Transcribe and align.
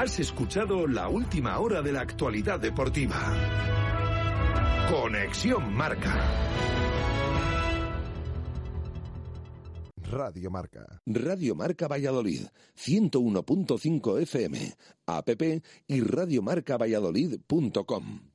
Has 0.00 0.18
escuchado 0.18 0.86
la 0.86 1.10
última 1.10 1.58
hora 1.58 1.82
de 1.82 1.92
la 1.92 2.00
actualidad 2.00 2.58
deportiva. 2.58 3.18
Conexión 4.90 5.74
Marca. 5.74 6.18
Radio 10.10 10.50
Marca. 10.50 11.02
Radio 11.04 11.54
Marca 11.54 11.86
Valladolid, 11.86 12.46
101.5 12.78 14.22
FM, 14.22 14.74
app 15.04 15.28
y 15.86 16.00
radiomarcavalladolid.com. 16.00 18.29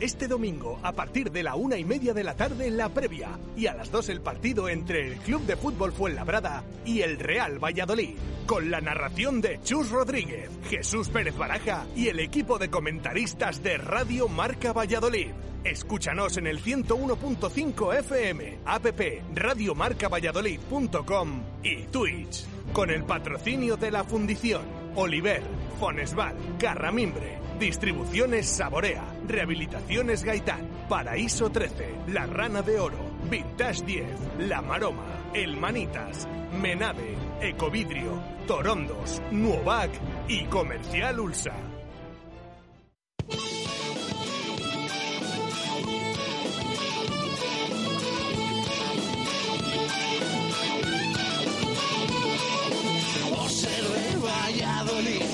Este 0.00 0.26
domingo, 0.26 0.80
a 0.82 0.92
partir 0.92 1.30
de 1.30 1.42
la 1.42 1.54
una 1.54 1.78
y 1.78 1.84
media 1.84 2.12
de 2.12 2.24
la 2.24 2.34
tarde, 2.34 2.70
la 2.70 2.88
previa. 2.88 3.38
Y 3.56 3.66
a 3.66 3.74
las 3.74 3.90
dos 3.90 4.08
el 4.08 4.20
partido 4.20 4.68
entre 4.68 5.06
el 5.06 5.16
Club 5.18 5.46
de 5.46 5.56
Fútbol 5.56 5.92
Fuenlabrada 5.92 6.64
y 6.84 7.02
el 7.02 7.18
Real 7.18 7.62
Valladolid. 7.62 8.16
Con 8.46 8.70
la 8.70 8.80
narración 8.80 9.40
de 9.40 9.60
Chus 9.62 9.90
Rodríguez, 9.90 10.50
Jesús 10.68 11.08
Pérez 11.08 11.36
Baraja 11.36 11.86
y 11.94 12.08
el 12.08 12.20
equipo 12.20 12.58
de 12.58 12.70
comentaristas 12.70 13.62
de 13.62 13.78
Radio 13.78 14.28
Marca 14.28 14.72
Valladolid. 14.72 15.28
Escúchanos 15.64 16.36
en 16.36 16.46
el 16.46 16.62
101.5 16.62 17.98
FM, 18.00 18.58
app 18.66 18.86
radiomarcavalladolid.com 19.34 21.42
y 21.62 21.84
Twitch. 21.84 22.44
Con 22.74 22.90
el 22.90 23.04
patrocinio 23.04 23.78
de 23.78 23.90
la 23.90 24.04
Fundición, 24.04 24.60
Oliver, 24.94 25.42
Fonesval, 25.80 26.36
Carramimbre, 26.58 27.38
Distribuciones 27.58 28.46
Saborea, 28.46 29.04
Rehabilitaciones 29.26 30.24
Gaitán, 30.24 30.68
Paraíso 30.88 31.50
13, 31.50 31.94
La 32.08 32.26
Rana 32.26 32.62
de 32.62 32.78
Oro, 32.78 32.98
Vintage 33.30 33.84
10, 33.84 34.06
La 34.40 34.62
Maroma, 34.62 35.30
El 35.32 35.56
Manitas, 35.56 36.28
Menave, 36.60 37.16
Ecovidrio, 37.40 38.20
Torondos, 38.46 39.22
Nuovac. 39.30 39.90
Y 40.26 40.44
Comercial 40.46 41.20
Ulsa. 41.20 41.52
Valladolid, 54.22 55.33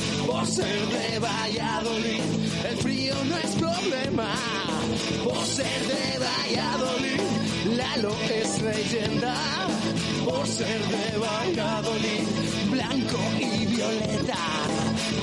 Por 0.31 0.47
ser 0.47 0.87
de 0.87 1.19
Valladolid, 1.19 2.21
el 2.69 2.77
frío 2.77 3.13
no 3.25 3.37
es 3.37 3.51
problema. 3.55 4.33
Por 5.25 5.45
ser 5.45 5.81
de 5.87 6.19
Valladolid, 6.19 7.75
Lalo 7.77 8.15
es 8.29 8.61
leyenda. 8.61 9.35
Por 10.23 10.47
ser 10.47 10.81
de 10.87 11.17
Valladolid, 11.17 12.23
blanco 12.71 13.19
y 13.39 13.65
violeta. 13.65 14.37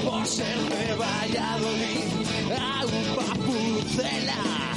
Por 0.05 0.27
ser 0.27 0.59
de 0.59 0.95
Valladolid, 0.95 2.05
agua 2.53 3.35
pucela. 3.47 4.77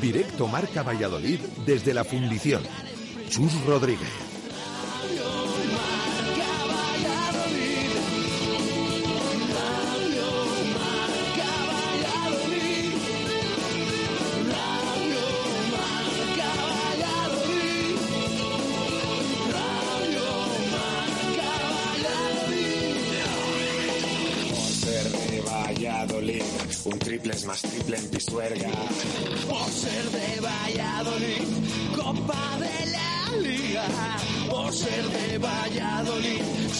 Directo 0.00 0.48
Marca 0.48 0.82
Valladolid 0.82 1.40
desde 1.66 1.92
la 1.92 2.04
Fundición. 2.04 2.62
Chus 3.28 3.52
Rodríguez. 3.66 4.31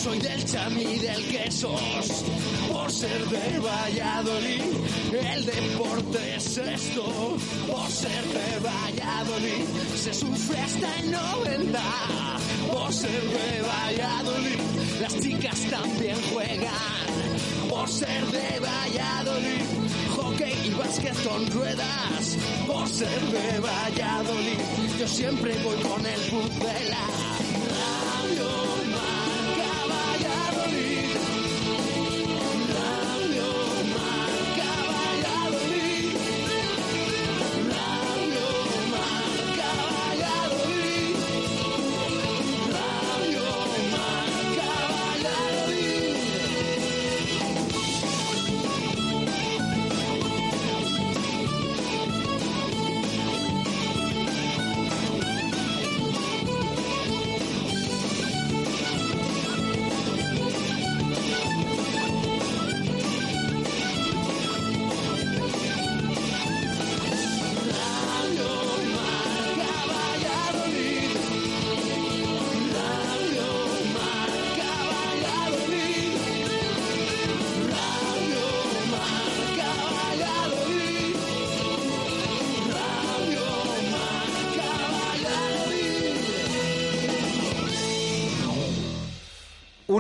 Soy 0.02 0.18
del 0.18 0.44
chami 0.44 0.98
del 0.98 1.24
quesos. 1.28 2.24
Por 2.68 2.90
ser 2.90 3.24
de 3.26 3.58
Valladolid, 3.60 4.62
el 5.12 5.46
deporte 5.46 6.36
es 6.36 6.58
esto. 6.58 7.04
Por 7.70 7.88
ser 7.88 8.24
de 8.36 8.58
Valladolid, 8.68 9.64
se 9.94 10.12
sufre 10.12 10.58
hasta 10.58 10.96
el 10.98 11.10
90. 11.12 11.80
Por 12.72 12.92
ser 12.92 13.22
de 13.36 13.62
Valladolid, 13.62 14.60
las 15.00 15.20
chicas 15.20 15.60
también 15.70 16.16
juegan. 16.32 17.06
Por 17.70 17.88
ser 17.88 18.26
de 18.26 18.60
Valladolid, 18.60 19.66
hockey 20.16 20.54
y 20.66 20.70
básquet 20.70 21.22
con 21.22 21.46
ruedas. 21.52 22.36
Por 22.66 22.88
ser 22.88 23.20
de 23.36 23.60
Valladolid, 23.60 24.58
yo 24.98 25.06
siempre 25.06 25.54
voy 25.62 25.76
con 25.76 26.04
el 26.04 26.20
pucela. 26.30 27.31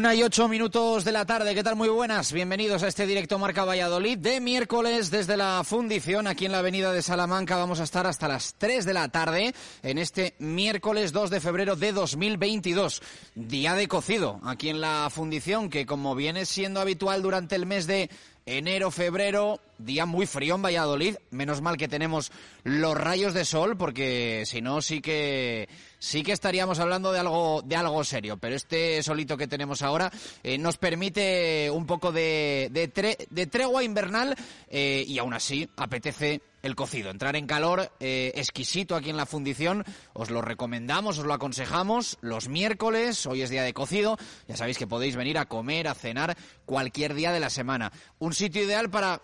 Una 0.02 0.16
y 0.16 0.24
ocho 0.24 0.48
minutos 0.48 1.04
de 1.04 1.12
la 1.12 1.24
tarde, 1.24 1.54
¿qué 1.54 1.62
tal? 1.62 1.76
Muy 1.76 1.88
buenas, 1.88 2.32
bienvenidos 2.32 2.82
a 2.82 2.88
este 2.88 3.06
directo 3.06 3.38
Marca 3.38 3.64
Valladolid 3.64 4.18
de 4.18 4.40
miércoles 4.40 5.12
desde 5.12 5.36
la 5.36 5.62
fundición 5.64 6.26
aquí 6.26 6.44
en 6.44 6.50
la 6.50 6.58
avenida 6.58 6.90
de 6.90 7.02
Salamanca. 7.02 7.54
Vamos 7.54 7.78
a 7.78 7.84
estar 7.84 8.04
hasta 8.08 8.26
las 8.26 8.56
3 8.58 8.84
de 8.84 8.94
la 8.94 9.06
tarde 9.10 9.54
en 9.84 9.98
este 9.98 10.34
miércoles 10.40 11.12
2 11.12 11.30
de 11.30 11.40
febrero 11.40 11.76
de 11.76 11.92
2022, 11.92 13.00
día 13.36 13.74
de 13.76 13.86
cocido 13.86 14.40
aquí 14.42 14.70
en 14.70 14.80
la 14.80 15.08
fundición 15.08 15.70
que 15.70 15.86
como 15.86 16.16
viene 16.16 16.46
siendo 16.46 16.80
habitual 16.80 17.22
durante 17.22 17.54
el 17.54 17.64
mes 17.64 17.86
de 17.86 18.10
enero, 18.44 18.90
febrero, 18.90 19.60
día 19.78 20.04
muy 20.04 20.26
frío 20.26 20.56
en 20.56 20.62
Valladolid. 20.62 21.16
Menos 21.30 21.60
mal 21.60 21.76
que 21.76 21.86
tenemos 21.86 22.32
los 22.64 22.96
rayos 22.96 23.34
de 23.34 23.44
sol, 23.44 23.76
porque 23.76 24.42
si 24.46 24.60
no 24.60 24.82
sí 24.82 25.00
que 25.00 25.68
sí 26.02 26.24
que 26.24 26.32
estaríamos 26.32 26.80
hablando 26.80 27.12
de 27.12 27.20
algo 27.20 27.62
de 27.64 27.76
algo 27.76 28.02
serio. 28.02 28.36
Pero 28.36 28.56
este 28.56 29.00
solito 29.04 29.36
que 29.36 29.46
tenemos 29.46 29.82
ahora 29.82 30.10
eh, 30.42 30.58
nos 30.58 30.76
permite 30.76 31.70
un 31.70 31.86
poco 31.86 32.10
de, 32.10 32.68
de, 32.72 32.92
tre- 32.92 33.16
de 33.30 33.46
tregua 33.46 33.84
invernal 33.84 34.34
eh, 34.68 35.04
y 35.06 35.18
aún 35.18 35.32
así 35.32 35.68
apetece 35.76 36.42
el 36.62 36.74
cocido. 36.76 37.10
Entrar 37.10 37.34
en 37.36 37.46
calor 37.46 37.92
eh, 38.00 38.32
exquisito 38.34 38.96
aquí 38.96 39.10
en 39.10 39.16
la 39.16 39.26
fundición. 39.26 39.84
Os 40.12 40.30
lo 40.30 40.42
recomendamos, 40.42 41.18
os 41.18 41.24
lo 41.24 41.34
aconsejamos. 41.34 42.18
Los 42.20 42.48
miércoles, 42.48 43.24
hoy 43.26 43.42
es 43.42 43.50
día 43.50 43.62
de 43.62 43.72
cocido. 43.72 44.16
Ya 44.48 44.56
sabéis 44.56 44.78
que 44.78 44.86
podéis 44.88 45.14
venir 45.16 45.38
a 45.38 45.46
comer, 45.46 45.86
a 45.86 45.94
cenar 45.94 46.36
cualquier 46.66 47.14
día 47.14 47.32
de 47.32 47.40
la 47.40 47.50
semana. 47.50 47.92
Un 48.18 48.32
sitio 48.32 48.62
ideal 48.62 48.90
para 48.90 49.22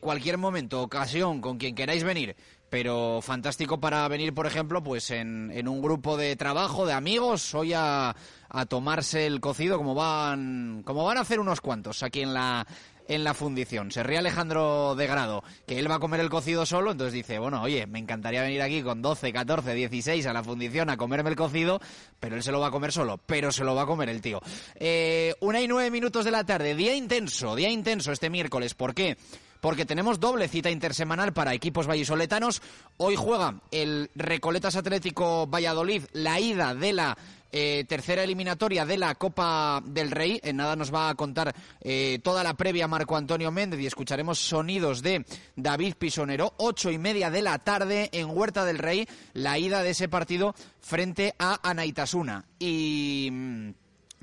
cualquier 0.00 0.38
momento, 0.38 0.82
ocasión, 0.82 1.40
con 1.40 1.58
quien 1.58 1.74
queráis 1.74 2.02
venir 2.04 2.36
pero 2.70 3.20
fantástico 3.22 3.80
para 3.80 4.06
venir, 4.08 4.34
por 4.34 4.46
ejemplo, 4.46 4.82
pues 4.82 5.10
en, 5.10 5.50
en 5.52 5.68
un 5.68 5.80
grupo 5.80 6.16
de 6.16 6.36
trabajo, 6.36 6.86
de 6.86 6.92
amigos, 6.92 7.54
hoy 7.54 7.72
a, 7.72 8.14
a, 8.48 8.66
tomarse 8.66 9.26
el 9.26 9.40
cocido, 9.40 9.78
como 9.78 9.94
van, 9.94 10.82
como 10.84 11.04
van 11.04 11.18
a 11.18 11.20
hacer 11.20 11.40
unos 11.40 11.60
cuantos 11.60 12.02
aquí 12.02 12.22
en 12.22 12.34
la, 12.34 12.66
en 13.08 13.24
la 13.24 13.34
fundición. 13.34 13.90
Se 13.90 14.02
ríe 14.02 14.18
Alejandro 14.18 14.94
de 14.96 15.06
Grado, 15.06 15.44
que 15.66 15.78
él 15.78 15.90
va 15.90 15.96
a 15.96 16.00
comer 16.00 16.20
el 16.20 16.30
cocido 16.30 16.66
solo, 16.66 16.92
entonces 16.92 17.14
dice, 17.14 17.38
bueno, 17.38 17.62
oye, 17.62 17.86
me 17.86 17.98
encantaría 17.98 18.42
venir 18.42 18.62
aquí 18.62 18.82
con 18.82 19.02
12, 19.02 19.32
14, 19.32 19.74
16 19.74 20.26
a 20.26 20.32
la 20.32 20.42
fundición 20.42 20.90
a 20.90 20.96
comerme 20.96 21.30
el 21.30 21.36
cocido, 21.36 21.80
pero 22.20 22.36
él 22.36 22.42
se 22.42 22.52
lo 22.52 22.60
va 22.60 22.68
a 22.68 22.72
comer 22.72 22.92
solo, 22.92 23.18
pero 23.26 23.52
se 23.52 23.64
lo 23.64 23.74
va 23.74 23.82
a 23.82 23.86
comer 23.86 24.08
el 24.08 24.20
tío. 24.20 24.40
Eh, 24.74 25.34
una 25.40 25.60
y 25.60 25.68
nueve 25.68 25.90
minutos 25.90 26.24
de 26.24 26.30
la 26.30 26.44
tarde, 26.44 26.74
día 26.74 26.94
intenso, 26.94 27.54
día 27.54 27.70
intenso 27.70 28.12
este 28.12 28.30
miércoles, 28.30 28.74
¿por 28.74 28.94
qué? 28.94 29.16
Porque 29.60 29.86
tenemos 29.86 30.20
doble 30.20 30.48
cita 30.48 30.70
intersemanal 30.70 31.32
para 31.32 31.54
equipos 31.54 31.86
vallisoletanos. 31.86 32.62
Hoy 32.96 33.16
juega 33.16 33.60
el 33.70 34.10
Recoletas 34.14 34.76
Atlético 34.76 35.46
Valladolid, 35.46 36.04
la 36.12 36.40
ida 36.40 36.74
de 36.74 36.92
la 36.92 37.16
eh, 37.52 37.84
tercera 37.88 38.22
eliminatoria 38.22 38.84
de 38.84 38.98
la 38.98 39.14
Copa 39.14 39.82
del 39.84 40.10
Rey. 40.10 40.40
En 40.42 40.56
nada 40.56 40.76
nos 40.76 40.92
va 40.92 41.08
a 41.08 41.14
contar 41.14 41.54
eh, 41.80 42.18
toda 42.22 42.42
la 42.42 42.54
previa 42.54 42.88
Marco 42.88 43.16
Antonio 43.16 43.50
Méndez 43.50 43.80
y 43.80 43.86
escucharemos 43.86 44.38
sonidos 44.38 45.02
de 45.02 45.24
David 45.54 45.94
Pisonero. 45.94 46.54
Ocho 46.58 46.90
y 46.90 46.98
media 46.98 47.30
de 47.30 47.42
la 47.42 47.58
tarde 47.58 48.10
en 48.12 48.28
Huerta 48.30 48.64
del 48.64 48.78
Rey, 48.78 49.08
la 49.32 49.58
ida 49.58 49.82
de 49.82 49.90
ese 49.90 50.08
partido 50.08 50.54
frente 50.80 51.34
a 51.38 51.60
Anaitasuna. 51.68 52.44
Y. 52.58 53.30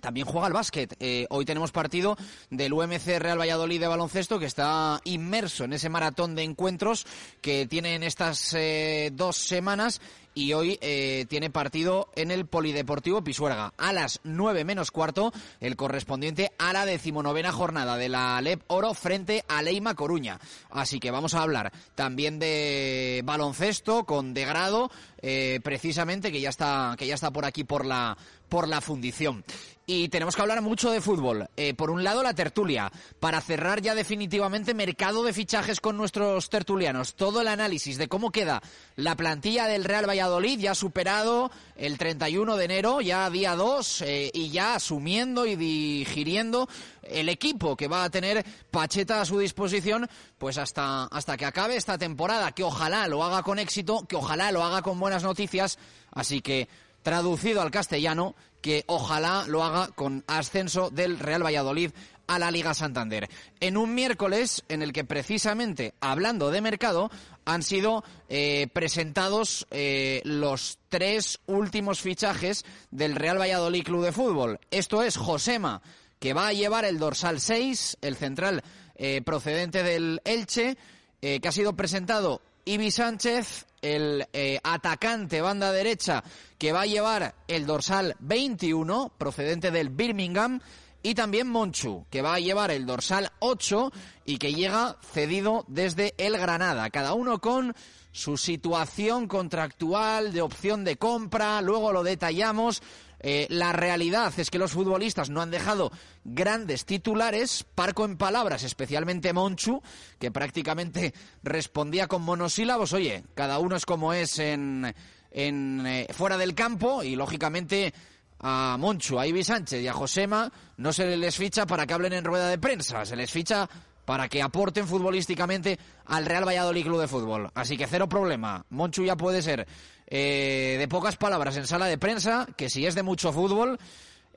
También 0.03 0.27
juega 0.27 0.47
el 0.47 0.53
básquet. 0.53 0.97
Eh, 0.99 1.27
hoy 1.29 1.45
tenemos 1.45 1.71
partido 1.71 2.17
del 2.49 2.73
UMC 2.73 3.19
Real 3.19 3.39
Valladolid 3.39 3.79
de 3.79 3.87
baloncesto 3.87 4.37
que 4.37 4.45
está 4.45 4.99
inmerso 5.05 5.63
en 5.63 5.71
ese 5.71 5.87
maratón 5.87 6.35
de 6.35 6.43
encuentros 6.43 7.07
que 7.39 7.67
tiene 7.67 7.95
en 7.95 8.03
estas 8.03 8.53
eh, 8.53 9.11
dos 9.13 9.37
semanas 9.37 10.01
y 10.35 10.53
hoy 10.53 10.77
eh, 10.81 11.25
tiene 11.29 11.49
partido 11.49 12.09
en 12.15 12.31
el 12.31 12.45
Polideportivo 12.45 13.23
Pisuerga 13.23 13.73
a 13.77 13.93
las 13.93 14.19
nueve 14.23 14.63
menos 14.63 14.91
cuarto, 14.91 15.31
el 15.59 15.75
correspondiente 15.75 16.51
a 16.57 16.73
la 16.73 16.85
decimonovena 16.85 17.51
jornada 17.51 17.97
de 17.97 18.09
la 18.09 18.41
LEP 18.41 18.61
Oro 18.67 18.93
frente 18.93 19.43
a 19.47 19.61
Leima 19.61 19.95
Coruña. 19.95 20.39
Así 20.69 20.99
que 20.99 21.11
vamos 21.11 21.33
a 21.33 21.41
hablar 21.41 21.71
también 21.95 22.39
de 22.39 23.21
baloncesto 23.23 24.05
con 24.05 24.33
Degrado, 24.33 24.91
eh, 25.21 25.59
precisamente 25.63 26.31
que 26.31 26.41
ya 26.41 26.49
está 26.49 26.95
que 26.97 27.07
ya 27.07 27.15
está 27.15 27.31
por 27.31 27.45
aquí 27.45 27.63
por 27.63 27.85
la 27.85 28.17
por 28.49 28.67
la 28.67 28.81
fundición. 28.81 29.43
Y 29.85 30.07
tenemos 30.07 30.35
que 30.35 30.41
hablar 30.41 30.61
mucho 30.61 30.91
de 30.91 31.01
fútbol. 31.01 31.49
Eh, 31.57 31.73
por 31.73 31.91
un 31.91 32.05
lado, 32.05 32.23
la 32.23 32.33
tertulia, 32.33 32.89
para 33.19 33.41
cerrar 33.41 33.81
ya 33.81 33.95
definitivamente 33.95 34.73
mercado 34.73 35.23
de 35.23 35.33
fichajes 35.33 35.81
con 35.81 35.97
nuestros 35.97 36.49
tertulianos. 36.49 37.15
Todo 37.15 37.41
el 37.41 37.49
análisis 37.49 37.97
de 37.97 38.07
cómo 38.07 38.31
queda 38.31 38.61
la 38.95 39.17
plantilla 39.17 39.67
del 39.67 39.83
Real 39.83 40.07
Valladolid, 40.07 40.57
ya 40.57 40.73
superado 40.73 41.51
el 41.75 41.97
31 41.97 42.55
de 42.55 42.65
enero, 42.65 43.01
ya 43.01 43.29
día 43.29 43.55
2, 43.55 44.01
eh, 44.03 44.31
y 44.33 44.51
ya 44.51 44.75
asumiendo 44.75 45.45
y 45.45 45.57
digiriendo 45.57 46.69
el 47.01 47.27
equipo 47.27 47.75
que 47.75 47.89
va 47.89 48.05
a 48.05 48.09
tener 48.09 48.45
Pacheta 48.71 49.19
a 49.19 49.25
su 49.25 49.39
disposición, 49.39 50.07
pues 50.37 50.57
hasta, 50.57 51.05
hasta 51.05 51.35
que 51.35 51.45
acabe 51.45 51.75
esta 51.75 51.97
temporada, 51.97 52.53
que 52.53 52.63
ojalá 52.63 53.05
lo 53.09 53.21
haga 53.21 53.43
con 53.43 53.59
éxito, 53.59 54.05
que 54.07 54.15
ojalá 54.15 54.53
lo 54.53 54.63
haga 54.63 54.81
con 54.81 54.97
buenas 54.97 55.23
noticias. 55.23 55.77
Así 56.11 56.41
que 56.41 56.69
traducido 57.01 57.61
al 57.61 57.69
castellano, 57.69 58.33
que 58.63 58.85
ojalá 58.87 59.43
lo 59.45 59.61
haga 59.61 59.89
con 59.89 60.23
ascenso 60.25 60.89
del 60.89 61.19
Real 61.19 61.45
Valladolid 61.45 61.91
a 62.27 62.39
la 62.39 62.49
Liga 62.49 62.73
Santander. 62.73 63.29
En 63.59 63.75
un 63.75 63.93
miércoles 63.93 64.63
en 64.69 64.81
el 64.81 64.93
que 64.93 65.03
precisamente, 65.03 65.93
hablando 65.99 66.49
de 66.49 66.61
mercado, 66.61 67.11
han 67.43 67.61
sido 67.61 68.05
eh, 68.29 68.69
presentados 68.71 69.67
eh, 69.69 70.21
los 70.23 70.79
tres 70.87 71.41
últimos 71.45 71.99
fichajes 71.99 72.63
del 72.89 73.15
Real 73.15 73.37
Valladolid 73.37 73.83
Club 73.83 74.05
de 74.05 74.13
Fútbol. 74.13 74.59
Esto 74.71 75.03
es 75.03 75.17
Josema, 75.17 75.81
que 76.19 76.33
va 76.33 76.47
a 76.47 76.53
llevar 76.53 76.85
el 76.85 76.99
dorsal 76.99 77.41
6, 77.41 77.97
el 78.01 78.15
central 78.15 78.63
eh, 78.95 79.21
procedente 79.21 79.83
del 79.83 80.21
Elche, 80.23 80.77
que 81.19 81.47
ha 81.47 81.53
sido 81.53 81.73
presentado 81.73 82.41
Ibi 82.65 82.91
Sánchez, 82.91 83.65
el 83.83 84.27
eh, 84.33 84.59
atacante 84.63 85.41
banda 85.41 85.71
derecha 85.71 86.23
que 86.57 86.71
va 86.71 86.81
a 86.81 86.87
llevar 86.87 87.35
el 87.47 87.67
dorsal 87.67 88.15
21 88.19 89.13
procedente 89.17 89.69
del 89.69 89.89
Birmingham 89.89 90.59
y 91.03 91.13
también 91.13 91.47
Monchu 91.47 92.05
que 92.09 92.21
va 92.21 92.35
a 92.35 92.39
llevar 92.39 92.71
el 92.71 92.85
dorsal 92.85 93.31
8 93.39 93.91
y 94.25 94.37
que 94.37 94.53
llega 94.53 94.97
cedido 95.13 95.65
desde 95.67 96.15
el 96.17 96.37
Granada, 96.37 96.89
cada 96.89 97.13
uno 97.13 97.39
con 97.39 97.75
su 98.13 98.37
situación 98.37 99.27
contractual 99.27 100.33
de 100.33 100.41
opción 100.41 100.83
de 100.83 100.97
compra, 100.97 101.61
luego 101.61 101.91
lo 101.91 102.03
detallamos, 102.03 102.81
eh, 103.25 103.47
la 103.49 103.71
realidad 103.71 104.33
es 104.37 104.49
que 104.49 104.59
los 104.59 104.73
futbolistas 104.73 105.29
no 105.29 105.41
han 105.41 105.49
dejado 105.49 105.93
grandes 106.25 106.85
titulares, 106.85 107.65
parco 107.73 108.03
en 108.03 108.17
palabras, 108.17 108.63
especialmente 108.63 109.31
Monchu, 109.31 109.81
que 110.19 110.29
prácticamente 110.29 111.13
respondía 111.41 112.07
con 112.07 112.21
monosílabos. 112.21 112.91
Oye, 112.91 113.23
cada 113.33 113.59
uno 113.59 113.77
es 113.77 113.85
como 113.85 114.11
es 114.11 114.39
en, 114.39 114.93
eh, 115.31 116.07
fuera 116.11 116.37
del 116.37 116.53
campo 116.53 117.01
y 117.01 117.15
lógicamente 117.15 117.93
a 118.41 118.75
Monchu, 118.77 119.17
a 119.17 119.25
Ibi 119.25 119.45
Sánchez 119.45 119.81
y 119.81 119.87
a 119.87 119.93
Josema 119.93 120.51
no 120.75 120.91
se 120.91 121.15
les 121.15 121.37
ficha 121.37 121.65
para 121.65 121.87
que 121.87 121.93
hablen 121.93 122.11
en 122.11 122.25
rueda 122.25 122.49
de 122.49 122.57
prensa, 122.57 123.05
se 123.05 123.15
les 123.15 123.31
ficha 123.31 123.69
para 124.03 124.27
que 124.27 124.41
aporten 124.41 124.85
futbolísticamente 124.85 125.79
al 126.07 126.25
Real 126.25 126.45
Valladolid 126.45 126.83
Club 126.83 126.99
de 126.99 127.07
Fútbol. 127.07 127.49
Así 127.55 127.77
que 127.77 127.87
cero 127.87 128.09
problema. 128.09 128.65
Monchu 128.69 129.05
ya 129.05 129.15
puede 129.15 129.41
ser 129.41 129.65
eh, 130.15 130.75
de 130.77 130.87
pocas 130.87 131.17
palabras 131.17 131.57
en 131.57 131.65
sala 131.65 131.87
de 131.87 131.97
prensa, 131.97 132.47
que 132.55 132.69
si 132.69 132.85
es 132.85 132.93
de 132.93 133.01
mucho 133.01 133.33
fútbol, 133.33 133.79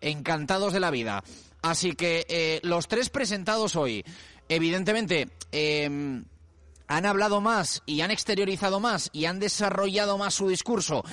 encantados 0.01 0.73
de 0.73 0.81
la 0.81 0.91
vida. 0.91 1.23
Así 1.61 1.93
que 1.93 2.25
eh, 2.31 2.61
los 2.63 2.89
tres 2.89 3.11
presentados 3.11 3.77
hoy, 3.77 4.03
evidentemente, 4.49 5.29
em, 5.53 6.25
han 6.87 7.05
hablado 7.05 7.43
más 7.43 7.83
y 7.85 8.01
han 8.01 8.11
exteriorizado 8.11 8.81
más 8.81 9.11
y 9.13 9.27
han 9.27 9.39
desarrollado 9.39 10.17
más 10.17 10.33
su 10.33 10.49
discurso. 10.49 11.05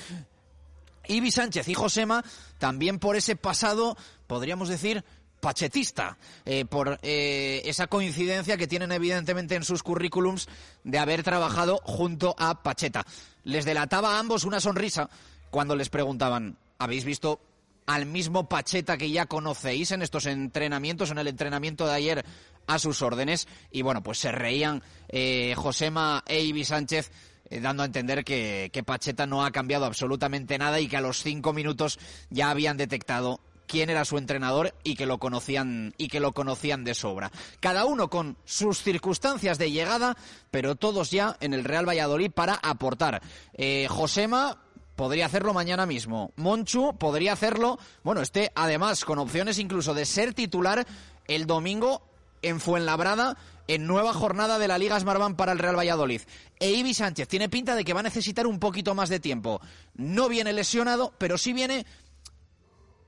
Ibi 1.08 1.30
Sánchez 1.30 1.68
y 1.68 1.74
Josema, 1.74 2.24
también 2.56 2.98
por 2.98 3.16
ese 3.16 3.36
pasado, 3.36 3.98
podríamos 4.26 4.70
decir, 4.70 5.04
pachetista, 5.44 6.16
eh, 6.46 6.64
por 6.64 6.98
esa 7.02 7.86
coincidencia 7.86 8.56
que 8.56 8.66
tienen 8.66 8.92
evidentemente 8.92 9.54
en 9.54 9.64
sus 9.64 9.82
currículums 9.82 10.48
de 10.84 10.98
haber 10.98 11.22
trabajado 11.22 11.80
junto 11.84 12.34
a 12.38 12.62
Pacheta 12.62 13.04
les 13.44 13.64
delataba 13.64 14.16
a 14.16 14.18
ambos 14.18 14.44
una 14.44 14.60
sonrisa 14.60 15.08
cuando 15.50 15.76
les 15.76 15.90
preguntaban, 15.90 16.56
¿habéis 16.78 17.04
visto 17.04 17.40
al 17.86 18.06
mismo 18.06 18.48
Pacheta 18.48 18.96
que 18.96 19.10
ya 19.10 19.26
conocéis 19.26 19.92
en 19.92 20.02
estos 20.02 20.26
entrenamientos, 20.26 21.10
en 21.10 21.18
el 21.18 21.28
entrenamiento 21.28 21.86
de 21.86 21.92
ayer 21.92 22.24
a 22.66 22.78
sus 22.78 23.02
órdenes? 23.02 23.46
Y 23.70 23.82
bueno, 23.82 24.02
pues 24.02 24.18
se 24.18 24.32
reían 24.32 24.82
eh, 25.08 25.54
Josema 25.56 26.24
e 26.26 26.42
Ibi 26.42 26.64
Sánchez 26.64 27.12
eh, 27.50 27.60
dando 27.60 27.82
a 27.82 27.86
entender 27.86 28.24
que 28.24 28.82
Pacheta 28.84 29.26
no 29.26 29.44
ha 29.44 29.52
cambiado 29.52 29.84
absolutamente 29.84 30.58
nada 30.58 30.80
y 30.80 30.88
que 30.88 30.96
a 30.96 31.02
los 31.02 31.22
cinco 31.22 31.52
minutos 31.52 31.98
ya 32.30 32.50
habían 32.50 32.76
detectado 32.76 33.40
quién 33.66 33.90
era 33.90 34.04
su 34.04 34.18
entrenador 34.18 34.74
y 34.82 34.96
que 34.96 35.06
lo 35.06 35.18
conocían 35.18 35.94
y 35.98 36.08
que 36.08 36.20
lo 36.20 36.32
conocían 36.32 36.84
de 36.84 36.94
sobra. 36.94 37.30
Cada 37.60 37.84
uno 37.84 38.08
con 38.08 38.36
sus 38.44 38.82
circunstancias 38.82 39.58
de 39.58 39.70
llegada, 39.70 40.16
pero 40.50 40.76
todos 40.76 41.10
ya 41.10 41.36
en 41.40 41.54
el 41.54 41.64
Real 41.64 41.88
Valladolid 41.88 42.30
para 42.30 42.54
aportar. 42.54 43.22
Eh, 43.54 43.86
Josema 43.88 44.58
podría 44.96 45.26
hacerlo 45.26 45.54
mañana 45.54 45.86
mismo. 45.86 46.32
Monchu 46.36 46.96
podría 46.96 47.32
hacerlo, 47.32 47.78
bueno, 48.02 48.20
este 48.20 48.52
además 48.54 49.04
con 49.04 49.18
opciones 49.18 49.58
incluso 49.58 49.94
de 49.94 50.06
ser 50.06 50.34
titular 50.34 50.86
el 51.26 51.46
domingo 51.46 52.02
en 52.42 52.60
Fuenlabrada 52.60 53.36
en 53.66 53.86
nueva 53.86 54.12
jornada 54.12 54.58
de 54.58 54.68
la 54.68 54.78
Liga 54.78 55.00
Smartbank 55.00 55.36
para 55.36 55.52
el 55.52 55.58
Real 55.58 55.78
Valladolid. 55.78 56.20
E 56.60 56.72
Ibi 56.72 56.94
Sánchez 56.94 57.28
tiene 57.28 57.48
pinta 57.48 57.74
de 57.74 57.84
que 57.84 57.94
va 57.94 58.00
a 58.00 58.04
necesitar 58.04 58.46
un 58.46 58.58
poquito 58.58 58.94
más 58.94 59.08
de 59.08 59.20
tiempo. 59.20 59.60
No 59.94 60.28
viene 60.28 60.52
lesionado, 60.52 61.14
pero 61.18 61.38
sí 61.38 61.52
viene 61.52 61.86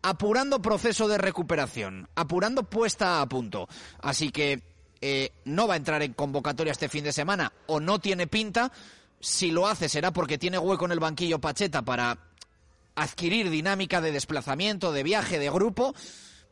apurando 0.06 0.62
proceso 0.62 1.08
de 1.08 1.18
recuperación, 1.18 2.08
apurando 2.14 2.62
puesta 2.62 3.20
a 3.20 3.26
punto. 3.26 3.68
Así 3.98 4.30
que 4.30 4.62
eh, 5.00 5.32
no 5.44 5.66
va 5.66 5.74
a 5.74 5.78
entrar 5.78 6.00
en 6.00 6.12
convocatoria 6.12 6.70
este 6.70 6.88
fin 6.88 7.02
de 7.02 7.12
semana 7.12 7.52
o 7.66 7.80
no 7.80 7.98
tiene 7.98 8.28
pinta. 8.28 8.70
Si 9.18 9.50
lo 9.50 9.66
hace 9.66 9.88
será 9.88 10.12
porque 10.12 10.38
tiene 10.38 10.60
hueco 10.60 10.84
en 10.84 10.92
el 10.92 11.00
banquillo 11.00 11.40
Pacheta 11.40 11.82
para 11.82 12.18
adquirir 12.94 13.50
dinámica 13.50 14.00
de 14.00 14.12
desplazamiento, 14.12 14.92
de 14.92 15.02
viaje, 15.02 15.40
de 15.40 15.50
grupo. 15.50 15.92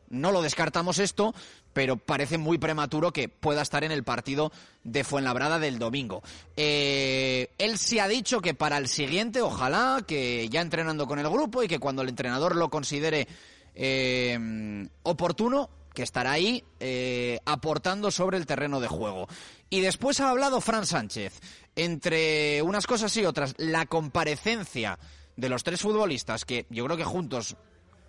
no 0.09 0.33
lo 0.33 0.41
descartamos 0.41 0.99
esto, 0.99 1.33
pero 1.75 1.97
parece 1.97 2.37
muy 2.37 2.57
prematuro 2.57 3.11
que 3.11 3.27
pueda 3.27 3.61
estar 3.61 3.83
en 3.83 3.91
el 3.91 4.05
partido 4.05 4.53
de 4.85 5.03
Fuenlabrada 5.03 5.59
del 5.59 5.77
domingo. 5.77 6.23
Eh, 6.55 7.49
él 7.57 7.77
se 7.77 7.99
ha 7.99 8.07
dicho 8.07 8.39
que 8.39 8.53
para 8.53 8.77
el 8.77 8.87
siguiente, 8.87 9.41
ojalá, 9.41 10.01
que 10.07 10.47
ya 10.47 10.61
entrenando 10.61 11.05
con 11.05 11.19
el 11.19 11.29
grupo 11.29 11.63
y 11.63 11.67
que 11.67 11.77
cuando 11.77 12.01
el 12.01 12.07
entrenador 12.07 12.55
lo 12.55 12.69
considere 12.69 13.27
eh, 13.75 14.87
oportuno, 15.03 15.69
que 15.93 16.03
estará 16.03 16.31
ahí 16.31 16.63
eh, 16.79 17.39
aportando 17.43 18.09
sobre 18.09 18.37
el 18.37 18.45
terreno 18.45 18.79
de 18.79 18.87
juego. 18.87 19.27
Y 19.69 19.81
después 19.81 20.21
ha 20.21 20.29
hablado 20.29 20.61
Fran 20.61 20.85
Sánchez. 20.85 21.41
Entre 21.75 22.61
unas 22.61 22.87
cosas 22.87 23.17
y 23.17 23.25
otras, 23.25 23.53
la 23.57 23.85
comparecencia 23.85 24.97
de 25.35 25.49
los 25.49 25.65
tres 25.65 25.81
futbolistas, 25.81 26.45
que 26.45 26.67
yo 26.69 26.85
creo 26.85 26.95
que 26.95 27.03
juntos 27.03 27.57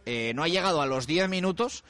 no 0.06 0.44
ha 0.44 0.48
llegado 0.48 0.80
a 0.80 0.86
los 0.86 1.08
10 1.08 1.28
minutos, 1.28 1.82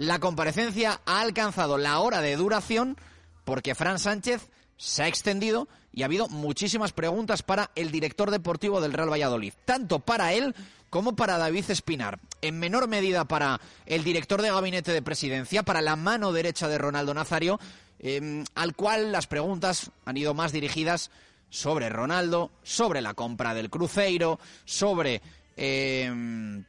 la 0.00 0.18
comparecencia 0.18 1.02
ha 1.04 1.20
alcanzado 1.20 1.76
la 1.76 1.98
hora 1.98 2.22
de 2.22 2.34
duración 2.34 2.96
porque 3.44 3.74
Fran 3.74 3.98
Sánchez 3.98 4.48
se 4.78 5.02
ha 5.02 5.08
extendido 5.08 5.68
y 5.92 6.00
ha 6.00 6.06
habido 6.06 6.26
muchísimas 6.28 6.92
preguntas 6.92 7.42
para 7.42 7.70
el 7.74 7.90
director 7.90 8.30
deportivo 8.30 8.80
del 8.80 8.94
Real 8.94 9.12
Valladolid, 9.12 9.52
tanto 9.66 9.98
para 9.98 10.32
él 10.32 10.54
como 10.88 11.16
para 11.16 11.36
David 11.36 11.66
Espinar, 11.68 12.18
en 12.40 12.58
menor 12.58 12.88
medida 12.88 13.26
para 13.26 13.60
el 13.84 14.02
director 14.02 14.40
de 14.40 14.50
gabinete 14.50 14.90
de 14.90 15.02
presidencia, 15.02 15.64
para 15.64 15.82
la 15.82 15.96
mano 15.96 16.32
derecha 16.32 16.66
de 16.66 16.78
Ronaldo 16.78 17.12
Nazario, 17.12 17.60
em, 17.98 18.46
al 18.54 18.74
cual 18.74 19.12
las 19.12 19.26
preguntas 19.26 19.90
han 20.06 20.16
ido 20.16 20.32
más 20.32 20.50
dirigidas 20.50 21.10
sobre 21.50 21.90
Ronaldo, 21.90 22.50
sobre 22.62 23.02
la 23.02 23.12
compra 23.12 23.52
del 23.52 23.68
Cruzeiro, 23.68 24.40
sobre 24.64 25.20
em, 25.58 26.64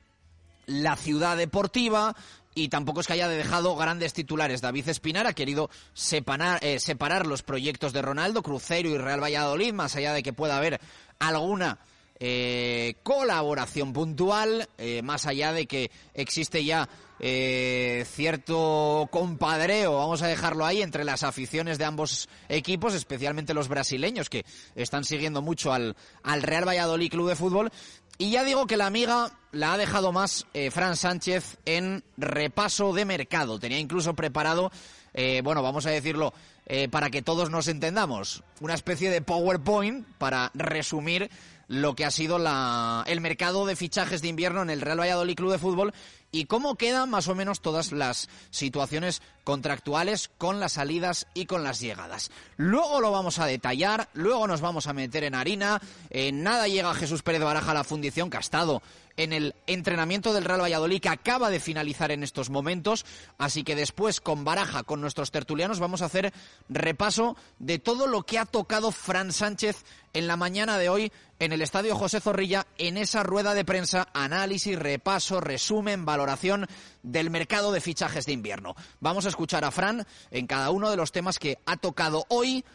la 0.66 0.96
ciudad 0.98 1.38
deportiva 1.38 2.16
y 2.54 2.70
tampoco 2.70 3.02
es 3.02 3.08
que 3.08 3.14
haya 3.14 3.28
dejado 3.28 3.76
grandes 3.76 4.14
titulares. 4.14 4.62
David 4.62 4.90
Espinar 4.90 5.28
ha 5.28 5.34
querido 5.34 5.70
separar, 5.94 6.64
eh, 6.64 6.80
separar 6.80 7.26
los 7.26 7.44
proyectos 7.44 7.94
de 7.94 8.02
Ronaldo, 8.02 8.44
Cruzeiro 8.44 8.90
y 8.90 8.98
Real 8.98 9.24
Valladolid, 9.24 9.74
más 9.74 9.96
allá 9.96 10.14
de 10.14 10.24
que 10.24 10.34
pueda 10.34 10.58
haber 10.58 10.80
alguna 11.20 11.80
eh, 12.20 12.96
colaboración 13.04 13.94
puntual, 13.94 14.70
eh, 14.78 15.02
más 15.02 15.26
allá 15.26 15.54
de 15.54 15.66
que 15.66 15.92
existe 16.14 16.64
ya 16.64 16.88
cierto 17.22 19.08
compadreo, 19.12 19.98
vamos 19.98 20.22
a 20.22 20.28
dejarlo 20.28 20.66
ahí, 20.66 20.82
entre 20.82 21.04
las 21.04 21.24
aficiones 21.24 21.78
de 21.78 21.86
ambos 21.86 22.28
equipos, 22.50 22.94
especialmente 22.94 23.54
los 23.54 23.68
brasileños 23.68 24.30
que 24.30 24.46
están 24.76 25.04
siguiendo 25.04 25.42
mucho 25.42 25.72
al, 25.72 25.96
al 26.24 26.42
Real 26.42 26.68
Valladolid 26.68 27.12
Club 27.12 27.30
de 27.30 27.36
Fútbol. 27.36 27.72
Y 28.18 28.30
ya 28.30 28.44
digo 28.44 28.68
que 28.68 28.78
la 28.78 28.86
amiga 28.86 29.32
la 29.52 29.74
ha 29.74 29.78
dejado 29.78 30.12
más 30.12 30.46
eh, 30.54 30.70
Fran 30.70 30.96
Sánchez 30.96 31.58
en 31.66 32.04
repaso 32.18 32.94
de 32.94 33.04
mercado. 33.04 33.58
Tenía 33.58 33.80
incluso 33.80 34.14
preparado, 34.14 34.72
eh, 35.16 35.42
bueno, 35.44 35.64
vamos 35.64 35.88
a 35.88 35.90
decirlo, 35.90 36.32
eh, 36.68 36.88
para 36.88 37.10
que 37.10 37.24
todos 37.24 37.50
nos 37.50 37.68
entendamos, 37.68 38.44
una 38.60 38.76
especie 38.76 39.10
de 39.10 39.22
PowerPoint 39.24 40.06
para 40.20 40.52
resumir 40.54 41.32
lo 41.68 41.96
que 41.96 42.06
ha 42.06 42.12
sido 42.12 42.38
la, 42.38 43.04
el 43.08 43.22
mercado 43.22 43.66
de 43.66 43.76
fichajes 43.76 44.22
de 44.22 44.28
invierno 44.28 44.62
en 44.62 44.70
el 44.70 44.82
Real 44.82 45.00
Valladolid 45.00 45.36
Club 45.36 45.54
de 45.54 45.58
Fútbol 45.58 45.94
y 46.32 46.46
cómo 46.46 46.76
quedan 46.76 47.10
más 47.10 47.28
o 47.28 47.36
menos 47.36 47.62
todas 47.62 47.92
las 47.92 48.30
situaciones 48.50 49.22
contractuales 49.44 50.30
con 50.38 50.60
las 50.60 50.74
salidas 50.74 51.28
y 51.34 51.46
con 51.46 51.64
las 51.64 51.80
llegadas. 51.80 52.32
Luego 52.58 53.02
lo 53.02 53.12
vamos 53.12 53.40
a 53.40 53.46
detallar, 53.46 54.10
luego 54.14 54.48
nos 54.48 54.62
vamos 54.62 54.88
a 54.88 54.94
meter 54.94 55.24
en 55.24 55.36
harina. 55.36 55.82
En 56.10 56.44
nada 56.44 56.68
llega 56.68 56.94
Jesús 56.94 57.24
Pérez 57.24 57.42
Baraja 57.42 57.72
a 57.72 57.76
la 57.76 57.84
fundición 57.84 58.30
que 58.30 58.38
ha 58.38 58.42
estado 58.42 58.82
en 59.22 59.34
el 59.34 59.56
entrenamiento 59.68 60.34
del 60.34 60.46
Real 60.46 60.62
Valladolid 60.62 61.00
que 61.00 61.10
acaba 61.10 61.52
de 61.52 61.60
finalizar 61.60 62.12
en 62.12 62.24
estos 62.24 62.50
momentos. 62.50 63.06
Así 63.38 63.64
que 63.64 63.76
después 63.76 64.20
con 64.20 64.44
Baraja, 64.44 64.82
con 64.82 65.00
nuestros 65.00 65.30
tertulianos, 65.30 65.80
vamos 65.80 66.02
a 66.02 66.06
hacer 66.06 66.34
repaso 66.70 67.38
de 67.60 67.78
todo 67.78 68.08
lo 68.08 68.24
que 68.24 68.40
ha 68.40 68.46
tocado 68.46 68.92
Fran 68.92 69.32
Sánchez 69.32 69.86
en 70.14 70.28
la 70.28 70.38
mañana 70.38 70.80
de 70.80 70.90
hoy 70.90 71.12
en 71.38 71.54
el 71.54 71.62
Estadio 71.62 71.96
José 71.96 72.20
Zorrilla 72.20 72.66
en 72.80 72.98
esa 72.98 73.22
rueda 73.22 73.54
de 73.54 73.64
prensa, 73.64 74.08
análisis, 74.14 74.78
repaso, 74.78 75.40
resumen, 75.40 76.04
valoración 76.04 76.66
del 77.04 77.30
mercado 77.30 77.72
de 77.72 77.82
fichajes 77.82 78.26
de 78.26 78.34
invierno. 78.34 78.76
Vamos 79.00 79.26
a 79.28 79.30
escuchar 79.30 79.64
a 79.64 79.72
Fran 79.72 80.06
en 80.32 80.48
cada 80.48 80.72
uno 80.72 80.90
de 80.90 80.98
los 80.98 81.12
temas 81.12 81.38
que 81.38 81.60
ha 81.68 81.78
tocado 81.78 82.26
hoy, 82.30 82.66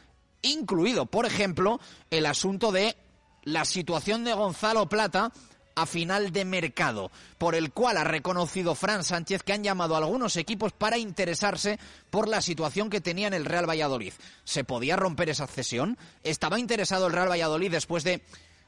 incluido, 0.42 1.06
por 1.06 1.26
ejemplo, 1.26 1.80
el 2.10 2.24
asunto 2.24 2.70
de 2.70 2.96
la 3.42 3.64
situación 3.64 4.24
de 4.24 4.34
Gonzalo 4.34 4.88
Plata 4.88 5.32
a 5.76 5.86
final 5.86 6.32
de 6.32 6.44
mercado, 6.44 7.10
por 7.38 7.54
el 7.54 7.70
cual 7.70 7.98
ha 7.98 8.04
reconocido 8.04 8.74
Fran 8.74 9.04
Sánchez 9.04 9.42
que 9.42 9.52
han 9.52 9.62
llamado 9.62 9.94
a 9.94 9.98
algunos 9.98 10.36
equipos 10.36 10.72
para 10.72 10.96
interesarse 10.96 11.78
por 12.10 12.28
la 12.28 12.40
situación 12.40 12.88
que 12.88 13.02
tenía 13.02 13.28
en 13.28 13.34
el 13.34 13.44
Real 13.44 13.68
Valladolid. 13.68 14.14
¿Se 14.44 14.64
podía 14.64 14.96
romper 14.96 15.28
esa 15.28 15.46
cesión? 15.46 15.98
¿Estaba 16.24 16.58
interesado 16.58 17.06
el 17.06 17.12
Real 17.12 17.30
Valladolid 17.30 17.70
después 17.70 18.04
de 18.04 18.22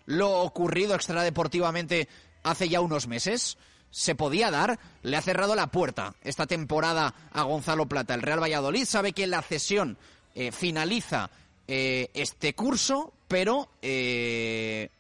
lo 0.05 0.41
ocurrido 0.43 0.95
extradeportivamente 0.95 2.09
hace 2.43 2.69
ya 2.69 2.83
unos 2.83 3.09
meses? 3.09 3.57
¿Se 3.91 4.15
podía 4.15 4.51
dar? 4.51 4.79
Le 5.03 5.17
ha 5.17 5.23
cerrado 5.23 5.55
la 5.55 5.69
puerta 5.69 6.15
esta 6.23 6.47
temporada 6.47 7.15
a 7.33 7.43
Gonzalo 7.43 7.87
Plata. 7.87 8.13
El 8.13 8.23
Real 8.23 8.43
Valladolid 8.43 8.85
sabe 8.85 9.15
que 9.15 9.27
la 9.27 9.41
cesión 9.41 9.97
eh, 10.35 10.53
finaliza 10.53 11.31
eh, 11.67 12.11
este 12.13 12.55
curso, 12.55 13.15
pero 13.29 13.71
eh, 13.81 14.91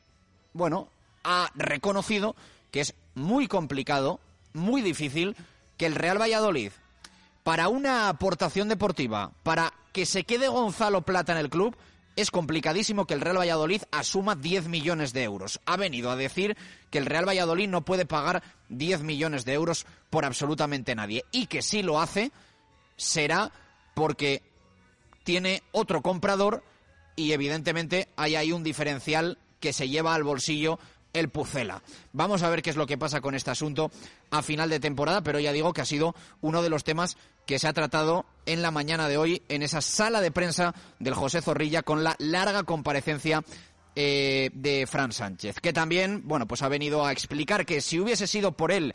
bueno, 0.55 0.88
ha 1.25 1.51
reconocido 1.55 2.37
que 2.71 2.81
es 2.81 2.95
muy 3.15 3.49
complicado, 3.49 4.21
muy 4.53 4.83
difícil, 4.83 5.37
que 5.77 5.87
el 5.87 5.95
Real 5.95 6.21
Valladolid, 6.21 6.73
para 7.45 7.69
una 7.69 8.09
aportación 8.09 8.69
deportiva, 8.69 9.33
para 9.43 9.73
que 9.93 10.07
se 10.07 10.25
quede 10.25 10.49
Gonzalo 10.49 11.03
Plata 11.03 11.33
en 11.33 11.39
el 11.39 11.51
club, 11.51 11.77
es 12.17 12.33
complicadísimo 12.33 13.07
que 13.07 13.15
el 13.15 13.21
Real 13.21 13.39
Valladolid 13.39 13.83
asuma 13.93 14.35
10 14.35 14.67
millones 14.67 15.13
de 15.13 15.23
euros. 15.23 15.61
Ha 15.67 15.77
venido 15.77 16.11
a 16.11 16.17
decir 16.17 16.57
que 16.91 16.99
el 16.99 17.07
Real 17.07 17.29
Valladolid 17.29 17.69
no 17.69 17.85
puede 17.85 18.07
pagar 18.07 18.43
10 18.71 19.03
millones 19.03 19.45
de 19.45 19.53
euros 19.55 19.87
por 20.11 20.25
absolutamente 20.25 20.97
nadie 20.97 21.25
y 21.31 21.47
que 21.47 21.63
si 21.63 21.83
lo 21.83 22.01
hace 22.01 22.33
será 22.97 23.53
porque 23.95 24.43
tiene 25.23 25.63
otro 25.71 26.03
comprador 26.03 26.65
y 27.15 27.33
evidentemente 27.33 28.09
hay 28.17 28.35
ahí 28.35 28.51
un 28.51 28.65
diferencial 28.65 29.39
que 29.61 29.73
se 29.73 29.89
lleva 29.89 30.15
al 30.15 30.25
bolsillo 30.25 30.81
el 31.12 31.29
Pucela. 31.29 31.83
Vamos 32.12 32.43
a 32.43 32.50
ver 32.50 32.62
qué 32.62 32.71
es 32.71 32.77
lo 32.77 32.87
que 32.87 32.99
pasa 32.99 33.21
con 33.21 33.35
este 33.35 33.50
asunto 33.50 33.91
a 34.31 34.43
final 34.43 34.71
de 34.71 34.81
temporada, 34.81 35.23
pero 35.23 35.41
ya 35.41 35.53
digo 35.53 35.73
que 35.73 35.81
ha 35.81 35.87
sido 35.87 36.15
uno 36.41 36.62
de 36.62 36.71
los 36.71 36.85
temas 36.85 37.17
que 37.47 37.59
se 37.59 37.67
ha 37.67 37.73
tratado 37.73 38.27
en 38.47 38.62
la 38.62 38.71
mañana 38.71 39.09
de 39.09 39.19
hoy 39.19 39.43
en 39.49 39.62
esa 39.62 39.81
sala 39.81 40.21
de 40.21 40.31
prensa 40.31 40.75
del 40.99 41.15
José 41.15 41.41
Zorrilla 41.43 41.83
con 41.83 42.05
la 42.05 42.17
larga 42.19 42.65
comparecencia 42.65 43.43
eh, 43.97 44.50
de 44.53 44.87
Fran 44.87 45.12
Sánchez, 45.12 45.61
que 45.61 45.73
también, 45.73 46.23
bueno, 46.25 46.47
pues 46.47 46.62
ha 46.62 46.69
venido 46.69 47.05
a 47.05 47.12
explicar 47.12 47.67
que 47.67 47.81
si 47.81 47.99
hubiese 47.99 48.27
sido 48.27 48.53
por 48.53 48.71
él 48.71 48.95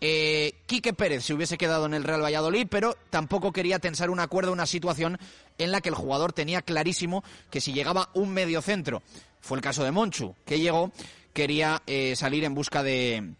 eh, 0.00 0.52
Quique 0.66 0.92
Pérez 0.92 1.24
se 1.24 1.34
hubiese 1.34 1.58
quedado 1.58 1.86
en 1.86 1.94
el 1.94 2.04
Real 2.04 2.22
Valladolid, 2.22 2.68
pero 2.70 2.96
tampoco 3.10 3.52
quería 3.52 3.80
tensar 3.80 4.10
un 4.10 4.20
acuerdo, 4.20 4.52
una 4.52 4.66
situación 4.66 5.18
en 5.58 5.72
la 5.72 5.80
que 5.80 5.88
el 5.88 5.96
jugador 5.96 6.32
tenía 6.32 6.62
clarísimo 6.62 7.24
que 7.50 7.60
si 7.60 7.72
llegaba 7.72 8.10
un 8.14 8.30
mediocentro, 8.30 9.02
fue 9.40 9.58
el 9.58 9.62
caso 9.62 9.82
de 9.82 9.90
Monchu, 9.90 10.36
que 10.46 10.60
llegó, 10.60 10.92
quería 11.38 11.82
eh, 11.86 12.16
salir 12.16 12.42
en 12.42 12.52
busca 12.52 12.82
de, 12.82 13.34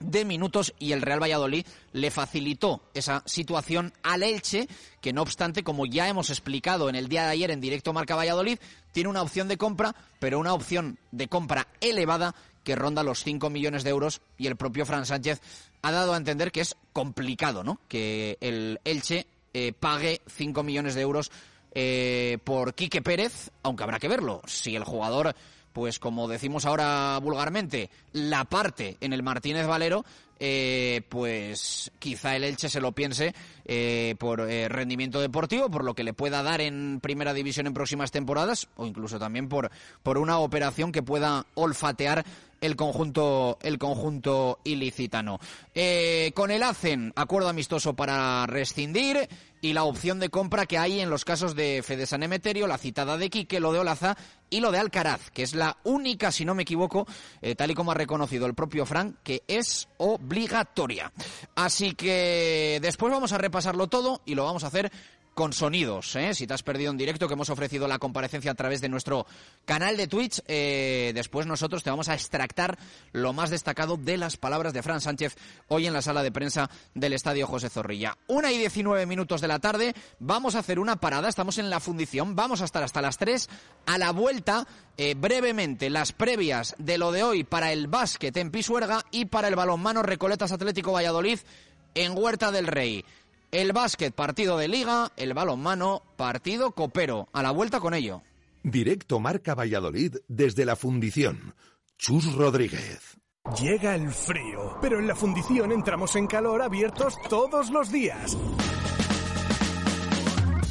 de 0.00 0.24
minutos 0.24 0.74
y 0.80 0.90
el 0.90 1.02
Real 1.02 1.22
Valladolid 1.22 1.64
le 1.92 2.10
facilitó 2.10 2.82
esa 2.94 3.22
situación 3.26 3.92
al 4.02 4.24
Elche, 4.24 4.66
que 5.00 5.12
no 5.12 5.22
obstante, 5.22 5.62
como 5.62 5.86
ya 5.86 6.08
hemos 6.08 6.30
explicado 6.30 6.88
en 6.88 6.96
el 6.96 7.06
día 7.06 7.22
de 7.22 7.30
ayer 7.30 7.52
en 7.52 7.60
directo 7.60 7.92
Marca 7.92 8.16
Valladolid, 8.16 8.58
tiene 8.90 9.08
una 9.08 9.22
opción 9.22 9.46
de 9.46 9.56
compra, 9.56 9.94
pero 10.18 10.40
una 10.40 10.52
opción 10.52 10.98
de 11.12 11.28
compra 11.28 11.68
elevada 11.80 12.34
que 12.64 12.74
ronda 12.74 13.04
los 13.04 13.22
5 13.22 13.48
millones 13.50 13.84
de 13.84 13.90
euros 13.90 14.20
y 14.36 14.48
el 14.48 14.56
propio 14.56 14.84
Fran 14.84 15.06
Sánchez 15.06 15.40
ha 15.82 15.92
dado 15.92 16.14
a 16.14 16.16
entender 16.16 16.50
que 16.50 16.62
es 16.62 16.74
complicado, 16.92 17.62
¿no? 17.62 17.78
Que 17.86 18.36
el 18.40 18.80
Elche 18.82 19.28
eh, 19.52 19.72
pague 19.78 20.22
5 20.26 20.64
millones 20.64 20.96
de 20.96 21.02
euros 21.02 21.30
eh, 21.72 22.38
por 22.42 22.74
Quique 22.74 23.00
Pérez, 23.00 23.52
aunque 23.62 23.84
habrá 23.84 24.00
que 24.00 24.08
verlo. 24.08 24.42
Si 24.44 24.74
el 24.74 24.82
jugador 24.82 25.36
pues 25.74 25.98
como 25.98 26.28
decimos 26.28 26.64
ahora 26.64 27.18
vulgarmente, 27.20 27.90
la 28.12 28.44
parte 28.44 28.96
en 29.00 29.12
el 29.12 29.24
Martínez 29.24 29.66
Valero, 29.66 30.04
eh, 30.38 31.02
pues 31.08 31.90
quizá 31.98 32.36
el 32.36 32.44
Elche 32.44 32.68
se 32.68 32.80
lo 32.80 32.92
piense 32.92 33.34
eh, 33.64 34.14
por 34.16 34.48
eh, 34.48 34.68
rendimiento 34.68 35.20
deportivo, 35.20 35.68
por 35.68 35.84
lo 35.84 35.94
que 35.94 36.04
le 36.04 36.12
pueda 36.12 36.44
dar 36.44 36.60
en 36.60 37.00
primera 37.02 37.34
división 37.34 37.66
en 37.66 37.74
próximas 37.74 38.12
temporadas, 38.12 38.68
o 38.76 38.86
incluso 38.86 39.18
también 39.18 39.48
por, 39.48 39.72
por 40.04 40.16
una 40.16 40.38
operación 40.38 40.92
que 40.92 41.02
pueda 41.02 41.44
olfatear 41.54 42.24
el 42.60 42.76
conjunto, 42.76 43.58
el 43.60 43.78
conjunto 43.78 44.60
ilicitano. 44.62 45.40
con 46.34 46.50
el 46.52 46.62
ACEN, 46.62 47.12
acuerdo 47.16 47.48
amistoso 47.48 47.94
para 47.94 48.46
rescindir 48.46 49.28
y 49.64 49.72
la 49.72 49.84
opción 49.84 50.20
de 50.20 50.28
compra 50.28 50.66
que 50.66 50.76
hay 50.76 51.00
en 51.00 51.08
los 51.08 51.24
casos 51.24 51.54
de 51.54 51.82
Fede 51.82 52.04
San 52.04 52.22
Emeterio, 52.22 52.66
la 52.66 52.76
citada 52.76 53.16
de 53.16 53.30
Quique, 53.30 53.60
lo 53.60 53.72
de 53.72 53.78
Olaza 53.78 54.14
y 54.50 54.60
lo 54.60 54.70
de 54.70 54.76
Alcaraz, 54.76 55.30
que 55.30 55.42
es 55.42 55.54
la 55.54 55.78
única, 55.84 56.30
si 56.32 56.44
no 56.44 56.54
me 56.54 56.64
equivoco, 56.64 57.06
eh, 57.40 57.54
tal 57.54 57.70
y 57.70 57.74
como 57.74 57.90
ha 57.90 57.94
reconocido 57.94 58.44
el 58.44 58.52
propio 58.52 58.84
Frank, 58.84 59.16
que 59.24 59.42
es 59.48 59.88
obligatoria. 59.96 61.10
Así 61.54 61.94
que 61.94 62.78
después 62.82 63.10
vamos 63.10 63.32
a 63.32 63.38
repasarlo 63.38 63.86
todo 63.86 64.20
y 64.26 64.34
lo 64.34 64.44
vamos 64.44 64.64
a 64.64 64.66
hacer 64.66 64.92
con 65.34 65.52
sonidos. 65.52 66.14
¿eh? 66.16 66.34
Si 66.34 66.46
te 66.46 66.54
has 66.54 66.62
perdido 66.62 66.90
en 66.90 66.96
directo, 66.96 67.28
que 67.28 67.34
hemos 67.34 67.50
ofrecido 67.50 67.86
la 67.88 67.98
comparecencia 67.98 68.52
a 68.52 68.54
través 68.54 68.80
de 68.80 68.88
nuestro 68.88 69.26
canal 69.64 69.96
de 69.96 70.06
Twitch, 70.06 70.40
eh, 70.46 71.12
después 71.14 71.46
nosotros 71.46 71.82
te 71.82 71.90
vamos 71.90 72.08
a 72.08 72.14
extractar 72.14 72.78
lo 73.12 73.32
más 73.32 73.50
destacado 73.50 73.96
de 73.96 74.16
las 74.16 74.36
palabras 74.36 74.72
de 74.72 74.82
Fran 74.82 75.00
Sánchez 75.00 75.36
hoy 75.68 75.86
en 75.86 75.92
la 75.92 76.02
sala 76.02 76.22
de 76.22 76.32
prensa 76.32 76.70
del 76.94 77.12
Estadio 77.12 77.46
José 77.46 77.68
Zorrilla. 77.68 78.16
Una 78.28 78.52
y 78.52 78.58
diecinueve 78.58 79.06
minutos 79.06 79.40
de 79.40 79.48
la 79.48 79.53
tarde, 79.58 79.94
vamos 80.18 80.54
a 80.54 80.60
hacer 80.60 80.78
una 80.78 80.96
parada, 80.96 81.28
estamos 81.28 81.58
en 81.58 81.70
la 81.70 81.80
fundición, 81.80 82.36
vamos 82.36 82.62
a 82.62 82.64
estar 82.64 82.82
hasta 82.82 83.02
las 83.02 83.18
tres. 83.18 83.48
A 83.86 83.98
la 83.98 84.12
vuelta, 84.12 84.66
eh, 84.96 85.14
brevemente, 85.14 85.90
las 85.90 86.12
previas 86.12 86.74
de 86.78 86.98
lo 86.98 87.12
de 87.12 87.22
hoy 87.22 87.44
para 87.44 87.72
el 87.72 87.86
básquet 87.86 88.36
en 88.36 88.50
Pisuerga 88.50 89.04
y 89.10 89.26
para 89.26 89.48
el 89.48 89.56
balonmano 89.56 90.02
Recoletas 90.02 90.52
Atlético 90.52 90.92
Valladolid 90.92 91.38
en 91.94 92.16
Huerta 92.16 92.50
del 92.50 92.66
Rey. 92.66 93.04
El 93.50 93.72
básquet, 93.72 94.12
partido 94.12 94.58
de 94.58 94.68
liga, 94.68 95.12
el 95.16 95.32
balonmano, 95.32 96.02
partido 96.16 96.72
copero. 96.72 97.28
A 97.32 97.42
la 97.42 97.52
vuelta 97.52 97.78
con 97.78 97.94
ello. 97.94 98.22
Directo 98.64 99.20
Marca 99.20 99.54
Valladolid 99.54 100.16
desde 100.26 100.64
la 100.64 100.74
fundición. 100.74 101.54
Chus 101.98 102.34
Rodríguez. 102.34 103.16
Llega 103.60 103.94
el 103.94 104.10
frío, 104.10 104.78
pero 104.80 104.98
en 104.98 105.06
la 105.06 105.14
fundición 105.14 105.70
entramos 105.70 106.16
en 106.16 106.26
calor 106.26 106.62
abiertos 106.62 107.14
todos 107.28 107.70
los 107.70 107.92
días. 107.92 108.36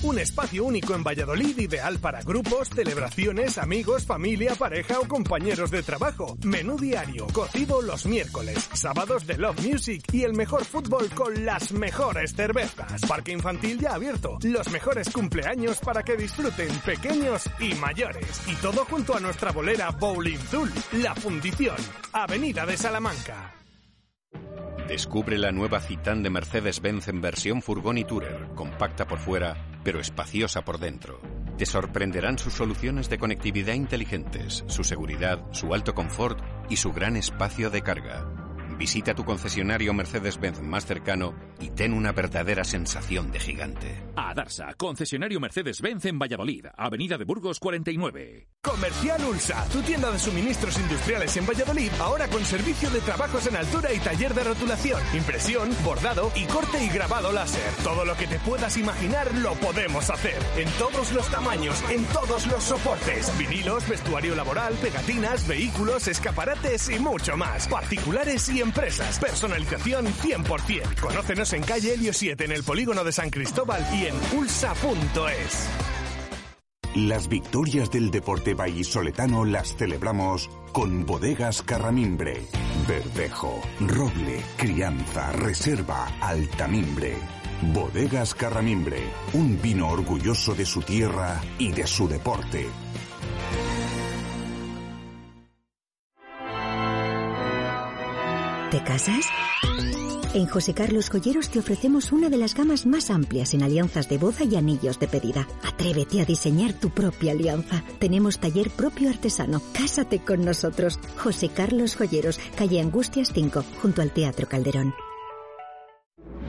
Un 0.04 0.20
espacio 0.20 0.66
único 0.66 0.94
en 0.96 1.02
Valladolid 1.02 1.58
ideal 1.58 1.98
para 1.98 2.22
grupos, 2.22 2.68
celebraciones, 2.68 3.58
amigos, 3.58 4.06
familia, 4.06 4.54
pareja 4.54 5.00
o 5.00 5.08
compañeros 5.08 5.72
de 5.72 5.82
trabajo. 5.82 6.38
Menú 6.44 6.78
diario, 6.78 7.26
cocido 7.28 7.82
los 7.82 8.06
miércoles, 8.06 8.70
sábados 8.74 9.26
de 9.26 9.38
Love 9.38 9.66
Music 9.66 10.04
y 10.12 10.24
el 10.24 10.34
mejor 10.34 10.66
fútbol 10.66 11.10
con 11.12 11.46
las 11.46 11.72
mejores 11.72 12.36
cervezas. 12.36 13.02
Parque 13.08 13.32
infantil 13.32 13.80
ya 13.80 13.94
abierto, 13.94 14.40
los 14.44 14.70
mejores 14.72 15.10
cumpleaños 15.10 15.80
para 15.80 16.04
que 16.04 16.18
disfruten 16.18 16.68
pequeños 16.80 17.50
y 17.62 17.74
mayores. 17.76 18.42
Y 18.48 18.56
todo 18.56 18.84
junto 18.84 19.16
a 19.16 19.22
nuestra 19.22 19.54
bolera 19.54 19.92
Bowling 19.92 20.40
Tool, 20.52 20.70
La 21.02 21.16
Fundición, 21.16 21.78
Avenida 22.12 22.66
de 22.66 22.76
Salamanca. 22.76 23.63
Descubre 24.88 25.38
la 25.38 25.52
nueva 25.52 25.80
Citan 25.80 26.24
de 26.24 26.30
Mercedes-Benz 26.30 27.08
en 27.08 27.22
versión 27.22 27.62
furgón 27.62 27.98
y 27.98 28.04
tourer, 28.04 28.50
compacta 28.54 29.08
por 29.08 29.20
fuera, 29.20 29.56
pero 29.84 30.00
espaciosa 30.00 30.66
por 30.66 30.78
dentro. 30.78 31.22
Te 31.58 31.66
sorprenderán 31.66 32.38
sus 32.38 32.54
soluciones 32.54 33.10
de 33.10 33.18
conectividad 33.18 33.76
inteligentes, 33.76 34.64
su 34.68 34.84
seguridad, 34.84 35.42
su 35.52 35.74
alto 35.74 35.96
confort 35.96 36.40
y 36.70 36.76
su 36.76 36.92
gran 36.92 37.16
espacio 37.16 37.70
de 37.70 37.82
carga. 37.82 38.43
Visita 38.78 39.14
tu 39.14 39.24
concesionario 39.24 39.94
Mercedes-Benz 39.94 40.62
más 40.62 40.86
cercano 40.86 41.34
y 41.60 41.70
ten 41.70 41.94
una 41.94 42.12
verdadera 42.12 42.64
sensación 42.64 43.32
de 43.32 43.40
gigante. 43.40 44.04
A 44.16 44.34
Darsa, 44.34 44.74
concesionario 44.76 45.40
Mercedes-Benz 45.40 46.06
en 46.06 46.20
Valladolid, 46.20 46.66
Avenida 46.76 47.18
de 47.18 47.26
Burgos 47.26 47.60
49. 47.60 48.48
Comercial 48.62 49.24
Ulsa, 49.26 49.66
tu 49.72 49.82
tienda 49.82 50.12
de 50.12 50.20
suministros 50.20 50.80
industriales 50.80 51.36
en 51.38 51.46
Valladolid, 51.46 51.92
ahora 52.00 52.28
con 52.28 52.44
servicio 52.44 52.90
de 52.90 53.02
trabajos 53.02 53.46
en 53.48 53.56
altura 53.56 53.94
y 53.94 54.00
taller 54.00 54.34
de 54.34 54.44
rotulación, 54.44 55.02
impresión, 55.14 55.70
bordado 55.84 56.32
y 56.36 56.46
corte 56.46 56.84
y 56.84 56.90
grabado 56.90 57.32
láser. 57.32 57.72
Todo 57.84 58.06
lo 58.06 58.16
que 58.16 58.28
te 58.28 58.40
puedas 58.40 58.78
imaginar 58.78 59.34
lo 59.36 59.54
podemos 59.56 60.10
hacer. 60.10 60.38
En 60.58 60.70
todos 60.80 61.12
los 61.14 61.30
tamaños, 61.30 61.84
en 61.90 62.04
todos 62.06 62.48
los 62.48 62.64
soportes. 62.64 63.38
Vinilos, 63.38 63.88
vestuario 63.88 64.36
laboral, 64.36 64.74
pegatinas, 64.76 65.48
vehículos, 65.48 66.08
escaparates 66.08 66.90
y 66.90 67.00
mucho 67.00 67.38
más. 67.38 67.68
Particulares 67.68 68.50
y 68.50 68.63
empresas. 68.64 69.20
Personalización 69.20 70.08
100%. 70.08 71.00
Conócenos 71.00 71.54
en 71.54 71.64
calle 71.64 71.94
Helio 71.94 72.14
7 72.14 72.46
en 72.46 72.52
el 72.52 72.64
polígono 72.64 73.04
de 73.04 73.12
San 73.12 73.30
Cristóbal 73.30 73.86
y 73.94 74.08
en 74.08 74.16
ulsa.es. 74.38 75.70
Las 76.96 77.28
victorias 77.28 77.90
del 77.90 78.12
deporte 78.12 78.54
vallisoletano 78.54 79.46
las 79.46 79.76
celebramos 79.76 80.48
con 80.72 81.08
bodegas 81.08 81.64
Carramimbre. 81.64 82.46
Verdejo, 82.88 83.60
roble, 83.80 84.44
crianza, 84.58 85.32
reserva, 85.32 86.06
altamimbre. 86.22 87.16
Bodegas 87.74 88.36
Carramimbre, 88.36 89.02
un 89.34 89.60
vino 89.60 89.90
orgulloso 89.90 90.54
de 90.54 90.68
su 90.68 90.84
tierra 90.84 91.42
y 91.58 91.72
de 91.72 91.88
su 91.88 92.08
deporte. 92.08 92.68
¿Te 98.74 98.84
casas? 98.84 99.28
En 100.34 100.48
José 100.48 100.74
Carlos 100.74 101.12
Joyeros 101.12 101.50
te 101.50 101.60
ofrecemos 101.60 102.12
una 102.12 102.28
de 102.28 102.38
las 102.38 102.56
gamas 102.56 102.88
más 102.88 103.12
amplias 103.12 103.54
en 103.54 103.62
alianzas 103.62 104.10
de 104.10 104.18
boda 104.18 104.46
y 104.46 104.56
anillos 104.56 104.98
de 104.98 105.08
pedida. 105.08 105.48
Atrévete 105.62 106.22
a 106.22 106.26
diseñar 106.26 106.74
tu 106.74 106.90
propia 106.90 107.34
alianza. 107.34 107.84
Tenemos 108.00 108.40
taller 108.40 108.72
propio 108.72 109.12
artesano. 109.12 109.62
Cásate 109.74 110.24
con 110.24 110.44
nosotros. 110.44 111.00
José 111.18 111.50
Carlos 111.50 111.96
Joyeros, 111.96 112.40
calle 112.56 112.82
Angustias 112.82 113.32
5, 113.32 113.64
junto 113.80 114.02
al 114.02 114.10
Teatro 114.10 114.50
Calderón. 114.50 114.96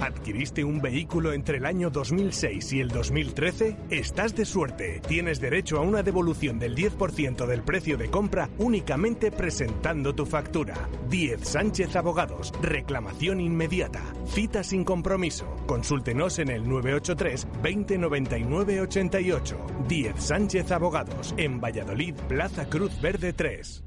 ¿Adquiriste 0.01 0.65
un 0.65 0.81
vehículo 0.81 1.33
entre 1.33 1.59
el 1.59 1.67
año 1.67 1.91
2006 1.91 2.73
y 2.73 2.81
el 2.81 2.89
2013? 2.89 3.77
Estás 3.91 4.35
de 4.35 4.45
suerte. 4.45 5.01
Tienes 5.07 5.41
derecho 5.41 5.79
a 5.79 5.83
una 5.83 6.03
devolución 6.03 6.59
del 6.59 6.75
10% 6.75 7.47
del 7.47 7.63
precio 7.63 7.97
de 7.97 8.11
compra 8.11 8.51
únicamente 8.59 9.31
presentando 9.31 10.15
tu 10.15 10.27
factura. 10.27 10.89
10 11.09 11.41
Sánchez 11.47 11.97
Abogados. 11.97 12.53
Reclamación 12.61 13.41
inmediata. 13.41 14.03
Cita 14.27 14.63
sin 14.63 14.85
compromiso. 14.85 15.47
Consúltenos 15.67 16.39
en 16.39 16.51
el 16.51 16.69
983 16.69 17.47
2099 17.63 18.81
88. 18.81 19.57
10 19.89 20.15
Sánchez 20.19 20.71
Abogados. 20.73 21.35
En 21.37 21.61
Valladolid, 21.61 22.15
Plaza 22.29 22.69
Cruz 22.69 23.01
Verde 23.01 23.33
3. 23.33 23.85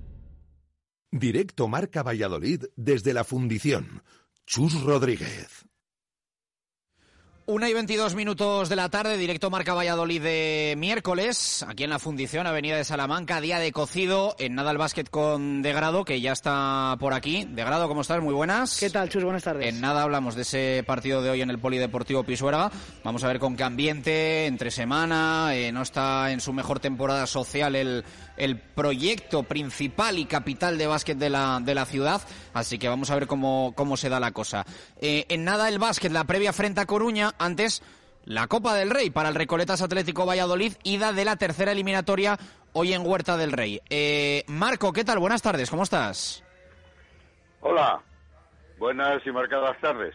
Directo 1.11 1.67
Marca 1.67 2.03
Valladolid 2.03 2.65
desde 2.75 3.13
la 3.13 3.23
fundición. 3.23 4.03
Chus 4.45 4.81
Rodríguez. 4.83 5.66
Una 7.49 7.69
y 7.69 7.73
22 7.73 8.13
minutos 8.13 8.67
de 8.67 8.75
la 8.75 8.89
tarde, 8.89 9.15
directo 9.15 9.49
Marca 9.49 9.73
Valladolid 9.73 10.21
de 10.21 10.75
miércoles, 10.77 11.63
aquí 11.65 11.85
en 11.85 11.91
la 11.91 11.97
Fundición, 11.97 12.45
Avenida 12.45 12.75
de 12.75 12.83
Salamanca, 12.83 13.39
día 13.39 13.57
de 13.57 13.71
cocido, 13.71 14.35
en 14.37 14.53
nada 14.55 14.71
el 14.71 14.77
básquet 14.77 15.09
con 15.09 15.61
Degrado, 15.61 16.03
que 16.03 16.19
ya 16.19 16.33
está 16.33 16.97
por 16.99 17.13
aquí. 17.13 17.47
Degrado, 17.49 17.87
¿cómo 17.87 18.01
estás? 18.01 18.21
Muy 18.21 18.33
buenas. 18.33 18.77
¿Qué 18.81 18.89
tal, 18.89 19.07
Chus? 19.07 19.23
Buenas 19.23 19.43
tardes. 19.43 19.65
En 19.65 19.79
nada 19.79 20.03
hablamos 20.03 20.35
de 20.35 20.41
ese 20.41 20.83
partido 20.85 21.21
de 21.21 21.29
hoy 21.29 21.41
en 21.41 21.49
el 21.49 21.57
Polideportivo 21.57 22.25
Pisuerga. 22.25 22.69
Vamos 23.05 23.23
a 23.23 23.29
ver 23.29 23.39
con 23.39 23.55
qué 23.55 23.63
ambiente, 23.63 24.45
entre 24.47 24.69
semana, 24.69 25.55
eh, 25.55 25.71
no 25.71 25.83
está 25.83 26.33
en 26.33 26.41
su 26.41 26.51
mejor 26.51 26.81
temporada 26.81 27.25
social 27.27 27.77
el, 27.77 28.03
el 28.35 28.59
proyecto 28.59 29.43
principal 29.43 30.19
y 30.19 30.25
capital 30.25 30.77
de 30.77 30.87
básquet 30.87 31.17
de 31.17 31.29
la, 31.29 31.59
de 31.61 31.75
la 31.75 31.85
ciudad, 31.85 32.21
así 32.53 32.77
que 32.77 32.87
vamos 32.89 33.09
a 33.09 33.15
ver 33.15 33.27
cómo, 33.27 33.73
cómo 33.75 33.97
se 33.97 34.09
da 34.09 34.19
la 34.19 34.31
cosa. 34.31 34.65
Eh, 35.01 35.25
en 35.29 35.43
nada 35.43 35.69
el 35.69 35.79
básquet, 35.79 36.11
la 36.11 36.25
previa 36.25 36.53
frente 36.53 36.81
a 36.81 36.85
Coruña, 36.85 37.33
antes 37.39 37.81
la 38.25 38.47
Copa 38.47 38.75
del 38.75 38.89
Rey 38.89 39.09
para 39.09 39.29
el 39.29 39.35
Recoletas 39.35 39.81
Atlético 39.81 40.25
Valladolid, 40.25 40.73
ida 40.83 41.13
de 41.13 41.23
la 41.23 41.37
tercera 41.37 41.71
eliminatoria 41.71 42.37
hoy 42.73 42.93
en 42.93 43.05
Huerta 43.05 43.37
del 43.37 43.53
Rey. 43.53 43.81
Eh, 43.89 44.43
Marco, 44.47 44.91
¿qué 44.91 45.05
tal? 45.05 45.19
Buenas 45.19 45.41
tardes, 45.41 45.69
¿cómo 45.69 45.83
estás? 45.83 46.43
Hola, 47.61 48.01
buenas 48.77 49.25
y 49.25 49.31
marcadas 49.31 49.79
tardes. 49.79 50.13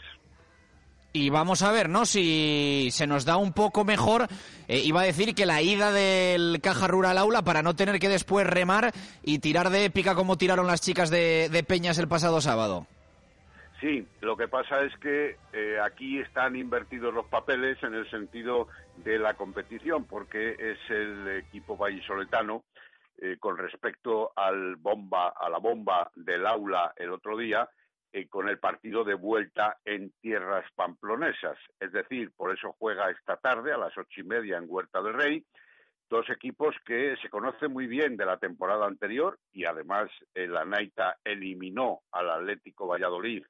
Y 1.15 1.29
vamos 1.29 1.63
a 1.63 1.73
ver, 1.73 1.89
¿no? 1.89 2.07
Si 2.07 2.89
se 2.93 3.07
nos 3.07 3.25
da 3.25 3.37
un 3.37 3.53
poco 3.53 3.85
mejor, 3.85 4.29
eh, 4.69 4.79
iba 4.79 5.03
a 5.03 5.05
decir 5.05 5.35
que 5.35 5.45
la 5.45 5.61
ida 5.61 5.93
del 5.93 6.61
Caja 6.63 6.87
Rural 6.89 7.19
Aula 7.19 7.43
para 7.43 7.63
no 7.63 7.77
tener 7.77 7.99
que 7.99 8.09
después 8.09 8.47
remar 8.47 8.93
y 9.23 9.39
tirar 9.39 9.69
de 9.71 9.85
épica 9.85 10.15
como 10.15 10.39
tiraron 10.39 10.67
las 10.67 10.81
chicas 10.81 11.11
de, 11.11 11.51
de 11.51 11.63
Peñas 11.65 11.99
el 11.99 12.09
pasado 12.09 12.41
sábado. 12.41 12.87
Sí, 13.83 14.07
lo 14.21 14.37
que 14.37 14.47
pasa 14.47 14.85
es 14.85 14.97
que 14.99 15.39
eh, 15.53 15.81
aquí 15.83 16.21
están 16.21 16.55
invertidos 16.55 17.13
los 17.13 17.27
papeles 17.27 17.83
en 17.83 17.95
el 17.95 18.09
sentido 18.09 18.69
de 18.99 19.19
la 19.19 19.35
competición, 19.35 20.05
porque 20.05 20.55
es 20.57 20.79
el 20.89 21.27
equipo 21.39 21.77
vallisoletano 21.77 22.63
eh, 23.19 23.39
con 23.41 23.59
respecto 23.59 24.31
al 24.37 24.77
bomba, 24.77 25.31
a 25.31 25.51
la 25.51 25.59
bomba 25.59 26.13
del 26.15 26.47
aula 26.47 26.95
el 26.97 27.11
otro 27.11 27.37
día, 27.37 27.69
eh, 28.13 28.29
con 28.29 28.49
el 28.49 28.61
partido 28.61 29.03
de 29.03 29.15
vuelta 29.15 29.79
en 29.85 30.13
tierras 30.21 30.65
pamplonesas. 30.77 31.59
Es 31.81 31.91
decir, 31.91 32.31
por 32.37 32.57
eso 32.57 32.77
juega 32.79 33.11
esta 33.11 33.37
tarde 33.39 33.73
a 33.73 33.79
las 33.79 33.99
ocho 33.99 34.21
y 34.21 34.23
media 34.23 34.59
en 34.59 34.67
Huerta 34.69 35.03
del 35.03 35.15
Rey. 35.15 35.45
Dos 36.09 36.31
equipos 36.31 36.77
que 36.87 37.17
se 37.21 37.29
conocen 37.29 37.73
muy 37.73 37.89
bien 37.89 38.17
de 38.17 38.27
la 38.27 38.37
temporada 38.37 38.87
anterior 38.87 39.41
y 39.53 39.65
además 39.65 40.09
la 40.35 40.65
Naita 40.65 41.17
eliminó 41.25 42.03
al 42.13 42.31
Atlético 42.31 42.87
Valladolid 42.87 43.43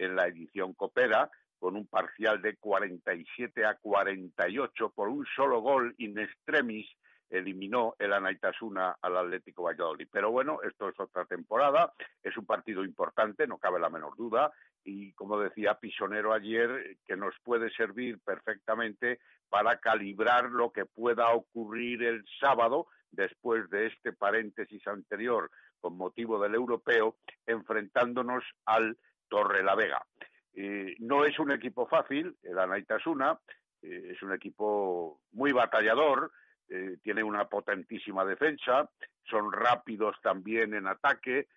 en 0.00 0.16
la 0.16 0.26
edición 0.26 0.74
Copera, 0.74 1.30
con 1.58 1.76
un 1.76 1.86
parcial 1.86 2.40
de 2.40 2.56
47 2.56 3.66
a 3.66 3.76
48 3.76 4.90
por 4.90 5.08
un 5.08 5.26
solo 5.36 5.60
gol 5.60 5.94
in 5.98 6.18
extremis 6.18 6.88
eliminó 7.28 7.94
el 7.98 8.12
Anaitasuna 8.12 8.96
al 9.00 9.16
Atlético 9.16 9.64
Valladolid. 9.64 10.08
Pero 10.10 10.32
bueno, 10.32 10.60
esto 10.62 10.88
es 10.88 10.98
otra 10.98 11.24
temporada, 11.26 11.92
es 12.22 12.36
un 12.36 12.44
partido 12.44 12.84
importante, 12.84 13.46
no 13.46 13.58
cabe 13.58 13.78
la 13.78 13.88
menor 13.88 14.16
duda, 14.16 14.52
y 14.82 15.12
como 15.12 15.38
decía 15.38 15.74
Pisonero 15.74 16.32
ayer, 16.32 16.96
que 17.06 17.16
nos 17.16 17.34
puede 17.44 17.70
servir 17.70 18.18
perfectamente 18.24 19.20
para 19.48 19.78
calibrar 19.78 20.50
lo 20.50 20.72
que 20.72 20.86
pueda 20.86 21.30
ocurrir 21.30 22.02
el 22.02 22.24
sábado, 22.40 22.88
después 23.12 23.68
de 23.70 23.86
este 23.86 24.12
paréntesis 24.12 24.86
anterior 24.86 25.50
con 25.80 25.96
motivo 25.96 26.40
del 26.40 26.54
europeo, 26.54 27.16
enfrentándonos 27.46 28.44
al 28.66 28.96
Torre 29.30 29.62
la 29.62 29.74
Vega. 29.74 30.04
Eh, 30.52 30.96
no 30.98 31.24
es 31.24 31.38
un 31.38 31.52
equipo 31.52 31.86
fácil, 31.86 32.36
el 32.42 32.58
Anaitasuna, 32.58 33.38
eh, 33.80 34.10
es 34.10 34.22
un 34.22 34.34
equipo 34.34 35.20
muy 35.32 35.52
batallador, 35.52 36.32
eh, 36.68 36.98
tiene 37.02 37.22
una 37.22 37.48
potentísima 37.48 38.24
defensa, 38.24 38.90
son 39.24 39.52
rápidos 39.52 40.16
también 40.22 40.74
en 40.74 40.86
ataque, 40.86 41.48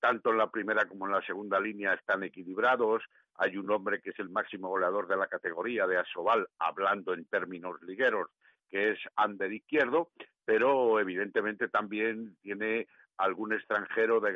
tanto 0.00 0.32
en 0.32 0.36
la 0.36 0.50
primera 0.50 0.84
como 0.84 1.06
en 1.06 1.12
la 1.12 1.22
segunda 1.22 1.58
línea 1.58 1.94
están 1.94 2.22
equilibrados, 2.22 3.02
hay 3.36 3.56
un 3.56 3.70
hombre 3.70 4.02
que 4.02 4.10
es 4.10 4.18
el 4.18 4.28
máximo 4.28 4.68
goleador 4.68 5.08
de 5.08 5.16
la 5.16 5.28
categoría 5.28 5.86
de 5.86 5.96
Asobal, 5.96 6.46
hablando 6.58 7.14
en 7.14 7.24
términos 7.24 7.80
ligueros, 7.80 8.28
que 8.68 8.90
es 8.90 8.98
Ander 9.16 9.50
Izquierdo, 9.50 10.10
pero 10.44 11.00
evidentemente 11.00 11.68
también 11.68 12.36
tiene 12.42 12.86
algún 13.18 13.52
extranjero 13.52 14.20
de, 14.20 14.32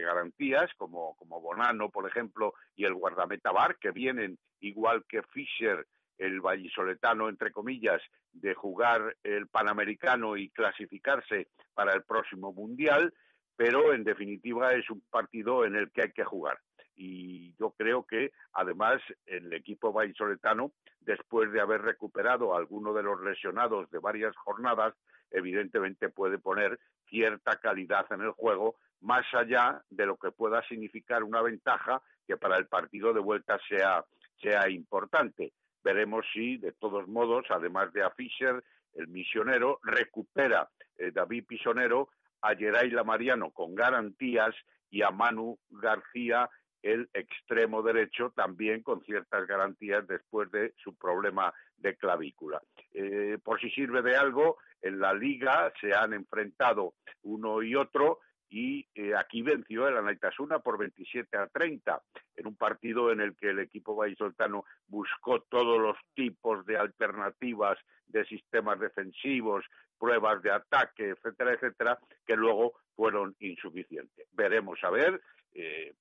garantías, 0.00 0.70
como, 0.76 1.16
como 1.16 1.40
Bonano, 1.40 1.90
por 1.90 2.08
ejemplo, 2.08 2.54
y 2.74 2.84
el 2.84 2.94
guardameta 2.94 3.52
Bar, 3.52 3.76
que 3.78 3.90
vienen, 3.90 4.38
igual 4.60 5.04
que 5.08 5.22
Fischer, 5.22 5.86
el 6.18 6.40
vallisoletano, 6.40 7.28
entre 7.28 7.50
comillas, 7.50 8.02
de 8.32 8.54
jugar 8.54 9.16
el 9.22 9.48
Panamericano 9.48 10.36
y 10.36 10.50
clasificarse 10.50 11.48
para 11.74 11.92
el 11.94 12.02
próximo 12.04 12.52
Mundial, 12.52 13.12
pero 13.56 13.92
en 13.92 14.04
definitiva 14.04 14.72
es 14.74 14.88
un 14.90 15.02
partido 15.10 15.64
en 15.64 15.76
el 15.76 15.90
que 15.90 16.02
hay 16.02 16.12
que 16.12 16.24
jugar. 16.24 16.58
Y 16.94 17.54
yo 17.58 17.74
creo 17.76 18.04
que, 18.04 18.32
además, 18.52 19.00
el 19.24 19.52
equipo 19.54 19.92
vallisoletano, 19.92 20.72
después 21.00 21.50
de 21.50 21.60
haber 21.60 21.80
recuperado 21.80 22.54
a 22.54 22.58
alguno 22.58 22.92
de 22.92 23.02
los 23.02 23.20
lesionados 23.22 23.90
de 23.90 23.98
varias 23.98 24.36
jornadas, 24.36 24.94
evidentemente 25.30 26.10
puede 26.10 26.38
poner 26.38 26.78
cierta 27.10 27.56
calidad 27.56 28.06
en 28.10 28.22
el 28.22 28.30
juego, 28.30 28.76
más 29.00 29.26
allá 29.34 29.82
de 29.90 30.06
lo 30.06 30.16
que 30.16 30.30
pueda 30.30 30.62
significar 30.68 31.22
una 31.22 31.42
ventaja 31.42 32.00
que 32.26 32.36
para 32.36 32.56
el 32.56 32.66
partido 32.66 33.12
de 33.12 33.20
vuelta 33.20 33.58
sea, 33.68 34.04
sea 34.40 34.70
importante. 34.70 35.52
Veremos 35.82 36.24
si, 36.32 36.56
de 36.58 36.72
todos 36.72 37.08
modos, 37.08 37.44
además 37.50 37.92
de 37.92 38.02
a 38.02 38.10
Fischer, 38.10 38.62
el 38.94 39.08
misionero 39.08 39.80
recupera 39.82 40.68
eh, 40.98 41.10
David 41.12 41.44
Pisonero 41.46 42.10
a 42.42 42.54
Geraila 42.54 43.04
Mariano 43.04 43.50
con 43.50 43.74
garantías 43.74 44.54
y 44.90 45.02
a 45.02 45.10
Manu 45.10 45.58
García 45.70 46.48
el 46.82 47.08
extremo 47.12 47.82
derecho 47.82 48.32
también 48.34 48.82
con 48.82 49.02
ciertas 49.02 49.46
garantías 49.46 50.06
después 50.06 50.50
de 50.50 50.72
su 50.82 50.94
problema 50.96 51.52
de 51.80 51.96
clavícula. 51.96 52.60
Eh, 52.92 53.38
por 53.42 53.60
si 53.60 53.70
sirve 53.70 54.02
de 54.02 54.16
algo, 54.16 54.58
en 54.82 55.00
la 55.00 55.12
liga 55.12 55.72
se 55.80 55.94
han 55.94 56.12
enfrentado 56.12 56.94
uno 57.22 57.62
y 57.62 57.74
otro 57.74 58.20
y 58.48 58.88
eh, 58.94 59.14
aquí 59.14 59.42
venció 59.42 59.86
el 59.86 59.96
Anaitasuna 59.96 60.58
por 60.58 60.76
27 60.76 61.36
a 61.36 61.46
30 61.46 62.02
en 62.36 62.46
un 62.46 62.56
partido 62.56 63.12
en 63.12 63.20
el 63.20 63.36
que 63.36 63.50
el 63.50 63.60
equipo 63.60 63.94
vallisoltano 63.94 64.64
buscó 64.88 65.40
todos 65.42 65.80
los 65.80 65.96
tipos 66.14 66.66
de 66.66 66.76
alternativas 66.76 67.78
de 68.08 68.24
sistemas 68.24 68.80
defensivos, 68.80 69.64
pruebas 69.98 70.42
de 70.42 70.50
ataque, 70.50 71.10
etcétera, 71.10 71.52
etcétera, 71.52 71.98
que 72.26 72.34
luego 72.34 72.72
fueron 72.96 73.36
insuficientes. 73.38 74.26
Veremos 74.32 74.82
a 74.82 74.90
ver, 74.90 75.20
eh, 75.54 75.94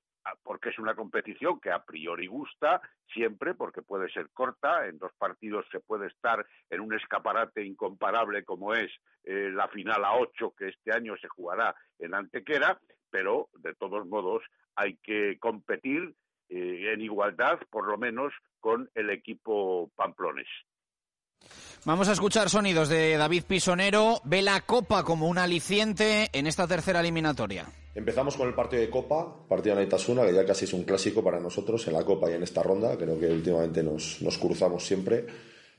porque 0.43 0.69
es 0.69 0.79
una 0.79 0.95
competición 0.95 1.59
que 1.59 1.71
a 1.71 1.83
priori 1.83 2.27
gusta 2.27 2.81
siempre, 3.13 3.53
porque 3.53 3.81
puede 3.81 4.09
ser 4.09 4.29
corta, 4.31 4.87
en 4.87 4.97
dos 4.97 5.11
partidos 5.17 5.65
se 5.71 5.79
puede 5.79 6.07
estar 6.07 6.45
en 6.69 6.81
un 6.81 6.93
escaparate 6.93 7.63
incomparable 7.63 8.43
como 8.43 8.73
es 8.73 8.91
eh, 9.23 9.49
la 9.53 9.67
final 9.67 10.03
a 10.05 10.15
ocho 10.15 10.53
que 10.57 10.69
este 10.69 10.91
año 10.91 11.15
se 11.17 11.27
jugará 11.27 11.75
en 11.99 12.13
Antequera, 12.13 12.79
pero 13.09 13.49
de 13.53 13.73
todos 13.75 14.07
modos 14.07 14.43
hay 14.75 14.97
que 14.97 15.37
competir 15.39 16.13
eh, 16.49 16.93
en 16.93 17.01
igualdad, 17.01 17.59
por 17.69 17.87
lo 17.87 17.97
menos, 17.97 18.33
con 18.59 18.89
el 18.95 19.09
equipo 19.09 19.91
Pamplones. 19.95 20.47
Vamos 21.86 22.08
a 22.08 22.12
escuchar 22.12 22.52
sonidos 22.52 22.88
de 22.88 23.17
David 23.17 23.45
Pisonero. 23.47 24.21
Ve 24.23 24.43
la 24.43 24.62
Copa 24.62 25.04
como 25.04 25.28
un 25.28 25.39
aliciente 25.39 26.30
en 26.34 26.45
esta 26.45 26.67
tercera 26.67 26.99
eliminatoria. 26.99 27.65
Empezamos 27.95 28.38
con 28.38 28.47
el 28.47 28.54
partido 28.54 28.84
de 28.84 28.91
Copa, 28.91 29.47
partido 29.47 29.75
de 29.75 29.82
Naitasuna, 29.82 30.23
que 30.23 30.36
ya 30.36 30.45
casi 30.45 30.65
es 30.65 30.73
un 30.73 30.84
clásico 30.84 31.23
para 31.23 31.39
nosotros 31.39 31.88
en 31.88 31.93
la 31.93 32.04
Copa 32.04 32.30
y 32.30 32.36
en 32.36 32.43
esta 32.43 32.62
ronda. 32.62 32.95
Creo 32.95 33.19
que 33.19 33.25
últimamente 33.28 33.82
nos, 33.82 34.19
cruzamos 34.39 34.86
siempre. 34.86 35.25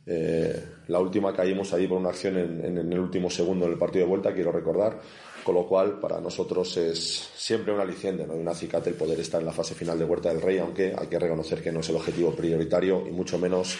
Eh, 0.05 0.65
la 0.89 0.99
última 0.99 1.33
caímos 1.33 1.73
ahí 1.75 1.87
por 1.87 1.99
una 1.99 2.09
acción 2.09 2.39
en, 2.39 2.79
el 2.79 2.99
último 2.99 3.31
segundo 3.31 3.69
del 3.69 3.79
partido 3.79 4.07
de 4.07 4.09
vuelta, 4.09 4.35
quiero 4.35 4.51
recordar. 4.51 4.99
Con 5.45 5.55
lo 5.55 5.67
cual, 5.69 6.01
para 6.01 6.21
nosotros 6.21 6.77
es 6.77 7.31
siempre 7.37 7.73
un 7.73 7.81
aliciente, 7.81 8.27
¿no? 8.27 8.35
Y 8.35 8.41
un 8.41 8.49
acicate 8.49 8.91
el 8.91 8.97
poder 8.97 9.21
estar 9.21 9.41
en 9.41 9.47
la 9.47 9.53
fase 9.53 9.75
final 9.75 9.99
de 9.99 10.05
Huerta 10.07 10.31
del 10.31 10.43
Rey, 10.43 10.59
aunque 10.59 10.95
hay 10.99 11.07
que 11.07 11.19
reconocer 11.19 11.63
que 11.63 11.71
no 11.71 11.81
es 11.81 11.89
el 11.89 11.97
objetivo 11.97 12.35
prioritario 12.35 13.07
y 13.07 13.13
mucho 13.13 13.39
menos 13.39 13.79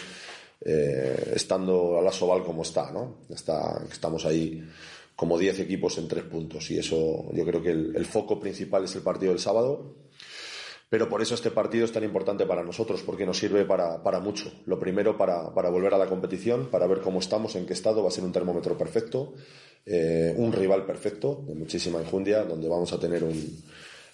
eh, 0.63 1.33
estando 1.35 1.97
a 1.97 2.01
la 2.01 2.11
Soval 2.11 2.43
como 2.43 2.61
está, 2.61 2.91
¿no? 2.91 3.17
Está, 3.29 3.83
estamos 3.91 4.25
ahí 4.25 4.63
como 5.15 5.37
10 5.37 5.59
equipos 5.59 5.97
en 5.97 6.07
tres 6.07 6.23
puntos 6.23 6.69
y 6.71 6.77
eso 6.77 7.31
yo 7.33 7.45
creo 7.45 7.61
que 7.61 7.71
el, 7.71 8.05
foco 8.05 8.39
principal 8.39 8.85
es 8.85 8.95
el 8.95 9.01
partido 9.01 9.31
del 9.31 9.39
sábado. 9.39 9.95
Pero 10.89 11.07
por 11.07 11.21
eso 11.21 11.35
este 11.35 11.51
partido 11.51 11.85
es 11.85 11.91
tan 11.93 12.03
importante 12.03 12.45
para 12.45 12.63
nosotros, 12.63 13.01
porque 13.01 13.25
nos 13.25 13.37
sirve 13.37 13.63
para, 13.63 14.03
para 14.03 14.19
mucho. 14.19 14.51
Lo 14.65 14.77
primero, 14.77 15.17
para, 15.17 15.53
para, 15.53 15.69
volver 15.69 15.93
a 15.93 15.97
la 15.97 16.07
competición, 16.07 16.69
para 16.69 16.85
ver 16.85 16.99
cómo 16.99 17.19
estamos, 17.19 17.55
en 17.55 17.65
qué 17.65 17.71
estado, 17.71 18.03
va 18.03 18.09
a 18.09 18.11
ser 18.11 18.25
un 18.25 18.33
termómetro 18.33 18.77
perfecto, 18.77 19.33
eh, 19.85 20.33
un 20.35 20.51
rival 20.51 20.85
perfecto, 20.85 21.45
de 21.47 21.55
muchísima 21.55 21.99
enjundia, 21.99 22.43
donde 22.43 22.67
vamos 22.67 22.91
a 22.91 22.99
tener 22.99 23.23
un, 23.23 23.63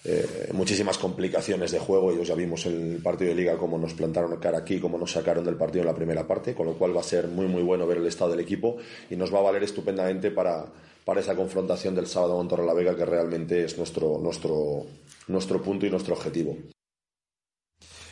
eh, 0.04 0.50
muchísimas 0.52 0.96
complicaciones 0.98 1.72
de 1.72 1.78
juego. 1.78 2.12
Ellos 2.12 2.28
ya 2.28 2.34
vimos 2.34 2.64
el 2.66 3.00
partido 3.02 3.30
de 3.30 3.36
liga 3.36 3.56
cómo 3.56 3.78
nos 3.78 3.94
plantaron 3.94 4.38
cara 4.38 4.58
aquí, 4.58 4.78
cómo 4.78 4.98
nos 4.98 5.12
sacaron 5.12 5.44
del 5.44 5.56
partido 5.56 5.82
en 5.82 5.88
la 5.88 5.94
primera 5.94 6.26
parte, 6.26 6.54
con 6.54 6.66
lo 6.66 6.74
cual 6.74 6.96
va 6.96 7.00
a 7.00 7.04
ser 7.04 7.28
muy 7.28 7.46
muy 7.46 7.62
bueno 7.62 7.86
ver 7.86 7.98
el 7.98 8.06
estado 8.06 8.30
del 8.30 8.40
equipo 8.40 8.76
y 9.10 9.16
nos 9.16 9.34
va 9.34 9.40
a 9.40 9.42
valer 9.42 9.64
estupendamente 9.64 10.30
para, 10.30 10.66
para 11.04 11.20
esa 11.20 11.34
confrontación 11.34 11.94
del 11.94 12.06
sábado 12.06 12.46
con 12.48 12.66
la 12.66 12.74
Vega 12.74 12.94
que 12.94 13.04
realmente 13.04 13.64
es 13.64 13.76
nuestro, 13.76 14.18
nuestro, 14.18 14.86
nuestro 15.26 15.62
punto 15.62 15.86
y 15.86 15.90
nuestro 15.90 16.14
objetivo. 16.14 16.56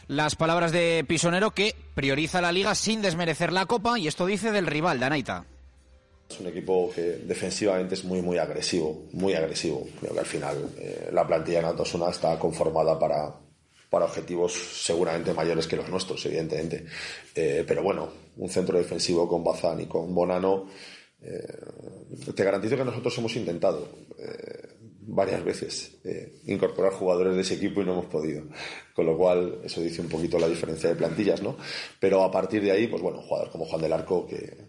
Las 0.08 0.36
palabras 0.36 0.70
de 0.72 1.04
Pisonero 1.06 1.50
que 1.50 1.74
prioriza 1.94 2.40
la 2.40 2.52
liga 2.52 2.74
sin 2.74 3.02
desmerecer 3.02 3.52
la 3.52 3.66
copa 3.66 3.98
y 3.98 4.06
esto 4.06 4.24
dice 4.24 4.52
del 4.52 4.66
rival, 4.66 5.00
Danaita. 5.00 5.46
Es 6.28 6.40
un 6.40 6.48
equipo 6.48 6.90
que 6.92 7.20
defensivamente 7.24 7.94
es 7.94 8.04
muy, 8.04 8.20
muy 8.20 8.38
agresivo, 8.38 9.06
muy 9.12 9.34
agresivo. 9.34 9.86
Creo 10.00 10.12
que 10.12 10.18
al 10.18 10.26
final 10.26 10.70
eh, 10.78 11.08
la 11.12 11.26
plantilla 11.26 11.58
de 11.58 11.66
Natosuna 11.66 12.10
está 12.10 12.36
conformada 12.38 12.98
para, 12.98 13.32
para 13.88 14.06
objetivos 14.06 14.52
seguramente 14.52 15.32
mayores 15.32 15.68
que 15.68 15.76
los 15.76 15.88
nuestros, 15.88 16.26
evidentemente. 16.26 16.84
Eh, 17.34 17.64
pero 17.66 17.82
bueno, 17.82 18.08
un 18.36 18.48
centro 18.48 18.76
defensivo 18.76 19.28
con 19.28 19.44
Bazán 19.44 19.80
y 19.80 19.86
con 19.86 20.12
Bonano, 20.12 20.68
eh, 21.22 21.46
te 22.34 22.44
garantizo 22.44 22.76
que 22.76 22.84
nosotros 22.84 23.16
hemos 23.18 23.34
intentado 23.36 23.88
varias 25.08 25.44
veces 25.44 25.98
incorporar 26.46 26.92
jugadores 26.92 27.36
de 27.36 27.42
ese 27.42 27.54
equipo 27.54 27.80
y 27.80 27.84
no 27.84 27.92
hemos 27.92 28.06
podido. 28.06 28.42
Con 28.94 29.06
lo 29.06 29.16
cual, 29.16 29.60
eso 29.62 29.80
dice 29.80 30.00
un 30.00 30.08
poquito 30.08 30.38
la 30.38 30.48
diferencia 30.48 30.88
de 30.88 30.96
plantillas, 30.96 31.42
¿no? 31.42 31.56
Pero 32.00 32.24
a 32.24 32.30
partir 32.30 32.62
de 32.62 32.72
ahí, 32.72 32.88
pues 32.88 33.00
bueno, 33.00 33.22
jugadores 33.22 33.52
como 33.52 33.66
Juan 33.66 33.82
del 33.82 33.92
Arco, 33.92 34.26
que 34.26 34.65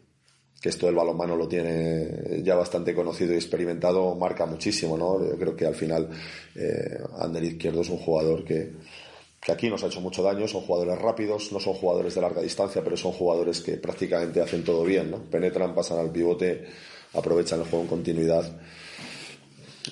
que 0.60 0.70
esto 0.70 0.88
del 0.88 0.96
balonmano 0.96 1.36
lo 1.36 1.48
tiene 1.48 2.42
ya 2.44 2.56
bastante 2.56 2.96
conocido 2.96 3.34
y 3.34 3.36
experimentado, 3.36 4.16
marca 4.16 4.46
muchísimo, 4.46 4.98
¿no? 4.98 5.24
Yo 5.24 5.38
creo 5.38 5.56
que 5.56 5.66
al 5.66 5.76
final 5.76 6.10
eh, 6.56 7.00
Ander 7.20 7.44
Izquierdo 7.44 7.82
es 7.82 7.90
un 7.90 7.98
jugador 7.98 8.44
que, 8.44 8.74
que 9.40 9.52
aquí 9.52 9.70
nos 9.70 9.84
ha 9.84 9.88
hecho 9.88 10.02
mucho 10.02 10.24
daño, 10.24 10.48
son 10.48 10.62
jugadores 10.62 11.00
rápidos, 11.00 11.52
no 11.52 11.60
son 11.60 11.74
jugadores 11.74 12.16
de 12.16 12.22
larga 12.22 12.42
distancia, 12.42 12.84
pero 12.84 12.98
son 12.98 13.12
jugadores 13.12 13.62
que 13.62 13.74
prácticamente 13.74 14.42
hacen 14.42 14.64
todo 14.64 14.84
bien, 14.84 15.12
¿no? 15.12 15.18
Penetran, 15.18 15.76
pasan 15.76 16.00
al 16.00 16.12
pivote, 16.12 16.66
aprovechan 17.14 17.60
el 17.60 17.68
juego 17.68 17.84
en 17.84 17.90
continuidad 17.90 18.60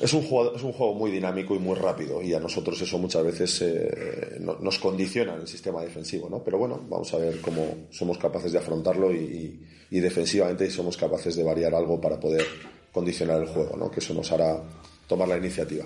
es 0.02 0.14
un, 0.14 0.24
juego, 0.24 0.56
es 0.56 0.64
un 0.64 0.74
juego 0.74 0.94
muy 0.94 1.12
dinámico 1.12 1.56
y 1.56 1.60
muy 1.60 1.76
rápido 1.76 2.22
y 2.22 2.34
a 2.34 2.40
nosotros 2.40 2.80
eso 2.82 2.98
muchas 2.98 3.24
veces 3.24 3.62
eh, 3.62 4.38
nos 4.40 4.80
condiciona 4.80 5.34
en 5.36 5.42
el 5.42 5.48
sistema 5.48 5.82
defensivo, 5.82 6.30
¿no? 6.30 6.44
Pero 6.44 6.58
bueno, 6.58 6.82
vamos 6.90 7.14
a 7.14 7.18
ver 7.18 7.40
cómo 7.42 7.88
somos 7.92 8.18
capaces 8.18 8.52
de 8.52 8.60
afrontarlo 8.60 9.14
y, 9.14 9.62
defensivamente 9.90 10.70
somos 10.70 10.98
capaces 10.98 11.38
de 11.38 11.44
variar 11.44 11.74
algo 11.74 12.02
para 12.02 12.20
poder 12.20 12.46
condicionar 12.92 13.42
el 13.42 13.48
juego, 13.48 13.78
¿no? 13.78 13.90
Que 13.90 14.02
eso 14.02 14.14
nos 14.14 14.30
hará 14.30 14.62
tomar 15.08 15.30
la 15.30 15.38
iniciativa. 15.38 15.86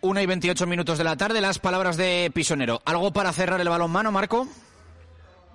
Una 0.00 0.22
y 0.22 0.26
28 0.26 0.66
minutos 0.66 0.96
de 0.96 1.04
la 1.04 1.16
tarde, 1.16 1.42
las 1.42 1.58
palabras 1.58 1.98
de 1.98 2.30
Pisonero. 2.32 2.80
¿Algo 2.86 3.12
para 3.12 3.32
cerrar 3.34 3.60
el 3.60 3.68
balonmano, 3.68 4.10
Marco? 4.10 4.48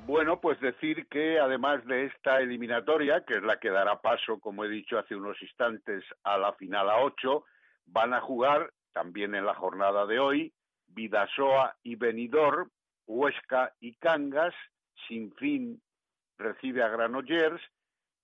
Bueno, 0.05 0.41
pues 0.41 0.59
decir 0.59 1.07
que 1.07 1.39
además 1.39 1.85
de 1.85 2.05
esta 2.05 2.39
eliminatoria, 2.39 3.23
que 3.23 3.35
es 3.35 3.43
la 3.43 3.57
que 3.57 3.69
dará 3.69 4.01
paso, 4.01 4.37
como 4.39 4.65
he 4.65 4.69
dicho 4.69 4.99
hace 4.99 5.15
unos 5.15 5.41
instantes, 5.41 6.03
a 6.23 6.37
la 6.37 6.53
final 6.53 6.89
a 6.89 6.97
ocho, 7.01 7.45
van 7.85 8.13
a 8.13 8.19
jugar 8.19 8.71
también 8.91 9.33
en 9.33 9.45
la 9.45 9.55
jornada 9.55 10.05
de 10.05 10.19
hoy 10.19 10.53
Vidasoa 10.87 11.75
y 11.83 11.95
Benidorm, 11.95 12.69
Huesca 13.07 13.73
y 13.79 13.95
Cangas, 13.95 14.53
Sinfín 15.07 15.81
recibe 16.37 16.83
a 16.83 16.89
Granollers, 16.89 17.61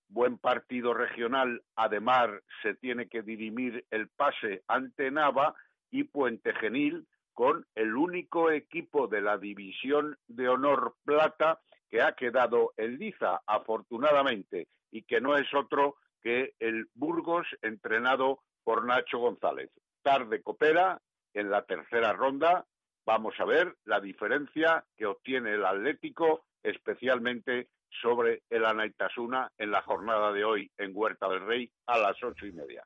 buen 0.08 0.38
partido 0.38 0.92
regional, 0.92 1.62
además 1.76 2.28
se 2.62 2.74
tiene 2.74 3.08
que 3.08 3.22
dirimir 3.22 3.84
el 3.90 4.08
pase 4.08 4.62
ante 4.68 5.10
Nava 5.10 5.54
y 5.90 6.04
Puente 6.04 6.52
Genil 6.54 7.06
con 7.40 7.64
el 7.74 7.96
único 7.96 8.50
equipo 8.50 9.06
de 9.08 9.22
la 9.22 9.38
división 9.38 10.18
de 10.28 10.46
honor 10.46 10.96
plata 11.06 11.58
que 11.88 12.02
ha 12.02 12.12
quedado 12.12 12.74
en 12.76 12.98
liza, 12.98 13.40
afortunadamente, 13.46 14.68
y 14.90 15.04
que 15.04 15.22
no 15.22 15.38
es 15.38 15.46
otro 15.54 15.96
que 16.22 16.52
el 16.58 16.90
Burgos 16.92 17.46
entrenado 17.62 18.40
por 18.62 18.84
Nacho 18.84 19.20
González. 19.20 19.70
Tarde 20.02 20.42
coopera 20.42 21.00
en 21.32 21.50
la 21.50 21.62
tercera 21.62 22.12
ronda. 22.12 22.66
Vamos 23.06 23.32
a 23.38 23.46
ver 23.46 23.74
la 23.86 24.00
diferencia 24.00 24.84
que 24.94 25.06
obtiene 25.06 25.54
el 25.54 25.64
Atlético, 25.64 26.44
especialmente 26.62 27.68
sobre 28.02 28.42
el 28.50 28.66
Anaitasuna 28.66 29.50
en 29.56 29.70
la 29.70 29.80
jornada 29.80 30.30
de 30.30 30.44
hoy 30.44 30.70
en 30.76 30.92
Huerta 30.94 31.26
del 31.26 31.46
Rey 31.46 31.72
a 31.86 31.96
las 31.96 32.22
ocho 32.22 32.44
y 32.44 32.52
media. 32.52 32.84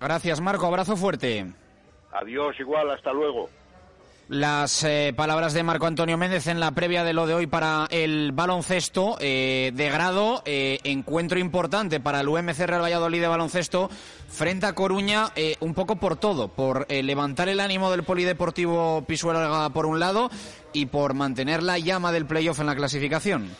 Gracias, 0.00 0.40
Marco. 0.40 0.66
Abrazo 0.66 0.96
fuerte. 0.96 1.46
Adiós, 2.10 2.58
igual, 2.58 2.90
hasta 2.90 3.12
luego. 3.12 3.48
Las 4.30 4.84
eh, 4.84 5.12
palabras 5.16 5.54
de 5.54 5.64
Marco 5.64 5.86
Antonio 5.86 6.16
Méndez 6.16 6.46
en 6.46 6.60
la 6.60 6.70
previa 6.70 7.02
de 7.02 7.12
lo 7.12 7.26
de 7.26 7.34
hoy 7.34 7.48
para 7.48 7.88
el 7.90 8.30
baloncesto 8.30 9.16
eh, 9.18 9.72
de 9.74 9.90
grado, 9.90 10.44
eh, 10.44 10.78
encuentro 10.84 11.40
importante 11.40 11.98
para 11.98 12.20
el 12.20 12.28
UMC 12.28 12.58
Real 12.58 12.80
Valladolid 12.80 13.22
de 13.22 13.26
baloncesto 13.26 13.90
frente 14.28 14.66
a 14.66 14.72
Coruña, 14.72 15.32
un 15.58 15.74
poco 15.74 15.96
por 15.96 16.14
todo, 16.14 16.46
por 16.46 16.86
levantar 16.88 17.48
el 17.48 17.58
ánimo 17.58 17.90
del 17.90 18.04
polideportivo 18.04 19.02
Pisuerga 19.04 19.68
por 19.70 19.86
un 19.86 19.98
lado 19.98 20.30
y 20.72 20.86
por 20.86 21.14
mantener 21.14 21.64
la 21.64 21.80
llama 21.80 22.12
del 22.12 22.26
playoff 22.26 22.60
en 22.60 22.66
la 22.66 22.76
clasificación. 22.76 23.50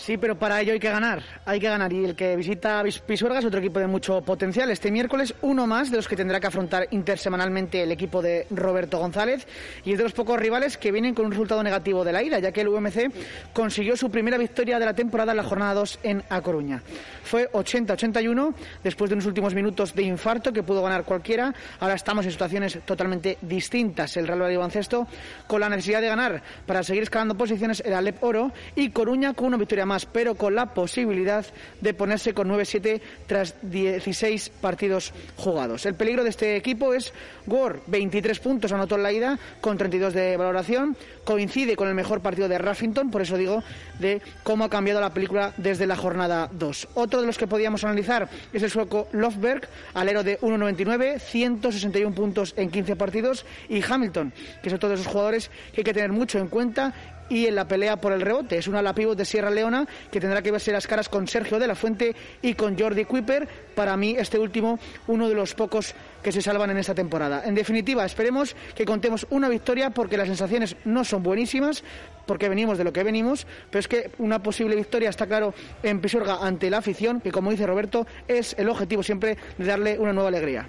Sí, 0.00 0.16
pero 0.16 0.38
para 0.38 0.58
ello 0.62 0.72
hay 0.72 0.80
que 0.80 0.88
ganar, 0.88 1.22
hay 1.44 1.60
que 1.60 1.68
ganar. 1.68 1.92
Y 1.92 2.06
el 2.06 2.16
que 2.16 2.34
visita 2.34 2.82
Pisuerga 3.06 3.38
es 3.38 3.44
otro 3.44 3.60
equipo 3.60 3.80
de 3.80 3.86
mucho 3.86 4.22
potencial. 4.22 4.70
Este 4.70 4.90
miércoles 4.90 5.34
uno 5.42 5.66
más 5.66 5.90
de 5.90 5.98
los 5.98 6.08
que 6.08 6.16
tendrá 6.16 6.40
que 6.40 6.46
afrontar 6.46 6.88
intersemanalmente 6.90 7.82
el 7.82 7.92
equipo 7.92 8.22
de 8.22 8.46
Roberto 8.50 8.98
González 8.98 9.46
y 9.84 9.92
es 9.92 9.98
de 9.98 10.04
los 10.04 10.14
pocos 10.14 10.40
rivales 10.40 10.78
que 10.78 10.90
vienen 10.90 11.14
con 11.14 11.26
un 11.26 11.32
resultado 11.32 11.62
negativo 11.62 12.02
de 12.02 12.12
la 12.12 12.22
ida, 12.22 12.38
ya 12.38 12.50
que 12.50 12.62
el 12.62 12.68
UMC 12.68 13.12
consiguió 13.52 13.94
su 13.94 14.10
primera 14.10 14.38
victoria 14.38 14.78
de 14.78 14.86
la 14.86 14.94
temporada 14.94 15.32
en 15.32 15.36
la 15.36 15.44
jornada 15.44 15.74
2 15.74 15.98
en 16.02 16.22
A 16.30 16.40
Coruña. 16.40 16.82
Fue 17.22 17.52
80-81 17.52 18.54
después 18.82 19.10
de 19.10 19.14
unos 19.14 19.26
últimos 19.26 19.54
minutos 19.54 19.94
de 19.94 20.02
infarto 20.02 20.50
que 20.50 20.62
pudo 20.62 20.82
ganar 20.82 21.04
cualquiera. 21.04 21.54
Ahora 21.78 21.94
estamos 21.94 22.24
en 22.24 22.32
situaciones 22.32 22.78
totalmente 22.86 23.36
distintas. 23.42 24.16
El 24.16 24.26
Real 24.26 24.38
Valladolid 24.38 24.56
Baloncesto 24.56 25.06
con 25.46 25.60
la 25.60 25.68
necesidad 25.68 26.00
de 26.00 26.08
ganar 26.08 26.42
para 26.64 26.82
seguir 26.82 27.02
escalando 27.02 27.36
posiciones 27.36 27.82
el 27.84 27.92
Alep 27.92 28.24
Oro 28.24 28.50
y 28.74 28.88
Coruña 28.88 29.34
con 29.34 29.48
una 29.48 29.58
victoria 29.58 29.84
más, 29.84 29.89
pero 30.12 30.34
con 30.34 30.54
la 30.54 30.66
posibilidad 30.66 31.44
de 31.80 31.94
ponerse 31.94 32.32
con 32.32 32.48
9-7 32.48 33.00
tras 33.26 33.54
16 33.62 34.50
partidos 34.60 35.12
jugados. 35.36 35.86
El 35.86 35.94
peligro 35.94 36.22
de 36.22 36.30
este 36.30 36.56
equipo 36.56 36.94
es 36.94 37.12
Gore, 37.46 37.80
23 37.86 38.38
puntos 38.40 38.72
anotó 38.72 38.96
en 38.96 39.02
la 39.02 39.12
ida 39.12 39.38
con 39.60 39.76
32 39.76 40.14
de 40.14 40.36
valoración, 40.36 40.96
coincide 41.24 41.76
con 41.76 41.88
el 41.88 41.94
mejor 41.94 42.20
partido 42.20 42.48
de 42.48 42.58
Raffington, 42.58 43.10
por 43.10 43.22
eso 43.22 43.36
digo 43.36 43.62
de 43.98 44.22
cómo 44.42 44.64
ha 44.64 44.70
cambiado 44.70 45.00
la 45.00 45.12
película 45.12 45.52
desde 45.56 45.86
la 45.86 45.96
jornada 45.96 46.48
2. 46.52 46.88
Otro 46.94 47.20
de 47.20 47.26
los 47.26 47.38
que 47.38 47.46
podíamos 47.46 47.84
analizar 47.84 48.28
es 48.52 48.62
el 48.62 48.70
sueco 48.70 49.08
Lofberg, 49.12 49.68
alero 49.94 50.22
de 50.22 50.38
1.99, 50.40 51.18
161 51.18 52.14
puntos 52.14 52.54
en 52.56 52.70
15 52.70 52.96
partidos, 52.96 53.44
y 53.68 53.82
Hamilton, 53.82 54.32
que 54.62 54.70
otro 54.74 54.88
de 54.88 54.94
esos 54.94 55.06
jugadores 55.06 55.50
que 55.72 55.80
hay 55.80 55.84
que 55.84 55.94
tener 55.94 56.12
mucho 56.12 56.38
en 56.38 56.48
cuenta 56.48 56.94
y 57.30 57.46
en 57.46 57.54
la 57.54 57.66
pelea 57.66 57.96
por 57.96 58.12
el 58.12 58.20
rebote. 58.20 58.58
Es 58.58 58.68
una 58.68 58.80
ala 58.80 58.92
de 58.92 59.24
Sierra 59.24 59.50
Leona 59.50 59.86
que 60.10 60.20
tendrá 60.20 60.42
que 60.42 60.50
verse 60.50 60.72
las 60.72 60.86
caras 60.86 61.08
con 61.08 61.26
Sergio 61.26 61.58
de 61.58 61.66
la 61.66 61.74
Fuente 61.74 62.14
y 62.42 62.52
con 62.54 62.78
Jordi 62.78 63.06
Kuiper. 63.06 63.48
Para 63.74 63.96
mí, 63.96 64.16
este 64.18 64.38
último, 64.38 64.78
uno 65.06 65.28
de 65.28 65.34
los 65.34 65.54
pocos 65.54 65.94
que 66.22 66.32
se 66.32 66.42
salvan 66.42 66.70
en 66.70 66.76
esta 66.76 66.94
temporada. 66.94 67.42
En 67.46 67.54
definitiva, 67.54 68.04
esperemos 68.04 68.54
que 68.74 68.84
contemos 68.84 69.26
una 69.30 69.48
victoria 69.48 69.90
porque 69.90 70.18
las 70.18 70.26
sensaciones 70.26 70.76
no 70.84 71.04
son 71.04 71.22
buenísimas, 71.22 71.82
porque 72.26 72.48
venimos 72.48 72.76
de 72.76 72.84
lo 72.84 72.92
que 72.92 73.02
venimos, 73.02 73.46
pero 73.70 73.80
es 73.80 73.88
que 73.88 74.10
una 74.18 74.42
posible 74.42 74.76
victoria 74.76 75.08
está 75.08 75.26
claro 75.26 75.54
en 75.82 76.00
Pisuerga 76.00 76.38
ante 76.42 76.68
la 76.68 76.78
afición, 76.78 77.20
que 77.20 77.32
como 77.32 77.50
dice 77.50 77.66
Roberto, 77.66 78.06
es 78.28 78.54
el 78.58 78.68
objetivo 78.68 79.02
siempre 79.02 79.38
de 79.56 79.64
darle 79.64 79.98
una 79.98 80.12
nueva 80.12 80.28
alegría. 80.28 80.68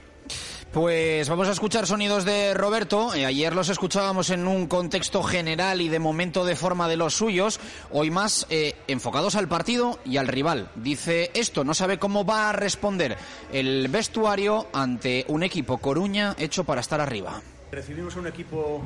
Pues 0.74 1.28
vamos 1.28 1.50
a 1.50 1.52
escuchar 1.52 1.86
sonidos 1.86 2.24
de 2.24 2.54
Roberto. 2.54 3.14
Eh, 3.14 3.26
ayer 3.26 3.54
los 3.54 3.68
escuchábamos 3.68 4.30
en 4.30 4.48
un 4.48 4.68
contexto 4.68 5.22
general 5.22 5.82
y 5.82 5.90
de 5.90 6.00
momento 6.00 6.46
de 6.46 6.56
forma 6.56 6.88
de 6.88 6.96
los 6.96 7.14
suyos. 7.14 7.60
Hoy 7.92 8.10
más 8.10 8.48
eh, 8.50 8.76
enfocados 8.88 9.36
al 9.36 9.50
partido 9.50 10.00
y 10.06 10.16
al 10.16 10.30
rival. 10.30 10.70
Dice 10.76 11.30
esto, 11.34 11.66
no 11.66 11.74
sabe 11.74 12.00
cómo 12.00 12.24
va 12.24 12.50
a 12.50 12.54
responder 12.54 13.18
el 13.52 13.90
vestuario 13.90 14.68
ante 14.72 15.26
un 15.28 15.44
equipo 15.44 15.80
Coruña 15.80 16.36
hecho 16.40 16.64
para 16.64 16.80
estar 16.80 17.02
arriba. 17.02 17.42
Recibimos 17.70 18.16
un 18.16 18.28
equipo 18.28 18.82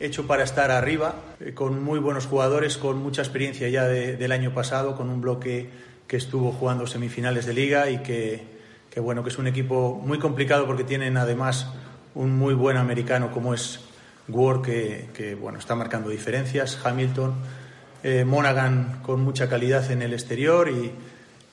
hecho 0.00 0.26
para 0.26 0.44
estar 0.44 0.70
arriba, 0.70 1.14
eh, 1.40 1.52
con 1.52 1.84
muy 1.84 1.98
buenos 1.98 2.24
jugadores, 2.24 2.78
con 2.78 3.02
mucha 3.02 3.20
experiencia 3.20 3.68
ya 3.68 3.84
del 3.84 4.32
año 4.32 4.54
pasado, 4.54 4.96
con 4.96 5.10
un 5.10 5.20
bloque 5.20 5.68
que 6.06 6.16
estuvo 6.16 6.52
jugando 6.52 6.86
semifinales 6.86 7.44
de 7.44 7.52
liga 7.52 7.90
y 7.90 7.98
que 7.98 8.57
que 8.98 9.02
bueno, 9.02 9.22
que 9.22 9.30
es 9.30 9.38
un 9.38 9.46
equipo 9.46 9.94
muy 10.04 10.18
complicado 10.18 10.66
porque 10.66 10.82
tienen 10.82 11.16
además 11.18 11.68
un 12.16 12.36
muy 12.36 12.52
buen 12.52 12.76
americano 12.76 13.30
como 13.30 13.54
es 13.54 13.78
Ward, 14.26 14.62
que, 14.62 15.36
bueno, 15.40 15.60
está 15.60 15.76
marcando 15.76 16.10
diferencias, 16.10 16.84
Hamilton, 16.84 17.32
eh, 18.02 18.24
Monaghan 18.24 18.98
con 19.04 19.20
mucha 19.20 19.48
calidad 19.48 19.88
en 19.92 20.02
el 20.02 20.14
exterior 20.14 20.68
y 20.68 20.90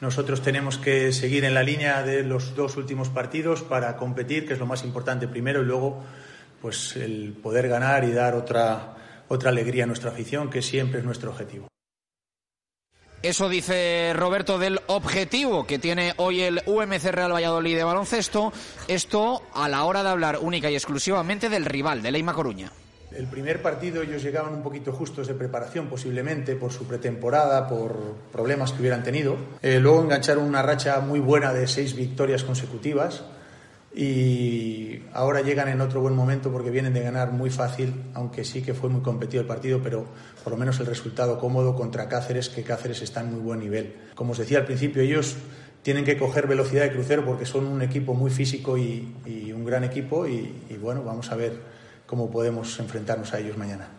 nosotros 0.01 0.41
tenemos 0.41 0.79
que 0.79 1.11
seguir 1.11 1.45
en 1.45 1.53
la 1.53 1.61
línea 1.61 2.01
de 2.01 2.23
los 2.23 2.55
dos 2.55 2.77
últimos 2.77 3.09
partidos 3.09 3.61
para 3.61 3.95
competir, 3.95 4.47
que 4.47 4.53
es 4.53 4.59
lo 4.59 4.65
más 4.65 4.83
importante 4.83 5.27
primero, 5.27 5.61
y 5.61 5.65
luego 5.65 6.03
pues 6.63 6.95
el 6.95 7.37
poder 7.43 7.67
ganar 7.67 8.05
y 8.05 8.11
dar 8.11 8.33
otra, 8.33 8.95
otra 9.27 9.51
alegría 9.51 9.83
a 9.83 9.87
nuestra 9.87 10.09
afición, 10.09 10.49
que 10.49 10.63
siempre 10.63 10.97
es 10.97 11.05
nuestro 11.05 11.29
objetivo. 11.29 11.67
Eso 13.21 13.49
dice 13.49 14.13
Roberto 14.13 14.59
del 14.59 14.79
objetivo 14.87 15.65
que 15.65 15.79
tiene 15.79 16.13
hoy 16.17 16.41
el 16.41 16.61
UMC 16.65 17.05
Real 17.05 17.33
Valladolid 17.33 17.75
de 17.75 17.83
baloncesto. 17.83 18.53
Esto 18.87 19.41
a 19.53 19.67
la 19.67 19.83
hora 19.85 20.03
de 20.03 20.09
hablar 20.09 20.39
única 20.41 20.69
y 20.69 20.75
exclusivamente 20.75 21.49
del 21.49 21.65
rival, 21.65 22.01
de 22.01 22.11
Leima 22.11 22.33
Coruña. 22.33 22.71
El 23.11 23.27
primer 23.27 23.61
partido 23.61 24.01
ellos 24.01 24.21
llegaban 24.21 24.53
un 24.53 24.61
poquito 24.61 24.91
justos 24.91 25.27
de 25.27 25.33
preparación, 25.33 25.87
posiblemente 25.87 26.55
por 26.55 26.73
su 26.73 26.85
pretemporada, 26.85 27.67
por 27.67 27.95
problemas 28.31 28.73
que 28.73 28.81
hubieran 28.81 29.03
tenido. 29.03 29.37
Eh, 29.61 29.79
luego 29.79 30.01
engancharon 30.01 30.43
una 30.43 30.61
racha 30.61 30.99
muy 30.99 31.19
buena 31.19 31.53
de 31.53 31.65
seis 31.67 31.95
victorias 31.95 32.43
consecutivas 32.43 33.23
y 33.95 35.03
ahora 35.13 35.41
llegan 35.41 35.69
en 35.69 35.79
otro 35.79 36.01
buen 36.01 36.13
momento 36.13 36.51
porque 36.51 36.69
vienen 36.69 36.93
de 36.93 36.99
ganar 36.99 37.31
muy 37.31 37.49
fácil, 37.49 37.93
aunque 38.13 38.43
sí 38.43 38.61
que 38.61 38.73
fue 38.73 38.89
muy 38.89 39.01
competido 39.01 39.39
el 39.39 39.47
partido, 39.47 39.79
pero 39.81 40.05
por 40.43 40.51
lo 40.51 40.57
menos 40.57 40.79
el 40.81 40.85
resultado 40.85 41.39
cómodo 41.39 41.75
contra 41.75 42.09
Cáceres, 42.09 42.49
que 42.49 42.63
Cáceres 42.63 43.01
está 43.01 43.21
en 43.21 43.31
muy 43.31 43.39
buen 43.39 43.59
nivel. 43.61 43.95
Como 44.13 44.33
os 44.33 44.37
decía 44.37 44.57
al 44.57 44.65
principio, 44.65 45.01
ellos 45.01 45.37
tienen 45.81 46.03
que 46.03 46.17
coger 46.17 46.45
velocidad 46.45 46.83
de 46.83 46.91
crucero 46.91 47.23
porque 47.23 47.45
son 47.45 47.67
un 47.67 47.81
equipo 47.81 48.13
muy 48.13 48.31
físico 48.31 48.77
y, 48.77 49.13
un 49.55 49.63
gran 49.63 49.85
equipo 49.85 50.27
y 50.27 50.77
bueno, 50.81 51.01
vamos 51.03 51.31
a 51.31 51.35
ver 51.35 51.53
cómo 52.05 52.29
podemos 52.29 52.77
enfrentarnos 52.79 53.33
a 53.33 53.39
ellos 53.39 53.57
mañana. 53.57 53.94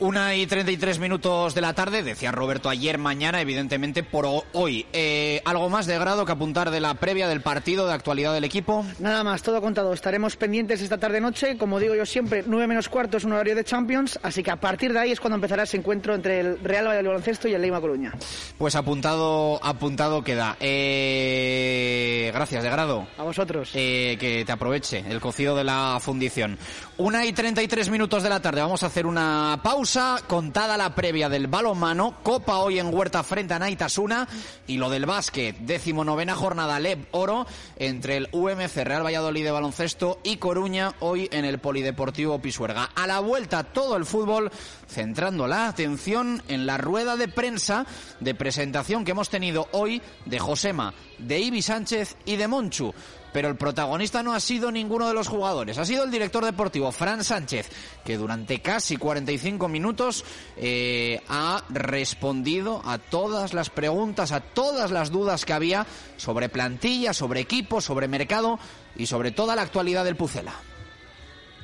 Una 0.00 0.34
y 0.34 0.46
33 0.46 0.98
minutos 0.98 1.54
de 1.54 1.60
la 1.60 1.74
tarde, 1.74 2.02
decía 2.02 2.32
Roberto 2.32 2.70
ayer, 2.70 2.96
mañana, 2.96 3.42
evidentemente 3.42 4.02
por 4.02 4.26
hoy. 4.54 4.86
Eh, 4.94 5.42
¿Algo 5.44 5.68
más 5.68 5.84
de 5.84 5.98
grado 5.98 6.24
que 6.24 6.32
apuntar 6.32 6.70
de 6.70 6.80
la 6.80 6.94
previa 6.94 7.28
del 7.28 7.42
partido, 7.42 7.86
de 7.86 7.92
actualidad 7.92 8.32
del 8.32 8.44
equipo? 8.44 8.86
Nada 8.98 9.22
más, 9.24 9.42
todo 9.42 9.60
contado. 9.60 9.92
Estaremos 9.92 10.36
pendientes 10.36 10.80
esta 10.80 10.96
tarde-noche. 10.96 11.58
Como 11.58 11.78
digo 11.78 11.94
yo 11.94 12.06
siempre, 12.06 12.42
9 12.46 12.66
menos 12.66 12.88
cuarto 12.88 13.18
es 13.18 13.24
un 13.24 13.32
horario 13.32 13.54
de 13.54 13.62
Champions, 13.62 14.18
así 14.22 14.42
que 14.42 14.50
a 14.50 14.56
partir 14.56 14.94
de 14.94 15.00
ahí 15.00 15.12
es 15.12 15.20
cuando 15.20 15.34
empezará 15.34 15.64
ese 15.64 15.76
encuentro 15.76 16.14
entre 16.14 16.40
el 16.40 16.58
Real 16.60 16.86
Valladolid 16.86 17.08
Baloncesto 17.08 17.48
y 17.48 17.52
el 17.52 17.60
Leima 17.60 17.82
Coruña. 17.82 18.14
Pues 18.56 18.76
apuntado, 18.76 19.60
apuntado 19.62 20.24
queda. 20.24 20.56
Eh, 20.60 22.30
gracias, 22.32 22.62
de 22.62 22.70
grado. 22.70 23.06
A 23.18 23.22
vosotros. 23.22 23.72
Eh, 23.74 24.16
que 24.18 24.46
te 24.46 24.52
aproveche 24.52 25.04
el 25.06 25.20
cocido 25.20 25.54
de 25.54 25.64
la 25.64 25.98
fundición. 26.00 26.56
Una 26.96 27.26
y 27.26 27.34
33 27.34 27.90
minutos 27.90 28.22
de 28.22 28.30
la 28.30 28.40
tarde, 28.40 28.62
vamos 28.62 28.82
a 28.82 28.86
hacer 28.86 29.04
una 29.04 29.60
pausa 29.62 29.89
contada 30.28 30.76
la 30.76 30.94
previa 30.94 31.28
del 31.28 31.48
balonmano, 31.48 32.18
Copa 32.22 32.58
hoy 32.58 32.78
en 32.78 32.94
Huerta 32.94 33.24
frente 33.24 33.54
a 33.54 33.58
Naitasuna 33.58 34.28
y 34.68 34.76
lo 34.76 34.88
del 34.88 35.04
básquet, 35.04 35.56
décimo 35.58 36.04
novena 36.04 36.36
jornada 36.36 36.78
LEB 36.78 37.08
Oro 37.10 37.44
entre 37.76 38.16
el 38.16 38.28
UMC 38.30 38.84
Real 38.84 39.04
Valladolid 39.04 39.42
de 39.42 39.50
baloncesto 39.50 40.20
y 40.22 40.36
Coruña 40.36 40.94
hoy 41.00 41.28
en 41.32 41.44
el 41.44 41.58
Polideportivo 41.58 42.40
Pisuerga. 42.40 42.90
A 42.94 43.08
la 43.08 43.18
vuelta 43.18 43.64
todo 43.64 43.96
el 43.96 44.06
fútbol 44.06 44.52
centrando 44.86 45.48
la 45.48 45.66
atención 45.66 46.40
en 46.46 46.66
la 46.66 46.78
rueda 46.78 47.16
de 47.16 47.26
prensa 47.26 47.84
de 48.20 48.36
presentación 48.36 49.04
que 49.04 49.10
hemos 49.10 49.28
tenido 49.28 49.66
hoy 49.72 50.02
de 50.24 50.38
Josema, 50.38 50.94
de 51.18 51.40
Ibi 51.40 51.62
Sánchez 51.62 52.16
y 52.26 52.36
de 52.36 52.46
Monchu 52.46 52.94
pero 53.32 53.48
el 53.48 53.56
protagonista 53.56 54.22
no 54.22 54.34
ha 54.34 54.40
sido 54.40 54.70
ninguno 54.70 55.08
de 55.08 55.14
los 55.14 55.28
jugadores, 55.28 55.78
ha 55.78 55.84
sido 55.84 56.04
el 56.04 56.10
director 56.10 56.44
deportivo, 56.44 56.92
Fran 56.92 57.24
Sánchez, 57.24 57.68
que 58.04 58.16
durante 58.16 58.60
casi 58.60 58.96
45 58.96 59.68
minutos 59.68 60.24
eh, 60.56 61.22
ha 61.28 61.64
respondido 61.68 62.82
a 62.84 62.98
todas 62.98 63.54
las 63.54 63.70
preguntas, 63.70 64.32
a 64.32 64.40
todas 64.40 64.90
las 64.90 65.10
dudas 65.10 65.44
que 65.44 65.52
había 65.52 65.86
sobre 66.16 66.48
plantilla, 66.48 67.12
sobre 67.12 67.40
equipo, 67.40 67.80
sobre 67.80 68.08
mercado 68.08 68.58
y 68.96 69.06
sobre 69.06 69.30
toda 69.30 69.56
la 69.56 69.62
actualidad 69.62 70.04
del 70.04 70.16
Pucela. 70.16 70.54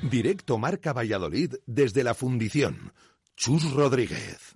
Directo 0.02 0.59
Marca 0.59 0.92
Valladolid 0.92 1.55
desde 1.66 2.05
la 2.05 2.14
Fundición. 2.14 2.92
Chus 3.37 3.70
Rodríguez. 3.72 4.56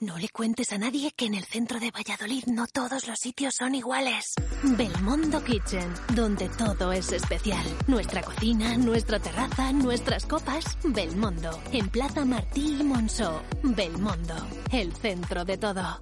No 0.00 0.16
le 0.16 0.28
cuentes 0.28 0.72
a 0.72 0.78
nadie 0.78 1.10
que 1.10 1.26
en 1.26 1.34
el 1.34 1.42
centro 1.42 1.80
de 1.80 1.90
Valladolid 1.90 2.44
no 2.46 2.68
todos 2.68 3.08
los 3.08 3.18
sitios 3.18 3.56
son 3.56 3.74
iguales. 3.74 4.32
Belmondo 4.62 5.42
Kitchen, 5.42 5.92
donde 6.14 6.48
todo 6.50 6.92
es 6.92 7.10
especial. 7.10 7.64
Nuestra 7.88 8.22
cocina, 8.22 8.76
nuestra 8.76 9.18
terraza, 9.18 9.72
nuestras 9.72 10.24
copas. 10.24 10.78
Belmondo, 10.84 11.50
en 11.72 11.88
Plaza 11.88 12.24
Martí 12.24 12.76
y 12.78 12.84
Monceau. 12.84 13.40
Belmondo, 13.64 14.36
el 14.70 14.92
centro 14.92 15.44
de 15.44 15.58
todo. 15.58 16.00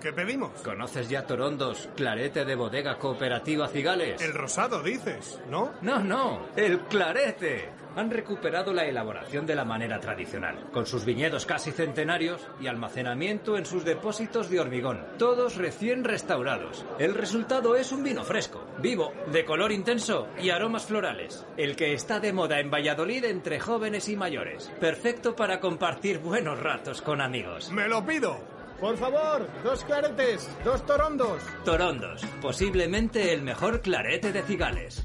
¿Qué 0.00 0.12
pedimos? 0.12 0.52
¿Conoces 0.62 1.08
ya 1.08 1.26
Torondos, 1.26 1.88
clarete 1.96 2.44
de 2.44 2.54
bodega 2.54 3.00
cooperativa 3.00 3.66
Cigales? 3.66 4.22
El 4.22 4.32
rosado, 4.32 4.80
dices, 4.80 5.40
¿no? 5.50 5.72
No, 5.82 5.98
no, 5.98 6.46
el 6.54 6.82
clarete. 6.82 7.77
Han 7.98 8.12
recuperado 8.12 8.72
la 8.72 8.86
elaboración 8.86 9.44
de 9.44 9.56
la 9.56 9.64
manera 9.64 9.98
tradicional, 9.98 10.70
con 10.72 10.86
sus 10.86 11.04
viñedos 11.04 11.46
casi 11.46 11.72
centenarios 11.72 12.46
y 12.60 12.68
almacenamiento 12.68 13.58
en 13.58 13.66
sus 13.66 13.84
depósitos 13.84 14.48
de 14.48 14.60
hormigón, 14.60 15.04
todos 15.18 15.56
recién 15.56 16.04
restaurados. 16.04 16.86
El 17.00 17.16
resultado 17.16 17.74
es 17.74 17.90
un 17.90 18.04
vino 18.04 18.22
fresco, 18.22 18.64
vivo, 18.80 19.12
de 19.32 19.44
color 19.44 19.72
intenso 19.72 20.28
y 20.40 20.50
aromas 20.50 20.86
florales. 20.86 21.44
El 21.56 21.74
que 21.74 21.92
está 21.92 22.20
de 22.20 22.32
moda 22.32 22.60
en 22.60 22.70
Valladolid 22.70 23.24
entre 23.24 23.58
jóvenes 23.58 24.08
y 24.08 24.14
mayores. 24.14 24.70
Perfecto 24.78 25.34
para 25.34 25.58
compartir 25.58 26.20
buenos 26.20 26.60
ratos 26.60 27.02
con 27.02 27.20
amigos. 27.20 27.72
¡Me 27.72 27.88
lo 27.88 28.06
pido! 28.06 28.38
Por 28.78 28.96
favor, 28.96 29.48
dos 29.64 29.82
claretes, 29.82 30.48
dos 30.64 30.86
torondos. 30.86 31.42
Torondos, 31.64 32.24
posiblemente 32.40 33.32
el 33.32 33.42
mejor 33.42 33.80
clarete 33.80 34.30
de 34.30 34.42
cigales. 34.42 35.04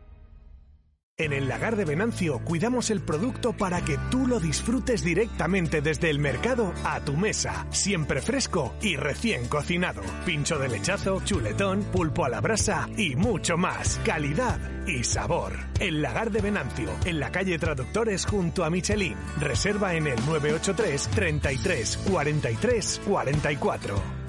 En 1.17 1.33
el 1.33 1.47
lagar 1.47 1.75
de 1.75 1.85
Venancio 1.85 2.39
cuidamos 2.39 2.89
el 2.89 3.01
producto 3.01 3.53
para 3.53 3.81
que 3.81 3.99
tú 4.09 4.25
lo 4.25 4.39
disfrutes 4.39 5.03
directamente 5.03 5.81
desde 5.81 6.09
el 6.09 6.19
mercado 6.19 6.73
a 6.83 6.99
tu 7.01 7.15
mesa, 7.15 7.67
siempre 7.69 8.21
fresco 8.21 8.73
y 8.81 8.95
recién 8.95 9.47
cocinado. 9.47 10.01
Pincho 10.25 10.57
de 10.57 10.69
lechazo, 10.69 11.21
chuletón, 11.23 11.83
pulpo 11.83 12.25
a 12.25 12.29
la 12.29 12.41
brasa 12.41 12.89
y 12.97 13.15
mucho 13.15 13.57
más. 13.57 13.99
Calidad 14.03 14.59
y 14.87 15.03
sabor. 15.03 15.53
El 15.79 16.01
lagar 16.01 16.31
de 16.31 16.41
Venancio, 16.41 16.89
en 17.05 17.19
la 17.19 17.31
calle 17.31 17.59
Traductores 17.59 18.25
junto 18.25 18.63
a 18.63 18.69
Michelin. 18.69 19.17
Reserva 19.39 19.93
en 19.93 20.07
el 20.07 20.25
983 20.25 21.07
33 21.09 21.97
43 22.09 23.01
44. 23.05 24.20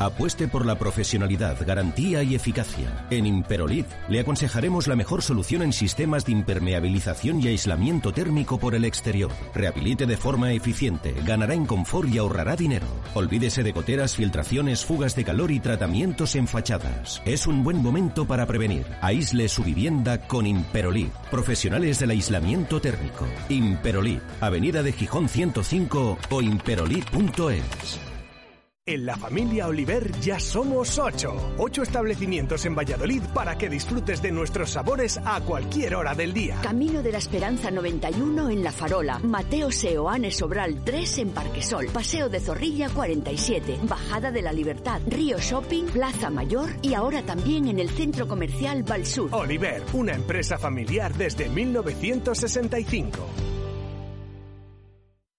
Apueste 0.00 0.48
por 0.48 0.64
la 0.64 0.78
profesionalidad, 0.78 1.58
garantía 1.66 2.22
y 2.22 2.34
eficacia. 2.34 3.06
En 3.10 3.26
Imperolid 3.26 3.84
le 4.08 4.20
aconsejaremos 4.20 4.86
la 4.86 4.96
mejor 4.96 5.20
solución 5.20 5.60
en 5.60 5.74
sistemas 5.74 6.24
de 6.24 6.32
impermeabilización 6.32 7.42
y 7.42 7.48
aislamiento 7.48 8.10
térmico 8.10 8.58
por 8.58 8.74
el 8.74 8.86
exterior. 8.86 9.30
Rehabilite 9.54 10.06
de 10.06 10.16
forma 10.16 10.52
eficiente, 10.52 11.14
ganará 11.26 11.52
en 11.52 11.66
confort 11.66 12.08
y 12.08 12.16
ahorrará 12.16 12.56
dinero. 12.56 12.86
Olvídese 13.12 13.62
de 13.62 13.72
goteras, 13.72 14.16
filtraciones, 14.16 14.86
fugas 14.86 15.14
de 15.16 15.24
calor 15.24 15.50
y 15.50 15.60
tratamientos 15.60 16.34
en 16.34 16.48
fachadas. 16.48 17.20
Es 17.26 17.46
un 17.46 17.62
buen 17.62 17.82
momento 17.82 18.26
para 18.26 18.46
prevenir. 18.46 18.86
Aísle 19.02 19.50
su 19.50 19.62
vivienda 19.64 20.26
con 20.26 20.46
Imperolid. 20.46 21.08
Profesionales 21.30 21.98
del 21.98 22.12
aislamiento 22.12 22.80
térmico. 22.80 23.26
Imperolid, 23.50 24.20
Avenida 24.40 24.82
de 24.82 24.92
Gijón 24.92 25.28
105 25.28 26.16
o 26.30 26.40
imperolid.es. 26.40 28.09
En 28.86 29.04
la 29.04 29.14
familia 29.14 29.68
Oliver 29.68 30.10
ya 30.20 30.40
somos 30.40 30.98
ocho. 30.98 31.34
Ocho 31.58 31.82
establecimientos 31.82 32.64
en 32.64 32.74
Valladolid 32.74 33.22
para 33.34 33.58
que 33.58 33.68
disfrutes 33.68 34.22
de 34.22 34.32
nuestros 34.32 34.70
sabores 34.70 35.20
a 35.22 35.42
cualquier 35.42 35.94
hora 35.94 36.14
del 36.14 36.32
día. 36.32 36.58
Camino 36.62 37.02
de 37.02 37.12
la 37.12 37.18
Esperanza 37.18 37.70
91 37.70 38.48
en 38.48 38.64
La 38.64 38.72
Farola. 38.72 39.18
Mateo 39.18 39.70
Seoane 39.70 40.30
Sobral 40.30 40.82
3 40.82 41.18
en 41.18 41.30
Parquesol. 41.30 41.86
Paseo 41.92 42.30
de 42.30 42.40
Zorrilla 42.40 42.88
47. 42.88 43.80
Bajada 43.82 44.32
de 44.32 44.40
la 44.40 44.52
Libertad. 44.52 45.02
Río 45.06 45.38
Shopping, 45.38 45.84
Plaza 45.84 46.30
Mayor 46.30 46.70
y 46.80 46.94
ahora 46.94 47.22
también 47.22 47.68
en 47.68 47.80
el 47.80 47.90
Centro 47.90 48.26
Comercial 48.26 48.82
Valsur. 48.82 49.28
Oliver, 49.32 49.82
una 49.92 50.14
empresa 50.14 50.56
familiar 50.56 51.14
desde 51.14 51.50
1965. 51.50 53.18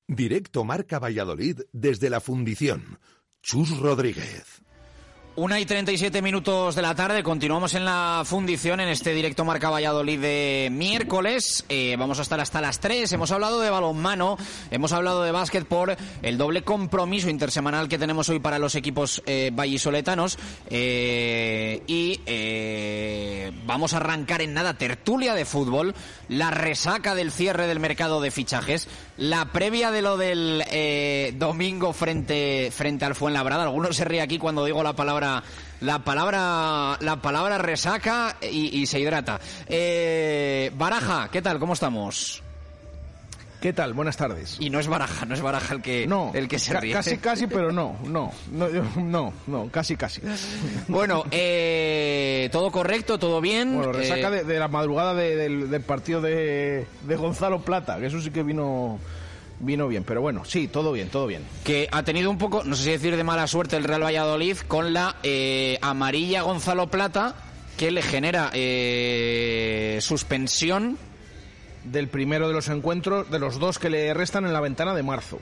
Directo 0.08 0.64
Marca 0.64 1.00
Valladolid 1.00 1.62
desde 1.72 2.10
la 2.10 2.20
Fundición. 2.20 3.00
Chus 3.42 3.80
Rodríguez. 3.80 4.62
Una 5.38 5.62
y 5.62 5.66
37 5.66 6.22
minutos 6.22 6.76
de 6.76 6.82
la 6.82 6.94
tarde, 6.94 7.24
continuamos 7.24 7.74
en 7.74 7.86
la 7.86 8.24
fundición 8.26 8.82
en 8.82 8.90
este 8.90 9.14
directo 9.14 9.46
Marca 9.46 9.70
Valladolid 9.70 10.20
de 10.20 10.68
miércoles. 10.70 11.64
Eh, 11.70 11.96
vamos 11.98 12.20
a 12.20 12.24
estar 12.24 12.42
hasta 12.42 12.60
las 12.60 12.82
3. 12.82 13.14
Hemos 13.14 13.32
hablado 13.32 13.62
de 13.62 13.70
balonmano, 13.70 14.38
hemos 14.72 14.92
hablado 14.92 15.24
de 15.24 15.32
básquet 15.32 15.66
por 15.66 15.96
el 16.22 16.38
doble 16.38 16.64
compromiso 16.64 17.30
intersemanal 17.30 17.88
que 17.88 17.98
tenemos 17.98 18.28
hoy 18.28 18.40
para 18.40 18.60
los 18.60 18.76
equipos 18.76 19.24
eh, 19.26 19.52
vallisoletanos. 19.54 20.38
Eh, 20.70 21.82
y 21.88 22.20
eh, 22.26 23.54
vamos 23.66 23.94
a 23.94 23.98
arrancar 23.98 24.42
en 24.42 24.54
nada 24.54 24.78
tertulia 24.78 25.34
de 25.34 25.46
fútbol, 25.46 25.96
la 26.28 26.52
resaca 26.52 27.16
del 27.16 27.32
cierre 27.32 27.68
del 27.68 27.80
mercado 27.80 28.20
de 28.20 28.32
fichajes, 28.32 28.90
la 29.22 29.46
previa 29.46 29.92
de 29.92 30.02
lo 30.02 30.18
del 30.18 30.64
eh, 30.72 31.32
domingo 31.38 31.94
frente, 31.94 32.72
frente 32.72 33.06
al 33.06 33.14
Fuenlabrada. 33.14 33.64
Algunos 33.64 33.96
se 33.96 34.04
ríe 34.04 34.20
aquí 34.20 34.40
cuando 34.40 34.66
digo 34.66 34.82
la 34.82 34.94
palabra 34.94 35.44
la 35.80 36.00
palabra 36.00 36.98
la 37.00 37.22
palabra 37.22 37.60
resaca 37.60 38.38
y, 38.42 38.80
y 38.80 38.88
se 38.88 39.00
hidrata. 39.00 39.40
Eh, 39.68 40.72
Baraja, 40.76 41.30
¿qué 41.32 41.42
tal? 41.44 41.60
¿Cómo 41.60 41.74
estamos? 41.74 42.42
¿Qué 43.62 43.74
tal? 43.74 43.94
Buenas 43.94 44.18
tardes. 44.18 44.58
Y 44.60 44.72
no 44.72 44.80
es 44.80 44.88
Baraja, 44.88 45.26
no 45.28 45.36
es 45.36 45.42
Baraja 45.42 45.76
el 45.76 45.82
que, 45.84 46.08
No, 46.08 46.32
el 46.34 46.48
que 46.48 46.58
se 46.58 46.74
ríe. 46.80 46.92
casi, 46.94 47.18
casi, 47.20 47.46
pero 47.46 47.72
no, 47.72 47.96
no, 48.06 48.32
no, 48.52 48.68
no, 48.98 49.34
no, 49.46 49.70
casi, 49.70 49.96
casi. 49.96 50.20
Bueno, 50.88 51.24
eh, 51.30 52.50
todo 52.52 52.72
correcto, 52.72 53.20
todo 53.20 53.40
bien. 53.40 53.76
Bueno, 53.76 53.92
resaca 53.94 54.30
Eh, 54.30 54.32
de, 54.32 54.44
de 54.46 54.60
la 54.60 54.68
madrugada 54.68 55.14
de- 55.14 55.36
del, 55.36 55.70
del 55.70 55.82
partido 55.84 56.22
de, 56.22 56.88
de 57.04 57.16
Gonzalo 57.16 57.62
Plata, 57.62 58.00
que 58.00 58.08
eso 58.08 58.20
sí 58.20 58.32
que 58.32 58.42
vino, 58.42 58.98
vino 59.60 59.88
bien, 59.88 60.04
pero 60.06 60.22
bueno, 60.22 60.44
sí, 60.44 60.68
todo 60.68 60.92
bien, 60.92 61.10
todo 61.10 61.28
bien. 61.28 61.44
que 61.64 61.88
ha 61.92 62.02
tenido 62.02 62.32
un 62.32 62.40
poco, 62.40 62.64
no 62.64 62.76
sé 62.76 62.84
si 62.86 62.90
decir 62.90 63.16
de 63.16 63.24
mala 63.24 63.46
suerte 63.46 63.78
el 63.78 63.84
Real 63.84 64.02
Valladolid 64.04 64.58
con 64.68 64.92
la 64.92 65.18
eh, 65.22 65.78
amarilla 65.84 66.42
Gonzalo 66.42 66.88
Plata 66.88 67.36
que 67.78 67.92
le 67.92 68.02
genera 68.02 68.50
eh, 68.54 70.00
suspensión 70.02 70.98
Del 71.84 72.08
primero 72.08 72.48
de 72.48 72.54
los 72.54 72.70
encuentros, 72.70 73.30
de 73.32 73.40
los 73.40 73.60
dos 73.60 73.80
que 73.80 73.90
le 73.90 74.14
restan 74.14 74.46
en 74.46 74.54
la 74.54 74.62
ventana 74.62 74.94
de 74.94 75.04
marzo. 75.04 75.40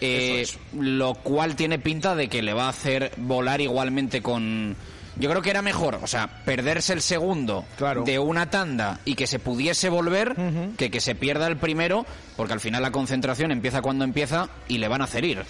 Eh, 0.00 0.46
lo 0.78 1.14
cual 1.14 1.54
tiene 1.54 1.78
pinta 1.78 2.16
de 2.16 2.28
que 2.28 2.42
le 2.42 2.54
va 2.54 2.66
a 2.66 2.70
hacer 2.70 3.12
volar 3.18 3.60
igualmente 3.60 4.20
con... 4.20 4.74
Yo 5.16 5.28
creo 5.28 5.42
que 5.42 5.50
era 5.50 5.62
mejor, 5.62 6.00
o 6.02 6.06
sea, 6.06 6.42
perderse 6.44 6.94
el 6.94 7.02
segundo 7.02 7.64
de 8.04 8.18
una 8.18 8.48
tanda 8.50 8.98
y 9.04 9.14
que 9.14 9.26
se 9.26 9.38
pudiese 9.38 9.90
volver 9.90 10.34
que 10.78 10.90
que 10.90 11.00
se 11.02 11.14
pierda 11.14 11.46
el 11.46 11.58
primero, 11.58 12.06
porque 12.34 12.54
al 12.54 12.60
final 12.60 12.80
la 12.80 12.90
concentración 12.90 13.52
empieza 13.52 13.82
cuando 13.82 14.04
empieza 14.04 14.48
y 14.68 14.78
le 14.78 14.88
van 14.88 15.02
a 15.02 15.04
hacer 15.04 15.24
ir. 15.24 15.44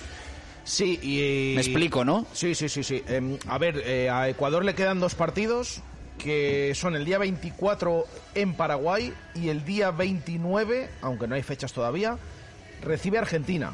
Sí, 0.65 0.99
y... 1.03 1.55
Me 1.55 1.61
explico, 1.61 2.05
¿no? 2.05 2.27
Sí, 2.33 2.55
sí, 2.55 2.69
sí, 2.69 2.83
sí. 2.83 3.03
Em, 3.07 3.39
a 3.49 3.59
ver, 3.59 3.83
eh, 3.87 4.11
a 4.11 4.29
Ecuador 4.29 4.65
le 4.65 4.75
quedan 4.75 5.01
dos 5.01 5.15
partidos 5.15 5.81
que 6.23 6.73
son 6.75 6.95
el 6.95 7.05
día 7.05 7.19
24 7.19 8.05
en 8.35 8.55
Paraguay 8.55 9.13
y 9.35 9.49
el 9.49 9.65
día 9.65 9.91
29, 9.91 10.89
aunque 11.03 11.27
no 11.27 11.35
hay 11.35 11.43
fechas 11.43 11.73
todavía, 11.73 12.17
recibe 12.81 13.19
Argentina. 13.19 13.73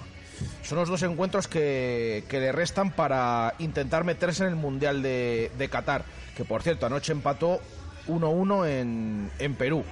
Son 0.63 0.79
los 0.79 0.89
dos 0.89 1.03
encuentros 1.03 1.49
que, 1.49 2.25
que 2.29 2.41
le 2.41 2.53
restan 2.53 2.93
para 2.93 3.55
intentar 3.59 4.05
meterse 4.05 4.45
en 4.45 4.51
el 4.51 4.57
Mundial 4.57 5.03
de, 5.03 5.69
Qatar, 5.71 6.05
que 6.37 6.45
por 6.45 6.63
cierto 6.63 6.87
anoche 6.87 7.13
empató 7.13 7.61
1-1 8.07 8.69
en, 8.69 9.31
en 9.39 9.55
Perú. 9.55 9.85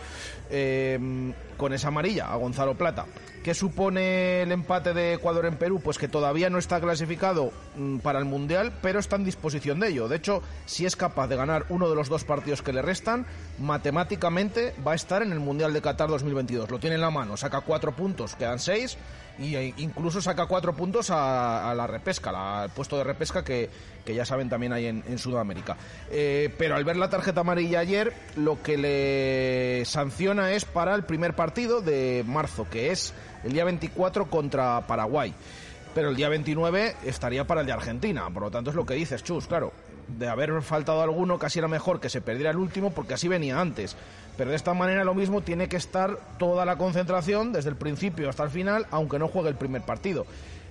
Em, 0.48 1.32
con 1.56 1.72
esa 1.72 1.88
amarilla 1.88 2.26
a 2.26 2.36
Gonzalo 2.36 2.76
Plata. 2.76 3.06
¿Qué 3.46 3.54
supone 3.54 4.42
el 4.42 4.50
empate 4.50 4.92
de 4.92 5.12
Ecuador 5.12 5.46
en 5.46 5.54
Perú? 5.54 5.80
Pues 5.80 5.98
que 5.98 6.08
todavía 6.08 6.50
no 6.50 6.58
está 6.58 6.80
clasificado 6.80 7.52
mm, 7.76 7.98
para 7.98 8.18
el 8.18 8.24
Mundial, 8.24 8.72
pero 8.82 8.98
está 8.98 9.14
en 9.14 9.24
disposición 9.24 9.78
de 9.78 9.90
ello. 9.90 10.08
De 10.08 10.16
hecho, 10.16 10.42
si 10.64 10.84
es 10.84 10.96
capaz 10.96 11.28
de 11.28 11.36
ganar 11.36 11.64
uno 11.68 11.88
de 11.88 11.94
los 11.94 12.08
dos 12.08 12.24
partidos 12.24 12.60
que 12.60 12.72
le 12.72 12.82
restan, 12.82 13.24
matemáticamente 13.60 14.74
va 14.84 14.90
a 14.90 14.94
estar 14.96 15.22
en 15.22 15.30
el 15.30 15.38
Mundial 15.38 15.72
de 15.72 15.80
Qatar 15.80 16.08
2022. 16.08 16.68
Lo 16.72 16.80
tiene 16.80 16.96
en 16.96 17.02
la 17.02 17.12
mano, 17.12 17.36
saca 17.36 17.60
cuatro 17.60 17.94
puntos, 17.94 18.34
quedan 18.34 18.58
seis, 18.58 18.98
e 19.38 19.74
incluso 19.78 20.20
saca 20.20 20.46
cuatro 20.46 20.74
puntos 20.74 21.10
a, 21.10 21.72
la 21.76 21.86
repesca, 21.86 22.62
al 22.62 22.70
puesto 22.70 22.96
de 22.96 23.04
repesca 23.04 23.44
que, 23.44 23.68
ya 24.06 24.24
saben 24.24 24.48
también 24.48 24.72
hay 24.72 24.86
en, 24.86 25.18
Sudamérica. 25.18 25.76
Eh, 26.10 26.52
pero 26.56 26.76
al 26.76 26.84
ver 26.84 26.96
la 26.96 27.10
tarjeta 27.10 27.40
amarilla 27.40 27.80
ayer, 27.80 28.12
lo 28.36 28.62
que 28.62 28.78
le 28.78 29.84
sanciona 29.84 30.52
es 30.52 30.64
para 30.64 30.94
el 30.94 31.04
primer 31.04 31.34
partido 31.34 31.80
de 31.80 32.24
marzo, 32.26 32.66
que 32.70 32.92
es 32.92 33.12
el 33.44 33.52
día 33.52 33.64
24 33.64 34.30
contra 34.30 34.86
Paraguay. 34.86 35.34
Pero 35.94 36.10
el 36.10 36.16
día 36.16 36.28
29 36.28 36.96
estaría 37.04 37.46
para 37.46 37.62
el 37.62 37.66
de 37.66 37.72
Argentina. 37.72 38.28
Por 38.30 38.42
lo 38.42 38.50
tanto, 38.50 38.70
es 38.70 38.76
lo 38.76 38.84
que 38.84 38.94
dices, 38.94 39.22
Chus, 39.24 39.46
claro. 39.46 39.72
De 40.08 40.28
haber 40.28 40.62
faltado 40.62 41.02
alguno, 41.02 41.38
casi 41.38 41.58
era 41.58 41.68
mejor 41.68 42.00
que 42.00 42.08
se 42.08 42.20
perdiera 42.20 42.50
el 42.50 42.56
último, 42.56 42.92
porque 42.92 43.14
así 43.14 43.28
venía 43.28 43.60
antes. 43.60 43.96
Pero 44.36 44.50
de 44.50 44.56
esta 44.56 44.74
manera 44.74 45.04
lo 45.04 45.14
mismo 45.14 45.40
tiene 45.40 45.68
que 45.68 45.76
estar 45.76 46.18
toda 46.38 46.64
la 46.64 46.76
concentración 46.76 47.52
desde 47.52 47.70
el 47.70 47.76
principio 47.76 48.28
hasta 48.28 48.44
el 48.44 48.50
final, 48.50 48.86
aunque 48.90 49.18
no 49.18 49.28
juegue 49.28 49.48
el 49.48 49.56
primer 49.56 49.82
partido. 49.82 50.26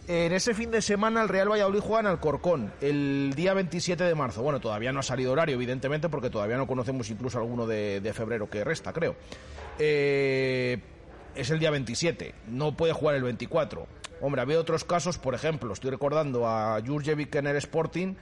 En 0.08 0.34
ese 0.34 0.54
fin 0.54 0.70
de 0.70 0.84
semana 0.84 1.24
el 1.24 1.30
Real 1.30 1.50
Valladolid 1.50 1.80
juega 1.80 2.02
en 2.02 2.06
Alcorcón, 2.06 2.72
el 2.80 3.34
día 3.36 3.56
27 3.56 4.04
de 4.04 4.14
marzo. 4.14 4.44
Bueno, 4.44 4.60
todavía 4.60 4.92
no 4.92 5.00
ha 5.00 5.04
salido 5.04 5.32
horario, 5.32 5.56
evidentemente, 5.56 6.10
porque 6.10 6.30
todavía 6.30 6.58
no 6.58 6.68
conocemos 6.68 7.10
incluso 7.10 7.40
alguno 7.40 7.66
de, 7.66 8.12
febrero 8.14 8.48
que 8.48 8.64
resta, 8.64 8.94
creo. 8.94 9.16
Eh, 9.80 10.80
es 11.34 11.50
el 11.50 11.58
día 11.58 11.72
27, 11.72 12.36
no 12.50 12.78
puede 12.78 12.94
jugar 12.94 13.16
el 13.16 13.24
24. 13.24 13.88
Hombre, 14.22 14.42
había 14.42 14.60
otros 14.60 14.84
casos, 14.84 15.18
por 15.18 15.34
ejemplo, 15.34 15.74
estoy 15.74 15.90
recordando 15.90 16.48
a 16.48 16.80
Jurjevic 16.86 17.34
en 17.36 17.48
el 17.48 17.56
Sporting 17.58 18.14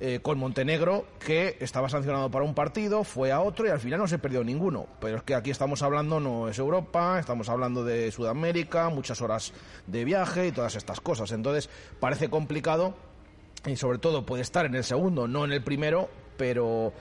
eh, 0.00 0.20
con 0.20 0.38
Montenegro, 0.38 1.06
que 1.18 1.56
estaba 1.60 1.88
sancionado 1.88 2.30
para 2.30 2.44
un 2.44 2.54
partido, 2.54 3.04
fue 3.04 3.32
a 3.32 3.40
otro 3.40 3.66
y 3.66 3.70
al 3.70 3.80
final 3.80 3.98
no 3.98 4.06
se 4.06 4.18
perdió 4.18 4.44
ninguno. 4.44 4.86
Pero 5.00 5.18
es 5.18 5.22
que 5.22 5.34
aquí 5.34 5.50
estamos 5.50 5.82
hablando, 5.82 6.20
no 6.20 6.48
es 6.48 6.58
Europa, 6.58 7.18
estamos 7.18 7.48
hablando 7.48 7.84
de 7.84 8.10
Sudamérica, 8.12 8.88
muchas 8.90 9.20
horas 9.20 9.52
de 9.86 10.04
viaje 10.04 10.46
y 10.46 10.52
todas 10.52 10.76
estas 10.76 11.00
cosas. 11.00 11.32
Entonces 11.32 11.68
parece 12.00 12.30
complicado 12.30 12.94
y 13.66 13.76
sobre 13.76 13.98
todo 13.98 14.24
puede 14.24 14.42
estar 14.42 14.66
en 14.66 14.74
el 14.74 14.84
segundo, 14.84 15.26
no 15.26 15.44
en 15.44 15.52
el 15.52 15.62
primero, 15.62 16.08
pero 16.36 16.92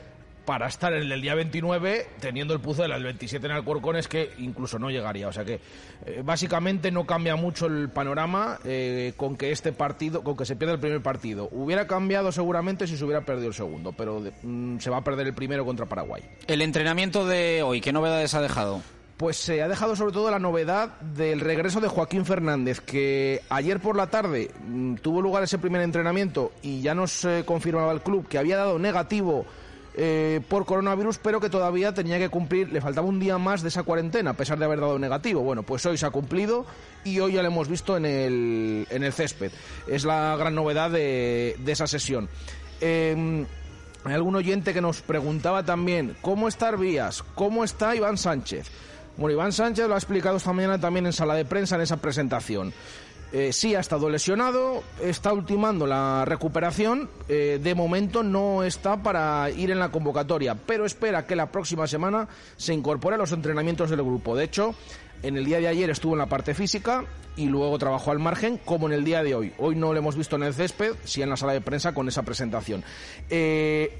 para 0.48 0.68
estar 0.68 0.93
en 0.93 1.12
el 1.12 1.22
día 1.22 1.36
29, 1.36 2.08
teniendo 2.22 2.54
el 2.54 2.62
Pucela 2.62 2.95
el 2.95 3.04
27 3.04 3.45
en 3.45 3.52
Alcorcón, 3.52 3.98
es 3.98 4.08
que 4.08 4.32
incluso 4.38 4.80
no 4.80 4.89
llegaría. 4.89 5.28
O 5.28 5.34
sea 5.34 5.43
que 5.43 5.60
eh, 6.06 6.22
básicamente 6.24 6.89
no 6.89 7.06
cambia 7.06 7.36
mucho 7.36 7.66
el 7.66 7.89
panorama 7.89 8.58
eh, 8.64 9.12
con 9.18 9.36
que 9.36 9.52
este 9.52 9.74
partido, 9.74 10.24
con 10.24 10.38
que 10.38 10.45
se 10.45 10.56
pierda 10.56 10.74
el 10.74 10.80
primer 10.80 11.02
partido. 11.02 11.50
Hubiera 11.52 11.86
cambiado 11.86 12.32
seguramente 12.32 12.88
si 12.88 12.95
se 12.95 13.04
hubiera 13.04 13.26
perdido 13.26 13.50
el 13.50 13.54
segundo, 13.54 13.91
pero 13.91 14.24
mm, 14.41 14.78
se 14.80 14.89
va 14.89 15.00
a 15.00 15.04
perder 15.04 15.28
el 15.28 15.34
primero 15.34 15.66
contra 15.66 15.86
Paraguay. 15.86 16.24
El 16.48 16.62
entrenamiento 16.62 17.28
de 17.28 17.62
hoy, 17.62 17.82
¿qué 17.82 17.91
novedades 17.91 18.34
ha 18.34 18.41
dejado? 18.41 18.82
Pues 19.18 19.36
se 19.36 19.62
ha 19.62 19.68
dejado 19.68 19.98
sobre 19.98 20.14
todo 20.14 20.32
la 20.32 20.39
novedad 20.39 20.98
del 21.02 21.41
regreso 21.41 21.82
de 21.82 21.89
Joaquín 21.89 22.26
Fernández, 22.26 22.80
que 22.80 23.41
ayer 23.50 23.82
por 23.82 23.98
la 23.98 24.08
tarde 24.08 24.50
mm, 24.66 24.95
tuvo 24.95 25.22
lugar 25.22 25.43
ese 25.43 25.58
primer 25.58 25.82
entrenamiento 25.82 26.54
y 26.62 26.80
ya 26.80 26.95
nos 26.95 27.26
eh, 27.26 27.43
confirmaba 27.45 27.91
el 27.91 28.00
club 28.00 28.30
que 28.30 28.38
había 28.38 28.56
dado 28.56 28.80
negativo 28.80 29.45
eh, 30.00 30.41
por 30.48 30.68
coronavirus, 30.68 31.18
pero 31.18 31.39
que 31.39 31.50
todavía 31.50 31.91
tenía 31.91 32.20
que 32.20 32.30
cumplir, 32.30 32.72
le 32.72 32.82
faltaba 32.82 33.08
un 33.08 33.20
día 33.20 33.39
más 33.39 33.64
de 33.64 33.70
esa 33.70 33.82
cuarentena, 33.82 34.30
a 34.30 34.34
pesar 34.36 34.60
de 34.60 34.66
haber 34.66 34.80
dado 34.80 35.00
negativo. 35.00 35.41
Bueno, 35.41 35.64
pues 35.64 35.84
hoy 35.88 35.98
se 35.98 36.06
ha 36.06 36.12
cumplido 36.12 36.68
y 37.04 37.20
hoy 37.20 37.34
ya 37.34 37.41
lo 37.41 37.48
hemos 37.48 37.68
visto 37.68 37.98
en 37.98 38.06
el, 38.06 38.88
en 38.91 39.04
el 39.04 39.12
césped. 39.12 39.52
Es 39.88 40.06
la 40.06 40.36
gran 40.38 40.54
novedad 40.54 40.91
de, 40.91 41.56
de 41.58 41.72
esa 41.72 41.88
sesión. 41.88 42.30
Em, 42.80 43.48
hay 44.04 44.14
algún 44.14 44.36
oyente 44.36 44.72
que 44.72 44.82
nos 44.82 45.02
preguntaba 45.02 45.64
también, 45.64 46.16
¿cómo 46.22 46.48
está 46.48 46.68
Arbías? 46.68 47.24
¿Cómo 47.34 47.64
está 47.64 47.95
Iván 47.95 48.18
Sánchez? 48.18 48.70
Bueno, 49.18 49.34
Iván 49.34 49.52
Sánchez 49.52 49.88
lo 49.88 49.95
ha 49.95 49.98
explicado 49.98 50.38
esta 50.38 50.54
mañana 50.54 50.80
también 50.80 51.08
en 51.08 51.14
sala 51.14 51.34
de 51.34 51.43
prensa 51.43 51.76
en 51.76 51.82
esa 51.82 51.98
presentación. 51.98 52.72
Eh, 53.34 53.52
sí 53.52 53.76
ha 53.76 53.82
estado 53.82 54.10
lesionado, 54.10 54.84
está 55.02 55.34
ultimando 55.34 55.86
la 55.86 56.24
recuperación, 56.24 57.10
eh, 57.28 57.60
de 57.62 57.76
momento 57.76 58.24
no 58.24 58.64
está 58.64 59.04
para 59.04 59.50
ir 59.50 59.70
en 59.70 59.80
la 59.80 59.92
convocatoria, 59.92 60.56
pero 60.56 60.86
espera 60.86 61.26
que 61.26 61.36
la 61.36 61.52
próxima 61.52 61.88
semana 61.88 62.30
se 62.56 62.74
incorpore 62.74 63.16
a 63.16 63.18
los 63.18 63.34
entrenamientos 63.34 63.90
del 63.90 64.02
grupo. 64.02 64.34
De 64.34 64.46
hecho, 64.46 64.76
en 65.24 65.36
el 65.36 65.44
día 65.44 65.60
de 65.60 65.68
ayer 65.68 65.90
estuvo 65.90 66.14
en 66.14 66.20
la 66.20 66.28
parte 66.28 66.54
física 66.54 67.04
y 67.36 67.48
luego 67.48 67.78
trabajó 67.78 68.12
al 68.12 68.20
margen, 68.20 68.60
como 68.64 68.88
en 68.88 68.94
el 68.94 69.04
día 69.04 69.22
de 69.24 69.36
hoy. 69.36 69.52
Hoy 69.58 69.76
no 69.76 69.92
lo 69.92 70.00
hemos 70.00 70.16
visto 70.16 70.38
en 70.38 70.44
el 70.44 70.54
césped, 70.54 70.94
sí 71.04 71.22
en 71.22 71.30
la 71.30 71.36
sala 71.36 71.52
de 71.52 71.60
prensa 71.62 71.94
con 71.94 72.08
esa 72.08 72.24
presentación. 72.24 72.84
Eh, 73.30 73.94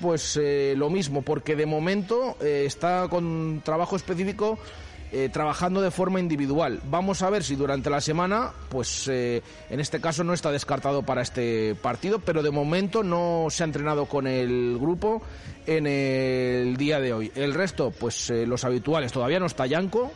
pues 0.00 0.38
eh, 0.40 0.74
lo 0.78 0.88
mismo, 0.88 1.20
porque 1.20 1.56
de 1.56 1.66
momento 1.66 2.38
está 2.40 3.06
con 3.10 3.60
trabajo 3.64 3.96
específico 3.96 4.58
eh, 5.12 5.28
trabajando 5.32 5.80
de 5.80 5.92
forma 5.92 6.18
individual. 6.18 6.80
Vamos 6.90 7.22
a 7.22 7.30
ver 7.30 7.44
si 7.44 7.54
durante 7.54 7.90
la 7.90 8.00
semana, 8.00 8.50
pues 8.68 9.06
eh, 9.08 9.40
en 9.70 9.78
este 9.78 10.00
caso 10.00 10.24
no 10.24 10.32
está 10.32 10.50
descartado 10.50 11.02
para 11.04 11.22
este 11.22 11.76
partido, 11.76 12.18
pero 12.18 12.42
de 12.42 12.50
momento 12.50 13.04
no 13.04 13.46
se 13.48 13.62
ha 13.62 13.66
entrenado 13.66 14.06
con 14.06 14.26
el 14.26 14.76
grupo 14.78 15.22
en 15.66 15.86
el 15.86 16.76
día 16.76 17.00
de 17.00 17.12
hoy. 17.12 17.32
El 17.36 17.54
resto, 17.54 17.92
pues 17.92 18.30
eh, 18.30 18.46
los 18.46 18.64
habituales, 18.64 19.12
todavía 19.12 19.38
no 19.38 19.46
está 19.46 19.66
Yanko, 19.66 20.10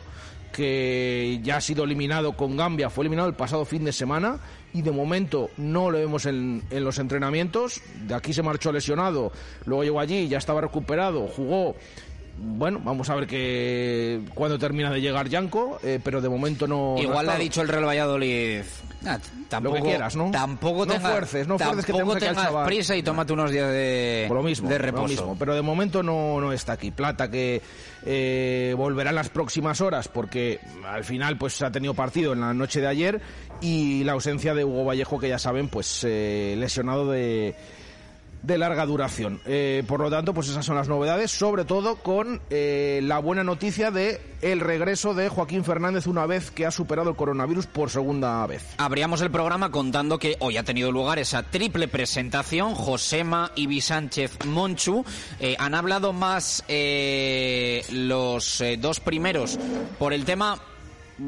que 0.51 1.39
ya 1.41 1.57
ha 1.57 1.61
sido 1.61 1.85
eliminado 1.85 2.33
con 2.33 2.57
Gambia, 2.57 2.89
fue 2.89 3.03
eliminado 3.03 3.29
el 3.29 3.35
pasado 3.35 3.63
fin 3.63 3.85
de 3.85 3.93
semana 3.93 4.39
y 4.73 4.81
de 4.81 4.91
momento 4.91 5.49
no 5.55 5.89
lo 5.89 5.99
vemos 5.99 6.25
en, 6.25 6.63
en 6.69 6.83
los 6.83 6.99
entrenamientos. 6.99 7.81
De 8.05 8.13
aquí 8.13 8.33
se 8.33 8.43
marchó 8.43 8.73
lesionado, 8.73 9.31
luego 9.65 9.83
llegó 9.83 9.99
allí, 10.01 10.27
ya 10.27 10.37
estaba 10.37 10.59
recuperado, 10.59 11.27
jugó 11.27 11.75
bueno, 12.37 12.81
vamos 12.83 13.09
a 13.09 13.15
ver 13.15 13.27
que 13.27 14.21
cuando 14.33 14.57
termina 14.57 14.91
de 14.91 15.01
llegar 15.01 15.29
Yanko, 15.29 15.79
eh, 15.83 15.99
pero 16.03 16.21
de 16.21 16.29
momento 16.29 16.67
no. 16.67 16.95
Igual 16.97 17.25
le 17.25 17.31
ha 17.33 17.37
dicho 17.37 17.61
el 17.61 17.67
Real 17.67 17.85
Valladolid. 17.85 18.61
tampoco, 19.47 19.77
lo 19.77 19.83
que 19.83 19.89
quieras, 19.89 20.15
¿no? 20.15 20.31
Tampoco 20.31 20.85
no 20.85 20.99
fuerces, 20.99 21.47
no 21.47 21.59
fuerces 21.59 21.85
que 21.85 21.93
tengas 21.93 22.65
prisa 22.65 22.95
y 22.95 23.03
tómate 23.03 23.33
unos 23.33 23.51
días 23.51 23.69
de, 23.69 24.27
lo 24.29 24.43
mismo, 24.43 24.69
de 24.69 24.77
reposo. 24.77 25.03
Lo 25.03 25.09
mismo, 25.09 25.35
pero 25.37 25.55
de 25.55 25.61
momento 25.61 26.01
no, 26.01 26.39
no 26.41 26.51
está 26.51 26.73
aquí. 26.73 26.91
Plata 26.91 27.29
que 27.29 27.61
eh, 28.05 28.73
volverá 28.75 29.09
en 29.11 29.15
las 29.15 29.29
próximas 29.29 29.81
horas 29.81 30.07
porque 30.07 30.59
al 30.85 31.03
final 31.03 31.37
pues 31.37 31.61
ha 31.61 31.71
tenido 31.71 31.93
partido 31.93 32.33
en 32.33 32.41
la 32.41 32.53
noche 32.53 32.81
de 32.81 32.87
ayer 32.87 33.21
y 33.61 34.03
la 34.03 34.13
ausencia 34.13 34.53
de 34.53 34.65
Hugo 34.65 34.85
Vallejo 34.85 35.19
que 35.19 35.29
ya 35.29 35.37
saben 35.37 35.67
pues 35.67 36.03
eh, 36.07 36.55
lesionado 36.57 37.11
de 37.11 37.55
de 38.43 38.57
larga 38.57 38.85
duración. 38.85 39.39
Eh, 39.45 39.83
por 39.87 39.99
lo 39.99 40.09
tanto, 40.09 40.33
pues 40.33 40.49
esas 40.49 40.65
son 40.65 40.75
las 40.75 40.87
novedades, 40.87 41.31
sobre 41.31 41.65
todo 41.65 41.95
con 41.97 42.41
eh, 42.49 42.99
la 43.03 43.19
buena 43.19 43.43
noticia 43.43 43.91
de 43.91 44.21
el 44.41 44.59
regreso 44.59 45.13
de 45.13 45.29
Joaquín 45.29 45.63
Fernández 45.63 46.07
una 46.07 46.25
vez 46.25 46.49
que 46.49 46.65
ha 46.65 46.71
superado 46.71 47.11
el 47.11 47.15
coronavirus 47.15 47.67
por 47.67 47.91
segunda 47.91 48.45
vez. 48.47 48.65
Abríamos 48.77 49.21
el 49.21 49.29
programa 49.29 49.69
contando 49.69 50.17
que 50.17 50.35
hoy 50.39 50.57
ha 50.57 50.63
tenido 50.63 50.91
lugar 50.91 51.19
esa 51.19 51.43
triple 51.43 51.87
presentación. 51.87 52.73
Josema, 52.73 53.51
Ibi 53.55 53.81
Sánchez, 53.81 54.45
Monchu 54.45 55.05
eh, 55.39 55.55
han 55.59 55.75
hablado 55.75 56.13
más 56.13 56.63
los 57.91 58.63
dos 58.79 58.99
primeros 58.99 59.59
por 59.99 60.13
el 60.13 60.25
tema 60.25 60.59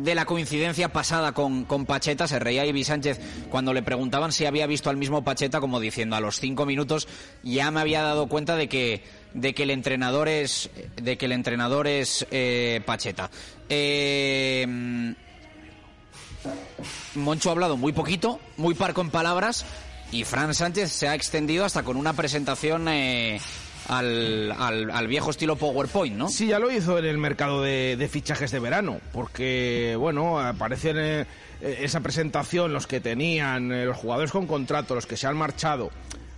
de 0.02 0.16
la 0.16 0.26
coincidencia 0.26 0.90
pasada 0.90 1.34
con, 1.34 1.66
con 1.66 1.86
Pacheta, 1.86 2.28
se 2.28 2.40
reía 2.40 2.66
Ibi 2.66 2.84
Sánchez 2.84 3.20
cuando 3.50 3.74
le 3.74 3.84
preguntaban 3.84 4.32
si 4.32 4.46
había 4.46 4.66
visto 4.66 4.90
al 4.90 4.98
mismo 4.98 5.24
Pacheta, 5.24 5.60
como 5.60 5.80
diciendo 5.80 6.16
a 6.16 6.20
los 6.20 6.40
cinco 6.40 6.66
minutos 6.66 7.08
ya 7.44 7.70
me 7.70 7.80
había 7.80 8.02
dado 8.02 8.28
cuenta 8.28 8.56
de 8.56 8.68
que 8.68 9.04
de 9.34 9.54
que 9.54 9.64
el 9.64 9.72
entrenador 9.72 10.28
es 10.28 10.70
de 10.96 11.18
que 11.18 11.26
el 11.26 11.32
entrenador 11.32 11.88
es 11.88 12.26
eh, 12.32 12.82
Pacheta. 12.86 13.30
Eh, 13.70 14.66
Moncho 17.16 17.50
ha 17.50 17.52
hablado 17.54 17.78
muy 17.78 17.94
poquito, 17.94 18.40
muy 18.58 18.74
parco 18.74 19.02
en 19.02 19.10
palabras, 19.10 19.66
y 20.12 20.24
Fran 20.24 20.54
Sánchez 20.54 20.92
se 20.92 21.08
ha 21.08 21.16
extendido 21.16 21.66
hasta 21.66 21.84
con 21.84 21.98
una 21.98 22.14
presentación 22.14 22.88
eh, 22.88 23.40
al, 23.88 24.52
al, 24.52 25.08
viejo 25.08 25.30
estilo 25.32 25.56
PowerPoint, 25.56 26.16
¿no? 26.16 26.30
Sí, 26.30 26.48
ya 26.48 26.60
lo 26.60 26.72
hizo 26.72 26.98
en 26.98 27.06
el 27.06 27.18
mercado 27.18 27.62
de, 27.62 27.96
de 27.98 28.08
fichajes 28.08 28.52
de 28.52 28.60
verano, 28.60 29.00
porque, 29.12 29.96
bueno, 29.98 30.40
aparecen 30.40 30.98
eh, 30.98 31.26
esa 31.62 32.02
presentación 32.02 32.74
los 32.74 32.88
que 32.88 33.00
tenían, 33.00 33.72
eh, 33.72 33.86
los 33.86 33.98
jugadores 33.98 34.32
con 34.32 34.48
contrato, 34.48 34.96
los 34.96 35.06
que 35.06 35.18
se 35.18 35.28
han 35.28 35.38
marchado. 35.38 35.92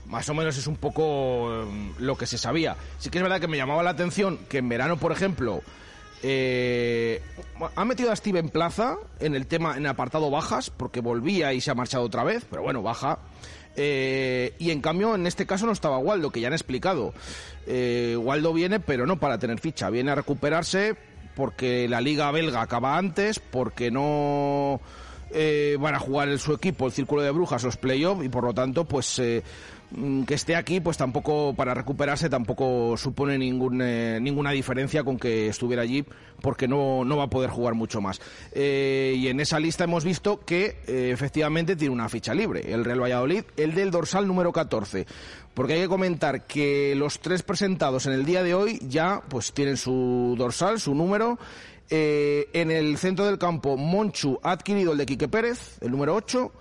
Más 0.07 0.29
o 0.29 0.33
menos 0.33 0.57
es 0.57 0.67
un 0.67 0.75
poco 0.75 1.63
eh, 1.63 1.93
lo 1.99 2.15
que 2.17 2.27
se 2.27 2.37
sabía. 2.37 2.75
Sí 2.99 3.09
que 3.09 3.17
es 3.17 3.23
verdad 3.23 3.41
que 3.41 3.47
me 3.47 3.57
llamaba 3.57 3.83
la 3.83 3.91
atención 3.91 4.39
que 4.49 4.59
en 4.59 4.69
verano, 4.69 4.97
por 4.97 5.11
ejemplo, 5.11 5.61
eh, 6.27 7.21
ha 7.75 7.85
metido 7.85 8.11
a 8.11 8.15
Steven 8.15 8.49
Plaza 8.49 8.97
en 9.19 9.35
el 9.35 9.47
tema, 9.47 9.77
en 9.77 9.83
el 9.85 9.91
apartado 9.91 10.31
bajas, 10.31 10.69
porque 10.69 10.99
volvía 10.99 11.53
y 11.53 11.61
se 11.61 11.71
ha 11.71 11.75
marchado 11.75 12.03
otra 12.03 12.23
vez, 12.23 12.45
pero 12.49 12.63
bueno, 12.63 12.81
baja. 12.81 13.19
Eh, 13.75 14.53
y 14.59 14.71
en 14.71 14.81
cambio, 14.81 15.15
en 15.15 15.27
este 15.27 15.45
caso 15.45 15.65
no 15.65 15.71
estaba 15.71 15.97
Waldo, 15.97 16.31
que 16.31 16.41
ya 16.41 16.47
han 16.47 16.53
explicado. 16.53 17.13
Eh, 17.67 18.17
Waldo 18.19 18.53
viene, 18.53 18.79
pero 18.79 19.05
no 19.05 19.19
para 19.19 19.39
tener 19.39 19.59
ficha, 19.59 19.89
viene 19.89 20.11
a 20.11 20.15
recuperarse 20.15 20.95
porque 21.35 21.87
la 21.87 22.01
liga 22.01 22.31
belga 22.31 22.61
acaba 22.61 22.97
antes, 22.97 23.39
porque 23.39 23.91
no 23.91 24.79
eh, 25.31 25.77
van 25.79 25.95
a 25.95 25.99
jugar 25.99 26.29
en 26.29 26.39
su 26.39 26.53
equipo 26.53 26.87
el 26.87 26.93
Círculo 26.93 27.21
de 27.21 27.31
Brujas, 27.31 27.63
los 27.63 27.77
playoffs, 27.77 28.23
y 28.23 28.29
por 28.29 28.43
lo 28.45 28.53
tanto, 28.53 28.85
pues 28.85 29.19
eh, 29.19 29.43
que 30.25 30.33
esté 30.33 30.55
aquí, 30.55 30.79
pues 30.79 30.97
tampoco, 30.97 31.53
para 31.55 31.73
recuperarse, 31.73 32.29
tampoco 32.29 32.97
supone 32.97 33.37
ningún, 33.37 33.81
eh, 33.81 34.19
ninguna 34.21 34.51
diferencia 34.51 35.03
con 35.03 35.17
que 35.17 35.47
estuviera 35.47 35.83
allí, 35.83 36.05
porque 36.41 36.67
no, 36.67 37.05
no 37.05 37.17
va 37.17 37.25
a 37.25 37.29
poder 37.29 37.49
jugar 37.49 37.73
mucho 37.75 38.01
más. 38.01 38.19
Eh, 38.51 39.15
y 39.17 39.27
en 39.27 39.39
esa 39.39 39.59
lista 39.59 39.83
hemos 39.83 40.03
visto 40.03 40.39
que 40.45 40.77
eh, 40.87 41.11
efectivamente 41.13 41.75
tiene 41.75 41.93
una 41.93 42.09
ficha 42.09 42.33
libre, 42.33 42.73
el 42.73 42.83
Real 42.85 43.01
Valladolid, 43.01 43.43
el 43.57 43.73
del 43.73 43.91
dorsal 43.91 44.27
número 44.27 44.51
14. 44.51 45.05
Porque 45.53 45.73
hay 45.73 45.81
que 45.81 45.87
comentar 45.87 46.45
que 46.45 46.93
los 46.95 47.19
tres 47.19 47.41
presentados 47.41 48.05
en 48.07 48.13
el 48.13 48.25
día 48.25 48.43
de 48.43 48.53
hoy 48.53 48.79
ya 48.87 49.21
pues 49.29 49.53
tienen 49.53 49.77
su 49.77 50.35
dorsal, 50.37 50.79
su 50.81 50.93
número. 50.93 51.39
Eh, 51.89 52.49
en 52.53 52.71
el 52.71 52.97
centro 52.97 53.25
del 53.25 53.37
campo, 53.37 53.77
Monchu 53.77 54.39
ha 54.43 54.51
adquirido 54.51 54.91
el 54.91 54.97
de 54.97 55.05
Quique 55.05 55.27
Pérez, 55.27 55.77
el 55.81 55.91
número 55.91 56.15
8. 56.15 56.51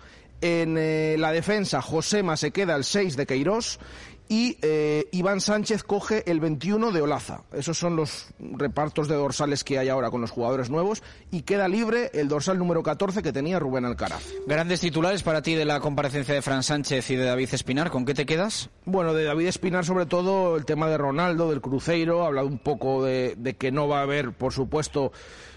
En 0.40 0.76
eh, 0.78 1.16
la 1.18 1.32
defensa, 1.32 1.80
Josema 1.80 2.36
se 2.36 2.50
queda 2.50 2.76
el 2.76 2.84
6 2.84 3.16
de 3.16 3.26
Queirós. 3.26 3.78
Y 4.26 4.56
eh, 4.62 5.06
Iván 5.12 5.42
Sánchez 5.42 5.82
coge 5.82 6.22
el 6.30 6.40
21 6.40 6.92
de 6.92 7.02
Olaza. 7.02 7.42
Esos 7.52 7.76
son 7.76 7.94
los 7.94 8.28
repartos 8.38 9.06
de 9.06 9.16
dorsales 9.16 9.64
que 9.64 9.78
hay 9.78 9.90
ahora 9.90 10.10
con 10.10 10.22
los 10.22 10.30
jugadores 10.30 10.70
nuevos. 10.70 11.02
Y 11.30 11.42
queda 11.42 11.68
libre 11.68 12.10
el 12.14 12.28
dorsal 12.28 12.58
número 12.58 12.82
14 12.82 13.22
que 13.22 13.32
tenía 13.32 13.58
Rubén 13.58 13.84
Alcaraz. 13.84 14.24
Grandes 14.46 14.80
titulares 14.80 15.22
para 15.22 15.42
ti 15.42 15.54
de 15.54 15.66
la 15.66 15.80
comparecencia 15.80 16.34
de 16.34 16.40
Fran 16.40 16.62
Sánchez 16.62 17.10
y 17.10 17.16
de 17.16 17.24
David 17.24 17.50
Espinar. 17.52 17.90
¿Con 17.90 18.06
qué 18.06 18.14
te 18.14 18.24
quedas? 18.24 18.70
Bueno, 18.86 19.12
de 19.12 19.24
David 19.24 19.48
Espinar 19.48 19.84
sobre 19.84 20.06
todo 20.06 20.56
el 20.56 20.64
tema 20.64 20.88
de 20.88 20.96
Ronaldo, 20.96 21.50
del 21.50 21.60
Cruzeiro. 21.60 22.24
Ha 22.24 22.28
hablado 22.28 22.46
un 22.46 22.58
poco 22.58 23.04
de, 23.04 23.34
de 23.36 23.56
que 23.56 23.72
no 23.72 23.88
va 23.88 23.98
a 23.98 24.02
haber, 24.04 24.32
por 24.32 24.54
supuesto, 24.54 25.12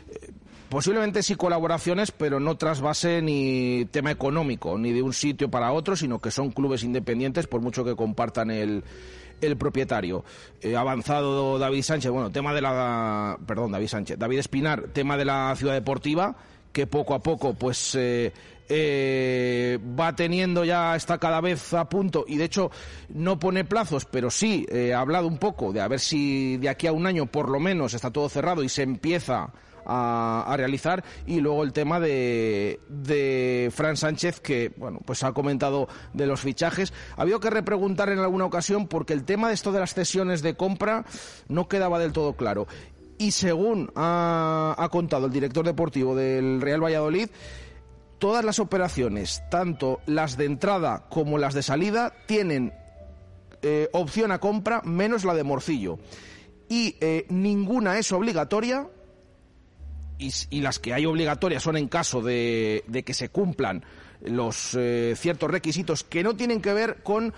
eh, 0.09 0.31
posiblemente 0.69 1.23
sí 1.23 1.35
colaboraciones, 1.35 2.11
pero 2.11 2.39
no 2.39 2.57
trasvase 2.57 3.21
ni 3.21 3.85
tema 3.91 4.11
económico, 4.11 4.77
ni 4.77 4.91
de 4.91 5.01
un 5.01 5.13
sitio 5.13 5.49
para 5.49 5.71
otro, 5.71 5.95
sino 5.95 6.19
que 6.19 6.31
son 6.31 6.51
clubes 6.51 6.83
independientes, 6.83 7.47
por 7.47 7.61
mucho 7.61 7.83
que 7.83 7.95
compartan 7.95 8.51
el, 8.51 8.83
el 9.41 9.57
propietario. 9.57 10.23
Eh, 10.61 10.75
avanzado 10.75 11.59
David 11.59 11.83
Sánchez, 11.83 12.11
bueno, 12.11 12.31
tema 12.31 12.53
de 12.53 12.61
la. 12.61 13.37
Perdón, 13.45 13.71
David 13.71 13.87
Sánchez. 13.87 14.19
David 14.19 14.39
Espinar, 14.39 14.87
tema 14.93 15.17
de 15.17 15.25
la 15.25 15.55
ciudad 15.55 15.73
deportiva, 15.73 16.35
que 16.71 16.87
poco 16.87 17.13
a 17.13 17.19
poco, 17.19 17.53
pues. 17.53 17.95
Eh, 17.95 18.31
eh, 18.69 19.79
va 19.97 20.13
teniendo 20.13 20.65
ya, 20.65 20.95
está 20.97 21.17
cada 21.17 21.39
vez 21.39 21.73
a 21.73 21.87
punto 21.87 22.25
y 22.27 22.35
de 22.35 22.43
hecho 22.43 22.69
no 23.07 23.39
pone 23.39 23.63
plazos, 23.63 24.03
pero 24.03 24.29
sí 24.29 24.65
eh, 24.69 24.93
ha 24.93 24.99
hablado 24.99 25.27
un 25.27 25.37
poco 25.37 25.71
de 25.71 25.79
a 25.79 25.87
ver 25.87 26.01
si 26.01 26.57
de 26.57 26.67
aquí 26.67 26.85
a 26.85 26.91
un 26.91 27.07
año 27.07 27.27
por 27.27 27.47
lo 27.47 27.61
menos 27.61 27.93
está 27.93 28.11
todo 28.11 28.27
cerrado 28.27 28.63
y 28.63 28.69
se 28.69 28.83
empieza 28.83 29.53
a, 29.87 30.53
realizar. 30.57 31.03
Y 31.25 31.39
luego 31.39 31.63
el 31.63 31.73
tema 31.73 31.99
de, 31.99 32.79
de 32.89 33.71
Fran 33.73 33.97
Sánchez 33.97 34.39
que 34.39 34.71
bueno 34.77 34.99
pues 35.05 35.23
ha 35.23 35.31
comentado 35.31 35.87
de 36.13 36.27
los 36.27 36.41
fichajes. 36.41 36.93
Ha 37.15 37.21
habido 37.21 37.39
que 37.39 37.49
repreguntar 37.49 38.09
en 38.09 38.19
alguna 38.19 38.45
ocasión 38.45 38.87
porque 38.87 39.13
el 39.13 39.23
tema 39.23 39.47
de 39.47 39.53
esto 39.53 39.71
de 39.71 39.79
las 39.79 39.93
cesiones 39.93 40.41
de 40.41 40.55
compra 40.55 41.05
no 41.47 41.67
quedaba 41.67 41.99
del 41.99 42.11
todo 42.11 42.33
claro. 42.33 42.67
Y 43.17 43.31
según 43.31 43.91
ha, 43.95 44.75
ha 44.77 44.89
contado 44.89 45.25
el 45.25 45.31
director 45.31 45.65
deportivo 45.65 46.15
del 46.15 46.61
Real 46.61 46.83
Valladolid 46.83 47.29
todas 48.19 48.43
las 48.43 48.59
operaciones 48.59 49.43
tanto 49.49 50.01
las 50.05 50.37
de 50.37 50.45
entrada 50.45 51.05
como 51.09 51.37
las 51.37 51.53
de 51.53 51.63
salida 51.63 52.13
tienen 52.25 52.73
eh, 53.61 53.89
opción 53.91 54.31
a 54.31 54.39
compra 54.39 54.81
menos 54.83 55.25
la 55.25 55.33
de 55.33 55.43
morcillo. 55.43 55.97
Y 56.69 56.95
eh, 56.99 57.25
ninguna 57.29 57.97
es 57.97 58.11
obligatoria 58.11 58.87
y, 60.19 60.61
las 60.61 60.79
que 60.79 60.93
hay 60.93 61.05
obligatorias 61.05 61.63
son 61.63 61.77
en 61.77 61.87
caso 61.87 62.21
de, 62.21 62.83
de 62.87 63.03
que 63.03 63.13
se 63.13 63.29
cumplan 63.29 63.83
los 64.21 64.75
eh, 64.75 65.13
ciertos 65.15 65.49
requisitos 65.49 66.03
que 66.03 66.23
no 66.23 66.35
tienen 66.35 66.61
que 66.61 66.73
ver 66.73 66.97
con 67.03 67.33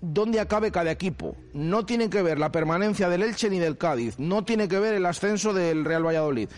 dónde 0.00 0.40
acabe 0.40 0.70
cada 0.70 0.90
equipo. 0.90 1.36
No 1.52 1.84
tiene 1.86 2.10
que 2.10 2.22
ver 2.22 2.38
la 2.38 2.52
permanencia 2.52 3.08
del 3.08 3.22
Elche 3.22 3.50
ni 3.50 3.58
del 3.58 3.78
Cádiz. 3.78 4.18
No 4.18 4.44
tiene 4.44 4.68
que 4.68 4.78
ver 4.78 4.94
el 4.94 5.06
ascenso 5.06 5.52
del 5.52 5.84
Real 5.84 6.06
Valladolid. 6.06 6.48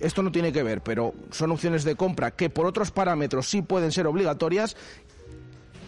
Esto 0.00 0.22
no 0.22 0.32
tiene 0.32 0.52
que 0.52 0.62
ver, 0.62 0.82
pero 0.82 1.14
son 1.30 1.50
opciones 1.50 1.84
de 1.84 1.94
compra 1.94 2.30
que 2.30 2.48
por 2.48 2.66
otros 2.66 2.90
parámetros 2.90 3.48
sí 3.48 3.60
pueden 3.60 3.92
ser 3.92 4.06
obligatorias 4.06 4.76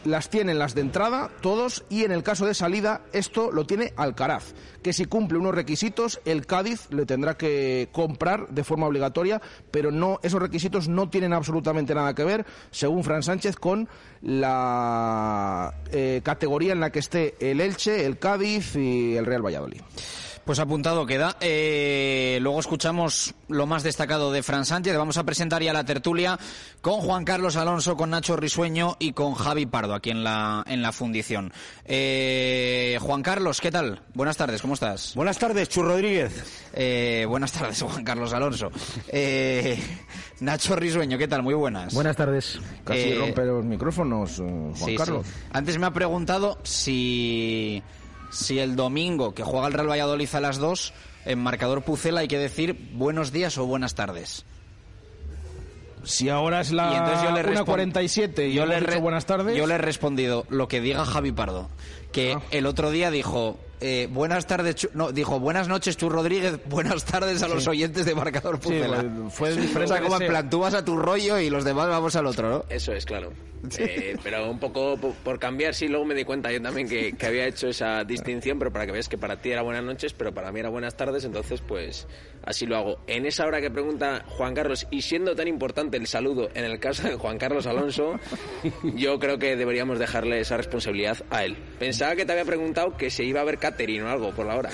las 0.04 0.30
tienen 0.30 0.58
las 0.58 0.74
de 0.74 0.80
entrada, 0.80 1.30
todos, 1.40 1.84
y 1.88 2.04
en 2.04 2.12
el 2.12 2.22
caso 2.22 2.46
de 2.46 2.54
salida, 2.54 3.02
esto 3.12 3.50
lo 3.52 3.66
tiene 3.66 3.92
Alcaraz, 3.96 4.54
que 4.82 4.92
si 4.92 5.04
cumple 5.04 5.38
unos 5.38 5.54
requisitos, 5.54 6.20
el 6.24 6.46
Cádiz 6.46 6.88
le 6.90 7.06
tendrá 7.06 7.36
que 7.36 7.88
comprar 7.92 8.48
de 8.48 8.64
forma 8.64 8.86
obligatoria, 8.86 9.40
pero 9.70 9.90
no, 9.90 10.18
esos 10.22 10.40
requisitos 10.40 10.88
no 10.88 11.08
tienen 11.10 11.32
absolutamente 11.32 11.94
nada 11.94 12.14
que 12.14 12.24
ver, 12.24 12.46
según 12.70 13.04
Fran 13.04 13.22
Sánchez, 13.22 13.56
con 13.56 13.88
la 14.20 15.74
eh, 15.90 16.20
categoría 16.24 16.72
en 16.72 16.80
la 16.80 16.90
que 16.90 16.98
esté 16.98 17.34
el 17.40 17.60
Elche, 17.60 18.06
el 18.06 18.18
Cádiz 18.18 18.76
y 18.76 19.16
el 19.16 19.26
Real 19.26 19.44
Valladolid. 19.44 19.82
Pues 20.44 20.58
apuntado 20.58 21.06
queda. 21.06 21.36
Eh, 21.40 22.38
luego 22.42 22.58
escuchamos 22.58 23.32
lo 23.48 23.64
más 23.66 23.84
destacado 23.84 24.32
de 24.32 24.42
Fran 24.42 24.64
Sánchez. 24.64 24.96
Vamos 24.96 25.16
a 25.16 25.22
presentar 25.22 25.62
ya 25.62 25.72
la 25.72 25.84
tertulia 25.84 26.36
con 26.80 26.94
Juan 26.94 27.24
Carlos 27.24 27.54
Alonso, 27.54 27.96
con 27.96 28.10
Nacho 28.10 28.36
Risueño 28.36 28.96
y 28.98 29.12
con 29.12 29.34
Javi 29.34 29.66
Pardo 29.66 29.94
aquí 29.94 30.10
en 30.10 30.24
la, 30.24 30.64
en 30.66 30.82
la 30.82 30.90
fundición. 30.90 31.52
Eh, 31.84 32.98
Juan 33.00 33.22
Carlos, 33.22 33.60
¿qué 33.60 33.70
tal? 33.70 34.02
Buenas 34.14 34.36
tardes, 34.36 34.60
¿cómo 34.60 34.74
estás? 34.74 35.14
Buenas 35.14 35.38
tardes, 35.38 35.68
Chu 35.68 35.84
Rodríguez. 35.84 36.70
Eh, 36.72 37.24
buenas 37.28 37.52
tardes, 37.52 37.80
Juan 37.80 38.02
Carlos 38.02 38.32
Alonso. 38.32 38.72
Eh, 39.08 39.80
Nacho 40.40 40.74
Risueño, 40.74 41.18
¿qué 41.18 41.28
tal? 41.28 41.44
Muy 41.44 41.54
buenas. 41.54 41.94
Buenas 41.94 42.16
tardes. 42.16 42.58
Casi 42.82 43.14
rompe 43.14 43.44
los 43.44 43.64
micrófonos, 43.64 44.38
Juan 44.38 44.74
sí, 44.74 44.96
Carlos. 44.96 45.24
Sí. 45.24 45.32
Antes 45.52 45.78
me 45.78 45.86
ha 45.86 45.92
preguntado 45.92 46.58
si 46.64 47.80
si 48.32 48.58
el 48.58 48.74
domingo 48.76 49.34
que 49.34 49.44
juega 49.44 49.68
el 49.68 49.74
Real 49.74 49.90
Valladolid 49.90 50.28
a 50.34 50.40
las 50.40 50.58
2, 50.58 50.92
en 51.26 51.38
marcador 51.38 51.82
Pucela 51.82 52.20
hay 52.20 52.28
que 52.28 52.38
decir 52.38 52.90
buenos 52.94 53.30
días 53.30 53.56
o 53.58 53.66
buenas 53.66 53.94
tardes. 53.94 54.44
Si 56.04 56.28
ahora 56.28 56.60
es 56.60 56.72
la 56.72 56.92
y 56.92 56.96
entonces 56.96 57.22
yo 57.22 57.30
le 57.30 57.44
1.47 57.44 58.48
y 58.48 58.54
yo 58.54 58.66
le 58.66 58.80
re... 58.80 58.98
buenas 58.98 59.26
tardes. 59.26 59.56
Yo 59.56 59.68
le 59.68 59.74
he 59.74 59.78
respondido 59.78 60.46
lo 60.48 60.66
que 60.66 60.80
diga 60.80 61.04
Javi 61.04 61.30
Pardo, 61.30 61.68
que 62.10 62.32
ah. 62.32 62.42
el 62.50 62.66
otro 62.66 62.90
día 62.90 63.12
dijo 63.12 63.56
eh, 63.82 64.08
buenas 64.08 64.46
tardes, 64.46 64.76
Chu... 64.76 64.88
no, 64.94 65.10
dijo 65.10 65.40
buenas 65.40 65.66
noches, 65.66 65.96
Chu 65.96 66.08
Rodríguez, 66.08 66.60
buenas 66.68 67.04
tardes 67.04 67.42
a 67.42 67.48
los 67.48 67.64
sí. 67.64 67.70
oyentes 67.70 68.06
de 68.06 68.14
Marcador 68.14 68.60
Pucela. 68.60 69.00
Sí, 69.00 69.08
fue, 69.30 69.50
fue 69.52 69.62
diferente. 69.62 70.00
Como 70.00 70.20
en 70.20 70.28
plan, 70.28 70.48
tú 70.48 70.60
vas 70.60 70.74
a 70.74 70.84
tu 70.84 70.96
rollo 70.96 71.38
y 71.38 71.50
los 71.50 71.64
demás 71.64 71.88
vamos 71.88 72.14
al 72.14 72.26
otro, 72.26 72.48
¿no? 72.48 72.64
Eso 72.68 72.92
es, 72.92 73.04
claro. 73.04 73.32
Eh, 73.78 74.16
pero 74.22 74.50
un 74.50 74.58
poco 74.58 74.96
por, 74.96 75.14
por, 75.14 75.38
cambiar, 75.38 75.74
sí, 75.74 75.86
luego 75.86 76.04
me 76.04 76.14
di 76.14 76.24
cuenta 76.24 76.50
yo 76.50 76.60
también 76.60 76.88
que, 76.88 77.12
que, 77.12 77.26
había 77.26 77.46
hecho 77.46 77.68
esa 77.68 78.02
distinción, 78.02 78.58
pero 78.58 78.72
para 78.72 78.86
que 78.86 78.92
veas 78.92 79.08
que 79.08 79.18
para 79.18 79.40
ti 79.40 79.50
era 79.50 79.62
buenas 79.62 79.84
noches, 79.84 80.12
pero 80.12 80.34
para 80.34 80.50
mí 80.50 80.60
era 80.60 80.68
buenas 80.68 80.96
tardes, 80.96 81.24
entonces 81.24 81.60
pues 81.60 82.08
así 82.44 82.66
lo 82.66 82.76
hago. 82.76 82.98
En 83.06 83.24
esa 83.24 83.46
hora 83.46 83.60
que 83.60 83.70
pregunta 83.70 84.24
Juan 84.26 84.54
Carlos, 84.54 84.86
y 84.90 85.02
siendo 85.02 85.36
tan 85.36 85.46
importante 85.46 85.96
el 85.96 86.08
saludo 86.08 86.48
en 86.54 86.64
el 86.64 86.80
caso 86.80 87.06
de 87.06 87.14
Juan 87.14 87.38
Carlos 87.38 87.66
Alonso, 87.66 88.18
yo 88.96 89.18
creo 89.20 89.38
que 89.38 89.54
deberíamos 89.54 90.00
dejarle 90.00 90.40
esa 90.40 90.56
responsabilidad 90.56 91.18
a 91.30 91.44
él. 91.44 91.56
Pensaba 91.78 92.16
que 92.16 92.26
te 92.26 92.32
había 92.32 92.44
preguntado 92.44 92.96
que 92.96 93.10
se 93.10 93.22
iba 93.22 93.40
a 93.40 93.44
ver 93.44 93.58
catering 93.72 94.02
o 94.02 94.08
algo 94.08 94.30
por 94.32 94.46
la 94.46 94.56
hora. 94.56 94.70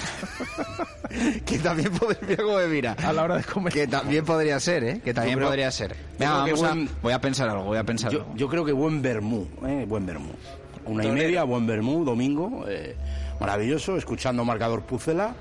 que 1.46 1.58
también 1.58 1.90
podría, 1.92 2.68
mira, 2.68 2.92
a 2.92 3.12
la 3.12 3.22
hora 3.22 3.36
de 3.36 3.44
comer. 3.44 3.72
Que 3.72 3.86
también 3.86 4.24
podría 4.24 4.60
ser, 4.60 4.84
¿eh? 4.84 5.00
Que 5.04 5.14
también 5.14 5.36
creo, 5.36 5.48
podría 5.48 5.70
ser. 5.70 5.96
Venga, 6.18 6.38
vamos 6.38 6.60
buen, 6.60 6.88
a, 6.88 6.90
voy 7.02 7.12
a 7.12 7.20
pensar 7.20 7.48
algo, 7.48 7.64
voy 7.64 7.78
a 7.78 7.84
pensar 7.84 8.12
yo, 8.12 8.20
algo. 8.20 8.36
Yo 8.36 8.48
creo 8.48 8.64
que 8.64 8.72
buen 8.72 9.00
vermú, 9.02 9.46
¿eh? 9.66 9.84
buen 9.88 10.04
vermú. 10.06 10.32
Una 10.84 11.04
y 11.04 11.10
media, 11.10 11.44
buen 11.44 11.66
vermú, 11.66 12.04
domingo, 12.04 12.64
eh, 12.66 12.96
maravilloso, 13.40 13.96
escuchando 13.96 14.44
marcador 14.44 14.82
Pucela, 14.82 15.34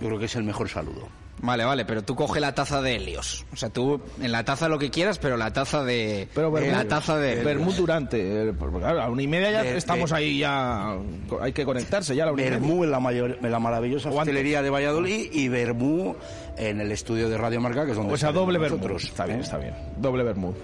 yo 0.00 0.08
creo 0.08 0.18
que 0.18 0.24
es 0.24 0.34
el 0.34 0.42
mejor 0.42 0.68
saludo. 0.68 1.08
Vale, 1.42 1.64
vale, 1.64 1.84
pero 1.84 2.02
tú 2.02 2.14
coge 2.14 2.38
la 2.38 2.54
taza 2.54 2.80
de 2.80 2.94
Helios. 2.94 3.44
O 3.52 3.56
sea, 3.56 3.68
tú 3.68 4.00
en 4.20 4.30
la 4.30 4.44
taza 4.44 4.68
lo 4.68 4.78
que 4.78 4.90
quieras, 4.90 5.18
pero 5.18 5.36
la 5.36 5.52
taza 5.52 5.82
de. 5.82 6.28
Pero 6.34 6.56
eh, 6.56 6.70
la 6.70 6.86
taza 6.86 7.18
de. 7.18 7.42
Vermut 7.42 7.74
durante. 7.74 8.48
eh, 8.48 8.54
claro, 8.56 8.86
a 8.86 8.92
la 9.04 9.10
una 9.10 9.22
y 9.22 9.26
media 9.26 9.50
ya 9.50 9.64
estamos 9.64 10.12
ahí 10.12 10.38
ya. 10.38 10.96
Hay 11.40 11.52
que 11.52 11.64
conectarse 11.64 12.14
ya 12.14 12.22
a 12.22 12.26
la 12.26 12.32
una. 12.32 12.44
Bermú 12.44 12.84
en 12.84 12.92
la, 12.92 13.00
mayor, 13.00 13.38
en 13.42 13.50
la 13.50 13.58
maravillosa 13.58 14.10
hostelería 14.10 14.62
de 14.62 14.70
Valladolid 14.70 15.32
y 15.32 15.48
Bermú 15.48 16.14
en 16.56 16.80
el 16.80 16.92
estudio 16.92 17.28
de 17.28 17.36
Radio 17.36 17.60
Marca, 17.60 17.84
que 17.84 17.90
es 17.90 17.96
donde 17.96 18.14
O 18.14 18.16
sea, 18.16 18.30
doble 18.30 18.58
Bermud. 18.58 18.92
Está 18.92 19.26
bien, 19.26 19.40
está 19.40 19.58
bien. 19.58 19.74
Doble 19.96 20.22
Bermud. 20.22 20.54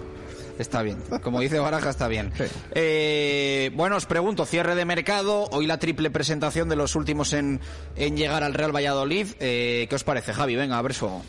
Está 0.59 0.83
bien. 0.83 0.97
Como 1.23 1.39
dice 1.39 1.57
Baraja, 1.57 1.89
está 1.89 2.07
bien. 2.09 2.31
Eh, 2.75 3.71
bueno, 3.73 3.95
os 3.95 4.05
pregunto, 4.05 4.45
cierre 4.45 4.75
de 4.75 4.83
mercado, 4.85 5.45
hoy 5.51 5.65
la 5.65 5.79
triple 5.79 6.11
presentación 6.11 6.67
de 6.67 6.75
los 6.75 6.95
últimos 6.95 7.31
en, 7.33 7.61
en 7.95 8.17
llegar 8.17 8.43
al 8.43 8.53
Real 8.53 8.75
Valladolid. 8.75 9.27
Eh, 9.39 9.87
¿Qué 9.89 9.95
os 9.95 10.03
parece, 10.03 10.33
Javi? 10.33 10.55
Venga, 10.55 10.77
a 10.77 10.81
ver 10.81 10.93
fuego. 10.93 11.23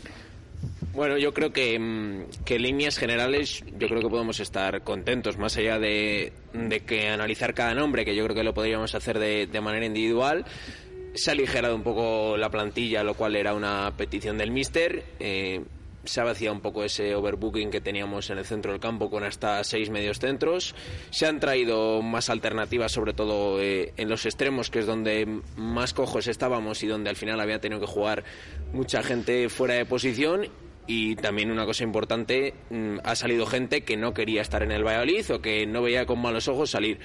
Bueno, 0.93 1.17
yo 1.17 1.33
creo 1.33 1.53
que, 1.53 1.79
mm, 1.79 2.43
que 2.43 2.57
en 2.57 2.61
líneas 2.63 2.97
generales 2.97 3.63
yo 3.79 3.87
creo 3.87 4.01
que 4.01 4.09
podemos 4.09 4.41
estar 4.41 4.81
contentos, 4.83 5.37
más 5.37 5.55
allá 5.55 5.79
de, 5.79 6.33
de 6.53 6.81
que 6.81 7.07
analizar 7.07 7.53
cada 7.53 7.73
nombre, 7.73 8.03
que 8.03 8.13
yo 8.13 8.25
creo 8.25 8.35
que 8.35 8.43
lo 8.43 8.53
podríamos 8.53 8.93
hacer 8.93 9.17
de, 9.17 9.47
de 9.47 9.61
manera 9.61 9.85
individual. 9.85 10.45
Se 11.15 11.29
ha 11.29 11.33
aligerado 11.33 11.75
un 11.75 11.83
poco 11.83 12.35
la 12.35 12.49
plantilla, 12.49 13.03
lo 13.03 13.13
cual 13.13 13.37
era 13.37 13.53
una 13.53 13.93
petición 13.95 14.37
del 14.37 14.51
míster. 14.51 15.05
Eh, 15.19 15.61
se 16.03 16.21
ha 16.21 16.23
vaciado 16.23 16.55
un 16.55 16.61
poco 16.61 16.83
ese 16.83 17.15
overbooking 17.15 17.69
que 17.69 17.81
teníamos 17.81 18.29
en 18.29 18.37
el 18.37 18.45
centro 18.45 18.71
del 18.71 18.81
campo 18.81 19.09
con 19.09 19.23
hasta 19.23 19.63
seis 19.63 19.89
medios 19.89 20.19
centros. 20.19 20.75
Se 21.09 21.27
han 21.27 21.39
traído 21.39 22.01
más 22.01 22.29
alternativas, 22.29 22.91
sobre 22.91 23.13
todo 23.13 23.61
eh, 23.61 23.93
en 23.97 24.09
los 24.09 24.25
extremos, 24.25 24.69
que 24.69 24.79
es 24.79 24.85
donde 24.85 25.41
más 25.55 25.93
cojos 25.93 26.27
estábamos 26.27 26.83
y 26.83 26.87
donde 26.87 27.09
al 27.09 27.15
final 27.15 27.39
había 27.39 27.59
tenido 27.59 27.81
que 27.81 27.87
jugar 27.87 28.23
mucha 28.73 29.03
gente 29.03 29.49
fuera 29.49 29.75
de 29.75 29.85
posición. 29.85 30.47
Y 30.87 31.15
también 31.15 31.51
una 31.51 31.65
cosa 31.65 31.83
importante, 31.83 32.55
mm, 32.69 32.97
ha 33.03 33.15
salido 33.15 33.45
gente 33.45 33.81
que 33.81 33.97
no 33.97 34.13
quería 34.13 34.41
estar 34.41 34.63
en 34.63 34.71
el 34.71 34.83
Valladolid 34.83 35.31
o 35.31 35.41
que 35.41 35.65
no 35.67 35.81
veía 35.83 36.05
con 36.05 36.19
malos 36.19 36.47
ojos 36.47 36.71
salir. 36.71 36.99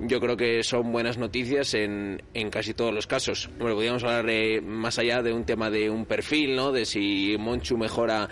Yo 0.00 0.20
creo 0.20 0.36
que 0.36 0.62
son 0.62 0.92
buenas 0.92 1.16
noticias 1.16 1.72
en, 1.74 2.22
en 2.34 2.50
casi 2.50 2.74
todos 2.74 2.92
los 2.92 3.06
casos. 3.06 3.48
Bueno, 3.58 3.74
podríamos 3.74 4.04
hablar 4.04 4.28
eh, 4.28 4.60
más 4.60 4.98
allá 4.98 5.22
de 5.22 5.32
un 5.32 5.44
tema 5.44 5.70
de 5.70 5.88
un 5.88 6.04
perfil, 6.04 6.54
¿no? 6.54 6.70
De 6.70 6.84
si 6.84 7.36
Monchu 7.38 7.78
mejora 7.78 8.28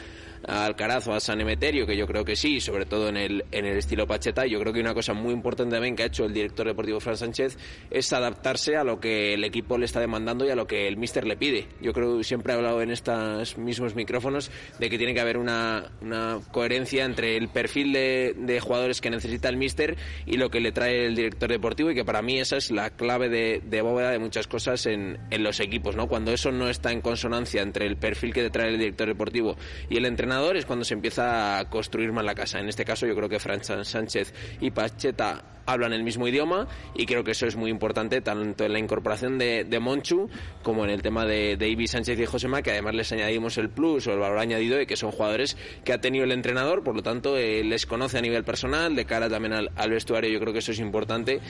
a 0.47 0.65
Alcaraz 0.65 1.07
o 1.09 1.13
a 1.15 1.21
San 1.21 1.41
Emeterio, 1.41 1.87
que 1.87 1.97
yo 1.97 2.07
creo 2.07 2.25
que 2.25 2.37
sí, 2.37 2.61
sobre 2.61 2.87
todo 2.87 3.09
en 3.09 3.17
el, 3.17 3.45
en 3.51 3.65
el 3.65 3.77
estilo 3.79 4.07
Pacheta. 4.07 4.47
Yo 4.47 4.61
creo 4.61 4.73
que 4.73 4.81
una 4.81 4.95
cosa 4.95 5.15
muy 5.15 5.33
importante 5.33 5.75
también 5.75 5.97
que 5.97 6.03
ha 6.03 6.07
hecho 6.07 6.25
el 6.25 6.33
director 6.35 6.67
deportivo 6.67 7.01
Fran 7.01 7.17
Sánchez 7.17 7.57
es 7.91 8.13
adaptarse 8.13 8.77
a 8.77 8.85
lo 8.85 9.01
que 9.01 9.35
el 9.35 9.45
equipo 9.45 9.79
le 9.79 9.85
está 9.85 10.01
demandando 10.01 10.45
y 10.45 10.51
a 10.51 10.57
lo 10.57 10.67
que 10.67 10.87
el 10.89 10.97
míster 10.97 11.27
le 11.27 11.37
pide. 11.37 11.67
Yo 11.81 11.93
creo 11.93 12.19
que 12.19 12.25
siempre 12.25 12.53
he 12.53 12.57
hablado 12.57 12.83
en 12.83 12.91
estos 12.91 13.57
mismos 13.57 13.95
micrófonos 13.95 14.51
de 14.79 14.91
que 14.91 14.99
tiene 14.99 15.15
que 15.15 15.21
haber 15.21 15.39
una, 15.39 15.93
una 16.01 16.41
coherencia 16.53 17.05
entre 17.05 17.37
el 17.37 17.49
perfil 17.49 17.93
de, 17.93 18.35
de 18.37 18.61
jugadores 18.61 19.01
que 19.01 19.11
necesita 19.11 19.49
el 19.49 19.57
míster 19.57 19.97
y 20.27 20.37
lo 20.37 20.51
que 20.51 20.61
le 20.61 20.73
trae 20.73 21.07
el 21.07 21.15
director 21.15 21.49
deportivo 21.49 21.91
y 21.91 21.95
que 21.95 22.05
para 22.05 22.23
mí 22.23 22.39
esa 22.39 22.57
es 22.57 22.71
la 22.71 22.91
clave 22.91 23.29
de, 23.29 23.63
de 23.65 23.83
bóveda 23.83 24.11
de 24.11 24.19
muchas 24.19 24.47
cosas 24.47 24.87
en, 24.87 25.19
en 25.31 25.43
los 25.43 25.61
equipos, 25.61 25.97
¿no? 25.97 26.09
Cuando 26.09 26.33
eso 26.33 26.53
no 26.53 26.69
está 26.69 26.93
en 26.93 27.01
consonancia 27.01 27.63
entre 27.63 27.87
el 27.87 27.97
perfil 27.97 28.33
que 28.33 28.43
te 28.43 28.51
trae 28.51 28.69
el 28.69 28.79
director 28.79 29.09
deportivo 29.09 29.57
y 29.89 29.97
el 29.97 30.07
entrenador 30.07 30.34
es 30.57 30.67
cuando 30.67 30.85
se 30.85 30.95
empieza 30.95 31.59
a 31.59 31.69
construir 31.69 32.13
mal 32.13 32.27
la 32.27 32.35
casa. 32.35 32.59
En 32.59 32.69
este 32.69 32.85
caso 32.85 33.07
yo 33.07 33.15
creo 33.15 33.29
que 33.29 33.39
Fran 33.39 33.63
Sánchez 33.63 34.33
y 34.61 34.71
Pacheta 34.71 35.43
hablan 35.67 35.93
el 35.93 36.03
mismo 36.03 36.29
idioma 36.29 36.67
y 36.95 37.07
creo 37.07 37.25
que 37.25 37.33
eso 37.33 37.47
es 37.47 37.57
muy 37.57 37.71
importante 37.71 38.21
tanto 38.21 38.65
en 38.65 38.73
la 38.73 38.79
incorporación 38.79 39.39
de, 39.39 39.65
de 39.65 39.81
Monchu 39.81 40.29
como 40.63 40.85
en 40.85 40.91
el 40.91 41.03
tema 41.03 41.25
de, 41.25 41.57
de 41.57 41.69
Ibi 41.69 41.87
Sánchez 41.87 42.19
y 42.19 42.27
Josema 42.27 42.63
que 42.63 42.73
además 42.73 42.95
les 42.95 43.13
añadimos 43.13 43.59
el 43.59 43.71
plus 43.71 44.07
o 44.07 44.13
el 44.13 44.19
valor 44.19 44.39
añadido 44.39 44.77
de 44.77 44.87
que 44.87 44.97
son 44.97 45.11
jugadores 45.11 45.57
que 45.85 45.93
ha 45.93 46.01
tenido 46.01 46.25
el 46.25 46.33
entrenador 46.33 46.83
por 46.83 46.95
lo 46.95 47.03
tanto 47.03 47.37
eh, 47.37 47.65
les 47.65 47.87
conoce 47.87 48.19
a 48.19 48.21
nivel 48.21 48.45
personal 48.45 48.95
de 48.95 49.05
cara 49.05 49.29
también 49.29 49.55
al, 49.55 49.71
al 49.77 49.91
vestuario 49.91 50.31
yo 50.31 50.41
creo 50.41 50.53
que 50.53 50.59
eso 50.59 50.73
es 50.73 50.81
importante 50.81 51.41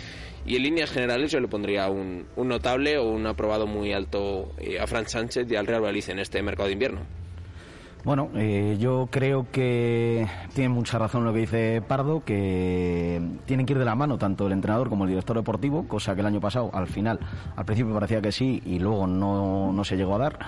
y 0.47 0.57
en 0.57 0.63
líneas 0.63 0.91
generales 0.91 1.31
yo 1.33 1.41
le 1.41 1.49
pondría 1.49 1.89
un, 1.89 2.27
un 2.37 2.49
notable 2.49 2.99
o 2.99 3.09
un 3.09 3.27
aprobado 3.27 3.67
muy 3.67 3.93
alto 3.93 4.53
eh, 4.59 4.79
a 4.79 4.87
Fran 4.87 5.09
Sánchez 5.09 5.51
y 5.51 5.57
al 5.57 5.67
Real 5.67 5.81
Valladolid 5.81 6.11
en 6.11 6.19
este 6.21 6.43
mercado 6.43 6.69
de 6.69 6.75
invierno 6.75 7.24
Bueno, 8.05 8.29
eh, 8.35 8.77
yo 8.79 9.09
creo 9.11 9.47
que 9.51 10.27
tiene 10.53 10.69
mucha 10.69 10.99
razón 10.99 11.25
lo 11.25 11.33
que 11.33 11.39
dice 11.39 11.83
Pardo, 11.89 12.23
que 12.23 13.19
tienen 13.47 13.65
que 13.65 13.73
ir 13.73 13.79
de 13.79 13.87
la 13.87 13.95
mano 13.95 14.19
tanto 14.19 14.47
el 14.47 14.53
entrenador 14.53 14.91
como 14.91 15.05
el 15.05 15.11
director 15.11 15.35
deportivo, 15.39 15.89
cosa 15.89 16.15
que 16.15 16.21
el 16.21 16.27
año 16.27 16.39
pasado, 16.39 16.71
al 16.75 16.87
final, 16.87 17.19
al 17.57 17.65
principio 17.65 17.95
parecía 17.95 18.21
que 18.21 18.31
sí 18.31 18.63
y 18.67 18.79
luego 18.79 19.07
no, 19.07 19.73
no 19.73 19.85
se 19.85 19.97
llegó 19.97 20.17
a 20.17 20.19
dar. 20.19 20.39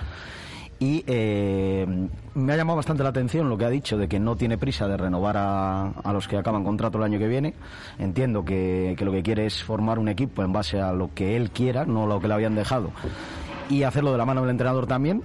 Y 0.77 1.03
eh, 1.07 1.87
me 2.35 2.53
ha 2.53 2.57
llamado 2.57 2.77
bastante 2.77 3.01
la 3.01 3.09
atención 3.09 3.49
lo 3.49 3.57
que 3.57 3.65
ha 3.65 3.69
dicho 3.69 3.97
de 3.97 4.07
que 4.07 4.19
no 4.19 4.35
tiene 4.35 4.59
prisa 4.59 4.87
de 4.87 4.95
renovar 4.95 5.37
a, 5.37 5.87
a 5.87 6.13
los 6.13 6.27
que 6.27 6.37
acaban 6.37 6.63
contrato 6.63 6.99
el 6.99 7.05
año 7.05 7.17
que 7.17 7.27
viene. 7.27 7.55
Entiendo 7.97 8.45
que, 8.45 8.93
que 8.95 9.03
lo 9.03 9.11
que 9.11 9.23
quiere 9.23 9.47
es 9.47 9.63
formar 9.63 9.97
un 9.97 10.09
equipo 10.09 10.43
en 10.43 10.53
base 10.53 10.79
a 10.79 10.93
lo 10.93 11.11
que 11.15 11.35
él 11.35 11.49
quiera, 11.49 11.85
no 11.85 12.05
lo 12.05 12.19
que 12.19 12.27
le 12.27 12.35
habían 12.35 12.53
dejado, 12.53 12.91
y 13.67 13.81
hacerlo 13.81 14.11
de 14.11 14.19
la 14.19 14.25
mano 14.25 14.41
del 14.41 14.51
entrenador 14.51 14.85
también. 14.85 15.23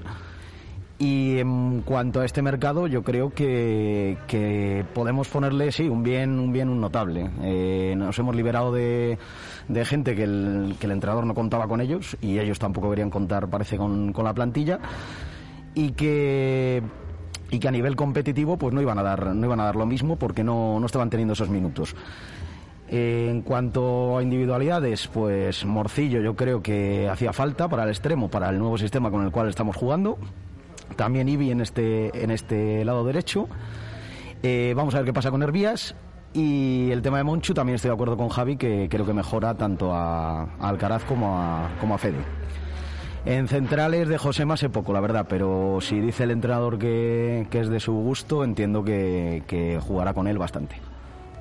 Y 1.03 1.41
en 1.41 1.83
cuanto 1.83 2.21
a 2.21 2.25
este 2.25 2.43
mercado, 2.43 2.87
yo 2.87 3.03
creo 3.03 3.31
que, 3.31 4.87
podemos 4.95 5.27
ponerle, 5.27 5.73
sí, 5.73 5.89
un 5.89 6.05
bien, 6.05 6.39
un 6.39 6.53
bien, 6.53 6.69
un 6.69 6.81
notable. 6.81 7.29
Eh, 7.43 7.95
nos 7.97 8.17
hemos 8.21 8.37
liberado 8.37 8.73
de, 8.73 9.19
gente 9.85 10.15
que 10.15 10.23
el, 10.23 10.77
entrenador 10.81 11.27
no 11.27 11.35
contaba 11.35 11.67
con 11.67 11.81
ellos 11.81 12.17
y 12.21 12.39
ellos 12.39 12.61
tampoco 12.61 12.89
querían 12.89 13.11
contar, 13.11 13.51
parece, 13.51 13.77
con, 13.77 14.13
con 14.13 14.25
la 14.25 14.33
plantilla. 14.33 14.79
Y 15.75 15.91
que 15.91 16.85
y 17.51 17.59
que 17.59 17.69
a 17.69 17.73
nivel 17.73 17.97
competitivo 17.97 18.57
pues 18.57 18.73
no 18.73 18.81
iban 18.81 18.99
a 18.99 19.03
dar 19.03 19.35
no 19.35 19.45
iban 19.45 19.61
a 19.61 19.65
dar 19.65 19.77
lo 19.77 19.85
mismo 19.85 20.17
porque 20.17 20.43
no, 20.43 20.79
no 20.79 20.87
estaban 20.87 21.11
teniendo 21.11 21.33
esos 21.33 21.51
minutos. 21.51 21.97
Eh, 22.89 23.27
en 23.29 23.43
cuanto 23.43 24.19
a 24.19 24.23
individualidades, 24.23 25.09
pues 25.09 25.65
Morcillo 25.65 26.21
yo 26.21 26.37
creo 26.37 26.63
que 26.63 27.09
hacía 27.09 27.33
falta 27.33 27.69
para 27.69 27.83
el 27.83 27.89
extremo, 27.89 28.31
para 28.31 28.51
el 28.51 28.59
nuevo 28.59 28.79
sistema 28.79 29.11
con 29.11 29.25
el 29.25 29.33
cual 29.33 29.49
estamos 29.49 29.75
jugando. 29.75 30.17
También 30.97 31.29
Ibi 31.29 31.51
en 31.51 31.61
este, 31.61 32.23
en 32.23 32.31
este 32.31 32.85
lado 32.85 33.05
derecho. 33.05 33.49
Eh, 34.43 34.73
vamos 34.77 34.95
a 34.95 34.99
ver 34.99 35.07
qué 35.07 35.13
pasa 35.13 35.31
con 35.31 35.43
Hervías. 35.43 35.95
Y 36.35 36.91
el 36.91 37.03
tema 37.03 37.19
de 37.19 37.25
Monchu 37.25 37.53
también 37.53 37.77
estoy 37.77 37.91
de 37.91 37.95
acuerdo 37.95 38.17
con 38.17 38.31
Javi, 38.31 38.57
que 38.57 38.89
creo 38.91 39.05
que 39.05 39.13
mejora 39.13 39.55
tanto 39.55 39.93
a, 39.93 40.43
a 40.45 40.69
Alcaraz 40.69 41.05
como 41.05 41.37
a, 41.39 41.71
como 41.79 41.95
a 41.95 41.99
Fede. 41.99 42.25
En 43.25 43.49
centrales 43.49 44.09
de 44.09 44.19
José 44.19 44.45
más 44.45 44.61
sé 44.61 44.69
poco, 44.69 44.93
la 44.93 45.01
verdad, 45.01 45.27
pero 45.29 45.79
si 45.81 46.01
dice 46.01 46.25
el 46.25 46.31
entrenador 46.31 46.79
que, 46.79 47.47
que 47.51 47.61
es 47.61 47.69
de 47.69 47.81
su 47.81 47.93
gusto, 47.93 48.45
entiendo 48.45 48.83
que, 48.83 49.43
que 49.47 49.79
jugará 49.79 50.15
con 50.15 50.27
él 50.27 50.39
bastante. 50.39 50.77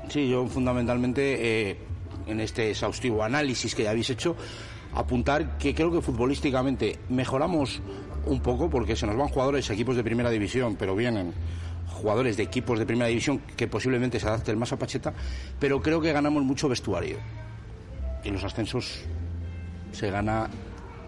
Sí, 0.10 0.30
yo 0.30 0.46
fundamentalmente 0.46 1.70
eh, 1.70 1.78
en 2.28 2.40
este 2.42 2.70
exhaustivo 2.70 3.24
análisis 3.24 3.74
que 3.74 3.84
ya 3.84 3.92
habéis 3.92 4.10
hecho, 4.10 4.36
apuntar 4.94 5.58
que 5.58 5.74
creo 5.74 5.92
que 5.92 6.02
futbolísticamente 6.02 7.00
mejoramos 7.10 7.82
un 8.26 8.42
poco 8.42 8.70
porque 8.70 8.96
se 8.96 9.06
nos 9.06 9.18
van 9.18 9.30
jugadores 9.30 9.70
a 9.70 9.74
equipos 9.74 9.96
de 9.96 10.04
primera 10.04 10.30
división, 10.30 10.76
pero 10.76 10.96
vienen 10.96 11.34
jugadores 11.88 12.38
de 12.38 12.44
equipos 12.44 12.80
de 12.80 12.86
primera 12.86 13.08
división 13.08 13.40
que 13.56 13.68
posiblemente 13.68 14.20
se 14.20 14.28
adapten 14.28 14.58
más 14.58 14.72
a 14.72 14.78
Pacheta, 14.78 15.14
pero 15.60 15.82
creo 15.82 16.02
que 16.02 16.12
ganamos 16.12 16.44
mucho 16.44 16.68
vestuario. 16.68 17.18
Y 18.24 18.30
los 18.30 18.44
ascensos 18.44 19.02
se 19.92 20.10
gana 20.12 20.50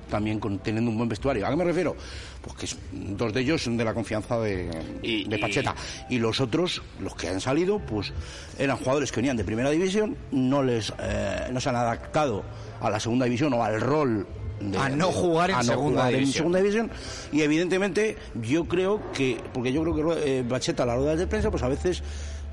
también 0.09 0.39
con, 0.39 0.59
teniendo 0.59 0.91
un 0.91 0.97
buen 0.97 1.09
vestuario. 1.09 1.45
¿A 1.47 1.49
qué 1.49 1.55
me 1.55 1.63
refiero? 1.63 1.95
Pues 2.41 2.55
que 2.55 2.77
dos 3.15 3.33
de 3.33 3.41
ellos 3.41 3.63
son 3.63 3.77
de 3.77 3.85
la 3.85 3.93
confianza 3.93 4.39
de, 4.39 4.69
de 5.01 5.39
Pacheta. 5.39 5.73
Y 6.09 6.19
los 6.19 6.39
otros, 6.39 6.81
los 6.99 7.15
que 7.15 7.29
han 7.29 7.41
salido, 7.41 7.79
pues 7.79 8.13
eran 8.59 8.77
jugadores 8.77 9.11
que 9.11 9.17
venían 9.17 9.37
de 9.37 9.43
primera 9.43 9.69
división, 9.69 10.15
no 10.31 10.61
les 10.61 10.93
eh, 10.99 11.49
no 11.51 11.59
se 11.59 11.69
han 11.69 11.75
adaptado 11.75 12.43
a 12.87 12.89
la 12.89 12.99
segunda 12.99 13.25
división 13.25 13.53
o 13.53 13.63
al 13.63 13.79
rol 13.81 14.25
de- 14.59 14.77
A 14.77 14.89
no 14.89 15.07
jugar 15.11 15.49
en 15.49 15.55
a 15.57 15.59
no 15.59 15.63
segunda 15.63 15.89
jugar 16.01 16.13
en 16.13 16.19
división. 16.19 16.33
segunda 16.37 16.59
división. 16.59 16.91
Y 17.31 17.41
evidentemente 17.41 18.17
yo 18.41 18.65
creo 18.65 19.11
que, 19.11 19.37
porque 19.53 19.73
yo 19.73 19.81
creo 19.83 19.95
que 20.15 20.39
eh, 20.39 20.43
Pacheta 20.47 20.83
a 20.83 20.85
la 20.85 20.95
rueda 20.95 21.15
de 21.15 21.27
prensa, 21.27 21.49
pues 21.51 21.63
a 21.63 21.67
veces 21.67 22.01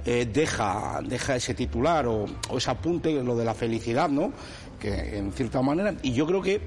eh, 0.06 0.26
deja, 0.32 1.00
deja 1.04 1.36
ese 1.36 1.54
titular 1.54 2.06
o, 2.06 2.24
o 2.48 2.58
ese 2.58 2.70
apunte, 2.70 3.12
lo 3.22 3.36
de 3.36 3.44
la 3.44 3.54
felicidad, 3.54 4.08
¿no? 4.08 4.32
Que 4.80 5.18
en 5.18 5.30
cierta 5.32 5.60
manera, 5.60 5.94
y 6.02 6.12
yo 6.14 6.26
creo 6.26 6.40
que 6.40 6.62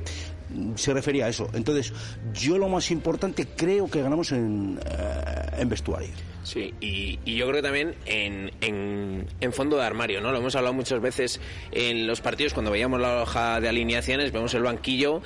se 0.76 0.94
refería 0.94 1.26
a 1.26 1.30
eso. 1.30 1.50
Entonces, 1.54 1.94
yo 2.34 2.58
lo 2.58 2.70
más 2.70 2.92
importante 2.92 3.48
creo 3.56 3.90
que 3.90 4.02
ganamos 4.02 4.32
en, 4.32 4.80
eh, 4.86 5.60
en 5.60 5.70
vestuario. 5.70 6.10
Sí, 6.44 6.74
y, 6.82 7.20
y 7.24 7.38
yo 7.38 7.48
creo 7.48 7.62
también 7.62 7.96
en, 8.06 8.52
en, 8.60 9.28
en 9.40 9.54
fondo 9.54 9.78
de 9.78 9.84
armario, 9.84 10.20
¿no? 10.20 10.32
Lo 10.32 10.40
hemos 10.40 10.56
hablado 10.56 10.74
muchas 10.74 11.02
veces 11.02 11.40
en 11.72 12.06
los 12.06 12.20
partidos 12.20 12.54
cuando 12.54 12.70
veíamos 12.70 13.00
la 13.00 13.22
hoja 13.22 13.62
de 13.62 13.70
alineaciones, 13.70 14.34
vemos 14.34 14.54
el 14.54 14.64
banquillo 14.64 15.22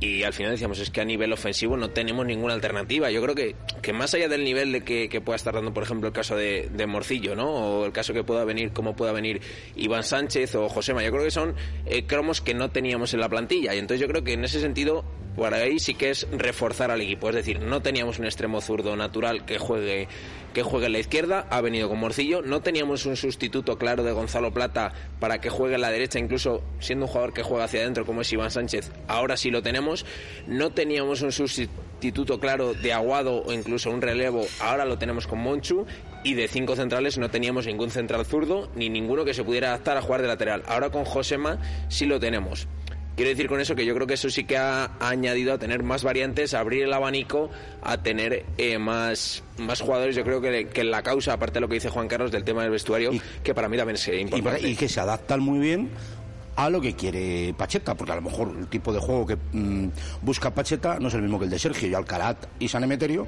y 0.00 0.22
al 0.22 0.32
final 0.32 0.52
decíamos 0.52 0.78
es 0.78 0.88
que 0.90 1.02
a 1.02 1.04
nivel 1.04 1.30
ofensivo 1.30 1.76
no 1.76 1.90
tenemos 1.90 2.24
ninguna 2.24 2.54
alternativa. 2.54 3.10
Yo 3.10 3.20
creo 3.22 3.34
que, 3.34 3.54
que 3.82 3.92
más 3.92 4.14
allá 4.14 4.28
del 4.28 4.44
nivel 4.44 4.72
de 4.72 4.82
que, 4.82 5.20
pueda 5.20 5.36
estar 5.36 5.52
dando, 5.52 5.74
por 5.74 5.82
ejemplo, 5.82 6.08
el 6.08 6.14
caso 6.14 6.34
de, 6.36 6.70
de, 6.72 6.86
Morcillo, 6.86 7.36
¿no? 7.36 7.50
O 7.50 7.84
el 7.84 7.92
caso 7.92 8.14
que 8.14 8.24
pueda 8.24 8.44
venir, 8.46 8.72
como 8.72 8.96
pueda 8.96 9.12
venir 9.12 9.42
Iván 9.76 10.02
Sánchez 10.02 10.54
o 10.54 10.70
Josema, 10.70 11.02
yo 11.02 11.10
creo 11.10 11.24
que 11.24 11.30
son 11.30 11.54
eh, 11.84 12.06
cromos 12.06 12.40
que 12.40 12.54
no 12.54 12.70
teníamos 12.70 13.12
en 13.12 13.20
la 13.20 13.28
plantilla. 13.28 13.74
Y 13.74 13.78
entonces 13.78 14.00
yo 14.00 14.08
creo 14.08 14.24
que 14.24 14.32
en 14.32 14.44
ese 14.44 14.60
sentido, 14.60 15.04
por 15.36 15.54
ahí 15.54 15.78
sí 15.78 15.94
que 15.94 16.10
es 16.10 16.26
reforzar 16.32 16.90
al 16.90 17.00
equipo. 17.00 17.28
Es 17.28 17.34
decir, 17.34 17.60
no 17.60 17.82
teníamos 17.82 18.18
un 18.18 18.24
extremo 18.24 18.60
zurdo 18.60 18.96
natural 18.96 19.44
que 19.44 19.58
juegue 19.58 20.08
que 20.52 20.62
juegue 20.62 20.86
en 20.86 20.92
la 20.92 20.98
izquierda, 20.98 21.46
ha 21.50 21.60
venido 21.60 21.88
con 21.88 21.98
Morcillo, 21.98 22.42
no 22.42 22.60
teníamos 22.60 23.06
un 23.06 23.16
sustituto 23.16 23.78
claro 23.78 24.02
de 24.02 24.12
Gonzalo 24.12 24.52
Plata 24.52 24.92
para 25.20 25.40
que 25.40 25.48
juegue 25.48 25.76
en 25.76 25.80
la 25.80 25.90
derecha, 25.90 26.18
incluso 26.18 26.62
siendo 26.80 27.06
un 27.06 27.08
jugador 27.12 27.32
que 27.32 27.42
juega 27.42 27.64
hacia 27.64 27.80
adentro 27.80 28.04
como 28.04 28.22
es 28.22 28.32
Iván 28.32 28.50
Sánchez, 28.50 28.90
ahora 29.06 29.36
sí 29.36 29.50
lo 29.50 29.62
tenemos, 29.62 30.04
no 30.46 30.70
teníamos 30.70 31.22
un 31.22 31.32
sustituto 31.32 32.40
claro 32.40 32.74
de 32.74 32.92
Aguado 32.92 33.42
o 33.44 33.52
incluso 33.52 33.90
un 33.90 34.02
relevo, 34.02 34.46
ahora 34.60 34.84
lo 34.84 34.98
tenemos 34.98 35.26
con 35.26 35.38
Monchu 35.38 35.86
y 36.24 36.34
de 36.34 36.48
cinco 36.48 36.76
centrales 36.76 37.18
no 37.18 37.30
teníamos 37.30 37.66
ningún 37.66 37.90
central 37.90 38.26
zurdo 38.26 38.70
ni 38.74 38.88
ninguno 38.88 39.24
que 39.24 39.34
se 39.34 39.44
pudiera 39.44 39.68
adaptar 39.68 39.96
a 39.96 40.02
jugar 40.02 40.22
de 40.22 40.28
lateral. 40.28 40.62
Ahora 40.66 40.90
con 40.90 41.04
Josema 41.04 41.58
sí 41.88 42.06
lo 42.06 42.20
tenemos. 42.20 42.66
Quiero 43.20 43.32
decir 43.32 43.48
con 43.48 43.60
eso 43.60 43.74
que 43.74 43.84
yo 43.84 43.94
creo 43.94 44.06
que 44.06 44.14
eso 44.14 44.30
sí 44.30 44.44
que 44.44 44.56
ha, 44.56 44.92
añadido 44.98 45.52
a 45.52 45.58
tener 45.58 45.82
más 45.82 46.02
variantes, 46.02 46.54
a 46.54 46.60
abrir 46.60 46.84
el 46.84 46.92
abanico, 46.94 47.50
a 47.82 47.98
tener 47.98 48.46
eh, 48.56 48.78
más, 48.78 49.42
más 49.58 49.82
jugadores. 49.82 50.16
Yo 50.16 50.24
creo 50.24 50.40
que, 50.40 50.68
que, 50.68 50.84
la 50.84 51.02
causa, 51.02 51.34
aparte 51.34 51.56
de 51.56 51.60
lo 51.60 51.68
que 51.68 51.74
dice 51.74 51.90
Juan 51.90 52.08
Carlos 52.08 52.32
del 52.32 52.44
tema 52.44 52.62
del 52.62 52.70
vestuario, 52.70 53.10
que 53.42 53.52
para 53.52 53.68
mí 53.68 53.76
también 53.76 53.96
es 53.96 54.08
importante. 54.08 54.66
Y, 54.66 54.74
que 54.74 54.88
se 54.88 55.00
adaptan 55.00 55.40
muy 55.40 55.58
bien 55.58 55.90
a 56.56 56.70
lo 56.70 56.80
que 56.80 56.94
quiere 56.96 57.54
Pacheta, 57.58 57.94
porque 57.94 58.12
a 58.12 58.16
lo 58.16 58.22
mejor 58.22 58.56
el 58.58 58.68
tipo 58.68 58.90
de 58.90 59.00
juego 59.00 59.26
que 59.26 59.36
mmm, 59.52 59.88
busca 60.22 60.54
Pacheta 60.54 60.98
no 60.98 61.08
es 61.08 61.14
el 61.14 61.20
mismo 61.20 61.38
que 61.38 61.44
el 61.44 61.50
de 61.50 61.58
Sergio 61.58 61.90
y 61.90 61.92
Alcarat 61.92 62.46
y 62.58 62.68
San 62.68 62.84
Emeterio, 62.84 63.26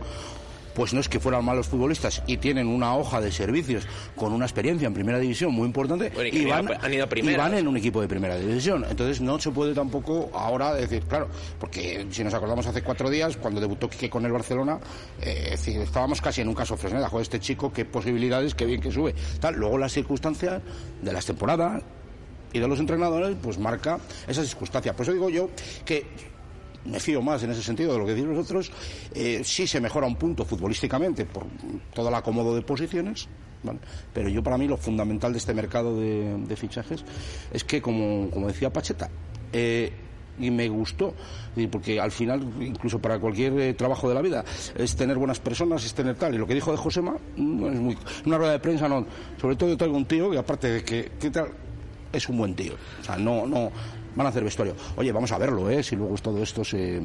pues 0.75 0.95
no 0.95 1.01
es 1.01 1.09
que 1.09 1.21
fueran 1.21 1.45
malos 1.45 1.69
futbolistas 1.69 2.23
y 2.27 2.37
tienen 2.37 2.67
una 2.67 2.97
hoja 2.97 3.21
de 3.21 3.31
servicios 3.31 3.87
con 4.17 4.33
una 4.33 4.45
experiencia 4.45 4.87
en 4.87 4.95
primera 4.95 5.19
división 5.19 5.53
muy 5.53 5.67
importante 5.67 6.11
bueno, 6.11 6.31
y, 6.33 6.43
y, 6.43 6.45
van, 6.47 6.69
han 6.81 6.93
ido 6.93 7.09
y, 7.15 7.37
van, 7.37 7.55
en 7.55 7.69
un 7.69 7.77
equipo 7.77 8.01
de 8.01 8.09
primera 8.09 8.37
división. 8.37 8.85
Entonces 8.89 9.21
no 9.21 9.39
se 9.39 9.51
puede 9.51 9.75
tampoco 9.75 10.31
ahora 10.35 10.75
decir, 10.75 11.03
claro, 11.05 11.29
porque 11.59 12.07
si 12.11 12.25
nos 12.25 12.35
acordamos 12.35 12.67
hace 12.67 12.83
cuatro 12.83 13.11
días, 13.11 13.37
cuando 13.37 13.61
debutó 13.61 13.89
Quique 13.89 14.11
con 14.11 14.25
el 14.25 14.33
Barcelona, 14.33 14.79
eh, 15.21 15.49
decir, 15.51 15.81
estábamos 15.81 16.21
casi 16.21 16.41
en 16.41 16.49
un 16.49 16.55
caso 16.55 16.77
Fresneda, 16.77 17.09
joder, 17.09 17.23
este 17.23 17.41
chico, 17.41 17.73
qué 17.73 17.85
posibilidades, 17.85 18.55
qué 18.55 18.65
bien 18.65 18.81
que 18.81 18.91
sube. 18.91 19.15
Tal. 19.41 19.55
Luego 19.55 19.79
las 19.79 19.93
circunstancias 19.93 20.63
de 21.01 21.13
las 21.13 21.27
temporadas 21.27 21.83
y 22.53 22.59
de 22.59 22.69
los 22.69 22.79
entrenadores, 22.79 23.37
pues 23.43 23.59
marca 23.59 23.99
esas 24.27 24.47
circunstancias. 24.47 24.95
Por 24.95 25.05
eso 25.05 25.13
digo 25.13 25.31
yo 25.31 25.51
que 25.85 26.07
me 26.85 27.01
fío 27.01 27.23
más 27.23 27.43
en 27.43 27.51
ese 27.51 27.63
sentido 27.63 27.93
de 27.93 27.99
lo 27.99 28.07
que 28.07 28.15
decís 28.15 28.29
vosotros. 28.29 28.71
Eh, 29.15 29.43
sí 29.45 29.67
se 29.67 29.81
mejora 29.81 30.07
un 30.07 30.17
punto 30.17 30.45
futbolísticamente 30.45 31.25
por 31.25 31.45
todo 31.95 32.09
el 32.09 32.15
acomodo 32.15 32.55
de 32.55 32.63
posiciones, 32.63 33.29
pero 34.13 34.29
yo 34.29 34.43
para 34.43 34.59
mí 34.59 34.67
lo 34.67 34.77
fundamental 34.77 35.33
de 35.33 35.39
este 35.39 35.55
mercado 35.55 35.97
de, 35.99 36.57
fichajes 36.57 37.05
es 37.53 37.65
que, 37.65 37.81
como, 37.81 38.29
como 38.31 38.49
decía 38.49 38.73
Pacheta, 38.73 39.09
eh, 39.53 39.93
y 40.39 40.51
me 40.51 40.69
gustó, 40.69 41.15
porque 41.71 42.01
al 42.01 42.11
final, 42.11 42.43
incluso 42.61 42.99
para 42.99 43.19
cualquier 43.19 43.59
eh, 43.61 43.75
trabajo 43.75 44.09
de 44.09 44.15
la 44.15 44.23
vida, 44.23 44.45
es 44.75 44.97
tener 44.97 45.19
buenas 45.19 45.39
personas, 45.41 45.85
es 45.85 45.95
tener 45.95 46.17
tal. 46.17 46.35
Y 46.35 46.39
lo 46.39 46.47
que 46.47 46.55
dijo 46.55 46.71
de 46.71 46.79
Josema, 46.79 47.17
no 47.37 47.71
es 47.71 47.79
muy. 47.79 47.97
Una 48.25 48.39
rueda 48.39 48.53
de 48.53 48.59
prensa, 48.59 48.89
no. 48.89 49.07
Sobre 49.41 49.57
todo 49.57 49.69
yo 49.69 49.77
traigo 49.77 49.97
un 49.97 50.07
tío, 50.07 50.33
y 50.33 50.37
aparte 50.37 50.69
de 50.69 50.85
que, 50.85 51.13
que 51.21 51.31
tal, 51.31 51.49
es 52.13 52.29
un 52.29 52.39
buen 52.39 52.55
tío. 52.55 52.75
O 53.01 53.05
sea, 53.05 53.17
no, 53.17 53.47
no, 53.47 53.71
van 54.15 54.27
a 54.27 54.31
hacer 54.31 54.45
vestuario. 54.45 54.75
Oye, 54.97 55.13
vamos 55.13 55.33
a 55.33 55.39
verlo, 55.39 55.69
¿eh? 55.71 55.83
Si 55.83 55.97
luego 55.97 56.15
todo 56.17 56.43
esto 56.43 56.65
se, 56.65 57.01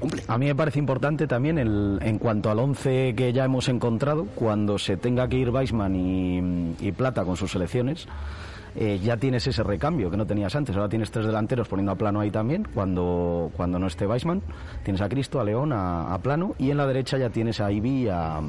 cumple. 0.00 0.22
A 0.28 0.38
mí 0.38 0.46
me 0.46 0.54
parece 0.54 0.78
importante 0.78 1.26
también 1.26 1.58
el, 1.58 1.98
en 2.02 2.18
cuanto 2.18 2.50
al 2.50 2.58
11 2.58 3.14
que 3.16 3.32
ya 3.32 3.44
hemos 3.44 3.68
encontrado, 3.68 4.26
cuando 4.34 4.78
se 4.78 4.96
tenga 4.96 5.28
que 5.28 5.36
ir 5.36 5.50
Weisman 5.50 6.76
y, 6.80 6.92
Plata 6.92 7.24
con 7.24 7.36
sus 7.36 7.52
selecciones. 7.52 8.06
Eh, 8.78 9.00
ya 9.02 9.16
tienes 9.16 9.46
ese 9.46 9.62
recambio 9.62 10.10
que 10.10 10.18
no 10.18 10.26
tenías 10.26 10.54
antes. 10.54 10.76
Ahora 10.76 10.90
tienes 10.90 11.10
tres 11.10 11.24
delanteros 11.24 11.66
poniendo 11.66 11.92
a 11.92 11.94
plano 11.94 12.20
ahí 12.20 12.30
también, 12.30 12.66
cuando, 12.74 13.50
cuando 13.56 13.78
no 13.78 13.86
esté 13.86 14.06
Weisman. 14.06 14.42
Tienes 14.84 15.00
a 15.00 15.08
Cristo, 15.08 15.40
a 15.40 15.44
León, 15.44 15.72
a, 15.72 16.12
a 16.12 16.18
plano. 16.18 16.54
Y 16.58 16.70
en 16.70 16.76
la 16.76 16.86
derecha 16.86 17.16
ya 17.16 17.30
tienes 17.30 17.60
a 17.60 17.72
Ibi 17.72 18.02
y 18.02 18.08
a, 18.08 18.42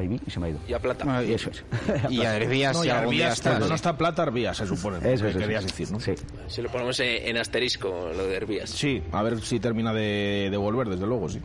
Vi 0.00 0.20
y 0.26 0.30
se 0.30 0.40
me 0.40 0.46
ha 0.46 0.50
ido. 0.50 0.60
Y 0.68 0.72
a 0.72 0.78
Plata. 0.78 1.04
Ah, 1.08 1.22
y 1.22 1.32
eso 1.32 1.50
es. 1.50 1.64
y 2.10 2.22
a 2.22 2.36
Herbías, 2.36 2.76
no, 2.76 2.82
y 2.84 2.86
día 2.88 3.02
Herbías, 3.02 3.32
está. 3.34 3.50
cuando 3.50 3.68
no 3.68 3.74
está 3.74 3.96
Plata, 3.96 4.22
Herbías, 4.24 4.56
se 4.56 4.66
supone. 4.66 4.98
Eso, 4.98 5.24
que 5.24 5.30
eso, 5.30 5.38
querías 5.38 5.64
eso. 5.64 5.74
decir, 5.76 5.92
¿no? 5.92 6.00
Sí. 6.00 6.12
Si 6.48 6.62
lo 6.62 6.70
ponemos 6.70 6.98
en, 7.00 7.28
en 7.28 7.36
asterisco, 7.38 8.10
lo 8.14 8.26
de 8.26 8.36
Herbías. 8.36 8.70
Sí, 8.70 9.02
a 9.12 9.22
ver 9.22 9.40
si 9.40 9.60
termina 9.60 9.92
de, 9.92 10.48
de 10.50 10.56
volver, 10.56 10.88
desde 10.88 11.06
luego, 11.06 11.28
sí. 11.28 11.40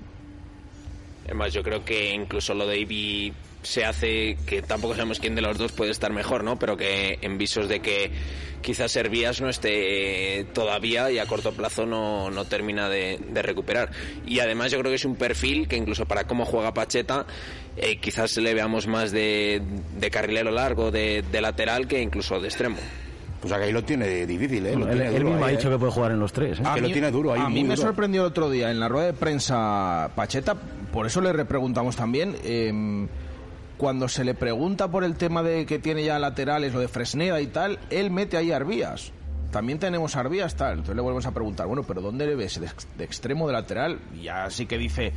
Además, 1.25 1.53
yo 1.53 1.61
creo 1.61 1.85
que 1.85 2.11
incluso 2.13 2.53
lo 2.55 2.65
de 2.65 2.79
Ibi 2.79 3.33
se 3.61 3.85
hace 3.85 4.37
que 4.45 4.61
tampoco 4.61 4.95
sabemos 4.95 5.19
quién 5.19 5.35
de 5.35 5.41
los 5.41 5.57
dos 5.57 5.71
puede 5.71 5.91
estar 5.91 6.13
mejor, 6.13 6.43
¿no? 6.43 6.57
Pero 6.57 6.77
que 6.77 7.19
en 7.21 7.37
visos 7.37 7.67
de 7.67 7.81
que 7.81 8.11
quizás 8.61 8.95
Hervías 8.95 9.41
no 9.41 9.49
esté 9.49 10.45
todavía 10.53 11.11
y 11.11 11.19
a 11.19 11.25
corto 11.25 11.51
plazo 11.53 11.85
no, 11.85 12.29
no 12.29 12.45
termina 12.45 12.89
de, 12.89 13.19
de, 13.31 13.41
recuperar. 13.41 13.91
Y 14.25 14.39
además 14.39 14.71
yo 14.71 14.79
creo 14.79 14.91
que 14.91 14.95
es 14.95 15.05
un 15.05 15.15
perfil 15.15 15.67
que 15.67 15.75
incluso 15.75 16.05
para 16.05 16.25
cómo 16.25 16.45
juega 16.45 16.73
Pacheta 16.73 17.25
eh, 17.77 17.97
quizás 17.97 18.35
le 18.37 18.53
veamos 18.53 18.87
más 18.87 19.11
de, 19.11 19.61
de 19.97 20.11
carrilero 20.11 20.51
largo, 20.51 20.91
de, 20.91 21.23
de, 21.29 21.41
lateral 21.41 21.87
que 21.87 22.01
incluso 22.01 22.39
de 22.39 22.47
extremo. 22.47 22.77
Pues 23.41 23.53
ahí 23.53 23.71
lo 23.71 23.83
tiene 23.83 24.25
difícil, 24.25 24.65
¿eh? 24.65 24.75
Lo 24.75 24.85
él, 24.85 24.97
tiene 24.97 25.15
él 25.15 25.23
mismo 25.23 25.45
ahí, 25.45 25.53
ha 25.53 25.57
dicho 25.57 25.69
¿eh? 25.69 25.71
que 25.71 25.79
puede 25.79 25.91
jugar 25.93 26.11
en 26.11 26.19
los 26.19 26.33
tres. 26.33 26.59
¿eh? 26.59 26.63
Ah, 26.65 26.75
que 26.75 26.81
lo 26.81 26.91
tiene 26.91 27.09
duro 27.09 27.33
ahí, 27.33 27.41
A 27.41 27.47
mí 27.49 27.63
me 27.63 27.75
duro. 27.75 27.87
sorprendió 27.87 28.21
el 28.23 28.27
otro 28.27 28.49
día 28.49 28.69
en 28.69 28.79
la 28.81 28.89
rueda 28.89 29.07
de 29.07 29.13
prensa 29.13 30.11
Pacheta, 30.15 30.55
por 30.91 31.05
eso 31.05 31.21
le 31.21 31.31
repreguntamos 31.31 31.95
también. 31.95 32.35
Cuando 33.79 34.09
se 34.09 34.25
le 34.25 34.33
pregunta 34.33 34.91
por 34.91 35.05
el 35.05 35.15
tema 35.15 35.41
de 35.41 35.65
que 35.65 35.79
tiene 35.79 36.03
ya 36.03 36.19
laterales, 36.19 36.73
lo 36.73 36.81
de 36.81 36.89
Fresneda 36.89 37.39
y 37.39 37.47
tal, 37.47 37.79
él 37.89 38.11
mete 38.11 38.35
ahí 38.35 38.51
a 38.51 38.57
Arbías. 38.57 39.13
También 39.51 39.79
tenemos 39.79 40.17
a 40.17 40.19
Arbías, 40.19 40.55
tal. 40.57 40.71
Entonces 40.71 40.97
le 40.97 41.01
volvemos 41.01 41.25
a 41.25 41.31
preguntar, 41.31 41.65
bueno, 41.65 41.83
pero 41.83 42.01
¿dónde 42.01 42.27
le 42.27 42.35
ves? 42.35 42.59
¿De, 42.59 42.69
de 42.97 43.03
extremo 43.05 43.47
de 43.47 43.53
lateral? 43.53 43.99
Y 44.13 44.23
ya 44.23 44.49
sí 44.49 44.65
que 44.65 44.77
dice, 44.77 45.13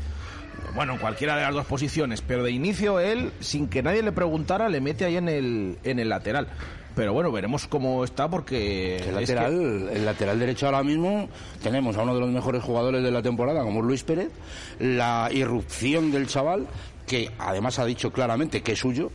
bueno, 0.77 0.93
en 0.93 1.01
cualquiera 1.01 1.35
de 1.35 1.43
las 1.43 1.53
dos 1.53 1.67
posiciones, 1.67 2.23
pero 2.23 2.45
de 2.45 2.53
inicio 2.53 3.01
él, 3.01 3.33
sin 3.41 3.67
que 3.67 3.83
nadie 3.83 4.01
le 4.01 4.13
preguntara, 4.13 4.69
le 4.69 4.81
mete 4.81 5.07
ahí 5.07 5.17
en 5.17 5.29
el, 5.29 5.79
en 5.83 5.99
el 5.99 6.09
lateral. 6.09 6.47
Pero 6.95 7.15
bueno, 7.15 7.33
veremos 7.33 7.67
cómo 7.67 8.05
está 8.05 8.29
porque... 8.29 8.99
El 8.99 9.15
lateral, 9.15 9.51
que... 9.51 9.97
el 9.97 10.05
lateral 10.05 10.39
derecho 10.39 10.67
ahora 10.67 10.83
mismo 10.83 11.29
tenemos 11.63 11.97
a 11.97 12.03
uno 12.03 12.15
de 12.15 12.21
los 12.21 12.31
mejores 12.31 12.63
jugadores 12.63 13.03
de 13.03 13.11
la 13.11 13.23
temporada, 13.23 13.63
como 13.63 13.83
Luis 13.83 14.05
Pérez. 14.05 14.31
La 14.79 15.31
irrupción 15.33 16.13
del 16.13 16.27
chaval, 16.27 16.67
que 17.07 17.31
además 17.39 17.79
ha 17.79 17.85
dicho 17.85 18.13
claramente 18.13 18.63
que 18.63 18.73
es 18.73 18.79
suyo. 18.79 19.11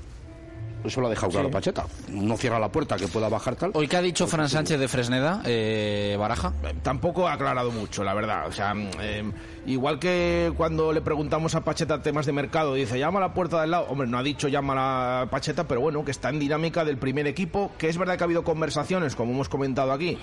Eso 0.84 1.02
lo 1.02 1.08
ha 1.08 1.10
dejado 1.10 1.32
claro 1.32 1.48
Sí. 1.48 1.54
Pacheta. 1.54 1.86
No 2.10 2.38
cierra 2.38 2.60
la 2.60 2.72
puerta 2.72 2.96
que 2.98 3.08
pueda 3.08 3.28
bajar 3.30 3.56
tal. 3.56 3.72
Hoy 3.74 3.88
que 3.88 3.98
ha 3.98 4.02
dicho 4.02 4.28
Fran 4.28 4.48
Sánchez 4.48 4.80
de 4.80 4.88
Fresneda, 4.88 5.42
eh, 5.44 6.16
Baraja. 6.20 6.54
Tampoco 6.84 7.28
ha 7.28 7.34
aclarado 7.34 7.72
mucho, 7.72 8.04
la 8.04 8.14
verdad. 8.14 8.48
O 8.48 8.52
sea, 8.52 8.74
eh, 9.02 9.24
igual 9.66 10.00
que 10.00 10.54
cuando 10.56 10.94
le 10.94 11.02
preguntamos 11.02 11.56
a 11.56 11.64
Pacheta 11.64 12.02
temas 12.02 12.26
de 12.26 12.32
mercado, 12.32 12.76
dice 12.76 13.00
llama 13.00 13.18
a 13.20 13.24
la 13.24 13.34
puerta 13.34 13.60
del 13.60 13.72
lado. 13.72 13.88
Hombre, 13.90 14.08
no 14.08 14.18
ha 14.20 14.24
dicho 14.24 14.48
llama 14.48 14.74
a 14.74 15.22
la 15.24 15.30
Pacheta, 15.32 15.68
pero 15.68 15.82
bueno, 15.82 16.06
que 16.06 16.12
está 16.12 16.30
en 16.30 16.40
dinámica 16.40 16.86
del 16.86 16.98
primer 16.98 17.28
equipo. 17.28 17.72
Que 17.78 17.90
es 17.90 17.98
verdad 17.98 18.18
que 18.18 18.24
ha 18.24 18.26
habido 18.26 18.44
conversaciones, 18.44 19.16
como 19.16 19.34
hemos 19.34 19.50
comentado 19.50 19.92
aquí, 19.92 20.18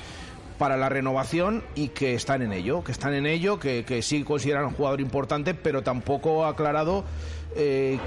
para 0.57 0.77
la 0.77 0.89
renovación 0.89 1.65
y 1.75 1.89
que 1.89 2.15
están 2.15 2.41
en 2.43 2.53
ello, 2.53 2.85
que 2.85 2.93
están 2.93 3.13
en 3.13 3.27
ello, 3.27 3.59
que, 3.59 3.85
que 3.85 4.03
sí 4.03 4.23
consideran 4.23 4.67
un 4.67 4.73
jugador 4.75 5.01
importante, 5.01 5.53
pero 5.53 5.83
tampoco 5.83 6.45
ha 6.45 6.51
aclarado 6.51 7.05
eh, 7.57 7.99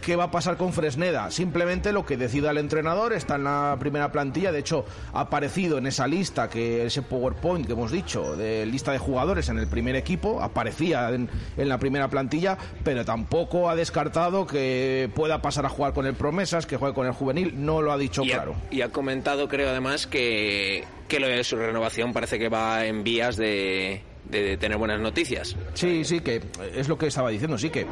qué 0.00 0.16
va 0.16 0.24
a 0.24 0.30
pasar 0.30 0.58
con 0.58 0.72
Fresneda. 0.74 1.30
Simplemente 1.30 1.90
lo 1.90 2.04
que 2.04 2.18
decida 2.18 2.50
el 2.50 2.58
entrenador 2.58 3.14
está 3.14 3.36
en 3.36 3.44
la 3.44 3.76
primera 3.80 4.12
plantilla. 4.12 4.52
De 4.52 4.58
hecho, 4.58 4.84
ha 5.14 5.20
aparecido 5.20 5.78
en 5.78 5.86
esa 5.86 6.06
lista, 6.06 6.50
que 6.50 6.84
ese 6.84 7.00
PowerPoint 7.00 7.66
que 7.66 7.72
hemos 7.72 7.90
dicho, 7.90 8.36
de 8.36 8.66
lista 8.66 8.92
de 8.92 8.98
jugadores 8.98 9.48
en 9.48 9.58
el 9.58 9.66
primer 9.66 9.96
equipo, 9.96 10.42
aparecía 10.42 11.08
en, 11.08 11.30
en 11.56 11.68
la 11.70 11.78
primera 11.78 12.08
plantilla, 12.08 12.58
pero 12.82 13.04
tampoco 13.06 13.70
ha 13.70 13.76
descartado 13.76 14.46
que 14.46 15.10
pueda 15.14 15.40
pasar 15.40 15.64
a 15.64 15.70
jugar 15.70 15.94
con 15.94 16.04
el 16.04 16.14
Promesas, 16.14 16.66
que 16.66 16.76
juegue 16.76 16.94
con 16.94 17.06
el 17.06 17.12
juvenil. 17.12 17.54
No 17.56 17.80
lo 17.80 17.90
ha 17.90 17.96
dicho 17.96 18.22
y 18.24 18.32
ha, 18.32 18.34
claro. 18.36 18.56
Y 18.70 18.82
ha 18.82 18.90
comentado, 18.90 19.48
creo 19.48 19.70
además, 19.70 20.06
que, 20.06 20.84
que 21.08 21.18
lo 21.18 21.28
de 21.28 21.42
su 21.44 21.56
renovación 21.56 22.12
parece 22.12 22.38
que 22.38 22.50
va 22.50 22.84
en 22.84 23.04
vías 23.04 23.36
de 23.36 24.02
de 24.30 24.56
tener 24.56 24.78
buenas 24.78 25.00
noticias. 25.00 25.56
Sí, 25.74 26.04
sí, 26.04 26.20
que 26.20 26.42
es 26.74 26.88
lo 26.88 26.98
que 26.98 27.06
estaba 27.06 27.30
diciendo, 27.30 27.58
sí 27.58 27.70
que 27.70 27.86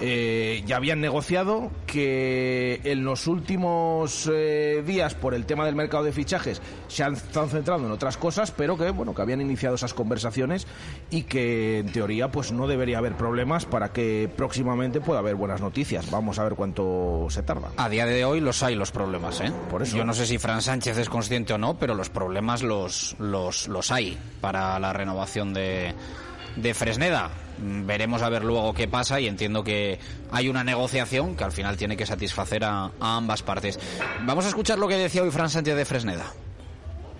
eh, 0.00 0.62
ya 0.66 0.76
habían 0.76 1.00
negociado 1.00 1.70
que 1.86 2.80
en 2.84 3.04
los 3.04 3.26
últimos 3.26 4.30
eh, 4.32 4.82
días 4.86 5.14
por 5.14 5.34
el 5.34 5.46
tema 5.46 5.64
del 5.64 5.74
mercado 5.74 6.04
de 6.04 6.12
fichajes 6.12 6.60
se 6.88 7.02
han 7.02 7.14
estado 7.14 7.48
centrando 7.48 7.86
en 7.86 7.92
otras 7.92 8.16
cosas, 8.16 8.50
pero 8.50 8.76
que 8.76 8.90
bueno 8.90 9.14
que 9.14 9.22
habían 9.22 9.40
iniciado 9.40 9.76
esas 9.76 9.94
conversaciones 9.94 10.66
y 11.10 11.22
que 11.22 11.78
en 11.78 11.92
teoría 11.92 12.30
pues 12.30 12.52
no 12.52 12.66
debería 12.66 12.98
haber 12.98 13.16
problemas 13.16 13.64
para 13.64 13.92
que 13.92 14.30
próximamente 14.36 15.00
pueda 15.00 15.20
haber 15.20 15.36
buenas 15.36 15.60
noticias. 15.60 16.10
Vamos 16.10 16.38
a 16.38 16.44
ver 16.44 16.54
cuánto 16.54 17.26
se 17.30 17.42
tarda. 17.42 17.70
A 17.76 17.88
día 17.88 18.06
de 18.06 18.24
hoy 18.24 18.40
los 18.40 18.62
hay 18.62 18.74
los 18.74 18.90
problemas, 18.90 19.40
¿eh? 19.40 19.52
Por 19.70 19.82
eso. 19.82 19.96
Yo 19.96 20.04
no 20.04 20.12
sé 20.12 20.26
si 20.26 20.38
Fran 20.38 20.62
Sánchez 20.62 20.98
es 20.98 21.08
consciente 21.08 21.52
o 21.52 21.58
no, 21.58 21.78
pero 21.78 21.94
los 21.94 22.10
problemas 22.10 22.62
los 22.62 23.16
los, 23.18 23.68
los 23.68 23.90
hay 23.90 24.18
para 24.40 24.78
la 24.78 24.92
renovación 24.92 25.54
de 25.54 25.75
de 26.56 26.74
Fresneda. 26.74 27.30
Veremos 27.58 28.22
a 28.22 28.28
ver 28.28 28.44
luego 28.44 28.74
qué 28.74 28.88
pasa 28.88 29.20
y 29.20 29.26
entiendo 29.26 29.62
que 29.62 29.98
hay 30.30 30.48
una 30.48 30.64
negociación 30.64 31.36
que 31.36 31.44
al 31.44 31.52
final 31.52 31.76
tiene 31.76 31.96
que 31.96 32.04
satisfacer 32.04 32.64
a, 32.64 32.90
ambas 33.00 33.42
partes. 33.42 33.78
Vamos 34.24 34.44
a 34.44 34.48
escuchar 34.48 34.78
lo 34.78 34.88
que 34.88 34.96
decía 34.96 35.22
hoy 35.22 35.30
Fran 35.30 35.48
Sánchez 35.48 35.76
de 35.76 35.84
Fresneda. 35.84 36.26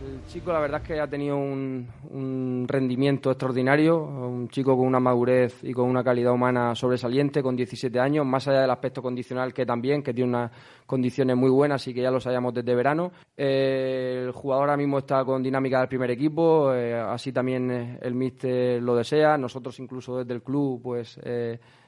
El 0.06 0.24
chico 0.26 0.52
la 0.52 0.60
verdad 0.60 0.82
es 0.82 0.86
que 0.86 1.00
ha 1.00 1.08
tenido 1.08 1.36
un, 1.36 1.88
un 2.10 2.66
rendimiento 2.68 3.30
extraordinario, 3.30 3.98
un 3.98 4.48
chico 4.48 4.76
con 4.76 4.86
una 4.86 5.00
madurez 5.00 5.58
y 5.62 5.72
con 5.72 5.88
una 5.88 6.04
calidad 6.04 6.32
humana 6.32 6.74
sobresaliente, 6.74 7.42
con 7.42 7.56
17 7.56 7.98
años, 7.98 8.26
más 8.26 8.46
allá 8.46 8.60
del 8.60 8.70
aspecto 8.70 9.02
condicional 9.02 9.54
que 9.54 9.64
también, 9.64 10.02
que 10.02 10.12
tiene 10.12 10.28
unas 10.28 10.50
condiciones 10.86 11.36
muy 11.36 11.50
buenas 11.50 11.86
y 11.88 11.92
que 11.92 12.02
ya 12.02 12.10
lo 12.10 12.20
sabíamos 12.20 12.54
desde 12.54 12.74
verano. 12.74 13.10
Eh, 13.36 14.22
el 14.26 14.32
jugador 14.32 14.62
ahora 14.70 14.76
mismo 14.76 14.98
está 14.98 15.24
con 15.24 15.42
dinámica 15.42 15.80
del 15.80 15.88
primer 15.88 16.10
equipo, 16.10 16.72
eh, 16.72 16.94
así 16.94 17.32
también 17.32 17.70
eh, 17.70 17.98
el 18.02 18.14
míster 18.14 18.82
lo 18.82 18.94
desea. 18.94 19.36
Nosotros 19.36 19.78
incluso 19.80 20.18
desde 20.18 20.32
el 20.34 20.42
club 20.42 20.80
pues 20.82 21.18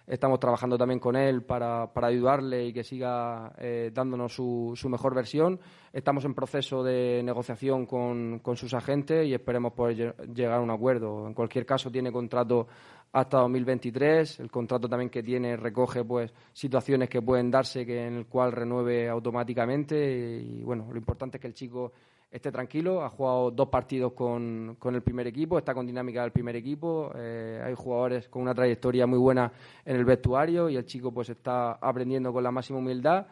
estamos 0.06 0.40
trabajando 0.40 0.76
también 0.78 1.00
con 1.00 1.16
él 1.16 1.42
para, 1.42 1.92
para 1.92 2.08
ayudarle 2.08 2.66
y 2.66 2.72
que 2.72 2.82
siga 2.82 3.52
dándonos 3.92 4.34
su, 4.34 4.72
su 4.74 4.88
mejor 4.88 5.14
versión. 5.14 5.60
Estamos 5.92 6.24
en 6.24 6.34
proceso 6.34 6.82
de 6.82 7.22
negociación 7.22 7.86
con, 7.86 8.40
con 8.40 8.56
sus 8.56 8.72
agentes 8.74 9.26
y 9.26 9.34
esperemos 9.34 9.72
poder 9.72 9.96
lle- 9.96 10.34
llegar 10.34 10.58
a 10.58 10.60
un 10.60 10.70
acuerdo. 10.70 11.26
En 11.26 11.34
cualquier 11.34 11.64
caso, 11.66 11.90
tiene 11.90 12.10
contrato 12.12 12.68
hasta 13.12 13.38
2023. 13.38 14.40
El 14.40 14.50
contrato 14.50 14.88
también 14.88 15.10
que 15.10 15.22
tiene 15.22 15.56
recoge 15.56 16.04
pues 16.04 16.32
situaciones 16.52 17.08
que 17.08 17.22
pueden 17.22 17.50
darse 17.50 17.84
que 17.86 18.06
en 18.06 18.14
el 18.14 18.26
cual 18.26 18.52
renueve 18.52 19.08
automáticamente 19.08 20.40
y 20.40 20.62
bueno, 20.62 20.86
lo 20.90 20.98
importante 20.98 21.38
es 21.38 21.40
que 21.40 21.48
el 21.48 21.54
chico 21.54 21.92
esté 22.30 22.52
tranquilo. 22.52 23.02
Ha 23.02 23.08
jugado 23.10 23.50
dos 23.50 23.68
partidos 23.68 24.12
con, 24.12 24.76
con 24.78 24.94
el 24.94 25.02
primer 25.02 25.26
equipo, 25.26 25.58
está 25.58 25.74
con 25.74 25.86
dinámica 25.86 26.22
del 26.22 26.32
primer 26.32 26.56
equipo. 26.56 27.10
Eh, 27.14 27.62
hay 27.64 27.74
jugadores 27.74 28.28
con 28.28 28.42
una 28.42 28.54
trayectoria 28.54 29.06
muy 29.06 29.18
buena 29.18 29.50
en 29.84 29.96
el 29.96 30.04
vestuario 30.04 30.68
y 30.68 30.76
el 30.76 30.84
chico 30.84 31.12
pues 31.12 31.30
está 31.30 31.72
aprendiendo 31.72 32.32
con 32.32 32.42
la 32.42 32.50
máxima 32.50 32.78
humildad. 32.78 33.26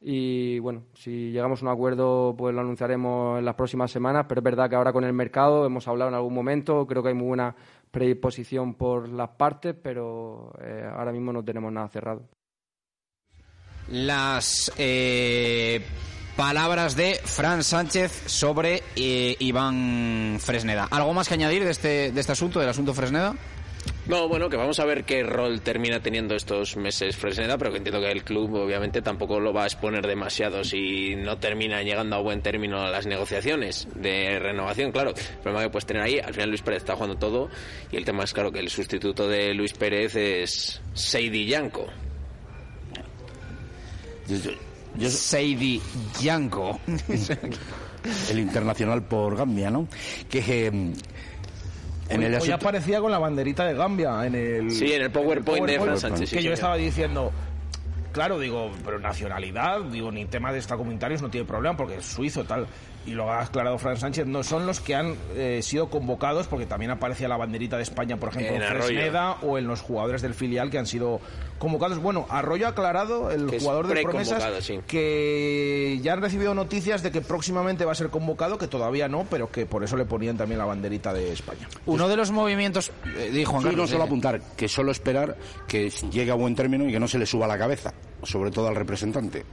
Y 0.00 0.58
bueno, 0.58 0.82
si 0.92 1.32
llegamos 1.32 1.62
a 1.62 1.66
un 1.66 1.72
acuerdo, 1.72 2.34
pues 2.36 2.54
lo 2.54 2.60
anunciaremos 2.60 3.38
en 3.38 3.44
las 3.44 3.54
próximas 3.54 3.90
semanas. 3.90 4.26
Pero 4.28 4.40
es 4.40 4.44
verdad 4.44 4.68
que 4.68 4.76
ahora 4.76 4.92
con 4.92 5.04
el 5.04 5.12
mercado 5.12 5.64
hemos 5.64 5.88
hablado 5.88 6.10
en 6.10 6.14
algún 6.14 6.34
momento. 6.34 6.86
Creo 6.86 7.02
que 7.02 7.08
hay 7.08 7.14
muy 7.14 7.28
buena 7.28 7.56
predisposición 7.90 8.74
por 8.74 9.08
las 9.08 9.30
partes, 9.30 9.74
pero 9.80 10.52
eh, 10.60 10.88
ahora 10.92 11.12
mismo 11.12 11.32
no 11.32 11.44
tenemos 11.44 11.72
nada 11.72 11.88
cerrado. 11.88 12.28
Las 13.88 14.72
eh, 14.78 15.84
palabras 16.36 16.96
de 16.96 17.14
Fran 17.24 17.62
Sánchez 17.62 18.24
sobre 18.26 18.82
eh, 18.96 19.36
Iván 19.38 20.38
Fresneda. 20.40 20.88
¿Algo 20.90 21.14
más 21.14 21.28
que 21.28 21.34
añadir 21.34 21.64
de 21.64 21.70
este, 21.70 22.12
de 22.12 22.20
este 22.20 22.32
asunto, 22.32 22.60
del 22.60 22.68
asunto 22.68 22.94
Fresneda? 22.94 23.34
No, 24.08 24.28
bueno, 24.28 24.48
que 24.48 24.56
vamos 24.56 24.78
a 24.78 24.84
ver 24.84 25.02
qué 25.04 25.24
rol 25.24 25.60
termina 25.62 25.98
teniendo 26.00 26.36
estos 26.36 26.76
meses 26.76 27.16
Fresneda, 27.16 27.58
pero 27.58 27.72
que 27.72 27.78
entiendo 27.78 28.00
que 28.00 28.12
el 28.12 28.22
club 28.22 28.54
obviamente 28.54 29.02
tampoco 29.02 29.40
lo 29.40 29.52
va 29.52 29.64
a 29.64 29.66
exponer 29.66 30.06
demasiado 30.06 30.62
si 30.62 31.16
no 31.16 31.38
termina 31.38 31.82
llegando 31.82 32.14
a 32.14 32.20
buen 32.20 32.40
término 32.40 32.88
las 32.88 33.06
negociaciones 33.06 33.88
de 33.96 34.38
renovación, 34.38 34.92
claro. 34.92 35.10
El 35.10 35.38
problema 35.42 35.64
que 35.64 35.70
puedes 35.70 35.86
tener 35.86 36.04
ahí, 36.04 36.20
al 36.20 36.32
final 36.32 36.50
Luis 36.50 36.62
Pérez 36.62 36.82
está 36.82 36.94
jugando 36.94 37.16
todo 37.16 37.48
y 37.90 37.96
el 37.96 38.04
tema 38.04 38.22
es 38.22 38.32
claro 38.32 38.52
que 38.52 38.60
el 38.60 38.70
sustituto 38.70 39.28
de 39.28 39.52
Luis 39.54 39.72
Pérez 39.72 40.14
es 40.14 40.80
Seidi 40.94 41.46
Yanko. 41.46 41.86
Seidi 45.00 45.82
Yanko. 46.20 46.78
el 48.30 48.38
internacional 48.38 49.02
por 49.02 49.36
Gambia, 49.36 49.70
¿no? 49.70 49.88
Que 50.30 50.68
eh, 50.68 50.92
en 52.08 52.22
el 52.22 52.34
asunto- 52.34 52.54
aparecía 52.54 53.00
con 53.00 53.10
la 53.10 53.18
banderita 53.18 53.64
de 53.64 53.74
Gambia 53.74 54.26
en 54.26 54.34
el... 54.34 54.70
Sí, 54.70 54.92
en 54.92 55.02
el 55.02 55.10
PowerPoint 55.10 55.66
de 55.66 55.80
Fran 55.80 55.98
Sánchez, 55.98 56.30
sí, 56.30 56.36
Que 56.36 56.42
yo 56.42 56.52
estaba 56.52 56.76
diciendo... 56.76 57.32
Claro, 58.12 58.38
digo, 58.38 58.70
pero 58.84 58.98
nacionalidad, 58.98 59.80
digo, 59.82 60.10
ni 60.10 60.24
tema 60.24 60.50
de 60.50 60.58
extracomunitarios 60.58 61.20
no 61.20 61.28
tiene 61.28 61.46
problema 61.46 61.76
porque 61.76 61.96
es 61.96 62.04
suizo 62.06 62.44
tal. 62.44 62.66
Y 63.06 63.12
lo 63.12 63.30
ha 63.30 63.42
aclarado 63.42 63.78
Fran 63.78 63.96
Sánchez, 63.96 64.26
no 64.26 64.42
son 64.42 64.66
los 64.66 64.80
que 64.80 64.96
han 64.96 65.14
eh, 65.36 65.60
sido 65.62 65.88
convocados 65.88 66.48
porque 66.48 66.66
también 66.66 66.90
aparecía 66.90 67.28
la 67.28 67.36
banderita 67.36 67.76
de 67.76 67.84
España, 67.84 68.16
por 68.16 68.30
ejemplo, 68.30 68.56
En. 68.56 68.62
Fresneda 68.62 69.36
o 69.42 69.58
en 69.58 69.68
los 69.68 69.80
jugadores 69.80 70.22
del 70.22 70.34
filial 70.34 70.70
que 70.70 70.78
han 70.78 70.86
sido 70.86 71.20
convocados. 71.58 71.98
Bueno, 71.98 72.26
Arroyo 72.28 72.66
ha 72.66 72.70
aclarado, 72.70 73.30
el 73.30 73.46
Que 73.46 73.60
jugador 73.60 73.86
de 73.86 74.02
promesas, 74.02 74.64
sí. 74.64 74.80
que 74.86 75.98
ya 76.02 76.14
han 76.14 76.20
recibido 76.20 76.54
noticias 76.54 77.02
de 77.02 77.10
que 77.10 77.20
próximamente 77.20 77.84
va 77.84 77.92
a 77.92 77.94
ser 77.94 78.08
convocado, 78.08 78.58
que 78.58 78.66
todavía 78.66 79.08
no, 79.08 79.24
pero 79.30 79.50
que 79.50 79.66
por 79.66 79.84
eso 79.84 79.96
le 79.96 80.04
ponían 80.04 80.36
también 80.36 80.58
la 80.58 80.64
banderita 80.64 81.12
de 81.12 81.32
España. 81.32 81.68
Uno 81.86 82.08
de 82.08 82.16
los 82.16 82.30
movimientos, 82.30 82.90
eh, 83.18 83.30
dijo 83.32 83.52
Juan 83.52 83.70
Sí, 83.70 83.76
no 83.76 83.86
solo 83.86 84.04
eh, 84.04 84.06
apuntar, 84.06 84.40
que 84.56 84.68
solo 84.68 84.90
esperar 84.90 85.36
que 85.66 85.90
llegue 86.10 86.30
a 86.30 86.34
buen 86.34 86.54
término 86.54 86.88
y 86.88 86.92
que 86.92 87.00
no 87.00 87.08
se 87.08 87.18
le 87.18 87.26
suba 87.26 87.46
la 87.46 87.58
cabeza, 87.58 87.92
sobre 88.22 88.50
todo 88.50 88.68
al 88.68 88.74
representante. 88.74 89.44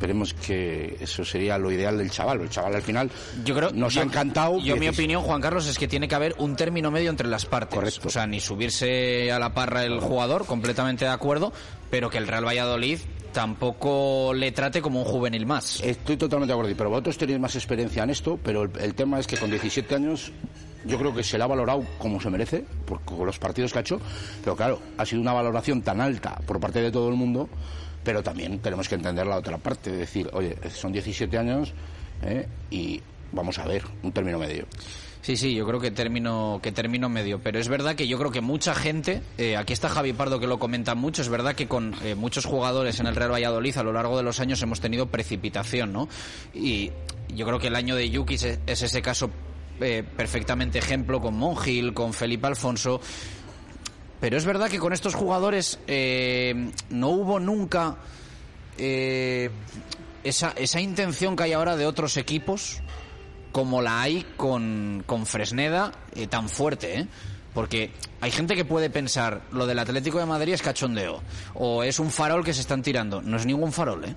Esperemos 0.00 0.32
que 0.32 0.96
eso 0.98 1.26
sería 1.26 1.58
lo 1.58 1.70
ideal 1.70 1.98
del 1.98 2.10
chaval. 2.10 2.40
El 2.40 2.48
chaval 2.48 2.74
al 2.74 2.80
final 2.80 3.10
Yo 3.44 3.54
creo, 3.54 3.70
nos 3.72 3.92
yo- 3.92 4.00
ha 4.00 4.04
encantado. 4.04 4.58
Yo, 4.58 4.74
mi 4.76 4.88
opinión, 4.88 5.20
Juan 5.20 5.42
Carlos, 5.42 5.66
es 5.66 5.78
que 5.78 5.86
tiene 5.88 6.08
que 6.08 6.14
haber 6.14 6.34
un 6.38 6.56
término 6.56 6.90
medio 6.90 7.10
entre 7.10 7.28
las 7.28 7.44
partes. 7.44 8.00
O 8.02 8.08
sea, 8.08 8.26
ni 8.26 8.40
subirse 8.40 9.30
a 9.30 9.38
la 9.38 9.52
parra 9.52 9.84
el 9.84 10.00
jugador, 10.00 10.46
completamente 10.46 11.04
de 11.04 11.10
acuerdo, 11.10 11.52
pero 11.90 12.08
que 12.08 12.16
el 12.16 12.26
Real 12.28 12.46
Valladolid 12.46 12.98
tampoco 13.34 14.32
le 14.34 14.52
trate 14.52 14.80
como 14.80 15.00
un 15.00 15.04
juvenil 15.04 15.44
más. 15.44 15.80
Estoy 15.84 16.16
totalmente 16.16 16.54
de 16.54 16.58
acuerdo, 16.58 16.74
pero 16.78 16.88
vosotros 16.88 17.18
tenéis 17.18 17.38
más 17.38 17.54
experiencia 17.54 18.02
en 18.02 18.08
esto, 18.08 18.38
pero 18.42 18.62
el, 18.62 18.70
el 18.80 18.94
tema 18.94 19.20
es 19.20 19.26
que 19.26 19.36
con 19.36 19.50
17 19.50 19.94
años 19.96 20.32
yo 20.86 20.96
creo 20.96 21.14
que 21.14 21.22
se 21.22 21.36
le 21.36 21.44
ha 21.44 21.46
valorado 21.46 21.84
como 21.98 22.18
se 22.22 22.30
merece, 22.30 22.64
por, 22.86 23.02
con 23.02 23.26
los 23.26 23.38
partidos 23.38 23.70
que 23.72 23.78
ha 23.80 23.82
hecho, 23.82 24.00
pero 24.42 24.56
claro, 24.56 24.80
ha 24.96 25.04
sido 25.04 25.20
una 25.20 25.34
valoración 25.34 25.82
tan 25.82 26.00
alta 26.00 26.40
por 26.46 26.58
parte 26.58 26.80
de 26.80 26.90
todo 26.90 27.10
el 27.10 27.16
mundo, 27.16 27.50
pero 28.02 28.22
también 28.22 28.60
tenemos 28.60 28.88
que 28.88 28.94
entender 28.94 29.26
la 29.26 29.36
otra 29.36 29.58
parte, 29.58 29.90
decir, 29.90 30.30
oye, 30.32 30.56
son 30.70 30.92
17 30.92 31.36
años 31.38 31.72
¿eh? 32.22 32.46
y 32.70 33.00
vamos 33.32 33.58
a 33.58 33.66
ver, 33.66 33.84
un 34.02 34.12
término 34.12 34.38
medio. 34.38 34.66
Sí, 35.22 35.36
sí, 35.36 35.54
yo 35.54 35.66
creo 35.66 35.78
que 35.80 35.90
término, 35.90 36.60
que 36.62 36.72
término 36.72 37.10
medio. 37.10 37.40
Pero 37.40 37.58
es 37.58 37.68
verdad 37.68 37.94
que 37.94 38.08
yo 38.08 38.18
creo 38.18 38.30
que 38.30 38.40
mucha 38.40 38.74
gente, 38.74 39.20
eh, 39.36 39.56
aquí 39.56 39.74
está 39.74 39.90
Javi 39.90 40.14
Pardo 40.14 40.40
que 40.40 40.46
lo 40.46 40.58
comenta 40.58 40.94
mucho, 40.94 41.20
es 41.20 41.28
verdad 41.28 41.54
que 41.54 41.68
con 41.68 41.94
eh, 42.02 42.14
muchos 42.14 42.46
jugadores 42.46 43.00
en 43.00 43.06
el 43.06 43.14
Real 43.14 43.32
Valladolid 43.32 43.76
a 43.76 43.82
lo 43.82 43.92
largo 43.92 44.16
de 44.16 44.22
los 44.22 44.40
años 44.40 44.62
hemos 44.62 44.80
tenido 44.80 45.06
precipitación, 45.06 45.92
¿no? 45.92 46.08
Y 46.54 46.90
yo 47.34 47.44
creo 47.44 47.58
que 47.58 47.66
el 47.66 47.76
año 47.76 47.96
de 47.96 48.08
Yuki 48.08 48.34
es, 48.34 48.60
es 48.66 48.82
ese 48.82 49.02
caso 49.02 49.30
eh, 49.82 50.04
perfectamente 50.16 50.78
ejemplo 50.78 51.20
con 51.20 51.34
Mongil, 51.34 51.94
con 51.94 52.12
Felipe 52.12 52.46
Alfonso. 52.46 53.00
Pero 54.20 54.36
es 54.36 54.44
verdad 54.44 54.68
que 54.68 54.78
con 54.78 54.92
estos 54.92 55.14
jugadores 55.14 55.78
eh, 55.86 56.72
no 56.90 57.08
hubo 57.08 57.40
nunca 57.40 57.96
eh, 58.78 59.50
esa, 60.24 60.52
esa 60.56 60.80
intención 60.80 61.36
que 61.36 61.44
hay 61.44 61.52
ahora 61.52 61.76
de 61.76 61.86
otros 61.86 62.16
equipos 62.16 62.82
como 63.52 63.82
la 63.82 64.00
hay 64.00 64.26
con, 64.36 65.02
con 65.06 65.26
Fresneda 65.26 65.92
eh, 66.14 66.26
tan 66.26 66.48
fuerte. 66.48 67.06
Porque 67.54 67.90
hay 68.20 68.30
gente 68.30 68.54
que 68.54 68.64
puede 68.64 68.90
pensar, 68.90 69.42
lo 69.50 69.66
del 69.66 69.80
Atlético 69.80 70.20
de 70.20 70.26
Madrid 70.26 70.52
es 70.52 70.62
cachondeo, 70.62 71.20
o 71.54 71.82
es 71.82 71.98
un 71.98 72.10
farol 72.10 72.44
que 72.44 72.54
se 72.54 72.60
están 72.60 72.82
tirando. 72.82 73.22
No 73.22 73.36
es 73.36 73.44
ningún 73.44 73.72
farol, 73.72 74.04
¿eh? 74.04 74.14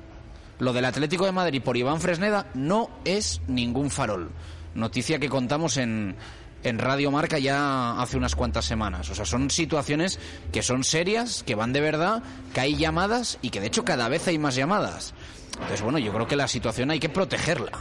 Lo 0.59 0.71
del 0.71 0.85
Atlético 0.85 1.25
de 1.25 1.31
Madrid 1.31 1.61
por 1.61 1.75
Iván 1.75 1.99
Fresneda 1.99 2.45
no 2.53 2.91
es 3.05 3.41
ningún 3.47 3.89
farol. 3.89 4.29
Noticia 4.75 5.17
que 5.17 5.29
contamos 5.29 5.77
en, 5.77 6.15
en 6.63 6.79
Radio 6.79 7.11
Marca 7.11 7.39
ya 7.39 7.99
hace 8.01 8.17
unas 8.17 8.35
cuantas 8.35 8.65
semanas. 8.65 9.09
O 9.09 9.15
sea, 9.15 9.25
son 9.25 9.49
situaciones 9.49 10.19
que 10.51 10.61
son 10.63 10.83
serias, 10.83 11.43
que 11.43 11.55
van 11.55 11.73
de 11.73 11.81
verdad, 11.81 12.23
que 12.53 12.61
hay 12.61 12.75
llamadas 12.77 13.37
y 13.41 13.49
que 13.49 13.59
de 13.61 13.67
hecho 13.67 13.83
cada 13.85 14.07
vez 14.09 14.27
hay 14.27 14.37
más 14.37 14.55
llamadas. 14.55 15.13
Entonces, 15.53 15.81
bueno, 15.81 15.99
yo 15.99 16.13
creo 16.13 16.27
que 16.27 16.35
la 16.35 16.47
situación 16.47 16.89
hay 16.91 16.99
que 16.99 17.09
protegerla. 17.09 17.71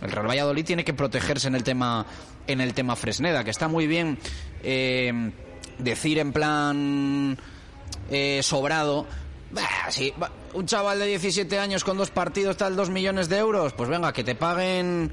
El 0.00 0.12
Real 0.12 0.28
Valladolid 0.28 0.64
tiene 0.64 0.84
que 0.84 0.94
protegerse 0.94 1.48
en 1.48 1.54
el 1.56 1.64
tema 1.64 2.06
en 2.46 2.60
el 2.60 2.72
tema 2.72 2.96
Fresneda, 2.96 3.44
que 3.44 3.50
está 3.50 3.68
muy 3.68 3.86
bien 3.86 4.18
eh, 4.62 5.32
decir 5.78 6.18
en 6.18 6.32
plan 6.32 7.38
eh, 8.10 8.40
sobrado. 8.42 9.06
"Bah, 9.50 9.62
sí, 9.90 10.12
un 10.54 10.66
chaval 10.66 10.98
de 10.98 11.06
17 11.06 11.58
años 11.58 11.84
con 11.84 11.96
dos 11.98 12.10
partidos 12.10 12.56
tal 12.56 12.76
dos 12.76 12.90
millones 12.90 13.28
de 13.28 13.38
euros, 13.38 13.72
pues 13.72 13.88
venga, 13.88 14.12
que 14.12 14.22
te 14.24 14.34
paguen 14.34 15.10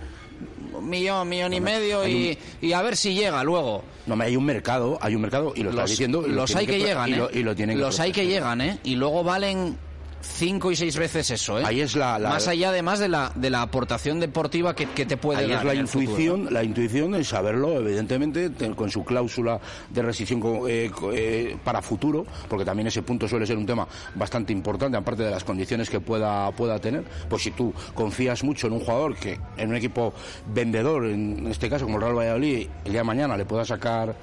un 0.79 0.89
millón, 0.89 1.27
millón 1.29 1.53
y 1.53 1.61
medio 1.61 2.07
y, 2.07 2.37
y 2.61 2.73
a 2.73 2.81
ver 2.81 2.95
si 2.97 3.13
llega 3.13 3.43
luego. 3.43 3.83
No, 4.05 4.15
hay 4.21 4.35
un 4.35 4.45
mercado, 4.45 4.97
hay 5.01 5.15
un 5.15 5.21
mercado 5.21 5.53
y 5.55 5.63
lo 5.63 5.71
estás 5.71 5.89
diciendo. 5.89 6.25
y 6.27 6.31
los 6.31 6.55
hay 6.55 6.65
que, 6.67 6.77
llegan, 6.79 7.09
y 7.09 7.13
¿eh? 7.13 7.17
lo- 7.17 7.29
y 7.31 7.43
lo 7.43 7.55
tienen 7.55 7.79
los 7.79 7.99
hay 7.99 8.11
que 8.11 8.27
llegan, 8.27 8.61
¿eh? 8.61 8.79
Y 8.83 8.95
luego 8.95 9.23
valen 9.23 9.77
cinco 10.25 10.71
y 10.71 10.75
seis 10.75 10.97
veces 10.97 11.29
eso, 11.31 11.59
¿eh? 11.59 11.63
Ahí 11.65 11.81
es 11.81 11.95
la- 11.95 12.17
la- 12.19 12.29
Más 12.29 12.47
allá, 12.47 12.69
además, 12.69 12.99
de 12.99 13.07
la, 13.07 13.31
de 13.35 13.49
la 13.49 13.61
aportación 13.61 14.19
deportiva 14.19 14.75
que, 14.75 14.87
que 14.87 15.05
te 15.05 15.17
puede 15.17 15.39
Ahí 15.39 15.49
dar 15.49 15.59
es 15.59 15.75
la 15.75 15.85
futuro. 15.85 16.01
intuición, 16.03 16.53
la 16.53 16.63
intuición 16.63 17.11
de 17.11 17.23
saberlo, 17.23 17.79
evidentemente, 17.79 18.49
te- 18.49 18.71
con 18.71 18.89
su 18.91 19.03
cláusula 19.05 19.59
de 19.89 20.01
rescisión 20.01 20.41
eh, 20.67 20.91
eh, 21.13 21.57
para 21.63 21.81
futuro, 21.81 22.25
porque 22.49 22.65
también 22.65 22.87
ese 22.87 23.01
punto 23.03 23.27
suele 23.27 23.45
ser 23.45 23.57
un 23.57 23.65
tema 23.65 23.87
bastante 24.15 24.51
importante, 24.53 24.97
aparte 24.97 25.23
de 25.23 25.31
las 25.31 25.43
condiciones 25.43 25.89
que 25.89 25.99
pueda, 25.99 26.51
pueda 26.51 26.79
tener. 26.79 27.03
Pues 27.29 27.43
si 27.43 27.51
tú 27.51 27.73
confías 27.93 28.43
mucho 28.43 28.67
en 28.67 28.73
un 28.73 28.79
jugador 28.79 29.15
que 29.15 29.39
en 29.57 29.69
un 29.69 29.75
equipo 29.75 30.13
vendedor, 30.53 31.05
en 31.05 31.47
este 31.47 31.69
caso 31.69 31.85
como 31.85 31.97
el 31.97 32.03
Real 32.03 32.17
Valladolid, 32.17 32.67
el 32.85 32.91
día 32.91 33.01
de 33.01 33.05
mañana 33.05 33.37
le 33.37 33.45
pueda 33.45 33.63
sacar. 33.65 34.15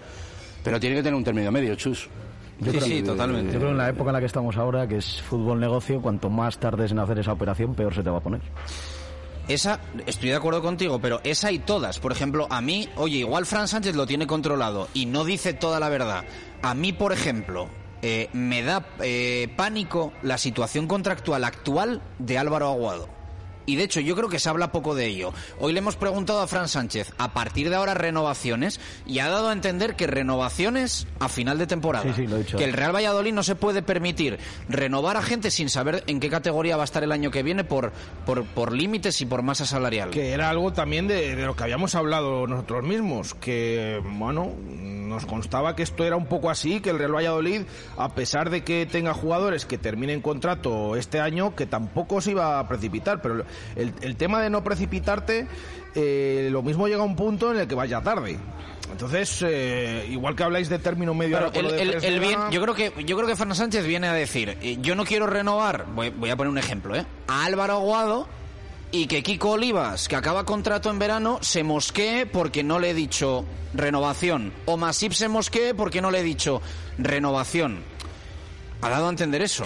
Pero 0.65 0.79
tiene 0.79 0.95
que 0.97 1.03
tener 1.03 1.15
un 1.17 1.25
término 1.25 1.51
medio, 1.51 1.75
chus. 1.75 2.09
Yo 2.65 2.73
creo- 2.73 2.83
Yo 3.53 3.59
creo 3.59 3.61
que 3.61 3.71
en 3.73 3.79
la 3.79 3.89
época 3.89 4.11
en 4.11 4.15
la 4.15 4.21
que 4.21 4.27
estamos 4.27 4.57
ahora, 4.57 4.87
que 4.87 4.97
es 4.97 5.21
fútbol 5.23 5.61
negocio, 5.61 6.01
cuanto 6.01 6.31
más 6.31 6.59
tardes 6.59 6.93
en 6.93 6.99
hacer 6.99 7.19
esa 7.19 7.33
operación, 7.33 7.75
peor 7.75 7.95
se 7.95 8.03
te 8.03 8.11
va 8.11 8.19
a 8.19 8.23
poner. 8.23 8.41
Esa, 9.49 9.81
estoy 10.07 10.29
de 10.29 10.37
acuerdo 10.37 10.63
contigo, 10.63 11.01
pero 11.01 11.21
esa 11.25 11.51
y 11.51 11.59
todas. 11.59 11.99
Por 11.99 12.13
ejemplo, 12.13 12.47
a 12.49 12.61
mí, 12.61 12.89
oye, 12.97 13.19
igual 13.19 13.45
Fran 13.45 13.67
Sánchez 13.67 13.97
lo 13.97 14.07
tiene 14.07 14.27
controlado 14.27 14.89
y 14.95 15.07
no 15.07 15.25
dice 15.25 15.53
toda 15.53 15.81
la 15.81 15.89
verdad. 15.89 16.25
A 16.63 16.75
mí, 16.75 16.93
por 16.93 17.13
ejemplo, 17.13 17.67
eh, 18.03 18.29
me 18.33 18.63
da 18.63 18.87
eh, 19.01 19.53
pánico 19.57 20.13
la 20.23 20.39
situación 20.39 20.87
contractual 20.87 21.43
actual 21.45 22.03
de 22.21 22.39
Álvaro 22.39 22.69
Aguado. 22.69 23.09
Y 23.67 23.77
de 23.77 23.85
hecho, 23.85 24.01
yo 24.01 24.17
creo 24.17 24.29
que 24.29 24.39
se 24.39 24.49
habla 24.49 24.73
poco 24.73 24.95
de 24.95 25.07
ello. 25.07 25.33
Hoy 25.59 25.73
le 25.73 25.79
hemos 25.79 25.97
preguntado 25.97 26.41
a 26.41 26.47
Fran 26.47 26.69
Sánchez, 26.69 27.13
a 27.19 27.33
partir 27.33 27.71
de 27.71 27.77
ahora 27.77 27.95
renovaciones, 27.95 28.81
y 29.07 29.21
ha 29.21 29.29
dado 29.29 29.49
a 29.49 29.53
entender 29.53 29.95
que 29.95 30.07
renovaciones 30.07 31.07
a 31.21 31.29
final 31.29 31.59
de 31.59 31.67
temporada. 31.67 32.05
Sí, 32.05 32.23
sí, 32.23 32.27
lo 32.27 32.37
he 32.37 32.39
dicho. 32.41 32.59
Que 32.59 32.65
el 32.65 32.73
Real 32.73 32.95
Valladolid 32.95 33.33
no 33.33 33.43
se 33.43 33.55
puede 33.55 33.83
permitir 33.83 34.39
renovar 34.69 35.17
a 35.17 35.23
gente 35.23 35.51
sin 35.51 35.69
saber 35.69 36.03
en 36.07 36.21
qué 36.21 36.29
categoría 36.29 36.77
va 36.77 36.83
a 36.83 36.85
estar 36.85 37.05
el 37.05 37.13
año 37.13 37.31
que 37.31 37.43
viene 37.43 37.65
por, 37.65 37.93
por, 38.27 38.45
por 38.45 38.73
límites 38.73 39.21
y 39.21 39.27
por 39.27 39.43
masa 39.43 39.67
salarial. 39.67 40.11
Que 40.11 40.33
era 40.33 40.51
algo 40.51 40.73
también 40.73 41.07
de, 41.07 41.37
de 41.37 41.47
lo 41.47 41.57
que 41.57 41.63
habíamos 41.65 41.95
hablado 41.95 42.47
nosotros 42.47 42.85
mismos, 42.85 43.35
que, 43.35 44.01
bueno, 44.05 44.53
nos 45.13 45.27
constaba 45.27 45.77
que 45.77 45.83
esto 45.83 46.05
era 46.05 46.17
un 46.17 46.27
poco 46.27 46.51
así, 46.51 46.81
que 46.81 46.91
el 46.91 46.99
Real 46.99 47.15
Valladolid, 47.15 47.63
a 47.97 48.15
pesar 48.15 48.51
de 48.51 48.65
que 48.65 48.87
tenga 48.87 49.15
jugadores 49.15 49.67
que 49.67 49.79
terminen 49.79 50.21
contrato 50.21 50.97
este 50.97 51.21
año, 51.21 51.55
que 51.55 51.67
tampoco 51.67 52.21
se 52.21 52.33
iba 52.33 52.59
a 52.59 52.69
precipitar, 52.69 53.23
pero 53.23 53.45
el, 53.77 53.93
el 54.01 54.17
tema 54.17 54.41
de 54.41 54.51
no 54.51 54.63
precipitarte, 54.65 55.47
eh, 55.95 56.49
lo 56.51 56.63
mismo 56.63 56.89
llega 56.89 57.03
a 57.03 57.07
un 57.07 57.17
punto 57.17 57.53
en 57.53 57.59
el 57.61 57.67
que 57.69 57.75
vaya 57.75 58.01
tarde. 58.03 58.39
Entonces, 58.91 59.43
eh, 59.47 60.07
igual 60.11 60.37
que 60.37 60.43
habláis 60.43 60.69
de 60.69 60.79
término 60.79 61.15
medio 61.15 61.37
Claro, 61.39 61.47
acuerdo 61.49 61.71
el- 61.71 61.77
de 61.77 61.83
el- 61.83 61.89
Pérez 61.91 62.05
el 62.05 62.21
bien- 62.21 62.33
Lorena, 62.33 62.51
yo 62.51 62.61
creo 62.63 62.75
que 62.75 63.05
yo 63.05 63.17
creo 63.17 63.29
que 63.29 63.37
Sánchez 63.37 63.87
viene 63.87 64.09
a 64.09 64.13
decir, 64.13 64.59
eh, 64.61 64.79
yo 64.81 64.95
no 64.95 65.05
quiero 65.05 65.27
renovar, 65.27 65.87
voy, 65.95 66.11
voy 66.11 66.29
a 66.31 66.37
poner 66.37 66.51
un 66.51 66.59
ejemplo, 66.59 66.95
¿eh? 66.97 67.07
a 67.27 67.45
Álvaro 67.47 67.75
Aguado 67.75 68.29
y 68.91 69.07
que 69.07 69.23
Kiko 69.23 69.53
Olivas, 69.53 70.09
que 70.09 70.17
acaba 70.17 70.45
contrato 70.45 70.91
en 70.91 70.99
verano, 70.99 71.39
se 71.41 71.63
mosquee 71.63 72.27
porque 72.27 72.63
no 72.63 72.79
le 72.79 72.91
he 72.91 72.95
dicho 72.95 73.47
renovación. 73.73 74.53
O 74.67 74.77
Masip 74.77 75.13
se 75.13 75.29
mosquee 75.29 75.73
porque 75.73 76.03
no 76.03 76.11
le 76.11 76.21
he 76.21 76.23
dicho 76.23 76.61
renovación. 76.99 77.83
Ha 78.83 78.91
dado 78.91 79.07
a 79.07 79.11
entender 79.11 79.41
eso. 79.41 79.65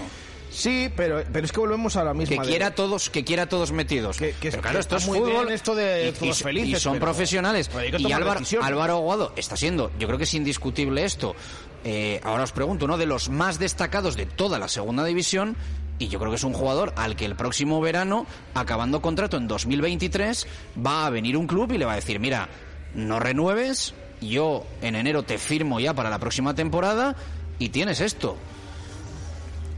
Sí, 0.56 0.90
pero, 0.96 1.22
pero 1.30 1.44
es 1.44 1.52
que 1.52 1.60
volvemos 1.60 1.96
a 1.96 2.04
la 2.04 2.14
misma. 2.14 2.36
Que 2.36 2.42
de- 2.42 2.48
quiera 2.48 2.74
todos, 2.74 3.10
que 3.10 3.24
quiera 3.24 3.46
todos 3.46 3.72
metidos. 3.72 4.16
pero 4.16 4.32
claro, 4.40 4.40
que 4.40 4.48
esto 4.58 4.78
está 4.78 4.96
es 4.96 5.06
muy 5.06 5.18
fútbol. 5.18 5.32
bien 5.44 5.52
esto 5.54 5.74
de 5.74 6.08
y- 6.08 6.12
todos 6.18 6.40
y, 6.40 6.42
felices, 6.42 6.80
y 6.80 6.82
son 6.82 6.94
pero- 6.94 7.04
profesionales. 7.04 7.68
pero 7.72 7.98
que 7.98 8.02
Y 8.02 8.12
Álvaro. 8.12 8.40
Álvaro 8.62 8.94
Aguado 8.94 9.32
está 9.36 9.54
siendo, 9.56 9.90
yo 9.98 10.06
creo 10.06 10.16
que 10.16 10.24
es 10.24 10.32
indiscutible 10.34 11.04
esto. 11.04 11.36
Eh, 11.84 12.20
ahora 12.24 12.44
os 12.44 12.52
pregunto, 12.52 12.86
uno 12.86 12.96
de 12.96 13.04
los 13.06 13.28
más 13.28 13.58
destacados 13.58 14.16
de 14.16 14.24
toda 14.24 14.58
la 14.58 14.68
segunda 14.68 15.04
división. 15.04 15.56
Y 15.98 16.08
yo 16.08 16.18
creo 16.18 16.30
que 16.30 16.36
es 16.36 16.44
un 16.44 16.52
jugador 16.52 16.92
al 16.96 17.16
que 17.16 17.24
el 17.24 17.36
próximo 17.36 17.80
verano, 17.80 18.26
acabando 18.54 19.00
contrato 19.00 19.36
en 19.38 19.48
2023, 19.48 20.46
va 20.84 21.06
a 21.06 21.10
venir 21.10 21.36
un 21.38 21.46
club 21.46 21.72
y 21.72 21.78
le 21.78 21.84
va 21.86 21.92
a 21.92 21.96
decir, 21.96 22.18
mira, 22.20 22.48
no 22.94 23.18
renueves, 23.18 23.94
yo 24.20 24.66
en 24.82 24.94
enero 24.94 25.22
te 25.22 25.38
firmo 25.38 25.80
ya 25.80 25.94
para 25.94 26.10
la 26.10 26.18
próxima 26.18 26.54
temporada 26.54 27.16
y 27.58 27.70
tienes 27.70 28.00
esto. 28.00 28.36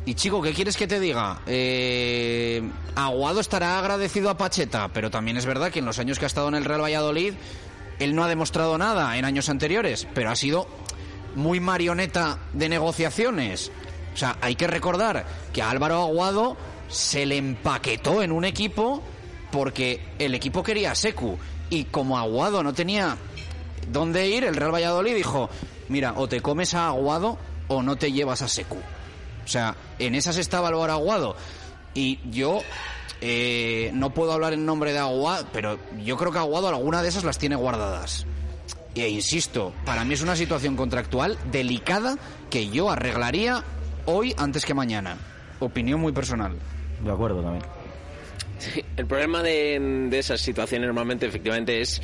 Y 0.09 0.15
chico, 0.15 0.41
¿qué 0.41 0.55
quieres 0.55 0.75
que 0.75 0.87
te 0.87 1.01
diga? 1.01 1.43
Eh, 1.47 2.63
Aguado 2.95 3.41
estará 3.41 3.79
agradecido 3.79 4.31
a 4.31 4.39
Pacheta, 4.39 4.89
pero 4.89 5.11
también 5.11 5.37
es 5.37 5.45
verdad 5.45 5.71
que 5.71 5.81
en 5.81 5.85
los 5.85 5.99
años 5.99 6.19
que 6.19 6.25
ha 6.25 6.27
estado 6.29 6.49
en 6.49 6.55
el 6.55 6.65
Real 6.65 6.81
Valladolid, 6.81 7.35
él 7.99 8.15
no 8.15 8.25
ha 8.25 8.29
demostrado 8.29 8.79
nada 8.79 9.19
en 9.19 9.27
años 9.27 9.51
anteriores, 9.51 10.09
pero 10.15 10.31
ha 10.31 10.35
sido 10.35 10.67
muy 11.35 11.61
marioneta 11.61 12.39
de 12.55 12.71
negociaciones. 12.71 13.71
O 14.15 14.17
sea, 14.17 14.39
hay 14.41 14.55
que 14.55 14.67
recordar 14.67 15.27
que 15.53 15.61
a 15.61 15.69
Álvaro 15.69 16.01
Aguado 16.01 16.57
se 16.89 17.27
le 17.27 17.37
empaquetó 17.37 18.23
en 18.23 18.33
un 18.33 18.47
equipo 18.47 19.03
porque 19.53 20.01
el 20.19 20.35
equipo 20.35 20.63
quería 20.63 20.93
a 20.93 20.95
Secu. 20.95 21.39
Y 21.69 21.85
como 21.85 22.17
Aguado 22.17 22.63
no 22.63 22.73
tenía 22.73 23.19
dónde 23.93 24.27
ir, 24.27 24.45
el 24.45 24.57
Real 24.57 24.73
Valladolid 24.73 25.15
dijo, 25.15 25.51
mira, 25.91 26.15
o 26.17 26.27
te 26.31 26.41
comes 26.41 26.73
a 26.73 26.87
Aguado 26.87 27.37
o 27.69 27.83
no 27.83 27.97
te 27.97 28.11
llevas 28.11 28.41
a 28.41 28.49
Secu. 28.49 28.79
O 29.49 29.51
sea, 29.51 29.75
en 29.99 30.15
esas 30.15 30.37
estaba 30.37 30.69
Álvaro 30.69 30.93
Aguado. 30.93 31.35
Y 31.95 32.19
yo 32.31 32.61
eh, 33.23 33.91
no 33.95 34.13
puedo 34.13 34.35
hablar 34.35 34.53
en 34.53 34.67
nombre 34.67 34.93
de 34.93 34.99
Aguado, 34.99 35.47
pero 35.55 35.79
yo 36.05 36.19
creo 36.19 36.31
que 36.33 36.39
Aguado 36.39 36.69
alguna 36.69 37.01
de 37.01 37.09
esas 37.09 37.25
las 37.25 37.39
tiene 37.39 37.57
guardadas. 37.57 38.27
E 38.95 39.09
insisto, 39.09 39.73
para 39.87 40.05
mí 40.05 40.13
es 40.13 40.21
una 40.21 40.37
situación 40.37 40.77
contractual 40.77 41.39
delicada 41.51 42.19
que 42.51 42.69
yo 42.69 42.91
arreglaría 42.91 43.65
hoy 44.05 44.35
antes 44.37 44.67
que 44.67 44.75
mañana. 44.75 45.17
Opinión 45.61 45.99
muy 45.99 46.13
personal. 46.13 46.53
De 47.03 47.11
acuerdo 47.11 47.41
también. 47.41 47.65
Sí, 48.59 48.85
el 48.99 49.07
problema 49.07 49.43
de, 49.43 50.09
de 50.11 50.19
esas 50.19 50.43
situaciones 50.43 50.89
normalmente 50.89 51.25
efectivamente 51.25 51.81
es 51.81 52.03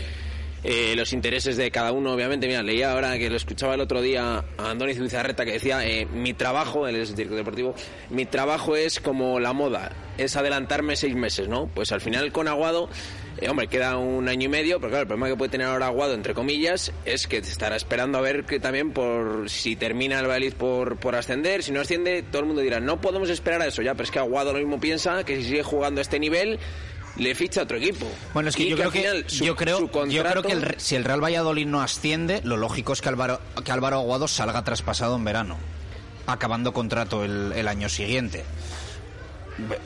eh, 0.65 0.95
los 0.97 1.12
intereses 1.12 1.57
de 1.57 1.71
cada 1.71 1.93
uno. 1.93 2.12
Obviamente, 2.12 2.47
mira, 2.47 2.62
leía 2.62 2.93
ahora 2.93 3.19
que 3.19 3.31
lo 3.31 3.37
escuchaba 3.37 3.75
el 3.75 3.81
otro 3.81 4.01
día 4.03 4.45
a 4.59 4.71
Andoni 4.71 4.95
Zubizarreta 4.95 5.45
que 5.45 5.53
decía, 5.53 5.87
eh, 5.87 6.07
mi 6.07 6.35
trabajo, 6.35 6.89
él 6.89 6.97
es 6.97 7.15
director 7.15 7.37
deportivo, 7.37 7.75
mi 8.11 8.27
trabajo 8.27 8.75
es 8.75 8.99
como 9.01 9.39
la 9.41 9.53
moda, 9.53 9.93
es 10.19 10.37
adelantarme 10.37 10.97
seis 10.97 11.15
meses, 11.15 11.49
¿no? 11.49 11.69
Pues 11.69 11.93
al 11.93 12.01
final 12.01 12.33
con 12.33 12.49
Aguado... 12.49 12.89
eh, 13.41 13.49
hombre, 13.49 13.67
queda 13.67 13.99
un 13.99 14.29
año 14.29 14.47
y 14.47 14.49
medio, 14.49 14.79
pero 14.79 14.91
claro, 14.91 15.03
el 15.03 15.09
problema 15.09 15.29
que 15.29 15.37
puede 15.37 15.51
tener 15.51 15.67
ahora 15.67 15.87
Aguado, 15.87 16.15
entre 16.15 16.35
comillas, 16.35 16.93
es 17.05 17.27
que 17.27 17.39
estará 17.39 17.77
esperando 17.77 18.17
a 18.19 18.21
ver 18.21 18.45
que 18.45 18.61
también 18.61 18.93
por 18.93 19.51
si 19.51 19.77
termina 19.77 20.21
el 20.21 20.27
Valladolid 20.27 20.55
por, 20.55 20.97
por 20.99 21.15
ascender, 21.17 21.62
si 21.62 21.73
no 21.73 21.81
asciende, 21.81 22.23
todo 22.23 22.41
el 22.41 22.47
mundo 22.47 22.62
dirá, 22.62 22.81
no 22.81 23.01
podemos 23.01 23.29
esperar 23.31 23.61
a 23.62 23.67
eso 23.67 23.83
ya, 23.83 23.93
pero 23.95 24.05
es 24.05 24.11
que 24.11 24.19
Aguado 24.19 24.53
lo 24.53 24.61
mismo 24.61 24.81
piensa 24.81 25.25
que 25.25 25.37
si 25.37 25.45
sigue 25.45 25.62
jugando 25.62 26.01
a 26.01 26.03
este 26.03 26.19
nivel, 26.19 26.59
le 27.17 27.35
ficha 27.35 27.61
a 27.61 27.65
otro 27.65 27.77
equipo. 27.77 28.07
Bueno, 28.33 28.49
es 28.49 28.57
que 28.57 28.69
yo 28.69 28.77
creo 28.77 28.89
al 28.89 28.93
que 28.93 28.99
final 29.01 29.25
su- 29.29 29.45
yo 29.45 29.57
creo 29.57 29.79
su 29.79 29.89
yo 30.09 30.23
creo 30.25 30.43
que 30.43 30.53
el 30.53 30.75
si 30.79 30.95
el 30.97 31.05
Real 31.05 31.23
Valladolid 31.23 31.67
no 31.67 31.81
asciende, 31.83 32.41
lo 32.45 32.57
lógico 32.57 32.93
es 32.93 33.01
que 33.01 33.09
Álvaro 33.09 33.41
que 33.65 33.73
Álvaro 33.73 33.99
Aguado 33.99 34.29
salga 34.29 34.62
traspasado 34.65 35.17
en 35.17 35.25
verano, 35.25 35.57
acabando 36.27 36.73
contrato 36.73 37.25
el, 37.25 37.53
el 37.55 37.69
año 37.69 37.89
siguiente. 37.89 38.45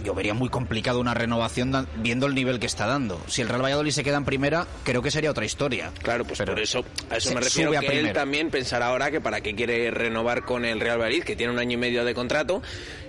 Yo 0.05 0.15
vería 0.15 0.35
muy 0.35 0.49
complicado 0.49 1.01
una 1.01 1.15
renovación 1.15 1.87
viendo 1.97 2.27
el 2.27 2.35
nivel 2.35 2.59
que 2.59 2.67
está 2.67 2.87
dando. 2.87 3.21
Si 3.27 3.43
el 3.43 3.49
Real 3.49 3.63
Valladolid 3.63 3.91
se 3.91 4.03
queda 4.05 4.17
en 4.17 4.25
primera, 4.25 4.67
creo 4.85 5.03
que 5.03 5.11
sería 5.11 5.31
otra 5.31 5.45
historia. 5.45 5.91
Claro, 6.03 6.25
pues 6.25 6.39
por 6.41 6.59
eso, 6.59 6.85
a 7.11 7.17
eso 7.17 7.35
me 7.35 7.41
refiero 7.41 7.71
sube 7.71 7.77
a 7.77 7.81
que 7.81 7.87
él 7.87 7.93
primera. 7.93 8.21
también 8.21 8.51
pensará 8.51 8.87
ahora 8.89 9.11
que 9.11 9.21
para 9.21 9.41
qué 9.41 9.55
quiere 9.55 9.91
renovar 9.91 10.45
con 10.45 10.65
el 10.65 10.81
Real 10.81 10.99
Valladolid, 10.99 11.25
que 11.25 11.37
tiene 11.37 11.53
un 11.53 11.59
año 11.59 11.73
y 11.75 11.77
medio 11.77 12.05
de 12.05 12.15
contrato, 12.15 12.63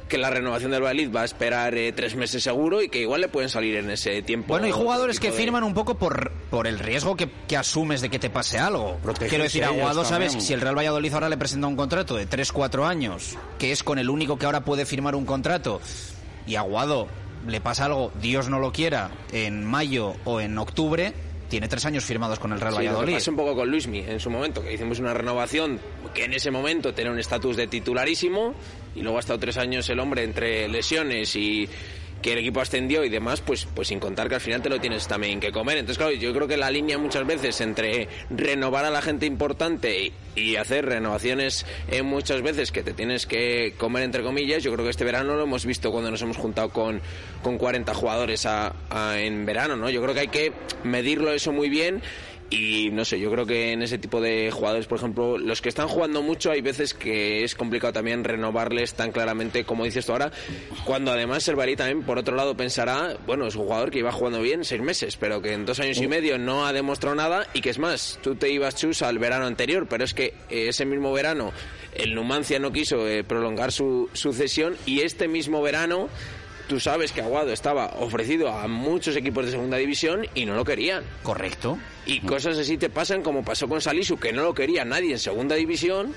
que 0.10 0.18
la 0.18 0.30
renovación 0.32 0.72
del 0.72 0.82
Valladolid 0.82 1.16
va 1.16 1.22
a 1.22 1.26
esperar 1.26 1.76
eh, 1.76 1.92
tres 1.94 2.16
meses 2.16 2.42
seguro 2.44 2.82
y 2.82 2.90
que 2.90 3.00
igual 3.00 3.22
le 3.22 3.28
pueden 3.30 3.50
salir 3.50 3.76
en 3.76 3.92
ese 3.92 4.22
tiempo. 4.24 4.48
Bueno, 4.50 4.66
hay 4.66 4.72
jugadores 4.72 5.20
que 5.20 5.30
de- 5.32 5.38
firman 5.38 5.64
un 5.64 5.74
poco 5.76 5.98
por, 6.00 6.32
por 6.50 6.66
el 6.68 6.80
riesgo 6.80 7.16
que, 7.16 7.30
que 7.48 7.56
asumes 7.56 8.02
de 8.02 8.10
que 8.10 8.18
te 8.20 8.30
pase 8.32 8.58
algo. 8.58 8.98
Protegerse 9.04 9.30
Quiero 9.30 9.44
decir, 9.44 9.64
Aguado, 9.64 10.04
¿sabes? 10.04 10.30
también. 10.32 10.42
Si 10.48 10.54
el 10.54 10.62
Real 10.62 10.76
Valladolid 10.78 11.14
ahora 11.14 11.30
le 11.30 11.38
presenta 11.38 11.68
un 11.68 11.76
contrato 11.76 12.16
de 12.16 12.28
3-4 12.28 12.86
años, 12.88 13.38
que 13.60 13.72
es 13.72 13.84
con 13.84 14.00
el 14.00 14.10
único 14.10 14.38
que 14.40 14.46
ahora 14.48 14.66
puede 14.66 14.86
firmar 14.88 15.14
un 15.16 15.26
contrato, 15.26 15.80
y 16.48 16.56
Aguado 16.56 17.08
le 17.48 17.62
pasa 17.62 17.86
algo, 17.86 18.12
Dios 18.22 18.50
no 18.50 18.60
lo 18.60 18.72
quiera, 18.72 19.12
en 19.32 19.64
mayo 19.64 20.14
o 20.26 20.42
en 20.42 20.58
octubre, 20.58 21.14
tiene 21.50 21.68
tres 21.68 21.86
años 21.86 22.04
firmados 22.04 22.38
con 22.38 22.52
el 22.54 22.60
Real 22.60 22.74
Sí, 22.74 22.78
Valladolid. 22.80 23.14
pasó 23.14 23.32
un 23.32 23.38
poco 23.38 23.56
con 23.56 23.72
Luismi 23.72 24.00
en 24.00 24.20
su 24.20 24.30
momento, 24.30 24.62
que 24.62 24.74
hicimos 24.74 25.00
una 25.00 25.14
renovación 25.14 25.80
que 26.14 26.26
en 26.26 26.34
ese 26.34 26.52
momento 26.52 26.94
tenía 26.94 27.12
un 27.12 27.20
estatus 27.20 27.56
de 27.56 27.68
titularísimo 27.68 28.54
y 28.96 29.02
luego 29.02 29.18
ha 29.18 29.20
estado 29.22 29.40
tres 29.40 29.58
años 29.58 29.90
el 29.90 30.00
hombre 30.00 30.24
entre 30.24 30.68
lesiones 30.68 31.36
y, 31.36 31.68
que 32.22 32.34
el 32.34 32.40
equipo 32.40 32.60
ascendió 32.62 33.04
y 33.06 33.10
demás, 33.10 33.42
pues, 33.42 33.68
pues 33.74 33.88
sin 33.88 34.00
contar 34.00 34.28
que 34.30 34.36
al 34.36 34.42
final 34.42 34.62
te 34.62 34.70
lo 34.70 34.80
tienes 34.80 35.08
también 35.08 35.40
que 35.40 35.52
comer. 35.52 35.78
Entonces, 35.78 35.98
claro, 35.98 36.14
yo 36.14 36.34
creo 36.34 36.48
que 36.48 36.58
la 36.58 36.70
línea 36.70 36.98
muchas 36.98 37.26
veces 37.26 37.62
entre 37.62 38.08
renovar 38.30 38.86
a 38.86 38.90
la 38.90 39.02
gente 39.02 39.26
importante 39.26 40.12
y, 40.36 40.56
hacer 40.56 40.86
renovaciones 40.86 41.66
eh, 41.90 42.02
muchas 42.02 42.42
veces 42.42 42.72
que 42.72 42.82
te 42.84 42.94
tienes 42.94 43.26
que 43.26 43.74
comer 43.78 44.04
entre 44.04 44.24
comillas, 44.24 44.64
yo 44.64 44.72
creo 44.74 44.84
que 44.86 44.92
este 44.92 45.04
verano 45.06 45.36
lo 45.36 45.44
hemos 45.44 45.66
visto 45.66 45.92
cuando 45.92 46.12
nos 46.12 46.22
hemos 46.22 46.38
juntado 46.38 46.70
con, 46.70 47.02
con 47.44 47.58
40 47.58 47.94
jugadores 47.94 48.46
a- 48.46 48.74
a- 48.90 49.20
en 49.20 49.46
verano, 49.46 49.76
¿no? 49.76 49.90
Yo 49.90 50.02
creo 50.02 50.14
que 50.14 50.20
hay 50.22 50.28
que 50.30 50.54
medirlo 50.84 51.32
eso 51.34 51.52
muy 51.52 51.70
bien 51.70 52.02
y 52.50 52.90
no 52.92 53.06
sé, 53.06 53.20
yo 53.20 53.32
creo 53.32 53.46
que 53.46 53.74
en 53.74 53.84
ese 53.84 53.98
tipo 53.98 54.22
de 54.22 54.50
jugadores, 54.52 54.88
por 54.88 54.98
ejemplo, 54.98 55.38
los 55.38 55.62
que 55.62 55.70
están 55.70 55.88
jugando 55.88 56.24
mucho, 56.24 56.52
hay 56.52 56.62
veces 56.62 56.94
que 56.94 57.44
es 57.44 57.54
complicado 57.54 57.94
también 57.94 58.24
renovarles 58.24 58.94
tan 58.94 59.12
claramente 59.12 59.66
como 59.66 59.86
dices 59.86 60.06
tú 60.06 60.14
ahora, 60.14 60.32
cuando 60.86 61.12
además 61.12 61.48
el 61.48 61.56
Bali 61.56 61.76
también, 61.76 62.04
por 62.04 62.18
otro 62.18 62.36
lado, 62.36 62.58
pensará, 62.58 63.18
bueno, 63.28 63.46
es 63.48 63.56
un 63.56 63.64
jugador 63.64 63.92
que 63.92 64.00
iba 64.00 64.12
jugando 64.12 64.42
bien 64.42 64.64
seis 64.64 64.82
meses, 64.82 65.16
pero 65.18 65.42
que 65.42 65.54
en 65.54 65.66
dos 65.66 65.80
años 65.80 66.02
y 66.02 66.08
medio 66.08 66.38
no 66.40 66.66
ha 66.66 66.74
demostrado 66.74 67.16
nada 67.16 67.48
y 67.54 67.62
que 67.62 67.70
es 67.70 67.78
más, 67.78 68.20
tú 68.24 68.36
te 68.36 68.50
ibas 68.50 68.76
chus 68.76 69.02
al 69.02 69.20
verano 69.20 69.46
anterior, 69.46 69.88
pero 69.88 70.04
es 70.04 70.14
que 70.14 70.34
eh, 70.50 70.70
ese 70.70 70.86
mismo 70.86 71.14
verano 71.14 71.52
el 71.94 72.16
Numancia 72.16 72.60
no 72.60 72.72
quiso 72.72 73.08
eh, 73.08 73.24
prolongar 73.24 73.72
su, 73.72 74.10
su 74.14 74.34
cesión 74.34 74.76
y 74.86 75.02
este 75.02 75.28
mismo 75.28 75.62
verano 75.62 76.10
tú 76.70 76.80
sabes 76.80 77.12
que 77.12 77.22
Aguado 77.22 77.52
estaba 77.52 77.88
ofrecido 78.00 78.48
a 78.48 78.68
muchos 78.68 79.16
equipos 79.16 79.44
de 79.46 79.52
segunda 79.52 79.76
división 79.76 80.28
y 80.36 80.46
no 80.46 80.56
lo 80.56 80.64
querían. 80.64 81.04
Correcto. 81.24 81.80
Y 82.06 82.22
cosas 82.22 82.58
así 82.60 82.78
te 82.78 82.90
pasan 82.90 83.24
como 83.24 83.44
pasó 83.44 83.68
con 83.68 83.82
Salisu, 83.82 84.18
que 84.18 84.32
no 84.32 84.44
lo 84.44 84.54
quería 84.54 84.86
nadie 84.86 85.12
en 85.12 85.20
segunda 85.20 85.56
división, 85.56 86.14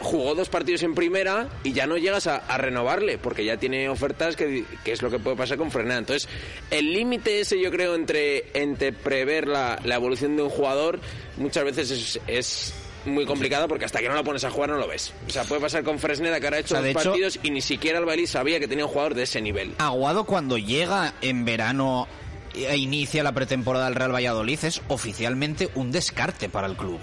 jugó 0.00 0.34
dos 0.34 0.48
partidos 0.48 0.82
en 0.82 0.94
primera 0.94 1.48
y 1.62 1.74
ya 1.74 1.86
no 1.86 1.98
llegas 1.98 2.26
a, 2.26 2.36
a 2.38 2.56
renovarle, 2.56 3.18
porque 3.18 3.44
ya 3.44 3.58
tiene 3.58 3.90
ofertas 3.90 4.36
que, 4.36 4.64
que 4.82 4.92
es 4.92 5.02
lo 5.02 5.10
que 5.10 5.18
puede 5.18 5.36
pasar 5.36 5.58
con 5.58 5.70
Frenada. 5.70 5.98
Entonces, 5.98 6.28
el 6.70 6.92
límite 6.94 7.40
ese 7.40 7.60
yo 7.60 7.70
creo 7.70 7.94
entre, 7.94 8.46
entre 8.54 8.94
prever 8.94 9.46
la, 9.46 9.78
la 9.84 9.96
evolución 9.96 10.34
de 10.34 10.42
un 10.42 10.50
jugador 10.50 10.98
muchas 11.36 11.64
veces 11.64 11.90
es... 11.90 12.20
es 12.26 12.74
muy 13.06 13.24
complicado 13.26 13.66
porque 13.68 13.84
hasta 13.84 14.00
que 14.00 14.08
no 14.08 14.14
lo 14.14 14.24
pones 14.24 14.44
a 14.44 14.50
jugar 14.50 14.70
no 14.70 14.76
lo 14.76 14.86
ves. 14.88 15.12
O 15.26 15.30
sea, 15.30 15.44
puede 15.44 15.60
pasar 15.60 15.82
con 15.84 15.98
Fresneda 15.98 16.38
que 16.40 16.46
ahora 16.46 16.56
ha 16.58 16.60
hecho 16.60 16.74
O 16.74 16.78
sea, 16.78 16.82
de 16.82 16.92
dos 16.92 17.02
hecho- 17.02 17.10
partidos 17.10 17.38
y 17.42 17.50
ni 17.50 17.60
siquiera 17.60 17.98
el 17.98 18.04
Bailey 18.04 18.26
sabía 18.26 18.60
que 18.60 18.68
tenía 18.68 18.84
un 18.86 18.90
jugador 18.90 19.14
de 19.14 19.22
ese 19.22 19.40
nivel. 19.40 19.74
Aguado 19.78 20.24
cuando 20.24 20.58
llega 20.58 21.14
en 21.22 21.44
verano 21.44 22.06
e 22.54 22.76
inicia 22.76 23.22
la 23.22 23.32
pretemporada 23.32 23.86
del 23.86 23.94
Real 23.94 24.14
Valladolid 24.14 24.58
es 24.64 24.82
oficialmente 24.88 25.70
un 25.74 25.92
descarte 25.92 26.48
para 26.48 26.66
el 26.66 26.76
club. 26.76 26.98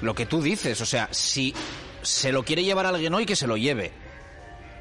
Lo 0.00 0.14
que 0.14 0.26
tú 0.26 0.42
dices, 0.42 0.80
o 0.80 0.86
sea, 0.86 1.08
si 1.12 1.54
se 2.02 2.32
lo 2.32 2.44
quiere 2.44 2.64
llevar 2.64 2.86
alguien 2.86 3.14
hoy, 3.14 3.26
que 3.26 3.36
se 3.36 3.46
lo 3.46 3.56
lleve. 3.56 3.92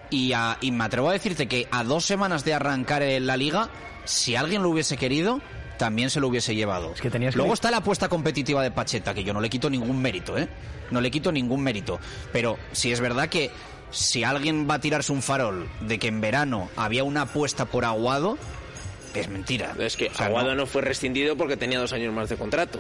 Y, 0.10 0.34
a- 0.34 0.58
y 0.62 0.72
me 0.72 0.84
atrevo 0.84 1.10
a 1.10 1.14
decirte 1.14 1.48
que 1.48 1.68
a 1.72 1.84
dos 1.84 2.06
semanas 2.06 2.44
de 2.44 2.54
arrancar 2.54 3.02
en 3.04 3.28
la 3.28 3.38
liga, 3.38 3.70
si 4.04 4.36
alguien 4.36 4.64
lo 4.64 4.70
hubiese 4.70 4.98
querido, 4.98 5.40
también 5.82 6.12
se 6.12 6.20
lo 6.20 6.28
hubiese 6.28 6.54
llevado. 6.54 6.94
que 6.94 7.10
tenías 7.10 7.34
que- 7.34 7.38
Luego 7.40 7.56
está 7.56 7.72
la 7.72 7.78
apuesta 7.78 8.08
competitiva 8.08 8.62
de 8.62 8.70
Pacheta, 8.70 9.16
que 9.16 9.24
yo 9.24 9.34
no 9.34 9.42
le 9.42 9.50
quito 9.50 9.68
ningún 9.68 10.00
mérito, 10.00 10.38
¿eh? 10.38 10.48
No 10.92 11.02
le 11.02 11.10
quito 11.10 11.32
ningún 11.32 11.64
mérito. 11.64 12.00
Pero 12.32 12.60
si 12.72 12.92
es 12.92 13.00
verdad 13.00 13.30
que 13.30 13.50
si 13.90 14.24
alguien 14.24 14.68
va 14.70 14.76
a 14.76 14.80
tirarse 14.80 15.12
un 15.12 15.24
farol 15.24 15.68
de 15.80 15.98
que 15.98 16.08
en 16.08 16.22
verano 16.22 16.70
había 16.76 17.04
una 17.04 17.24
apuesta 17.24 17.66
por 17.66 17.84
Aguado, 17.84 18.38
es 19.16 19.28
mentira. 19.28 19.74
Es 19.80 19.98
que 19.98 20.10
O 20.10 20.14
sea, 20.14 20.28
Aguado 20.28 20.50
no- 20.50 20.56
no. 20.58 20.66
fue 20.68 20.84
rescindido 20.84 21.36
porque 21.36 21.58
tenía 21.58 21.80
dos 21.80 21.94
años 21.94 22.14
más 22.14 22.30
de 22.30 22.36
contrato. 22.38 22.78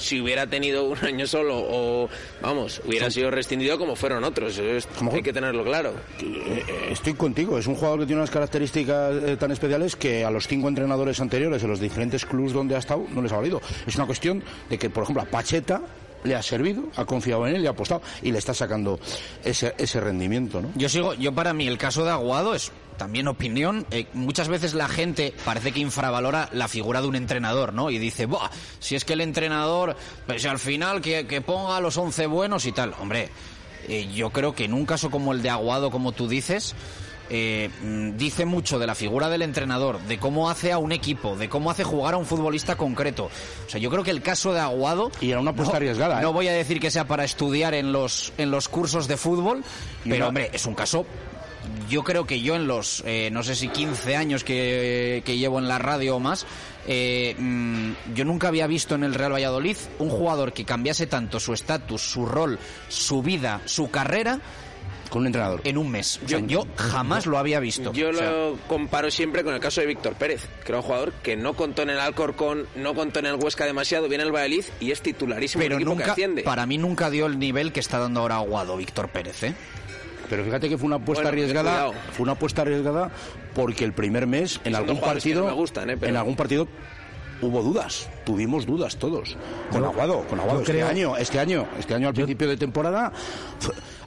Si 0.00 0.20
hubiera 0.20 0.46
tenido 0.46 0.84
un 0.84 0.98
año 1.04 1.26
solo 1.26 1.56
o, 1.58 2.08
vamos, 2.42 2.80
hubiera 2.86 3.10
sido 3.10 3.30
rescindido 3.30 3.78
como 3.78 3.94
fueron 3.96 4.24
otros. 4.24 4.56
Es- 4.58 4.88
hay 5.12 5.22
que 5.22 5.32
tenerlo 5.32 5.62
claro. 5.64 5.92
Eh, 6.20 6.64
Estoy 6.90 7.14
contigo, 7.14 7.58
es 7.58 7.66
un 7.66 7.74
jugador 7.74 8.00
que 8.00 8.06
tiene 8.06 8.20
unas 8.20 8.30
características 8.30 9.14
eh, 9.22 9.36
tan 9.36 9.50
especiales 9.52 9.96
que 9.96 10.24
a 10.24 10.30
los 10.30 10.46
cinco 10.48 10.68
entrenadores 10.68 11.20
anteriores 11.20 11.62
en 11.62 11.70
los 11.70 11.80
diferentes 11.80 12.24
clubes 12.24 12.52
donde 12.52 12.74
ha 12.74 12.78
estado 12.78 13.04
no 13.10 13.22
les 13.22 13.30
ha 13.32 13.36
valido. 13.36 13.60
Es 13.86 13.96
una 13.96 14.06
cuestión 14.06 14.42
de 14.68 14.78
que, 14.78 14.90
por 14.90 15.02
ejemplo, 15.04 15.22
a 15.22 15.26
Pacheta 15.26 15.82
le 16.24 16.34
ha 16.34 16.42
servido, 16.42 16.84
ha 16.96 17.04
confiado 17.06 17.46
en 17.46 17.56
él, 17.56 17.62
le 17.62 17.68
ha 17.68 17.70
apostado 17.70 18.02
y 18.22 18.30
le 18.30 18.38
está 18.38 18.52
sacando 18.52 19.00
ese, 19.44 19.74
ese 19.78 20.00
rendimiento, 20.00 20.60
¿no? 20.60 20.70
Yo 20.76 20.88
sigo, 20.88 21.14
yo 21.14 21.32
para 21.34 21.54
mí 21.54 21.66
el 21.66 21.78
caso 21.78 22.04
de 22.04 22.10
Aguado 22.10 22.54
es 22.54 22.70
también 23.00 23.28
opinión. 23.28 23.86
eh, 23.90 24.06
muchas 24.12 24.48
veces 24.48 24.74
la 24.74 24.86
gente 24.86 25.32
parece 25.46 25.72
que 25.72 25.80
infravalora 25.80 26.50
la 26.52 26.68
figura 26.68 27.00
de 27.00 27.08
un 27.08 27.16
entrenador, 27.16 27.72
¿no? 27.72 27.88
Y 27.90 27.96
dice, 27.96 28.26
Buah, 28.26 28.50
si 28.78 28.94
es 28.94 29.06
que 29.06 29.14
el 29.14 29.22
entrenador, 29.22 29.96
pues 30.26 30.44
al 30.44 30.58
final 30.58 31.00
que, 31.00 31.26
que 31.26 31.40
ponga 31.40 31.78
a 31.78 31.80
los 31.80 31.96
11 31.96 32.26
buenos 32.26 32.66
y 32.66 32.72
tal. 32.72 32.94
Hombre, 33.00 33.30
eh, 33.88 34.06
yo 34.14 34.28
creo 34.28 34.54
que 34.54 34.64
en 34.66 34.74
un 34.74 34.84
caso 34.84 35.10
como 35.10 35.32
el 35.32 35.40
de 35.40 35.48
Aguado, 35.48 35.90
como 35.90 36.12
tú 36.12 36.28
dices, 36.28 36.74
eh, 37.30 37.70
mm, 37.82 38.18
dice 38.18 38.44
mucho 38.44 38.78
de 38.78 38.86
la 38.86 38.94
figura 38.94 39.30
del 39.30 39.40
entrenador, 39.40 39.98
de 40.00 40.18
cómo 40.18 40.50
hace 40.50 40.70
a 40.70 40.76
un 40.76 40.92
equipo, 40.92 41.36
de 41.36 41.48
cómo 41.48 41.70
hace 41.70 41.84
jugar 41.84 42.12
a 42.12 42.16
un 42.18 42.26
futbolista 42.26 42.76
concreto. 42.76 43.30
O 43.66 43.70
sea, 43.70 43.80
yo 43.80 43.88
creo 43.88 44.04
que 44.04 44.10
el 44.10 44.20
caso 44.20 44.52
de 44.52 44.60
Aguado... 44.60 45.10
Y 45.22 45.30
era 45.30 45.40
una 45.40 45.52
apuesta 45.52 45.72
no, 45.72 45.76
arriesgada, 45.78 46.18
¿eh? 46.18 46.22
No 46.22 46.34
voy 46.34 46.48
a 46.48 46.52
decir 46.52 46.80
que 46.80 46.90
sea 46.90 47.06
para 47.06 47.24
estudiar 47.24 47.72
en 47.72 47.92
los, 47.92 48.34
en 48.36 48.50
los 48.50 48.68
cursos 48.68 49.08
de 49.08 49.16
fútbol, 49.16 49.64
Y 50.04 50.10
pero 50.10 50.16
una- 50.24 50.28
hombre, 50.28 50.50
es 50.52 50.66
un 50.66 50.74
caso 50.74 51.06
yo 51.88 52.04
creo 52.04 52.26
que 52.26 52.40
yo 52.40 52.54
en 52.56 52.66
los, 52.66 53.02
eh, 53.06 53.30
no 53.32 53.42
sé 53.42 53.54
si 53.54 53.68
15 53.68 54.16
años 54.16 54.44
que, 54.44 55.22
que 55.24 55.38
llevo 55.38 55.58
en 55.58 55.68
la 55.68 55.78
radio 55.78 56.16
o 56.16 56.20
más, 56.20 56.46
eh, 56.86 57.34
mm, 57.38 58.14
yo 58.14 58.24
nunca 58.24 58.48
había 58.48 58.66
visto 58.66 58.94
en 58.94 59.04
el 59.04 59.14
Real 59.14 59.32
Valladolid 59.32 59.76
un 59.98 60.08
jugador 60.10 60.52
que 60.52 60.64
cambiase 60.64 61.06
tanto 61.06 61.40
su 61.40 61.52
estatus, 61.52 62.02
su 62.02 62.26
rol, 62.26 62.58
su 62.88 63.22
vida, 63.22 63.60
su 63.64 63.90
carrera. 63.90 64.40
Con 65.08 65.22
un 65.22 65.26
entrenador. 65.26 65.60
En 65.64 65.76
un 65.76 65.90
mes. 65.90 66.20
O 66.24 66.28
sea, 66.28 66.38
yo, 66.38 66.68
jamás 66.76 67.26
lo 67.26 67.36
había 67.36 67.58
visto. 67.58 67.92
Yo 67.92 68.10
O 68.10 68.12
sea, 68.12 68.30
lo 68.30 68.56
comparo 68.68 69.10
siempre 69.10 69.42
con 69.42 69.52
el 69.52 69.58
caso 69.58 69.80
de 69.80 69.88
Víctor 69.88 70.14
Pérez, 70.14 70.46
que 70.64 70.70
era 70.70 70.78
un 70.78 70.84
jugador 70.84 71.12
que 71.14 71.36
no 71.36 71.54
contó 71.54 71.82
en 71.82 71.90
el 71.90 71.98
Alcorcón, 71.98 72.68
no 72.76 72.94
contó 72.94 73.18
en 73.18 73.26
el 73.26 73.34
Huesca 73.34 73.64
demasiado, 73.64 74.08
viene 74.08 74.22
el 74.22 74.30
Valladolid 74.30 74.66
y 74.78 74.92
es 74.92 75.00
titularísimo 75.02 75.62
pero 75.62 75.74
del 75.74 75.82
equipo 75.82 75.96
que 75.96 75.98
nunca, 75.98 76.12
asciende. 76.12 76.42
para 76.44 76.64
mí 76.64 76.78
nunca 76.78 77.10
dio 77.10 77.26
el 77.26 77.40
nivel 77.40 77.72
que 77.72 77.80
está 77.80 77.98
dando 77.98 78.20
ahora 78.20 78.36
Aguado, 78.36 78.76
Víctor 78.76 79.08
Pérez, 79.08 79.42
¿eh? 79.42 79.54
Pero 80.30 80.44
fíjate 80.44 80.68
que 80.68 80.78
fue 80.78 80.86
una 80.86 80.96
apuesta 80.96 81.24
Bueno, 81.24 81.28
arriesgada, 81.42 81.70
cuidado. 81.86 81.94
fue 82.12 82.22
una 82.22 82.32
apuesta 82.32 82.62
arriesgada 82.62 83.10
porque 83.54 83.84
el 83.84 83.92
primer 83.92 84.26
mes 84.26 84.60
en 84.64 84.74
algún 84.76 85.00
partido, 85.00 85.40
no 85.42 85.48
me 85.48 85.52
gustan, 85.54 85.90
¿eh? 85.90 85.96
Pero- 85.98 86.08
en 86.10 86.16
algún 86.16 86.36
partido 86.36 86.68
hubo 87.42 87.62
dudas, 87.62 88.08
tuvimos 88.24 88.66
dudas 88.66 88.96
todos. 88.96 89.36
Con 89.72 89.82
Aguado, 89.84 90.24
con 90.28 90.38
Aguado. 90.40 90.60
Este 90.60 90.72
creo- 90.72 90.86
año, 90.88 91.16
este 91.16 91.38
año, 91.40 91.66
este 91.78 91.94
año 91.94 92.08
al 92.08 92.14
principio 92.14 92.46
de 92.48 92.56
temporada, 92.58 93.12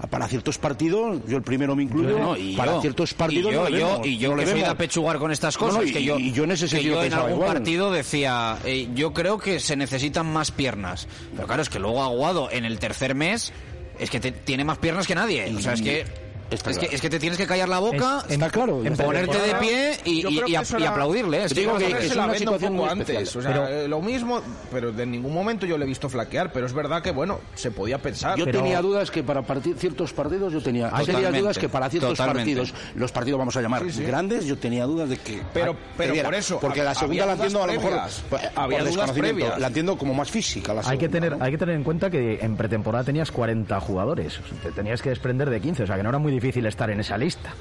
para 0.09 0.27
ciertos 0.27 0.57
partidos, 0.59 1.19
yo 1.27 1.37
el 1.37 1.43
primero 1.43 1.75
me 1.75 1.83
incluyo, 1.83 2.17
No, 2.19 2.37
y 2.37 2.55
para 2.55 2.73
yo, 2.73 2.81
ciertos 2.81 3.13
partidos 3.15 3.51
y 3.51 3.55
yo, 3.55 3.63
no 3.63 3.69
le 3.69 3.79
yo- 3.79 3.87
vemos, 3.87 4.07
y 4.07 4.17
yo 4.17 4.29
no 4.29 4.35
le 4.37 4.43
que 4.45 4.51
soy 4.51 4.59
de 4.61 4.65
apechugar 4.67 5.17
con 5.17 5.31
estas 5.31 5.57
cosas, 5.57 5.77
no, 5.77 5.83
y- 5.83 5.91
que 5.91 6.03
yo, 6.03 6.19
y 6.19 6.31
yo 6.31 6.43
en 6.43 6.51
ese 6.51 6.65
que 6.65 6.69
sentido 6.71 6.95
yo 6.97 7.03
en 7.05 7.13
algún 7.13 7.31
igual. 7.33 7.53
partido 7.53 7.91
decía, 7.91 8.57
eh, 8.65 8.89
yo 8.93 9.13
creo 9.13 9.39
que 9.39 9.59
se 9.59 9.75
necesitan 9.75 10.25
más 10.31 10.51
piernas. 10.51 11.07
Pero 11.35 11.47
claro, 11.47 11.63
es 11.63 11.69
que 11.69 11.79
luego 11.79 12.03
Aguado 12.03 12.49
en 12.51 12.65
el 12.65 12.77
tercer 12.79 13.15
mes 13.15 13.51
es 14.03 14.09
que 14.09 14.19
te- 14.19 14.31
tiene 14.31 14.63
más 14.63 14.77
piernas 14.77 15.07
que 15.07 15.15
nadie. 15.15 15.53
O 15.55 15.59
sea, 15.59 15.73
es 15.73 15.81
que... 15.81 16.05
Está 16.53 16.71
Es 16.71 16.77
que, 16.77 16.85
es 16.95 17.01
que 17.01 17.09
te 17.09 17.19
tienes 17.19 17.37
que 17.37 17.47
callar 17.47 17.69
la 17.69 17.79
boca, 17.79 18.23
Es- 18.27 18.31
está 18.33 18.49
claro, 18.49 18.83
en 18.85 18.95
ponerte 18.95 19.37
de 19.39 19.55
pie 19.55 19.97
y, 20.05 20.55
aplaudirle. 20.55 21.43
Es 21.45 21.53
Yo 21.53 21.77
que- 21.77 21.85
es 21.91 22.09
se 22.09 22.15
la 22.15 22.25
una 22.25 22.35
situación 22.35 22.73
muy 22.73 22.89
antes. 22.89 23.09
especial. 23.09 23.39
O 23.39 23.41
sea, 23.41 23.51
Pero- 23.51 23.67
eh, 23.67 23.87
lo 23.87 24.01
mismo, 24.01 24.41
pero 24.71 24.91
de 24.91 25.05
ningún 25.05 25.33
momento 25.33 25.65
yo 25.65 25.77
le 25.77 25.85
he 25.85 25.87
visto 25.87 26.09
flaquear. 26.09 26.51
Pero 26.51 26.65
es 26.65 26.73
verdad 26.73 27.01
que, 27.01 27.11
bueno, 27.11 27.39
se 27.55 27.71
podía 27.71 27.97
pensar. 27.97 28.37
Yo 28.37 28.45
Pero- 28.45 28.59
tenía 28.59 28.81
dudas 28.81 29.09
que 29.11 29.23
para 29.23 29.41
parti- 29.41 29.73
ciertos 29.77 30.13
partidos 30.13 30.53
yo 30.53 30.61
tenía, 30.61 30.91
yo 30.99 31.05
tenía 31.05 31.31
dudas 31.31 31.57
que 31.57 31.69
para 31.69 31.89
ciertos 31.89 32.11
totalmente. 32.17 32.55
partidos, 32.61 32.73
los 32.95 33.11
partidos 33.11 33.39
vamos 33.39 33.55
a 33.57 33.61
llamar 33.61 33.83
Sí, 33.83 33.91
sí. 33.91 34.03
grandes, 34.03 34.45
yo 34.45 34.57
tenía 34.57 34.85
dudas 34.85 35.09
de 35.09 35.17
que 35.17 35.41
Pero- 35.53 35.73
ah, 35.73 35.93
pero 35.97 36.15
por 36.23 36.35
eso, 36.35 36.59
porque 36.59 36.83
la 36.83 36.93
segunda 36.93 37.25
la 37.25 37.33
entiendo 37.33 37.63
a 37.63 37.67
lo 37.67 37.73
mejor 37.73 37.93
Había 37.93 38.09
por 38.53 38.69
dudas 38.69 38.85
desconocimiento, 38.85 39.35
previas. 39.39 39.59
la 39.59 39.67
entiendo 39.67 39.97
como 39.97 40.13
más 40.13 40.29
física 40.31 40.73
la 40.73 40.81
Hay 40.85 40.97
que, 40.97 41.09
tener, 41.09 41.37
¿no? 41.37 41.43
hay 41.43 41.51
que 41.51 41.57
tener 41.57 41.75
en 41.75 41.83
cuenta 41.83 42.09
que 42.09 42.39
en 42.41 42.55
pretemporada 42.57 43.03
tenías 43.03 43.31
40 43.31 43.79
jugadores. 43.79 44.39
O 44.39 44.47
sea, 44.47 44.57
te 44.63 44.71
tenías 44.71 45.01
que 45.01 45.09
desprender 45.09 45.49
de 45.49 45.59
15, 45.61 45.83
o 45.83 45.87
sea 45.87 45.95
que 45.95 46.03
no 46.03 46.09
era 46.09 46.19
muy 46.19 46.31
difícil 46.31 46.42
estar 46.47 46.89
en 46.89 46.99
esa 46.99 47.17
lista. 47.17 47.51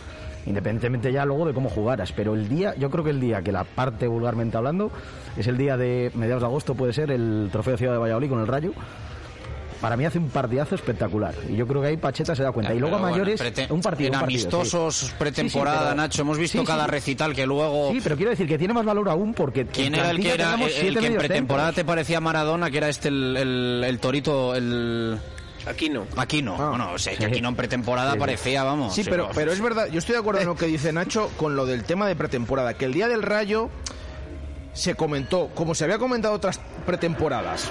Independientemente 0.45 1.12
ya 1.12 1.24
luego 1.24 1.47
de 1.47 1.55
cómo 1.55 1.68
jugaras. 1.68 2.12
Pero 2.12 2.35
el 2.35 2.49
día, 2.49 2.74
yo 2.76 2.91
creo 2.91 3.05
que 3.05 3.11
el 3.11 3.20
día 3.20 3.43
que 3.43 3.53
la 3.53 3.62
parte 3.64 4.09
vulgarmente 4.09 4.57
hablando, 4.57 4.91
es 5.37 5.47
el 5.47 5.57
día 5.57 5.76
de 5.76 6.11
mediados 6.14 6.43
de 6.43 6.47
agosto, 6.47 6.74
puede 6.74 6.93
ser 6.93 7.11
el 7.12 7.49
Trofeo 7.53 7.76
Ciudad 7.76 7.93
de 7.93 7.99
Valladolid 7.99 8.28
con 8.28 8.41
el 8.41 8.47
Rayo. 8.49 8.72
Para 9.80 9.97
mí 9.97 10.05
hace 10.05 10.18
un 10.18 10.28
partidazo 10.30 10.76
espectacular. 10.76 11.35
Y 11.49 11.57
yo 11.57 11.66
creo 11.66 11.83
que 11.83 11.89
ahí 11.89 11.97
Pacheta 11.97 12.37
se 12.37 12.45
da 12.45 12.53
cuenta. 12.53 12.72
y 12.72 12.78
luego 12.78 12.95
a 12.97 13.01
bueno, 13.01 13.12
mayores, 13.16 13.41
prete- 13.41 13.68
un 13.68 13.80
partido. 13.80 14.09
En 14.11 14.14
un 14.14 14.20
partido, 14.20 14.39
sí. 14.41 14.47
amistosos, 14.47 14.97
Sí, 14.97 15.07
sí, 15.07 15.12
pretemporada, 15.18 15.83
pero- 15.91 15.95
Nacho, 15.97 16.22
hemos 16.22 16.39
visto 16.39 16.62
cada 16.64 16.87
recital 16.87 17.35
que 17.35 17.45
luego... 17.47 17.91
Sí, 17.93 17.99
pero 18.01 18.14
quiero 18.16 18.30
decir 18.30 18.47
que 18.47 18.59
tiene 18.59 18.74
más 18.74 18.85
valor 18.85 19.09
aún 19.09 19.35
porque. 19.35 19.66
¿Quién 19.66 19.95
era 19.97 20.11
el 20.11 20.20
que 20.20 20.35
era 20.35 20.55
el, 20.55 20.99
que 20.99 21.07
en 21.07 21.16
pretemporada 21.16 21.72
te 21.72 21.85
parecía 21.85 22.20
Maradona, 22.20 22.70
que 22.70 22.78
era 22.78 22.89
este 22.89 23.09
el, 23.09 23.37
el, 23.37 23.85
el 23.85 23.99
torito, 23.99 24.55
el... 24.55 25.18
Aquí 25.67 25.89
no. 25.89 26.07
Aquí 26.17 26.43
no, 26.43 26.57
bueno, 26.57 26.93
o 26.93 26.99
sea, 26.99 27.17
que 27.17 27.27
aquí 27.27 27.41
no 27.41 27.51
en 27.51 27.57
pretemporada 27.57 28.13
Sí, 28.13 28.19
parecía, 28.19 28.65
vamos. 28.65 28.95
Sí, 28.95 29.05
pero, 29.05 29.31
pero 29.35 29.53
es 29.53 29.61
verdad, 29.61 29.89
yo 29.89 29.99
estoy 29.99 30.15
de 30.15 30.21
acuerdo 30.21 30.41
en 30.41 30.49
lo 30.49 30.57
que 30.57 30.67
dice 30.67 30.93
Nacho 30.93 31.31
con 31.37 31.57
lo 31.57 31.67
del 31.67 31.85
tema 31.85 32.09
de 32.09 32.17
pretemporada, 32.17 32.75
que 32.75 32.85
el 32.85 32.93
día 32.93 33.09
del 33.09 33.23
Rayo 33.23 33.71
se 34.73 34.95
comentó, 34.95 35.51
como 35.55 35.75
se 35.75 35.85
había 35.85 35.99
comentado 35.99 36.35
otras 36.35 36.61
pretemporadas, 36.87 37.71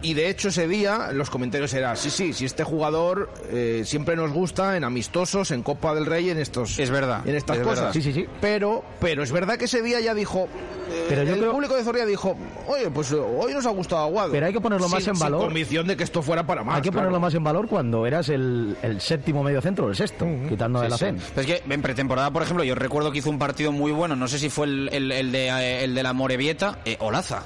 Y 0.00 0.14
de 0.14 0.28
hecho 0.28 0.48
ese 0.48 0.68
día 0.68 1.10
los 1.12 1.28
comentarios 1.28 1.74
eran, 1.74 1.96
sí, 1.96 2.10
sí, 2.10 2.32
si 2.32 2.44
este 2.44 2.62
jugador 2.62 3.30
eh, 3.50 3.82
siempre 3.84 4.14
nos 4.14 4.30
gusta 4.32 4.76
en 4.76 4.84
amistosos, 4.84 5.50
en 5.50 5.62
Copa 5.64 5.94
del 5.94 6.06
Rey, 6.06 6.30
en 6.30 6.38
estos... 6.38 6.78
Es 6.78 6.90
verdad. 6.90 7.26
En 7.26 7.34
estas 7.34 7.56
es 7.58 7.62
cosas. 7.64 7.78
verdad. 7.80 7.92
Sí, 7.94 8.02
sí, 8.02 8.12
sí. 8.12 8.26
Pero, 8.40 8.84
pero 9.00 9.22
es 9.24 9.32
verdad 9.32 9.56
que 9.56 9.64
ese 9.64 9.82
día 9.82 9.98
ya 9.98 10.14
dijo... 10.14 10.48
eh, 10.90 11.06
Pero 11.08 11.24
yo 11.24 11.34
el 11.34 11.40
creo- 11.40 11.52
público 11.52 11.74
de 11.74 11.82
Zorrilla 11.82 12.06
dijo, 12.06 12.36
oye, 12.68 12.90
pues 12.90 13.10
eh, 13.10 13.16
hoy 13.16 13.52
nos 13.52 13.66
ha 13.66 13.70
gustado 13.70 14.02
Aguado. 14.02 14.30
Pero 14.30 14.46
hay 14.46 14.52
que 14.52 14.60
ponerlo 14.60 14.88
más 14.88 15.02
Sin- 15.02 15.10
en 15.10 15.16
sin 15.16 15.24
valor. 15.24 15.40
convicción 15.46 15.86
de 15.88 15.96
que 15.96 16.04
esto 16.04 16.22
fuera 16.22 16.46
para 16.46 16.62
más. 16.62 16.76
Hay 16.76 16.82
que 16.82 16.90
claro. 16.90 17.06
ponerlo 17.06 17.20
más 17.20 17.34
en 17.34 17.42
valor 17.42 17.66
cuando 17.66 18.06
eras 18.06 18.28
el, 18.28 18.76
el 18.82 19.00
séptimo 19.00 19.42
medio 19.42 19.60
centro 19.60 19.86
o 19.86 19.88
el 19.88 19.96
sexto, 19.96 20.26
quitando 20.48 20.80
de 20.80 20.90
la 20.90 20.96
sí. 20.96 21.06
CEN. 21.06 21.18
Es 21.36 21.44
que 21.46 21.62
en 21.68 21.82
pretemporada, 21.82 22.30
por 22.30 22.42
ejemplo, 22.42 22.62
yo 22.62 22.76
recuerdo 22.76 23.10
que 23.10 23.18
hizo 23.18 23.30
un 23.30 23.38
partido 23.40 23.72
muy 23.72 23.90
bueno, 23.90 24.14
no 24.14 24.28
sé 24.28 24.38
si 24.38 24.48
fue 24.48 24.66
el, 24.66 24.88
el- 24.92 25.10
el 25.10 25.32
de, 25.32 25.48
eh, 25.48 25.84
el 25.84 25.94
de 25.96 26.02
la 26.04 26.12
Morevieta, 26.12 26.78
eh, 26.84 26.96
Olaza. 27.00 27.42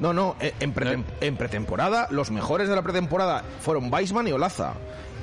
No, 0.00 0.12
no, 0.12 0.36
eh, 0.40 0.52
en, 0.60 0.74
pretem- 0.74 1.04
en 1.20 1.36
pretemporada, 1.36 2.08
los 2.10 2.30
mejores 2.30 2.68
de 2.68 2.74
la 2.76 2.82
pretemporada 2.82 3.42
fueron 3.60 3.92
Weisman 3.92 4.26
y 4.28 4.32
Olaza. 4.32 4.74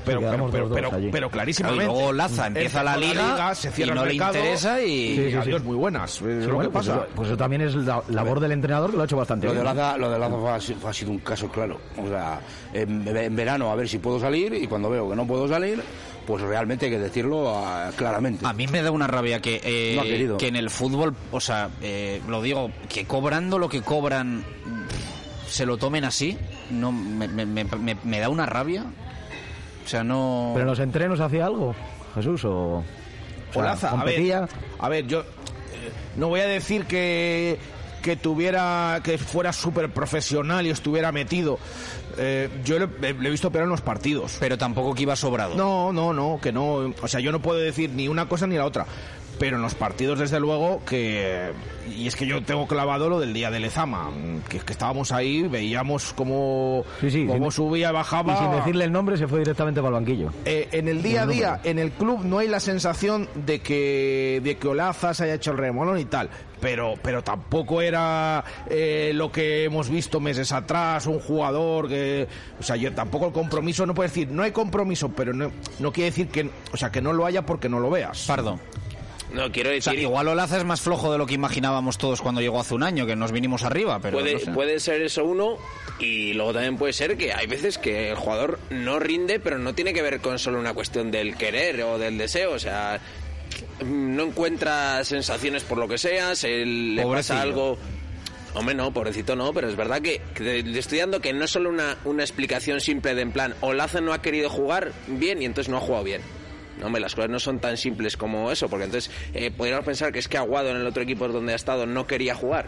Pero, 0.06 0.22
pero, 0.22 0.70
pero, 0.72 0.90
pero, 1.12 1.30
clarísimamente. 1.30 1.84
Y 1.84 1.88
luego 1.88 2.08
Olaza 2.08 2.48
empieza 2.48 2.82
la 2.84 2.96
liga 2.98 3.54
se 3.54 3.68
y 3.68 3.72
cierra 3.72 3.96
no 3.96 4.04
el 4.04 4.08
le 4.08 4.14
mercado, 4.16 4.38
interesa 4.40 4.82
y- 4.82 5.16
Sí, 5.32 5.38
sí, 5.44 5.60
muy 5.64 5.76
buenas. 5.76 6.12
Es 6.14 6.18
Sí, 6.18 6.24
lo 6.48 6.56
bueno, 6.56 6.70
que 6.70 6.74
pues, 6.74 6.88
pasa. 6.88 7.00
eso, 7.02 7.08
pues 7.14 7.28
eso 7.28 7.38
también 7.38 7.62
es 7.62 7.76
la 7.76 8.02
labor 8.08 8.40
del 8.40 8.54
entrenador 8.54 8.90
que 8.92 8.96
lo 8.96 9.04
ha 9.04 9.06
hecho 9.06 9.18
bastante 9.18 9.46
Lo 9.48 9.54
de 9.54 9.60
bien. 9.62 9.72
Olaza, 9.72 9.98
lo 9.98 10.10
de 10.10 10.16
Olaza 10.16 10.36
fue- 10.38 10.52
ha 10.52 10.60
sido- 10.62 10.88
ha 10.88 10.94
sido 10.94 11.12
un 11.12 11.20
caso 11.20 11.50
claro. 11.50 11.80
O 12.02 12.08
sea, 12.08 12.40
en, 12.74 13.06
en 13.08 13.36
verano 13.36 13.70
a 13.72 13.76
ver 13.76 13.90
si 13.90 14.00
puedo 14.00 14.20
salir 14.22 14.54
y 14.54 14.68
cuando 14.68 14.90
veo 14.90 15.10
que 15.10 15.16
no 15.18 15.28
puedo 15.28 15.48
salir, 15.50 15.84
pues 16.28 16.42
realmente 16.44 16.86
hay 16.86 16.92
que 16.92 17.00
decirlo 17.00 17.54
ah, 17.58 17.92
claramente. 17.96 18.46
A 18.46 18.54
mí 18.54 18.68
me 18.68 18.82
da 18.82 18.92
una 18.92 19.08
rabia 19.08 19.42
que, 19.42 19.62
eh, 19.64 19.94
No 19.96 20.02
ha 20.02 20.06
querido. 20.06 20.38
que 20.38 20.48
en 20.48 20.56
el 20.56 20.70
fútbol, 20.70 21.16
o 21.32 21.40
sea, 21.40 21.70
eh, 21.82 22.22
lo 22.28 22.42
digo, 22.42 22.72
que 22.88 23.06
cobrando 23.06 23.58
lo 23.60 23.70
que 23.70 23.82
cobran 23.82 24.44
se 25.48 25.66
lo 25.66 25.78
tomen 25.78 26.06
así, 26.06 26.38
no 26.70 26.92
me, 26.92 27.28
me- 27.28 27.46
me- 27.46 27.64
me- 27.64 27.98
me 28.04 28.20
da 28.20 28.30
una 28.30 28.46
rabia. 28.46 28.86
O 29.84 29.88
sea, 29.88 30.04
no... 30.04 30.52
Pero 30.54 30.62
en 30.66 30.70
los 30.70 30.80
entrenos 30.80 31.20
hacía 31.20 31.46
algo, 31.48 31.74
Jesús, 32.14 32.46
o... 32.46 32.52
o 32.78 32.84
sea, 33.52 33.62
Olaza, 33.64 33.90
a 33.90 34.04
ver, 34.04 34.48
a 34.80 34.90
ver, 34.90 35.08
yo 35.08 35.22
eh, 35.22 35.26
no 36.18 36.28
voy 36.28 36.42
a 36.42 36.48
decir 36.48 36.86
que 36.86 37.58
que 38.02 38.16
tuviera 38.16 39.00
que 39.04 39.18
fuera 39.18 39.54
súper 39.54 39.92
profesional 39.92 40.66
y 40.66 40.70
estuviera 40.70 41.12
metido. 41.12 41.60
Eh, 42.18 42.50
yo 42.64 42.80
le, 42.80 42.88
le 43.14 43.28
he 43.28 43.32
visto 43.32 43.52
peor 43.52 43.66
en 43.66 43.70
los 43.70 43.82
partidos. 43.82 44.38
Pero 44.40 44.58
tampoco 44.58 44.94
que 44.94 45.04
iba 45.04 45.16
sobrado. 45.16 45.56
No, 45.56 45.94
no, 45.94 46.14
no, 46.14 46.40
que 46.42 46.52
no. 46.52 46.94
O 47.02 47.08
sea, 47.08 47.20
yo 47.20 47.32
no 47.32 47.42
puedo 47.42 47.60
decir 47.60 47.90
ni 47.92 48.08
una 48.08 48.28
cosa 48.28 48.48
ni 48.48 48.56
la 48.56 48.66
otra. 48.66 48.86
Pero 49.40 49.56
en 49.56 49.62
los 49.62 49.74
partidos, 49.74 50.20
desde 50.20 50.40
luego, 50.40 50.82
que... 50.86 51.52
Y 51.98 52.08
es 52.08 52.16
que 52.16 52.28
yo 52.28 52.44
tengo 52.44 52.68
clavado 52.68 53.10
lo 53.10 53.20
del 53.20 53.34
día 53.34 53.50
de 53.50 53.60
Lezama, 53.60 54.10
que, 54.48 54.60
que 54.60 54.74
estábamos 54.74 55.12
ahí, 55.12 55.44
veíamos 55.44 56.14
cómo, 56.14 56.84
cómo 57.28 57.50
subía, 57.50 57.92
bajaba... 57.92 58.34
Y 58.34 58.38
sin 58.38 58.52
decirle 58.52 58.84
el 58.84 58.92
nombre 58.92 59.18
se 59.18 59.28
fue 59.28 59.40
directamente 59.40 59.82
para 59.82 59.98
el 59.98 60.04
banquillo. 60.04 60.30
Eh, 60.46 60.68
en 60.74 60.88
el 60.88 61.02
día 61.02 61.24
a 61.24 61.26
día, 61.26 61.62
en 61.64 61.80
el 61.80 61.92
club, 61.92 62.24
no 62.26 62.40
hay 62.40 62.48
la 62.48 62.60
sensación 62.60 63.28
de 63.34 63.60
que, 63.62 64.42
de 64.44 64.58
que 64.58 64.68
Olaza 64.68 65.14
se 65.14 65.24
haya 65.24 65.36
hecho 65.36 65.52
el 65.52 65.58
remolón 65.58 65.98
y 65.98 66.06
tal. 66.06 66.30
Pero, 66.60 66.96
pero 67.02 67.24
tampoco 67.24 67.82
era 67.82 68.44
eh, 68.70 69.12
lo 69.14 69.32
que 69.32 69.64
hemos 69.64 69.90
visto 69.90 70.20
meses 70.20 70.52
atrás, 70.52 71.08
un 71.08 71.20
jugador 71.20 71.88
que. 71.88 72.28
O 72.60 72.64
sea, 72.64 72.76
yo 72.76 72.92
tampoco 72.94 73.28
el 73.28 73.32
compromiso, 73.32 73.86
no 73.86 73.94
puedo 73.94 74.10
decir, 74.10 74.30
no 74.30 74.44
hay 74.44 74.52
compromiso, 74.52 75.10
pero 75.10 75.32
no, 75.32 75.52
no 75.80 75.92
quiere 75.94 76.10
decir 76.10 76.28
que, 76.28 76.50
o 76.74 76.78
sea, 76.78 76.92
que 76.92 77.02
no 77.02 77.14
lo 77.14 77.26
haya 77.26 77.46
porque 77.46 77.70
no 77.70 77.80
lo 77.80 77.90
veas. 77.90 78.26
Pardo. 78.28 78.60
No, 79.34 79.52
quiero 79.52 79.70
O 79.70 79.82
sea, 79.82 79.94
decir... 79.94 80.00
igual 80.00 80.28
Olaza 80.28 80.58
es 80.58 80.64
más 80.66 80.82
flojo 80.82 81.12
de 81.12 81.18
lo 81.18 81.26
que 81.28 81.36
imaginábamos 81.36 81.98
todos 81.98 82.22
cuando 82.22 82.42
llegó 82.42 82.60
hace 82.60 82.74
un 82.74 82.84
año, 82.84 83.06
que 83.06 83.16
nos 83.16 83.32
vinimos 83.32 83.64
arriba, 83.64 84.00
pero 84.02 84.18
puede, 84.18 84.34
no 84.34 84.40
sé. 84.40 84.52
puede 84.52 84.80
ser 84.80 85.02
eso 85.04 85.24
uno 85.24 85.58
y 86.00 86.34
luego 86.34 86.54
también 86.54 86.78
puede 86.78 86.94
ser 86.94 87.16
que 87.18 87.32
hay 87.34 87.46
veces 87.46 87.78
que 87.78 88.10
el 88.10 88.16
jugador 88.16 88.60
no 88.72 89.00
rinde, 89.00 89.40
pero 89.40 89.60
no 89.60 89.74
tiene 89.76 89.94
que 89.94 90.02
ver 90.02 90.20
con 90.20 90.40
solo 90.40 90.60
una 90.60 90.74
cuestión 90.74 91.12
del 91.12 91.36
querer 91.38 91.84
o 91.84 91.98
del 92.00 92.18
deseo, 92.18 92.54
o 92.54 92.60
sea, 92.60 93.00
no 93.86 94.24
encuentra 94.24 95.04
sensaciones 95.04 95.64
por 95.64 95.78
lo 95.78 95.88
que 95.88 95.98
sea, 95.98 96.36
se 96.36 96.66
le 96.66 97.02
Pobrecillo. 97.04 97.36
pasa 97.36 97.42
algo... 97.42 97.78
Hombre, 98.56 98.74
no, 98.74 98.92
pobrecito 98.92 99.36
no, 99.36 99.54
pero 99.54 99.70
es 99.70 99.76
verdad 99.76 100.02
que, 100.02 100.22
que 100.34 100.64
le 100.64 100.80
estoy 100.80 100.98
dando 100.98 101.22
que 101.22 101.34
no 101.34 101.46
es 101.46 101.52
solo 101.52 101.70
una, 101.70 101.98
una 102.04 102.24
explicación 102.24 102.82
simple 102.82 103.14
de 103.14 103.22
en 103.22 103.32
plan, 103.32 103.54
Olaza 103.62 104.02
no 104.02 104.12
ha 104.12 104.24
querido 104.24 104.50
jugar 104.50 104.92
bien 105.06 105.40
y 105.44 105.46
entonces 105.46 105.70
no 105.70 105.78
ha 105.78 105.82
jugado 105.82 106.04
bien. 106.04 106.22
No, 106.80 106.86
hombre, 106.88 107.02
las 107.02 107.14
cosas 107.16 107.30
no 107.30 107.40
son 107.40 107.60
tan 107.60 107.78
simples 107.78 108.16
como 108.18 108.52
eso, 108.52 108.70
porque 108.70 108.86
entonces 108.86 109.12
eh, 109.34 109.52
podríamos 109.52 109.86
pensar 109.86 110.12
que 110.12 110.20
es 110.20 110.28
que 110.28 110.38
Aguado 110.38 110.70
en 110.70 110.78
el 110.78 110.88
otro 110.88 111.04
equipo 111.04 111.28
donde 111.28 111.54
ha 111.54 111.56
estado 111.56 111.86
no 111.86 112.08
quería 112.08 112.36
jugar. 112.36 112.68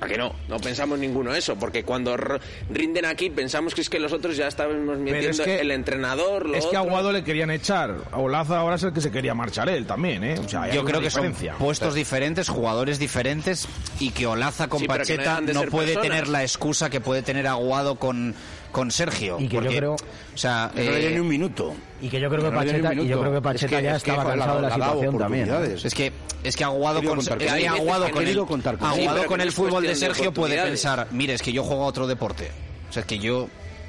¿A 0.00 0.06
que 0.06 0.16
no? 0.16 0.32
No 0.46 0.60
pensamos 0.60 0.96
ninguno 0.96 1.34
eso, 1.34 1.56
porque 1.56 1.82
cuando 1.82 2.16
rinden 2.70 3.04
aquí 3.04 3.30
pensamos 3.30 3.74
que 3.74 3.80
es 3.80 3.90
que 3.90 3.98
los 3.98 4.12
otros 4.12 4.36
ya 4.36 4.46
estábamos 4.46 4.96
metiendo 4.96 5.30
es 5.30 5.40
que- 5.40 5.58
el 5.58 5.72
entrenador, 5.72 6.46
lo 6.48 6.54
Es 6.54 6.66
que 6.66 6.76
a. 6.76 6.80
Aguado 6.80 7.10
le 7.10 7.24
querían 7.24 7.50
echar. 7.50 7.96
A 8.12 8.18
Olaza 8.18 8.58
ahora 8.60 8.76
es 8.76 8.84
el 8.84 8.92
que 8.92 9.00
se 9.00 9.10
quería 9.10 9.34
marchar 9.34 9.68
él 9.68 9.86
también, 9.86 10.22
¿eh? 10.22 10.38
O 10.38 10.48
sea, 10.48 10.68
Yo 10.70 10.84
creo 10.84 11.00
que 11.00 11.06
diferencia. 11.06 11.52
son 11.54 11.58
puestos 11.58 11.94
diferentes, 11.94 12.48
jugadores 12.48 13.00
diferentes 13.00 13.66
y 13.98 14.10
que 14.12 14.26
Olaza 14.28 14.68
con 14.68 14.78
Sí, 14.78 14.86
no 14.86 14.94
Pacheta 14.94 15.40
no, 15.40 15.62
puede 15.64 15.94
personas. 15.94 16.02
tener 16.10 16.28
la 16.28 16.42
excusa 16.42 16.90
que 16.90 17.00
puede 17.00 17.22
tener 17.22 17.48
Aguado 17.48 17.96
con, 17.96 18.36
con 18.72 18.90
Sergio. 18.90 19.36
Y 19.40 19.48
que 19.48 19.56
yo 19.56 19.62
porque, 19.62 19.76
creo- 19.76 19.94
O 19.94 20.38
sea, 20.38 20.70
No 20.74 20.80
le 20.82 20.98
dio 21.00 21.08
eh, 21.08 21.12
ni 21.14 21.20
un 21.20 21.28
minuto. 21.28 21.74
Y 22.00 22.08
que 22.08 22.20
yo 22.20 22.28
creo 22.28 22.42
que 22.44 22.50
No 22.50 22.56
Pacheta, 22.56 22.94
y 22.94 23.08
yo 23.08 23.18
creo 23.20 23.30
que 23.32 23.38
Es 23.38 23.42
Pacheta 23.42 23.76
que- 23.78 23.82
ya 23.82 23.90
es 23.92 23.96
estaba 23.96 24.24
la- 24.24 24.30
cansado 24.30 24.56
de 24.56 24.62
la 24.62 24.68
la 24.68 24.74
ha 24.74 24.78
dado 24.78 24.92
situación 24.92 25.18
también. 25.18 25.48
¿eh? 25.50 25.76
es 25.82 25.94
que 25.94 26.12
es 26.44 26.56
que 26.56 26.64
Aguado 26.64 27.02
con, 27.02 27.18
eh, 27.40 27.68
Aguado 27.68 28.10
con 28.10 28.26
el, 28.26 28.38
contar 28.46 28.78
con- 28.78 28.88
Aguado 28.88 29.26
con 29.26 29.40
el 29.40 29.50
fútbol 29.52 29.82
de 29.82 29.88
de 29.90 29.94
Sergio 29.96 30.32
puede 30.32 30.62
pensar, 30.62 31.08
mire, 31.10 31.34
es 31.34 31.42
que 31.42 31.52
yo 31.52 31.64
juego 31.64 31.84
a 31.84 31.86
otro 31.86 32.06
deporte. 32.06 32.50
O 32.88 32.92
sea, 32.92 33.00
es 33.00 33.06
que 33.06 33.18
yo 33.18 33.48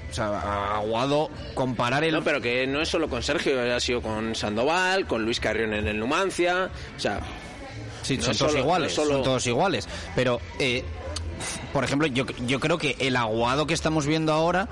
o 0.09 0.13
sea, 0.13 0.75
Aguado 0.77 1.29
comparar 1.53 2.03
el 2.03 2.13
No, 2.13 2.23
pero 2.23 2.41
que 2.41 2.65
no 2.65 2.81
es 2.81 2.89
solo 2.89 3.07
con 3.09 3.21
Sergio, 3.21 3.61
ha 3.75 3.79
sido 3.79 4.01
con 4.01 4.33
Sandoval, 4.33 5.05
con 5.05 5.23
Luis 5.23 5.39
Carrión 5.39 5.71
en 5.73 5.87
el 5.87 5.99
Numancia, 5.99 6.69
o 6.97 6.99
sea... 6.99 7.19
Sí, 8.01 8.17
no 8.17 8.23
son 8.23 8.33
solo- 8.33 8.49
todos 8.51 8.61
iguales, 8.63 8.97
no 8.97 9.03
solo- 9.03 9.13
son 9.15 9.23
todos 9.23 9.45
iguales. 9.47 9.87
Pero, 10.15 10.41
eh, 10.57 10.83
por 11.73 11.83
ejemplo, 11.83 12.07
yo, 12.07 12.25
yo 12.45 12.59
creo 12.59 12.77
que 12.77 12.95
el 12.99 13.15
aguado 13.15 13.67
que 13.67 13.73
estamos 13.73 14.05
viendo 14.05 14.33
ahora 14.33 14.67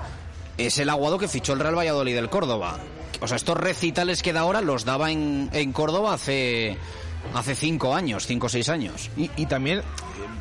es 0.58 0.78
el 0.78 0.90
aguado 0.90 1.18
que 1.18 1.28
fichó 1.28 1.52
el 1.52 1.60
Real 1.60 1.78
Valladolid 1.78 2.14
del 2.14 2.28
Córdoba. 2.28 2.78
O 3.20 3.26
sea, 3.26 3.36
estos 3.36 3.56
recitales 3.56 4.22
que 4.22 4.32
da 4.32 4.40
ahora 4.40 4.60
los 4.60 4.84
daba 4.84 5.10
en, 5.10 5.72
Córdoba 5.72 6.14
hace, 6.14 6.76
hace 7.34 7.54
cinco 7.54 7.94
años, 7.94 8.26
cinco 8.26 8.46
o 8.46 8.48
seis 8.48 8.68
años. 8.68 9.10
Y, 9.16 9.46
también, 9.46 9.82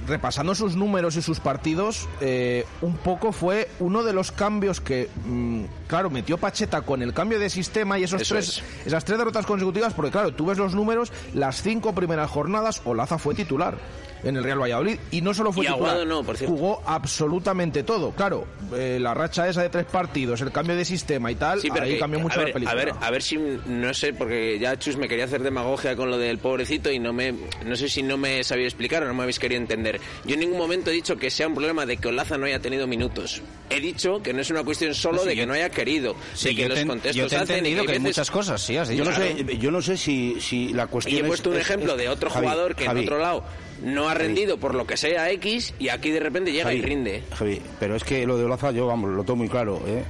repasando 0.08 0.56
sus 0.56 0.76
números 0.76 1.16
y 1.18 1.22
sus 1.22 1.40
partidos, 1.40 2.08
eh, 2.22 2.66
un 2.82 2.96
poco 2.98 3.32
fue 3.32 3.70
uno 3.80 4.04
de 4.04 4.14
los 4.14 4.32
cambios 4.32 4.80
que, 4.82 5.10
mm, 5.26 5.64
claro, 5.88 6.10
metió 6.10 6.38
Pacheta 6.38 6.82
con 6.82 7.02
el 7.02 7.14
cambio 7.14 7.40
de 7.40 7.50
sistema 7.50 8.00
y 8.00 8.04
esos 8.04 8.22
Eso 8.22 8.36
tres, 8.36 8.64
esas 8.86 9.04
tres 9.06 9.18
derrotas 9.18 9.46
consecutivas, 9.46 9.94
porque 9.94 10.12
claro, 10.12 10.34
tú 10.34 10.46
ves 10.46 10.58
los 10.58 10.74
números, 10.76 11.12
las 11.34 11.62
cinco 11.62 11.94
primeras 11.94 12.30
jornadas, 12.30 12.82
Olaza 12.86 13.18
fue 13.18 13.36
titular 13.36 13.78
en 14.24 14.36
el 14.36 14.44
Real 14.44 14.60
Valladolid 14.60 14.98
y 15.12 15.22
no 15.22 15.32
solo 15.34 15.54
fue 15.54 15.64
Y 15.66 15.68
titular, 15.68 16.06
no, 16.08 16.24
por 16.24 16.44
jugó 16.44 16.82
absolutamente 16.88 17.84
todo. 17.84 18.12
Claro, 18.12 18.48
eh, 18.74 18.98
la 19.00 19.14
racha 19.14 19.48
esa 19.48 19.62
de 19.62 19.70
tres 19.70 19.86
partidos, 19.86 20.42
el 20.42 20.52
cambio 20.52 20.76
de 20.76 20.86
sistema 20.86 21.32
y 21.32 21.36
tal, 21.36 21.62
Sí, 21.62 21.70
pero 21.72 21.86
ahí 21.86 21.94
que- 21.94 22.00
cambió 22.00 22.20
mucho 22.20 22.36
a 22.36 22.44
ver, 22.44 22.48
la 22.50 22.54
película. 22.54 22.72
A 22.82 22.86
ver, 22.86 22.94
a 23.00 23.12
ver 23.12 23.22
si, 23.22 23.38
no 23.38 23.94
sé, 23.94 24.14
porque 24.14 24.58
ya 24.60 24.78
Chus 24.78 24.98
me 24.98 25.08
quería 25.08 25.26
hacer 25.26 25.44
demagogia 25.44 25.96
con 25.96 26.10
lo 26.10 26.18
del 26.18 26.40
pobrecito 26.40 26.92
y 26.92 26.98
no 26.98 27.14
me, 27.14 27.34
no 27.64 27.76
sé 27.76 27.90
si 27.90 28.02
no 28.02 28.18
me 28.18 28.44
sabía 28.44 28.66
explicar 28.66 29.04
o 29.04 29.08
no 29.08 29.14
me 29.14 29.22
habéis 29.22 29.38
querido 29.40 29.60
entender. 29.68 30.00
Yo 30.26 30.36
en 30.36 30.40
ningún 30.40 30.58
momento 30.58 30.90
he 30.90 30.94
dicho 30.94 31.18
que 31.18 31.30
sea 31.30 31.48
un 31.48 31.56
problema 31.56 31.86
de 31.86 31.98
que 31.98 32.08
Olaza 32.08 32.38
no 32.38 32.46
haya 32.46 32.60
tenido 32.60 32.88
minutos. 32.88 33.42
He 33.70 33.80
dicho 33.82 34.22
que 34.24 34.34
no 34.34 34.42
es 34.42 34.50
una 34.50 34.64
cuestión 34.64 34.94
solo 34.96 35.18
No, 35.18 35.22
sí, 35.24 35.30
de 35.30 35.36
que 35.36 35.42
yo- 35.42 35.48
no 35.48 35.54
haya 35.54 35.70
querido, 35.70 36.16
Sí, 36.34 36.50
de 36.50 36.56
que 36.56 36.70
los 36.70 36.80
te, 36.80 36.86
contextos 36.88 37.16
yo 37.16 37.28
te 37.28 37.36
he 37.36 37.38
hacen 37.40 37.64
que 37.64 37.70
hay 37.70 37.86
veces- 37.86 38.02
muchas 38.02 38.32
cosas, 38.32 38.62
sí, 38.62 38.78
has 38.78 38.88
dicho. 38.88 39.04
Yo 39.04 39.10
no, 39.10 39.16
Claro. 39.16 39.36
sé, 39.38 39.58
yo 39.58 39.72
no 39.72 39.82
sé 39.82 39.98
si, 39.98 40.38
si 40.40 40.70
la 40.74 40.88
cuestión 40.88 41.16
Y 41.16 41.20
he 41.20 41.22
es- 41.24 41.28
puesto 41.28 41.50
un 41.50 41.56
es- 41.58 41.62
ejemplo 41.62 41.92
es- 41.94 41.98
de 41.98 42.10
otro 42.10 42.30
Javi, 42.30 42.46
jugador 42.46 42.76
que 42.76 42.86
Javi, 42.86 43.00
en 43.02 43.06
otro 43.06 43.20
lado 43.20 43.44
no 43.84 44.10
ha 44.10 44.14
rendido 44.14 44.58
por 44.58 44.74
lo 44.74 44.88
que 44.88 44.98
sea 44.98 45.30
X 45.32 45.74
y 45.80 45.90
aquí 45.90 46.10
de 46.12 46.20
repente 46.20 46.52
llega 46.52 46.74
y 46.74 46.82
rinde. 46.82 47.24
Javi, 47.36 47.62
pero 47.80 47.96
es 47.96 48.04
que 48.04 48.26
lo 48.26 48.38
de 48.38 48.46
Olaza 48.46 48.72
yo, 48.72 48.88
vamos, 48.88 49.12
lo 49.12 49.24
tengo 49.24 49.36
muy 49.38 49.50
claro, 49.50 49.82
¿eh? 49.86 50.04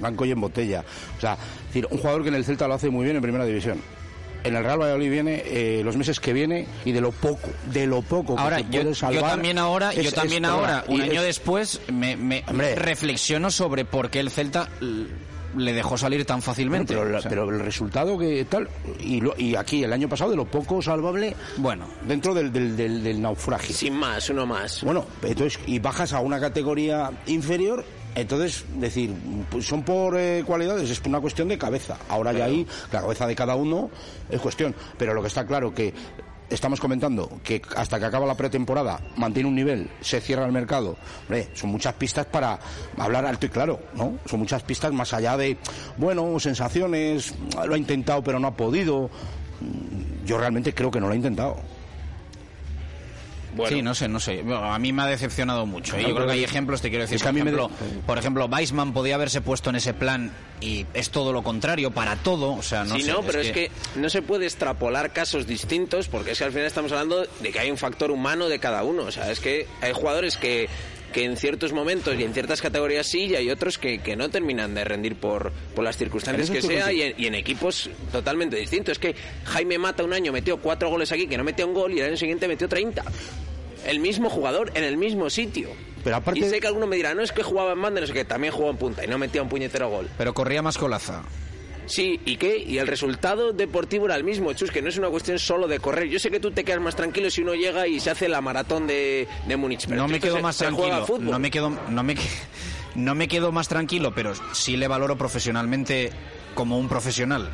Blanco 0.00 0.26
y 0.26 0.30
en 0.32 0.40
botella. 0.40 0.84
O 1.16 1.20
sea, 1.20 1.34
es 1.34 1.66
decir, 1.68 1.86
un 1.90 1.98
jugador 1.98 2.22
que 2.22 2.28
en 2.28 2.34
el 2.34 2.44
Celta 2.44 2.68
lo 2.68 2.74
hace 2.74 2.90
muy 2.90 3.04
bien 3.04 3.16
en 3.16 3.22
primera 3.22 3.46
división. 3.46 3.80
En 4.44 4.54
el 4.56 4.62
Real 4.62 4.78
Valladolid 4.80 5.10
viene 5.10 5.42
eh, 5.44 5.82
los 5.84 5.96
meses 5.96 6.20
que 6.20 6.32
viene 6.32 6.66
y 6.84 6.92
de 6.92 7.00
lo 7.00 7.10
poco, 7.12 7.48
de 7.72 7.86
lo 7.86 8.02
poco 8.02 8.36
que 8.36 8.42
Ahora, 8.42 8.56
te 8.58 8.62
yo, 8.64 8.70
puede 8.70 8.84
yo 8.84 8.94
salvar. 8.94 9.30
también 9.32 9.58
ahora, 9.58 9.92
es- 9.92 10.04
yo 10.04 10.12
también 10.12 10.44
ahora, 10.44 10.84
un 10.88 11.00
año 11.00 11.20
es- 11.20 11.26
después, 11.26 11.80
me, 11.92 12.16
me- 12.16 12.44
Hombre. 12.48 12.74
reflexiono 12.76 13.50
sobre 13.50 13.84
por 13.84 14.10
qué 14.10 14.20
el 14.20 14.30
Celta 14.30 14.68
le 15.56 15.72
dejó 15.72 15.96
salir 15.96 16.24
tan 16.26 16.42
fácilmente. 16.42 16.94
Pero, 16.94 17.08
la- 17.08 17.18
O 17.18 17.22
sea, 17.22 17.28
pero 17.30 17.48
el 17.48 17.60
resultado 17.60 18.18
que 18.18 18.44
tal 18.44 18.68
y, 19.00 19.20
lo- 19.20 19.34
y 19.38 19.56
aquí 19.56 19.82
el 19.84 19.92
año 19.92 20.08
pasado 20.08 20.30
de 20.30 20.36
lo 20.36 20.44
poco 20.44 20.82
salvable 20.82 21.34
bueno 21.56 21.86
dentro 22.06 22.34
del, 22.34 22.52
del, 22.52 22.76
del- 22.76 23.02
del 23.02 23.22
naufragio 23.22 23.74
Sin 23.74 23.94
más, 23.94 24.28
uno 24.28 24.44
más. 24.44 24.82
bueno 24.84 25.06
entonces 25.22 25.58
y 25.66 25.78
bajas 25.78 26.12
a 26.12 26.20
una 26.20 26.38
categoría 26.38 27.10
inferior 27.26 27.84
entonces 28.16 28.64
decir 28.76 29.14
pues 29.50 29.66
son 29.66 29.82
por 29.82 30.18
eh, 30.18 30.42
cualidades 30.44 30.90
es 30.90 31.00
una 31.06 31.20
cuestión 31.20 31.48
de 31.48 31.58
cabeza 31.58 31.98
ahora 32.08 32.32
ya 32.32 32.46
ahí 32.46 32.66
la 32.92 33.02
cabeza 33.02 33.26
de 33.26 33.36
cada 33.36 33.54
uno 33.54 33.90
es 34.30 34.40
cuestión 34.40 34.74
pero 34.98 35.14
lo 35.14 35.20
que 35.20 35.28
está 35.28 35.46
claro 35.46 35.74
que 35.74 35.94
estamos 36.50 36.80
comentando 36.80 37.40
que 37.42 37.62
hasta 37.76 37.98
que 37.98 38.04
acaba 38.04 38.26
la 38.26 38.36
pretemporada 38.36 39.00
mantiene 39.16 39.48
un 39.48 39.54
nivel, 39.54 39.90
se 40.00 40.20
cierra 40.20 40.46
el 40.46 40.52
mercado. 40.52 40.96
Hombre, 41.22 41.48
son 41.54 41.70
muchas 41.70 41.94
pistas 41.94 42.26
para 42.26 42.58
hablar 42.96 43.26
alto 43.26 43.46
y 43.46 43.48
claro, 43.48 43.80
¿no? 43.94 44.18
Son 44.26 44.40
muchas 44.40 44.62
pistas 44.62 44.92
más 44.92 45.12
allá 45.12 45.36
de, 45.36 45.56
bueno, 45.96 46.38
sensaciones, 46.38 47.34
lo 47.66 47.74
ha 47.74 47.78
intentado 47.78 48.22
pero 48.22 48.38
no 48.38 48.48
ha 48.48 48.56
podido. 48.56 49.10
Yo 50.24 50.38
realmente 50.38 50.74
creo 50.74 50.90
que 50.90 51.00
no 51.00 51.06
lo 51.06 51.12
ha 51.12 51.16
intentado. 51.16 51.56
Sí, 53.68 53.82
no 53.82 53.94
sé, 53.94 54.08
no 54.08 54.20
sé. 54.20 54.42
Bueno, 54.42 54.72
a 54.72 54.78
mí 54.78 54.92
me 54.92 55.02
ha 55.02 55.06
decepcionado 55.06 55.66
mucho. 55.66 55.96
¿eh? 55.96 56.04
Yo 56.06 56.14
creo 56.14 56.26
que 56.26 56.32
hay 56.32 56.44
ejemplos, 56.44 56.80
te 56.80 56.88
quiero 56.90 57.02
decir. 57.02 57.16
Es 57.16 57.22
que 57.22 57.28
por, 57.28 57.30
a 57.30 57.32
mí 57.32 57.42
me 57.42 57.50
ejemplo, 57.50 57.70
por 58.06 58.18
ejemplo, 58.18 58.46
Weissman 58.46 58.92
podía 58.92 59.14
haberse 59.14 59.40
puesto 59.40 59.70
en 59.70 59.76
ese 59.76 59.94
plan 59.94 60.32
y 60.60 60.86
es 60.94 61.10
todo 61.10 61.32
lo 61.32 61.42
contrario 61.42 61.90
para 61.90 62.16
todo. 62.16 62.52
O 62.52 62.62
sea, 62.62 62.84
no 62.84 62.96
sí, 62.96 63.02
sé, 63.02 63.12
no, 63.12 63.22
pero 63.22 63.40
es 63.40 63.52
que... 63.52 63.70
no 63.94 64.08
se 64.08 64.22
puede 64.22 64.46
extrapolar 64.46 65.12
casos 65.12 65.46
distintos 65.46 66.08
porque 66.08 66.32
es 66.32 66.38
que 66.38 66.44
al 66.44 66.52
final 66.52 66.66
estamos 66.66 66.92
hablando 66.92 67.26
de 67.40 67.52
que 67.52 67.58
hay 67.58 67.70
un 67.70 67.78
factor 67.78 68.10
humano 68.10 68.48
de 68.48 68.58
cada 68.58 68.82
uno. 68.82 69.04
O 69.04 69.12
sea, 69.12 69.30
es 69.30 69.40
que 69.40 69.66
hay 69.80 69.92
jugadores 69.92 70.36
que 70.36 70.68
que 71.12 71.24
en 71.24 71.36
ciertos 71.36 71.72
momentos 71.72 72.14
y 72.18 72.24
en 72.24 72.34
ciertas 72.34 72.60
categorías 72.60 73.06
sí 73.06 73.26
y 73.26 73.34
hay 73.36 73.50
otros 73.50 73.78
que, 73.78 73.98
que 73.98 74.16
no 74.16 74.28
terminan 74.28 74.74
de 74.74 74.84
rendir 74.84 75.16
por, 75.16 75.52
por 75.74 75.84
las 75.84 75.96
circunstancias 75.96 76.50
que 76.50 76.62
sea 76.62 76.92
y 76.92 77.02
en, 77.02 77.14
y 77.16 77.26
en 77.26 77.34
equipos 77.34 77.90
totalmente 78.12 78.56
distintos. 78.56 78.92
Es 78.92 78.98
que 78.98 79.14
Jaime 79.44 79.78
Mata 79.78 80.04
un 80.04 80.12
año 80.12 80.32
metió 80.32 80.58
cuatro 80.58 80.88
goles 80.88 81.12
aquí 81.12 81.26
que 81.26 81.38
no 81.38 81.44
metió 81.44 81.66
un 81.66 81.74
gol 81.74 81.92
y 81.92 82.00
el 82.00 82.06
año 82.06 82.16
siguiente 82.16 82.48
metió 82.48 82.68
30. 82.68 83.04
El 83.86 84.00
mismo 84.00 84.28
jugador 84.28 84.72
en 84.74 84.84
el 84.84 84.96
mismo 84.96 85.30
sitio. 85.30 85.70
Pero 86.02 86.16
aparte... 86.16 86.40
Y 86.40 86.44
sé 86.44 86.60
que 86.60 86.66
alguno 86.66 86.86
me 86.86 86.96
dirá, 86.96 87.14
no 87.14 87.22
es 87.22 87.32
que 87.32 87.42
jugaba 87.42 87.72
en 87.72 87.82
banda, 87.82 88.00
no 88.00 88.06
sé 88.06 88.12
qué, 88.12 88.24
también 88.24 88.52
jugó 88.52 88.70
en 88.70 88.76
punta 88.76 89.04
y 89.04 89.08
no 89.08 89.18
metía 89.18 89.42
un 89.42 89.48
puñetero 89.48 89.88
gol. 89.88 90.08
Pero 90.18 90.34
corría 90.34 90.62
más 90.62 90.78
colaza. 90.78 91.24
Sí, 91.86 92.20
¿y 92.24 92.36
qué? 92.36 92.58
Y 92.58 92.78
el 92.78 92.86
resultado 92.86 93.52
deportivo 93.52 94.06
era 94.06 94.16
el 94.16 94.24
mismo, 94.24 94.52
Chus, 94.54 94.70
que 94.70 94.82
no 94.82 94.88
es 94.88 94.98
una 94.98 95.08
cuestión 95.08 95.38
solo 95.38 95.68
de 95.68 95.78
correr. 95.78 96.08
Yo 96.08 96.18
sé 96.18 96.30
que 96.30 96.40
tú 96.40 96.50
te 96.50 96.64
quedas 96.64 96.80
más 96.80 96.96
tranquilo 96.96 97.30
si 97.30 97.42
uno 97.42 97.54
llega 97.54 97.86
y 97.86 98.00
se 98.00 98.10
hace 98.10 98.28
la 98.28 98.40
maratón 98.40 98.86
de, 98.86 99.28
de 99.46 99.56
Múnich. 99.56 99.86
pero 99.88 100.02
no 100.02 100.08
me 100.08 100.18
quedo 100.20 100.36
se- 100.36 100.42
más 100.42 100.56
se 100.56 100.64
tranquilo. 100.64 101.06
fútbol. 101.06 101.30
No 101.30 101.38
me 101.38 101.50
quedo, 101.50 101.70
no 101.88 102.02
me, 102.02 102.16
no 102.96 103.14
me 103.14 103.28
quedo 103.28 103.52
más 103.52 103.68
tranquilo, 103.68 104.12
pero 104.14 104.32
sí 104.52 104.76
le 104.76 104.88
valoro 104.88 105.16
profesionalmente 105.16 106.10
como 106.54 106.78
un 106.78 106.88
profesional. 106.88 107.48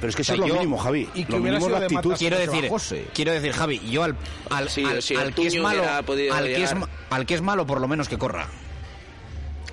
Pero 0.00 0.10
es 0.10 0.14
que 0.16 0.22
O 0.22 0.24
sea, 0.24 0.34
eso 0.36 0.44
es 0.44 0.48
lo 0.50 0.54
yo- 0.54 0.60
mínimo, 0.60 0.78
Javi. 0.78 1.08
y 1.14 1.24
que 1.24 1.32
lo 1.32 1.38
mínimo 1.40 1.68
la 1.68 1.80
de 1.80 1.86
actitud. 1.86 2.14
Quiero 2.16 2.38
decir, 2.38 2.70
quiero 3.12 3.32
decir, 3.32 3.50
Javi, 3.52 3.80
yo 3.90 4.04
al, 4.04 4.14
al, 4.48 4.68
Sí, 4.70 4.84
al- 4.84 5.02
sí, 5.02 5.16
al 5.16 5.34
que 5.34 5.48
es 5.48 5.56
malo, 5.60 5.82
al 5.84 6.04
que 6.04 6.22
es, 6.52 6.58
llegar. 6.58 6.76
ma- 6.76 6.88
al 7.10 7.26
que 7.26 7.34
es 7.34 7.42
malo, 7.42 7.66
por 7.66 7.80
lo 7.80 7.88
menos 7.88 8.08
que 8.08 8.16
corra. 8.16 8.46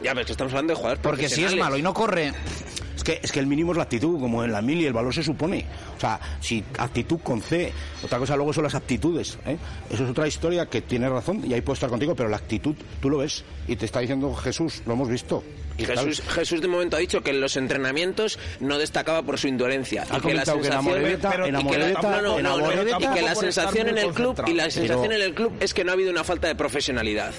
Ya, 0.01 0.11
pero 0.11 0.21
es 0.21 0.25
que 0.25 0.31
estamos 0.33 0.51
hablando 0.53 0.73
de 0.73 0.77
jugadores 0.77 1.01
Porque 1.03 1.29
si 1.29 1.43
es 1.43 1.55
malo 1.55 1.77
y 1.77 1.81
no 1.83 1.93
corre, 1.93 2.33
Es 2.95 3.03
que, 3.03 3.19
es 3.21 3.31
que 3.31 3.39
el 3.39 3.47
mínimo 3.47 3.71
es 3.71 3.77
la 3.77 3.83
actitud, 3.83 4.19
como 4.19 4.43
en 4.43 4.51
la 4.51 4.61
mili 4.61 4.85
el 4.85 4.93
valor 4.93 5.13
se 5.13 5.23
supone. 5.23 5.65
O 5.97 5.99
sea, 5.99 6.19
si 6.39 6.63
actitud 6.77 7.19
con 7.21 7.41
C, 7.41 7.71
otra 8.03 8.17
cosa 8.19 8.35
luego 8.35 8.53
son 8.53 8.63
las 8.63 8.75
aptitudes. 8.75 9.37
¿eh? 9.45 9.57
Eso 9.89 10.03
es 10.05 10.09
otra 10.09 10.27
historia 10.27 10.65
que 10.67 10.81
tiene 10.81 11.09
razón 11.09 11.43
y 11.45 11.53
ahí 11.53 11.61
puedo 11.61 11.73
estar 11.73 11.89
contigo, 11.89 12.15
pero 12.15 12.29
la 12.29 12.37
actitud 12.37 12.75
tú 13.01 13.09
lo 13.09 13.17
ves 13.17 13.43
y 13.67 13.75
te 13.75 13.85
está 13.85 13.99
diciendo 13.99 14.33
Jesús, 14.33 14.81
lo 14.85 14.93
hemos 14.93 15.09
visto. 15.09 15.43
Y 15.77 15.83
Jesús. 15.85 16.21
Jesús 16.21 16.61
de 16.61 16.69
momento 16.69 16.95
ha 16.95 16.99
dicho 16.99 17.21
que 17.21 17.31
en 17.31 17.41
los 17.41 17.57
entrenamientos 17.57 18.39
no 18.61 18.77
destacaba 18.77 19.23
por 19.23 19.37
su 19.37 19.49
indolencia 19.49 20.05
Ha 20.09 20.19
y 20.19 20.21
que 20.21 20.33
la 20.33 20.45
sensación 23.35 23.89
en 23.89 23.97
el 23.97 24.13
club 24.13 24.41
y 24.47 24.53
la 24.53 24.69
sensación 24.69 25.01
Pero- 25.01 25.13
en 25.15 25.21
el 25.21 25.33
club 25.33 25.53
es 25.59 25.73
que 25.73 25.83
no 25.83 25.91
ha 25.91 25.93
habido 25.93 26.11
una 26.11 26.23
falta 26.23 26.47
de 26.47 26.55
profesionalidad. 26.55 27.33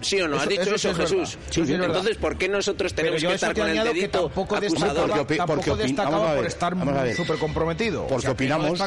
¿Sí 0.00 0.20
o 0.20 0.28
no? 0.28 0.36
¿Has 0.36 0.42
Eso- 0.46 0.50
dicho 0.50 0.74
eso. 0.74 0.94
Jesús? 0.94 1.38
Sí. 1.50 1.62
Entonces, 1.66 2.16
¿por 2.16 2.36
qué 2.38 2.48
nosotros 2.48 2.94
tenemos 2.94 3.20
que 3.20 3.32
estar 3.34 3.54
te 3.54 3.60
con 3.60 3.70
el 3.70 3.84
dedito 3.84 4.20
tampoco 4.22 4.56
acusador? 4.56 5.10
Porque 5.10 5.38
porque 5.46 5.74
destacaba 5.74 6.10
vamos 6.18 6.28
a 6.28 6.32
ver, 6.32 6.38
por 6.40 6.46
estar 6.46 6.74
vamos 6.74 6.94
a 6.96 7.02
ver. 7.02 7.16
súper 7.16 7.38
comprometido. 7.38 8.02
Porque 8.02 8.14
O 8.14 8.20
sea, 8.20 8.34
que 8.36 8.48
no 8.48 8.54
opinamos, 8.56 8.80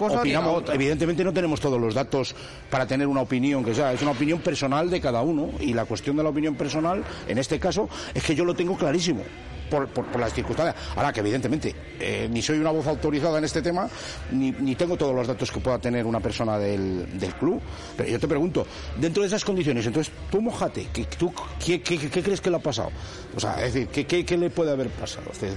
opinamos, 0.00 0.56
otra. 0.56 0.74
evidentemente 0.74 1.24
no 1.24 1.32
tenemos 1.32 1.60
todos 1.60 1.80
los 1.80 1.94
datos 1.94 2.34
para 2.70 2.86
tener 2.86 3.06
una 3.06 3.20
opinión 3.22 3.64
que 3.64 3.74
sea, 3.74 3.92
es 3.92 4.02
una 4.02 4.10
opinión 4.10 4.40
personal 4.40 4.90
de 4.90 5.00
cada 5.00 5.22
uno 5.22 5.50
y 5.60 5.72
la 5.72 5.84
cuestión 5.84 6.16
de 6.16 6.22
la 6.22 6.30
opinión 6.30 6.54
personal, 6.56 7.04
en 7.28 7.38
este 7.38 7.58
caso, 7.58 7.88
es 8.14 8.22
que 8.24 8.34
yo 8.34 8.44
lo 8.44 8.54
tengo 8.54 8.76
clarísimo. 8.76 9.22
Por, 9.70 9.88
por- 9.88 10.06
por 10.06 10.20
las 10.20 10.32
circunstancias. 10.32 10.76
Ahora 10.96 11.12
que 11.12 11.20
evidentemente 11.20 11.74
eh, 11.98 12.28
ni 12.30 12.40
soy 12.42 12.58
una 12.58 12.70
voz 12.70 12.86
autorizada 12.86 13.38
en 13.38 13.44
este 13.44 13.62
tema, 13.62 13.88
ni, 14.32 14.52
ni 14.52 14.74
tengo 14.74 14.96
todos 14.96 15.14
los 15.14 15.26
datos 15.26 15.50
que 15.50 15.60
pueda 15.60 15.78
tener 15.78 16.06
una 16.06 16.20
persona 16.20 16.58
del, 16.58 17.18
del 17.18 17.34
club. 17.34 17.60
Pero 17.96 18.08
yo 18.08 18.18
te 18.20 18.28
pregunto, 18.28 18.66
dentro 18.98 19.22
de 19.22 19.28
esas 19.28 19.44
condiciones, 19.44 19.86
entonces 19.86 20.12
tú 20.30 20.40
mojate, 20.40 20.88
¿qué, 20.92 21.04
tú, 21.18 21.32
¿qué, 21.64 21.80
qué, 21.80 21.98
qué 21.98 22.22
crees 22.22 22.40
que 22.40 22.50
le 22.50 22.56
ha 22.56 22.60
pasado? 22.60 22.90
O 23.36 23.40
sea, 23.40 23.54
es 23.64 23.74
decir, 23.74 23.88
¿qué, 23.88 24.06
qué, 24.06 24.24
qué 24.24 24.36
le 24.36 24.50
puede 24.50 24.70
haber 24.70 24.88
pasado? 24.90 25.30
Es 25.32 25.40
decir, 25.40 25.56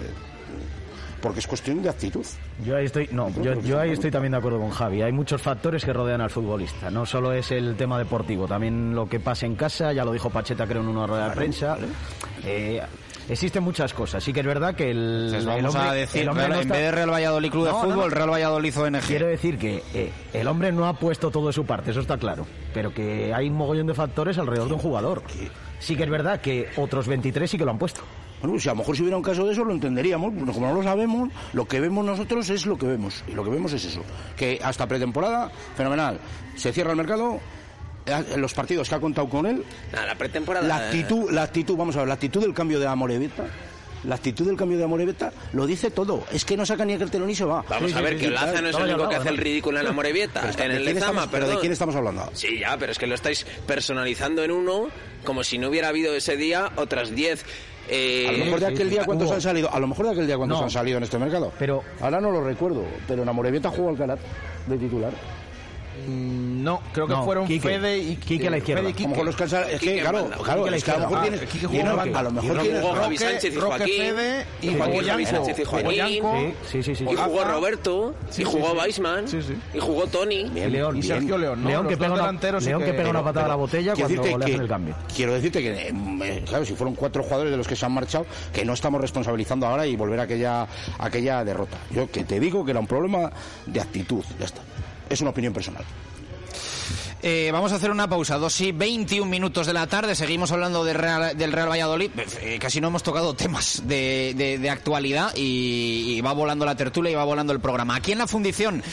Porque 1.22 1.40
es 1.40 1.48
cuestión 1.48 1.82
de 1.82 1.90
actitud. 1.90 2.26
Yo 2.66 2.78
ahí 2.78 2.86
estoy, 2.86 3.10
no, 3.12 3.30
yo, 3.42 3.60
yo 3.62 3.78
ahí 3.80 3.92
estoy 3.92 4.10
también 4.10 4.32
de 4.32 4.38
acuerdo 4.38 4.58
con 4.60 4.70
Javi. 4.70 5.02
Hay 5.02 5.12
muchos 5.12 5.42
factores 5.42 5.84
que 5.84 5.92
rodean 5.92 6.22
al 6.22 6.30
futbolista. 6.30 6.90
No 6.90 7.06
solo 7.06 7.34
es 7.34 7.52
el 7.52 7.76
tema 7.76 7.98
deportivo, 8.00 8.48
también 8.48 8.96
lo 8.96 9.08
que 9.10 9.20
pasa 9.20 9.46
en 9.46 9.56
casa. 9.56 9.92
Ya 9.92 10.06
lo 10.06 10.14
dijo 10.14 10.30
Pacheta, 10.30 10.66
creo, 10.66 10.82
en 10.82 10.88
una 10.88 11.06
rueda 11.06 11.30
de 11.30 11.36
prensa. 11.36 11.78
Eh, 12.46 12.82
existen 13.30 13.64
muchas 13.64 13.94
cosas. 13.94 14.24
Sí 14.24 14.34
que 14.34 14.40
es 14.42 14.46
verdad 14.46 14.76
que 14.76 14.92
el, 14.92 15.26
Entonces 15.34 15.40
el 15.42 15.46
vamos 15.48 15.76
hombre- 15.76 15.90
a 15.90 15.94
decir, 15.94 16.22
el 16.24 16.30
hombre 16.30 16.48
Real- 16.48 16.56
no 16.58 16.62
en 16.64 16.70
vez 16.70 16.80
de 16.82 16.92
Real 16.92 17.10
Valladolid 17.12 17.52
Club 17.52 17.66
de 17.66 17.72
No, 17.72 17.80
Fútbol, 17.82 17.96
no. 17.98 18.16
Real 18.16 18.30
Valladolid 18.32 18.78
ONG. 18.80 19.00
Quiero 19.08 19.28
decir 19.28 19.58
que 19.58 19.84
eh, 19.94 20.12
el 20.34 20.48
hombre 20.48 20.72
no 20.72 20.88
ha 20.88 20.94
puesto 20.94 21.32
todo 21.32 21.48
de 21.48 21.54
su 21.54 21.66
parte, 21.66 21.92
eso 21.92 22.00
está 22.02 22.18
claro. 22.18 22.46
Pero 22.74 22.94
que 22.94 23.34
hay 23.34 23.48
un 23.50 23.56
mogollón 23.56 23.88
de 23.88 23.94
factores 23.94 24.38
alrededor 24.38 24.68
de 24.68 24.74
un 24.74 24.80
jugador. 24.80 25.24
Sí 25.80 25.96
que 25.96 26.04
es 26.04 26.10
verdad 26.10 26.42
que 26.42 26.68
otros 26.78 27.08
23 27.08 27.50
sí 27.50 27.58
que 27.58 27.66
lo 27.66 27.72
han 27.72 27.80
puesto. 27.80 28.02
Bueno, 28.42 28.58
si 28.58 28.70
a 28.70 28.72
lo 28.72 28.78
mejor 28.78 28.96
si 28.96 29.02
hubiera 29.02 29.18
un 29.18 29.24
caso 29.24 29.46
de 29.46 29.52
eso 29.52 29.66
lo 29.66 29.74
entenderíamos, 29.74 30.34
pero 30.38 30.54
como 30.54 30.68
no 30.68 30.74
lo 30.76 30.84
sabemos, 30.84 31.30
lo 31.52 31.66
que 31.66 31.82
vemos 31.82 32.06
nosotros 32.06 32.50
es 32.50 32.66
lo 32.66 32.78
que 32.78 32.86
vemos. 32.88 33.22
Y 33.28 33.34
lo 33.34 33.44
que 33.44 33.50
vemos 33.50 33.74
es 33.74 33.84
eso. 33.84 34.02
Que 34.38 34.60
hasta 34.64 34.88
pretemporada, 34.88 35.52
fenomenal. 35.76 36.20
Se 36.56 36.72
cierra 36.72 36.92
el 36.92 36.98
mercado, 36.98 37.40
los 38.38 38.54
partidos 38.54 38.90
que 38.90 38.96
ha 38.96 39.00
contado 39.00 39.28
con 39.30 39.46
él, 39.46 39.64
Nada, 39.92 40.06
la 40.08 40.16
pretemporada... 40.16 40.68
la 40.68 40.78
actitud, 40.88 41.32
la 41.32 41.44
actitud, 41.44 41.76
vamos 41.78 41.96
a 41.96 42.00
ver, 42.00 42.08
la 42.08 42.14
actitud 42.16 42.42
del 42.42 42.54
cambio 42.54 42.80
de 42.80 42.88
Amoreveta, 42.88 43.46
la 44.06 44.16
actitud 44.16 44.46
del 44.46 44.56
cambio 44.56 44.78
de 44.78 44.86
Amoreveta 44.86 45.32
lo 45.52 45.66
dice 45.68 45.92
todo. 45.92 46.24
Es 46.32 46.46
que 46.46 46.56
no 46.56 46.66
saca 46.66 46.86
ni 46.86 46.94
el 46.94 47.12
telón 47.12 47.30
y 47.30 47.36
se 47.36 47.44
va. 47.44 47.66
Vamos 47.70 47.94
a 47.94 48.02
ver, 48.02 48.18
que 48.18 48.28
Olaza 48.30 48.62
no 48.62 48.70
es 48.70 48.76
el 48.78 48.84
único 48.84 49.10
que 49.10 49.16
hace 49.18 49.30
el 49.30 49.38
ridículo 49.38 49.80
en 49.80 49.86
la 49.86 49.92
Morevieta, 49.92 50.40
Pero 50.40 50.52
está- 50.52 50.66
en 50.66 50.72
¿de 50.72 50.78
el 50.78 50.84
quién 50.84 50.96
Lezama, 50.96 51.24
estamos- 51.24 51.32
pero. 51.32 51.48
¿de 51.50 51.58
quién 51.60 51.72
estamos 51.74 51.96
hablando? 51.96 52.30
Sí, 52.34 52.60
ya, 52.60 52.78
pero 52.78 52.92
es 52.94 52.98
que 52.98 53.08
lo 53.08 53.16
estáis 53.16 53.46
personalizando 53.68 54.44
en 54.44 54.52
uno 54.52 54.88
como 55.26 55.44
si 55.44 55.58
no 55.58 55.68
hubiera 55.68 55.90
habido 55.90 56.16
ese 56.16 56.38
día 56.38 56.72
otras 56.78 57.14
10. 57.14 57.44
eh, 57.92 58.28
A 58.30 58.32
lo 58.32 58.46
mejor 58.46 58.60
de 58.62 58.68
aquel 58.68 58.90
día 58.90 59.04
cuántos 59.04 59.32
han 59.32 59.42
salido, 59.42 59.74
a 59.74 59.80
lo 59.80 59.88
mejor 59.88 60.06
de 60.06 60.12
aquel 60.14 60.28
día 60.28 60.38
cuántos 60.38 60.60
No. 60.60 60.64
han 60.66 60.72
salido 60.72 60.98
en 60.98 61.04
este 61.04 61.18
mercado. 61.18 61.52
Pero 61.60 61.84
ahora 62.00 62.22
no 62.22 62.32
lo 62.32 62.42
recuerdo, 62.42 62.86
pero 63.08 63.24
en 63.24 63.30
Amorebieta 63.30 63.70
jugó 63.70 63.90
Alcaraz 63.90 64.20
de 64.68 64.78
titular. 64.78 65.12
Mm, 66.08 66.50
No, 66.64 66.82
creo 66.94 67.08
que 67.08 67.14
No, 67.14 67.24
fueron 67.24 67.48
Quique. 67.48 67.70
Fede 67.70 67.98
y 67.98 68.16
Quique 68.18 68.48
a 68.48 68.52
la 68.52 68.58
izquierda. 68.58 68.82
Fede 68.84 68.94
y 68.98 69.00
A 69.00 69.04
lo 69.04 69.10
mejor 69.10 69.26
los 69.26 69.36
cansa- 69.38 69.62
es 69.72 69.80
que, 69.80 69.92
Quique 69.92 70.02
claro, 70.02 70.22
manda. 70.22 70.38
claro, 70.38 70.60
Quique 70.64 70.68
a 70.68 70.72
la 70.72 70.78
es 70.78 70.84
que 70.84 70.92
a 70.92 70.94
lo 70.96 71.00
mejor 71.00 71.22
tienes- 71.22 71.42
Ah, 71.42 71.46
Quique 71.46 71.66
y 71.66 71.68
jugó 71.70 71.84
no, 71.84 71.96
banda. 71.96 72.20
a 72.20 72.24
lo 72.24 72.32
mejor 72.32 72.58
Y 72.58 72.60
tienes- 72.60 72.82
jugó 72.82 72.94
Javi 72.94 73.16
Roque- 73.16 73.18
Sánchez 73.32 73.54
y 73.54 73.58
Roque. 73.60 73.78
Fede 73.86 74.46
y 74.62 74.76
Joaquín. 75.66 76.54
Sí, 76.70 76.84
sí, 76.84 76.96
sí. 76.96 77.04
Y 77.10 77.16
jugó. 77.16 77.44
Roberto, 77.44 78.14
Sí, 78.30 78.42
y 78.42 78.46
jugó 78.46 78.72
sí. 78.72 78.78
Weissman, 78.78 79.28
Sí, 79.28 79.42
sí. 79.42 79.54
y 79.74 79.80
jugó 79.80 80.08
Tony. 80.08 80.36
Y 80.54 80.70
León, 80.70 80.98
Y 80.98 81.04
Sergio 81.04 81.38
León, 81.38 81.64
¿no? 81.64 81.70
León 81.70 81.86
que 81.86 81.92
Los 81.92 82.00
pega 82.00 82.14
una, 82.14 82.22
delanteros 82.24 82.64
sí 82.64 82.70
León 82.70 82.82
que 82.82 82.88
que- 82.88 82.94
pega 82.94 83.10
una 83.10 83.20
pero- 83.20 83.26
patada 83.26 83.46
a 83.46 83.50
la 83.50 83.56
botella 83.56 83.94
quiero 83.94 84.08
cuando 84.10 84.22
decirte 84.24 84.40
le 84.40 84.46
que- 84.46 84.52
hacen 84.52 84.62
el 84.62 84.68
cambio. 84.70 84.96
Quiero 85.16 85.34
decirte 85.34 85.62
que, 85.62 85.88
eh, 85.88 86.44
claro, 86.48 86.66
si 86.66 86.74
fueron 86.74 86.96
cuatro 86.96 87.24
jugadores 87.24 87.52
de 87.52 87.58
los 87.58 87.68
que 87.68 87.76
se 87.76 87.86
han 87.86 87.92
marchado, 87.94 88.26
que 88.54 88.66
no 88.66 88.74
estamos 88.74 89.02
responsabilizando 89.02 89.66
ahora 89.66 89.88
y 89.88 89.96
volver 89.96 90.20
a 90.20 90.24
aquella, 90.24 90.62
a 90.64 90.68
aquella 91.00 91.44
derrota. 91.44 91.78
Yo 91.92 92.10
que 92.12 92.24
te 92.24 92.40
digo 92.40 92.64
que 92.66 92.72
era 92.72 92.80
un 92.80 92.88
problema 92.88 93.32
de 93.66 93.80
actitud, 93.82 94.24
ya 94.38 94.46
está. 94.46 94.62
Es 95.10 95.22
una 95.22 95.32
opinión 95.32 95.54
personal. 95.54 95.84
Eh, 97.22 97.50
vamos 97.52 97.74
a 97.74 97.76
hacer 97.76 97.92
una 97.92 98.08
pausa, 98.08 98.38
2 98.38 98.62
y 98.62 98.72
21 98.72 99.30
minutos 99.30 99.68
de 99.68 99.74
la 99.74 99.88
tarde, 99.88 100.16
seguimos 100.16 100.54
hablando 100.54 100.86
del 100.86 100.96
Real, 100.96 101.38
del 101.38 101.52
Real 101.52 101.70
Valladolid, 101.70 102.12
Eh, 102.42 102.58
casi 102.62 102.80
no 102.80 102.88
hemos 102.88 103.04
tocado 103.04 103.34
temas 103.34 103.84
de, 103.86 104.70
actualidad 104.72 105.34
y, 105.36 106.22
va 106.22 106.32
volando 106.32 106.66
la 106.66 106.76
tertulia 106.76 107.12
y 107.12 107.16
va 107.16 107.26
volando 107.26 107.52
el 107.52 107.60
programa. 107.60 107.96
Aquí 107.96 108.14
en 108.14 108.20
la 108.20 108.28
fundición, 108.28 108.84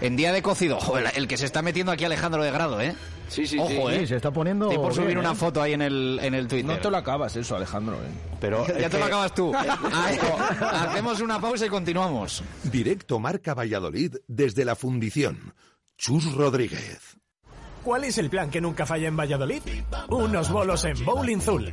en 0.00 0.16
día 0.16 0.32
de 0.32 0.42
cocido, 0.42 0.80
el, 0.98 1.06
el 1.14 1.28
que 1.28 1.36
se 1.36 1.46
está 1.46 1.62
metiendo 1.62 1.92
aquí 1.92 2.04
Alejandro 2.04 2.42
de 2.42 2.50
Grado, 2.50 2.80
¿eh? 2.80 2.96
Sí, 3.28 3.46
sí, 3.46 3.58
Ojo, 3.58 3.90
Sí, 3.90 3.96
¿eh? 3.96 4.06
se 4.06 4.16
está 4.16 4.30
poniendo. 4.30 4.66
Estoy 4.70 4.82
por 4.82 4.94
subir 4.94 5.08
bien, 5.08 5.18
una 5.18 5.32
¿eh? 5.32 5.34
foto 5.34 5.60
ahí 5.60 5.72
en 5.72 5.82
el, 5.82 6.18
en 6.22 6.34
el 6.34 6.46
Twitter. 6.46 6.66
No 6.66 6.78
te 6.78 6.90
lo 6.90 6.96
acabas 6.96 7.34
eso, 7.36 7.56
Alejandro. 7.56 7.96
¿eh? 7.96 8.08
Pero 8.40 8.66
ya 8.66 8.88
te 8.88 8.98
lo 8.98 9.04
acabas 9.06 9.34
tú. 9.34 9.52
Hacemos 10.60 11.20
una 11.20 11.40
pausa 11.40 11.66
y 11.66 11.68
continuamos. 11.68 12.42
Directo 12.64 13.18
Marca 13.18 13.54
Valladolid 13.54 14.16
desde 14.28 14.64
la 14.64 14.76
fundición. 14.76 15.54
Chus 15.98 16.34
Rodríguez. 16.34 17.16
¿Cuál 17.82 18.04
es 18.04 18.18
el 18.18 18.28
plan 18.30 18.50
que 18.50 18.60
nunca 18.60 18.84
falla 18.84 19.08
en 19.08 19.16
Valladolid? 19.16 19.62
Unos 20.08 20.50
bolos 20.50 20.84
en 20.84 21.04
Bowling 21.04 21.40
Zul. 21.40 21.72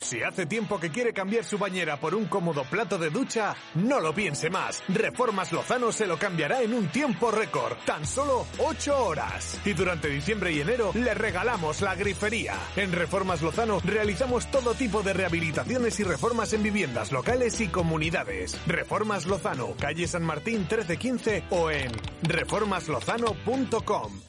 Si 0.00 0.22
hace 0.22 0.46
tiempo 0.46 0.78
que 0.78 0.90
quiere 0.90 1.12
cambiar 1.12 1.44
su 1.44 1.58
bañera 1.58 1.98
por 1.98 2.14
un 2.14 2.26
cómodo 2.26 2.62
plato 2.64 2.98
de 2.98 3.10
ducha, 3.10 3.56
no 3.74 3.98
lo 3.98 4.14
piense 4.14 4.48
más. 4.48 4.80
Reformas 4.88 5.52
Lozano 5.52 5.90
se 5.90 6.06
lo 6.06 6.16
cambiará 6.18 6.62
en 6.62 6.72
un 6.72 6.86
tiempo 6.88 7.32
récord, 7.32 7.76
tan 7.84 8.06
solo 8.06 8.46
8 8.58 9.04
horas. 9.04 9.60
Y 9.64 9.72
durante 9.72 10.08
diciembre 10.08 10.52
y 10.52 10.60
enero 10.60 10.92
le 10.94 11.14
regalamos 11.14 11.82
la 11.82 11.96
grifería. 11.96 12.54
En 12.76 12.92
Reformas 12.92 13.42
Lozano 13.42 13.80
realizamos 13.84 14.48
todo 14.50 14.74
tipo 14.74 15.02
de 15.02 15.14
rehabilitaciones 15.14 15.98
y 15.98 16.04
reformas 16.04 16.52
en 16.52 16.62
viviendas 16.62 17.10
locales 17.10 17.60
y 17.60 17.66
comunidades. 17.66 18.56
Reformas 18.68 19.26
Lozano, 19.26 19.74
calle 19.80 20.06
San 20.06 20.22
Martín 20.22 20.60
1315 20.60 21.42
o 21.50 21.72
en 21.72 21.90
reformaslozano.com. 22.22 24.27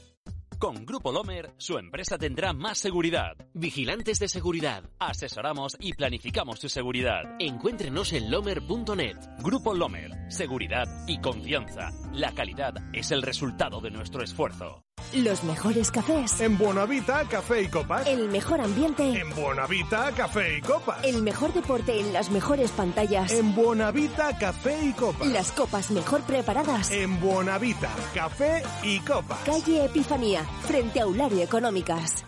Con 0.59 0.85
Grupo 0.85 1.13
Lomer, 1.13 1.53
su 1.57 1.77
empresa 1.77 2.17
tendrá 2.17 2.51
más 2.51 2.77
seguridad. 2.77 3.37
Vigilantes 3.53 4.19
de 4.19 4.27
seguridad. 4.27 4.83
Asesoramos 4.99 5.77
y 5.79 5.93
planificamos 5.93 6.59
su 6.59 6.67
seguridad. 6.67 7.23
Encuéntrenos 7.39 8.11
en 8.11 8.29
lomer.net. 8.29 9.15
Grupo 9.41 9.73
Lomer. 9.73 10.11
Seguridad 10.29 10.85
y 11.07 11.21
confianza. 11.21 11.91
La 12.11 12.33
calidad 12.33 12.73
es 12.91 13.11
el 13.11 13.21
resultado 13.21 13.79
de 13.79 13.91
nuestro 13.91 14.21
esfuerzo. 14.21 14.83
Los 15.13 15.43
mejores 15.43 15.91
cafés. 15.91 16.39
En 16.41 16.57
Buenavita, 16.57 17.25
café 17.25 17.63
y 17.63 17.67
copas. 17.67 18.07
El 18.07 18.29
mejor 18.29 18.61
ambiente. 18.61 19.19
En 19.19 19.29
Buenavita, 19.35 20.11
café 20.11 20.57
y 20.57 20.61
copas. 20.61 21.03
El 21.03 21.21
mejor 21.23 21.53
deporte 21.53 21.99
en 21.99 22.13
las 22.13 22.29
mejores 22.29 22.71
pantallas. 22.71 23.31
En 23.31 23.55
Buenavita, 23.55 24.37
café 24.37 24.77
y 24.83 24.93
copas. 24.93 25.27
Las 25.27 25.51
copas 25.51 25.91
mejor 25.91 26.21
preparadas. 26.21 26.91
En 26.91 27.19
Buenavita, 27.19 27.89
café 28.13 28.63
y 28.83 28.99
copas. 28.99 29.39
Calle 29.45 29.85
Epifanía, 29.85 30.43
frente 30.67 30.99
a 31.01 31.05
Económicas. 31.41 32.25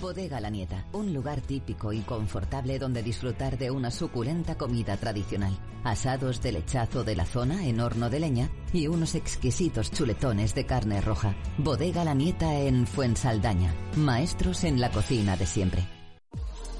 Bodega 0.00 0.40
La 0.40 0.48
Nieta, 0.48 0.86
un 0.92 1.12
lugar 1.12 1.42
típico 1.42 1.92
y 1.92 2.00
confortable 2.00 2.78
donde 2.78 3.02
disfrutar 3.02 3.58
de 3.58 3.70
una 3.70 3.90
suculenta 3.90 4.56
comida 4.56 4.96
tradicional. 4.96 5.56
Asados 5.84 6.40
de 6.40 6.52
lechazo 6.52 7.04
de 7.04 7.14
la 7.14 7.26
zona 7.26 7.66
en 7.66 7.80
horno 7.80 8.08
de 8.08 8.20
leña 8.20 8.50
y 8.72 8.86
unos 8.86 9.14
exquisitos 9.14 9.90
chuletones 9.90 10.54
de 10.54 10.64
carne 10.64 11.00
roja. 11.00 11.36
Bodega 11.58 12.04
La 12.04 12.14
Nieta 12.14 12.54
en 12.60 12.86
Fuensaldaña. 12.86 13.74
Maestros 13.96 14.64
en 14.64 14.80
la 14.80 14.90
cocina 14.90 15.36
de 15.36 15.46
siempre. 15.46 15.86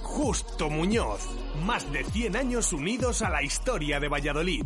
Justo 0.03 0.71
Muñoz. 0.71 1.21
Más 1.65 1.91
de 1.93 2.05
100 2.05 2.37
años 2.37 2.73
unidos 2.73 3.23
a 3.23 3.29
la 3.29 3.43
historia 3.43 4.01
de 4.01 4.09
Valladolid. 4.09 4.65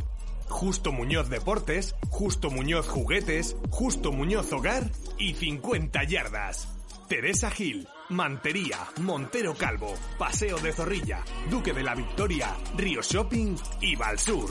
Justo 0.49 0.93
Muñoz 0.93 1.29
Deportes, 1.29 1.95
Justo 2.11 2.51
Muñoz 2.51 2.87
Juguetes, 2.89 3.57
Justo 3.71 4.13
Muñoz 4.13 4.53
Hogar 4.53 4.91
y 5.19 5.35
50 5.35 6.05
Yardas. 6.05 6.69
Teresa 7.09 7.51
Gil, 7.51 7.87
Mantería, 8.11 8.79
Montero 9.01 9.55
Calvo, 9.55 9.95
Paseo 10.19 10.59
de 10.59 10.73
Zorrilla, 10.73 11.25
Duque 11.51 11.73
de 11.73 11.83
la 11.83 11.95
Victoria, 11.95 12.55
Río 12.77 13.01
Shopping 13.03 13.57
y 13.81 13.97
Valsur. 13.97 14.51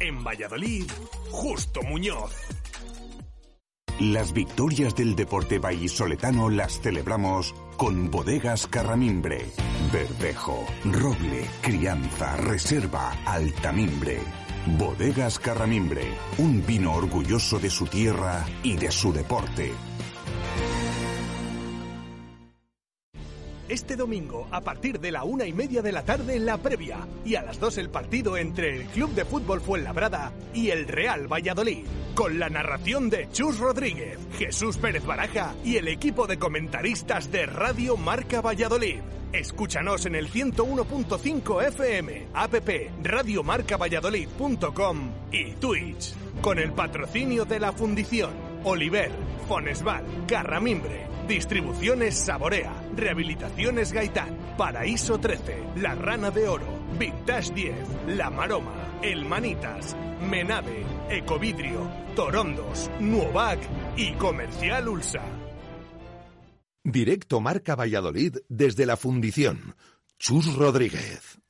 En 0.00 0.24
Valladolid, 0.24 0.90
Justo 1.30 1.82
Muñoz. 1.82 2.32
Las 4.00 4.32
victorias 4.32 4.96
del 4.96 5.14
deporte 5.14 5.60
vallisoletano 5.60 6.48
las 6.48 6.80
celebramos 6.80 7.54
con 7.76 8.10
bodegas 8.10 8.66
Carramimbre, 8.66 9.46
Verdejo, 9.92 10.66
Roble, 10.84 11.48
Crianza, 11.60 12.36
Reserva, 12.36 13.12
Altamimbre. 13.26 14.18
Bodegas 14.78 15.38
Carramimbre, 15.38 16.02
un 16.38 16.64
vino 16.66 16.94
orgulloso 16.94 17.58
de 17.58 17.70
su 17.70 17.86
tierra 17.86 18.44
y 18.62 18.76
de 18.76 18.90
su 18.90 19.12
deporte. 19.12 19.72
Este 23.68 23.96
domingo, 23.96 24.48
a 24.50 24.60
partir 24.60 25.00
de 25.00 25.12
la 25.12 25.24
una 25.24 25.46
y 25.46 25.52
media 25.52 25.82
de 25.82 25.92
la 25.92 26.04
tarde, 26.04 26.38
la 26.38 26.58
previa. 26.58 27.06
Y 27.24 27.36
a 27.36 27.42
las 27.42 27.60
dos 27.60 27.78
el 27.78 27.90
partido 27.90 28.36
entre 28.36 28.76
el 28.76 28.86
Club 28.86 29.14
de 29.14 29.24
Fútbol 29.24 29.60
Fuenlabrada 29.60 30.32
y 30.52 30.70
el 30.70 30.88
Real 30.88 31.32
Valladolid. 31.32 31.86
Con 32.14 32.38
la 32.38 32.50
narración 32.50 33.08
de 33.08 33.28
Chus 33.30 33.58
Rodríguez, 33.58 34.18
Jesús 34.38 34.76
Pérez 34.76 35.04
Baraja 35.04 35.54
y 35.64 35.76
el 35.76 35.88
equipo 35.88 36.26
de 36.26 36.38
comentaristas 36.38 37.30
de 37.30 37.46
Radio 37.46 37.96
Marca 37.96 38.40
Valladolid. 38.40 39.00
Escúchanos 39.32 40.04
en 40.04 40.14
el 40.14 40.30
101.5 40.30 41.66
FM, 41.68 42.26
app 42.34 42.54
radiomarcavalladolid.com 43.02 45.10
y 45.32 45.52
Twitch. 45.52 46.12
Con 46.42 46.58
el 46.58 46.72
patrocinio 46.72 47.46
de 47.46 47.58
la 47.58 47.72
Fundición, 47.72 48.32
Oliver, 48.64 49.10
Fonesval, 49.48 50.04
Carramimbre, 50.26 51.06
Distribuciones 51.26 52.18
Saborea, 52.18 52.74
Rehabilitaciones 52.96 53.92
Gaitán, 53.92 54.36
Paraíso 54.56 55.18
13, 55.18 55.64
La 55.76 55.94
Rana 55.94 56.30
de 56.30 56.48
Oro, 56.48 56.66
Vintage 56.98 57.52
10, 57.52 57.74
La 58.08 58.30
Maroma, 58.30 58.98
El 59.02 59.24
Manitas, 59.24 59.96
Menave, 60.28 60.84
Ecovidrio, 61.10 61.90
Torondos, 62.14 62.90
Nuovac 63.00 63.58
y 63.96 64.12
Comercial 64.12 64.88
Ulsa. 64.88 65.22
Directo 66.84 67.40
Marca 67.40 67.76
Valladolid 67.76 68.36
desde 68.48 68.86
la 68.86 68.96
Fundición. 68.96 69.76
Chus 70.18 70.54
Rodríguez. 70.54 71.41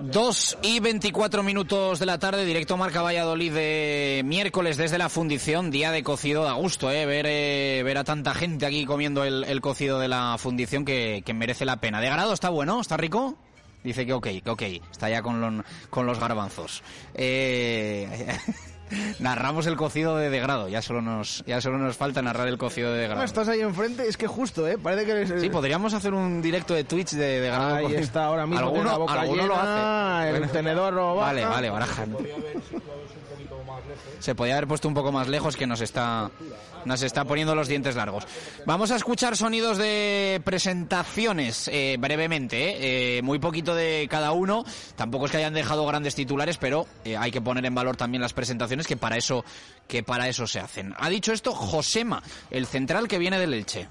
2 0.00 0.58
y 0.62 0.80
24 0.80 1.42
minutos 1.42 1.98
de 1.98 2.06
la 2.06 2.18
tarde, 2.18 2.44
directo 2.44 2.76
Marca 2.76 3.02
Valladolid 3.02 3.52
de 3.52 4.22
miércoles 4.24 4.76
desde 4.76 4.98
la 4.98 5.08
fundición, 5.08 5.70
día 5.70 5.90
de 5.90 6.02
cocido, 6.02 6.44
da 6.44 6.52
gusto, 6.52 6.90
¿eh? 6.90 7.06
Ver, 7.06 7.26
eh, 7.28 7.82
ver 7.84 7.98
a 7.98 8.04
tanta 8.04 8.34
gente 8.34 8.66
aquí 8.66 8.84
comiendo 8.84 9.24
el, 9.24 9.44
el 9.44 9.60
cocido 9.60 9.98
de 9.98 10.08
la 10.08 10.36
fundición 10.38 10.84
que, 10.84 11.22
que, 11.24 11.34
merece 11.34 11.64
la 11.64 11.80
pena. 11.80 12.00
¿De 12.00 12.08
grado 12.08 12.32
está 12.32 12.50
bueno? 12.50 12.80
¿Está 12.80 12.96
rico? 12.96 13.36
Dice 13.84 14.04
que 14.04 14.12
ok, 14.12 14.28
que 14.42 14.50
ok, 14.50 14.62
está 14.90 15.08
ya 15.08 15.22
con, 15.22 15.64
con 15.90 16.06
los 16.06 16.18
garbanzos. 16.18 16.82
Eh... 17.14 18.38
Narramos 19.18 19.66
el 19.66 19.76
cocido 19.76 20.16
de 20.16 20.30
degrado, 20.30 20.68
ya 20.68 20.82
solo 20.82 21.02
nos 21.02 21.44
ya 21.46 21.60
solo 21.60 21.78
nos 21.78 21.96
falta 21.96 22.22
narrar 22.22 22.48
el 22.48 22.58
cocido 22.58 22.92
de 22.92 22.98
degrado. 22.98 23.20
No, 23.20 23.24
estás 23.24 23.48
ahí 23.48 23.60
enfrente, 23.60 24.06
es 24.08 24.16
que 24.16 24.26
justo, 24.26 24.66
¿eh? 24.66 24.78
Parece 24.78 25.04
que 25.04 25.12
eres... 25.12 25.40
Sí, 25.40 25.48
podríamos 25.48 25.94
hacer 25.94 26.14
un 26.14 26.42
directo 26.42 26.74
de 26.74 26.84
Twitch 26.84 27.12
de 27.12 27.40
degrado. 27.40 27.76
Ahí 27.76 27.94
está 27.94 28.26
ahora 28.26 28.46
mismo, 28.46 28.66
alguno, 28.66 28.90
la 28.90 28.98
boca 28.98 29.20
alguno 29.20 29.42
llena, 29.42 29.54
lo 29.54 29.60
hace. 29.60 30.28
el 30.28 30.36
Bueno, 30.38 30.52
tenedor 30.52 30.92
lo 30.92 31.16
baja. 31.16 31.26
Vale, 31.26 31.46
vale, 31.46 31.70
baraja. 31.70 32.06
Se 34.18 34.34
podía 34.34 34.54
haber 34.54 34.66
puesto 34.66 34.88
un 34.88 34.94
poco 34.94 35.12
más 35.12 35.28
lejos 35.28 35.56
que 35.56 35.66
nos 35.66 35.80
está 35.80 36.30
nos 36.84 37.02
está 37.02 37.24
poniendo 37.24 37.54
los 37.54 37.66
dientes 37.66 37.96
largos. 37.96 38.24
Vamos 38.64 38.92
a 38.92 38.96
escuchar 38.96 39.36
sonidos 39.36 39.76
de 39.76 40.40
presentaciones 40.44 41.68
eh, 41.72 41.96
brevemente, 41.98 42.70
eh, 42.70 43.16
Eh, 43.16 43.22
muy 43.22 43.38
poquito 43.38 43.74
de 43.74 44.06
cada 44.10 44.32
uno. 44.32 44.64
Tampoco 44.94 45.26
es 45.26 45.30
que 45.30 45.38
hayan 45.38 45.54
dejado 45.54 45.86
grandes 45.86 46.14
titulares, 46.14 46.58
pero 46.58 46.86
eh, 47.04 47.16
hay 47.16 47.30
que 47.30 47.40
poner 47.40 47.64
en 47.64 47.74
valor 47.74 47.96
también 47.96 48.20
las 48.20 48.32
presentaciones 48.32 48.75
que 48.84 48.96
para 48.96 49.16
eso 49.16 49.44
que 49.86 50.02
para 50.02 50.28
eso 50.28 50.46
se 50.46 50.58
hacen. 50.60 50.94
Ha 50.98 51.08
dicho 51.08 51.32
esto 51.32 51.52
Josema, 51.52 52.22
el 52.50 52.66
central 52.66 53.08
que 53.08 53.18
viene 53.18 53.38
del 53.38 53.54
Elche. 53.54 53.88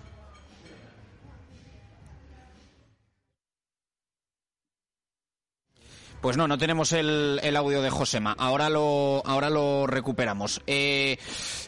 Pues 6.21 6.37
no, 6.37 6.47
no 6.47 6.57
tenemos 6.57 6.91
el, 6.91 7.39
el 7.43 7.55
audio 7.55 7.83
de 7.83 7.91
Josema. 7.91 8.35
Ahora 8.39 8.67
lo, 8.67 9.21
ahora 9.25 9.51
lo 9.51 9.85
recuperamos. 9.85 10.59
Eh, 10.65 11.19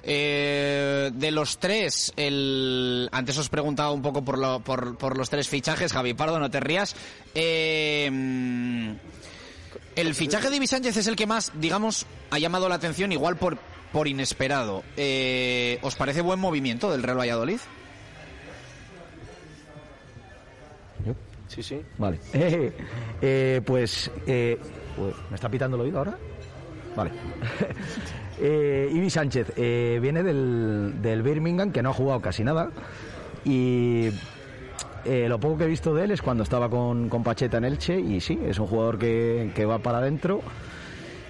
eh, 0.02 1.12
de 1.14 1.32
los 1.32 1.60
tres, 1.60 2.12
el, 2.18 3.08
antes 3.12 3.38
os 3.38 3.50
preguntaba 3.50 3.92
un 3.92 4.02
poco 4.02 4.26
por, 4.26 4.64
por 4.64 5.16
los 5.16 5.30
tres 5.30 5.48
fichajes. 5.48 5.94
Javi 5.94 6.16
Pardo, 6.16 6.40
no 6.40 6.50
te 6.50 6.60
rías. 6.60 6.96
Eh, 7.36 8.10
el 9.98 10.14
fichaje 10.14 10.50
de 10.50 10.56
Ibi 10.56 10.68
Sánchez 10.68 10.96
es 10.96 11.08
el 11.08 11.16
que 11.16 11.26
más, 11.26 11.52
digamos, 11.56 12.06
ha 12.30 12.40
llamado 12.40 12.70
la 12.70 12.76
atención, 12.76 13.12
igual 13.12 13.36
por, 13.36 13.58
por 13.92 14.08
inesperado. 14.08 14.84
Eh, 14.96 15.80
¿Os 15.82 15.96
parece 15.96 16.22
buen 16.22 16.40
movimiento 16.40 16.92
del 16.92 17.04
Real 17.04 17.20
Valladolid? 17.20 17.60
Sí, 21.48 21.64
sí. 21.64 21.82
Vale. 21.98 22.20
Eh, 22.34 22.72
eh, 23.22 23.62
pues, 23.66 24.12
eh, 24.28 24.60
¿me 25.30 25.36
está 25.36 25.50
pitando 25.50 25.76
el 25.76 25.82
oído 25.84 25.98
ahora? 25.98 26.18
Vale. 26.96 27.12
eh, 28.40 28.92
Ibi 28.94 29.10
Sánchez 29.10 29.54
eh, 29.56 29.98
viene 30.02 30.22
del, 30.22 31.02
del 31.02 31.24
Birmingham, 31.24 31.72
que 31.72 31.82
no 31.82 31.90
ha 31.90 31.94
jugado 31.94 32.22
casi 32.22 32.44
nada. 32.44 32.70
Y 33.44 34.10
eh, 35.08 35.28
lo 35.30 35.40
poco 35.40 35.58
que 35.58 35.64
he 35.64 35.68
visto 35.68 35.94
de 35.96 36.04
él 36.04 36.12
es 36.12 36.22
cuando 36.22 36.44
estaba 36.44 36.70
con, 36.70 37.10
con 37.10 37.24
Pacheta 37.24 37.58
en 37.58 37.66
Elche. 37.66 38.00
Y 38.00 38.20
sí, 38.22 38.40
es 38.46 38.60
un 38.60 38.68
jugador 38.68 38.98
que, 39.00 39.52
que 39.56 39.66
va 39.66 39.80
para 39.80 40.00
adentro 40.00 40.42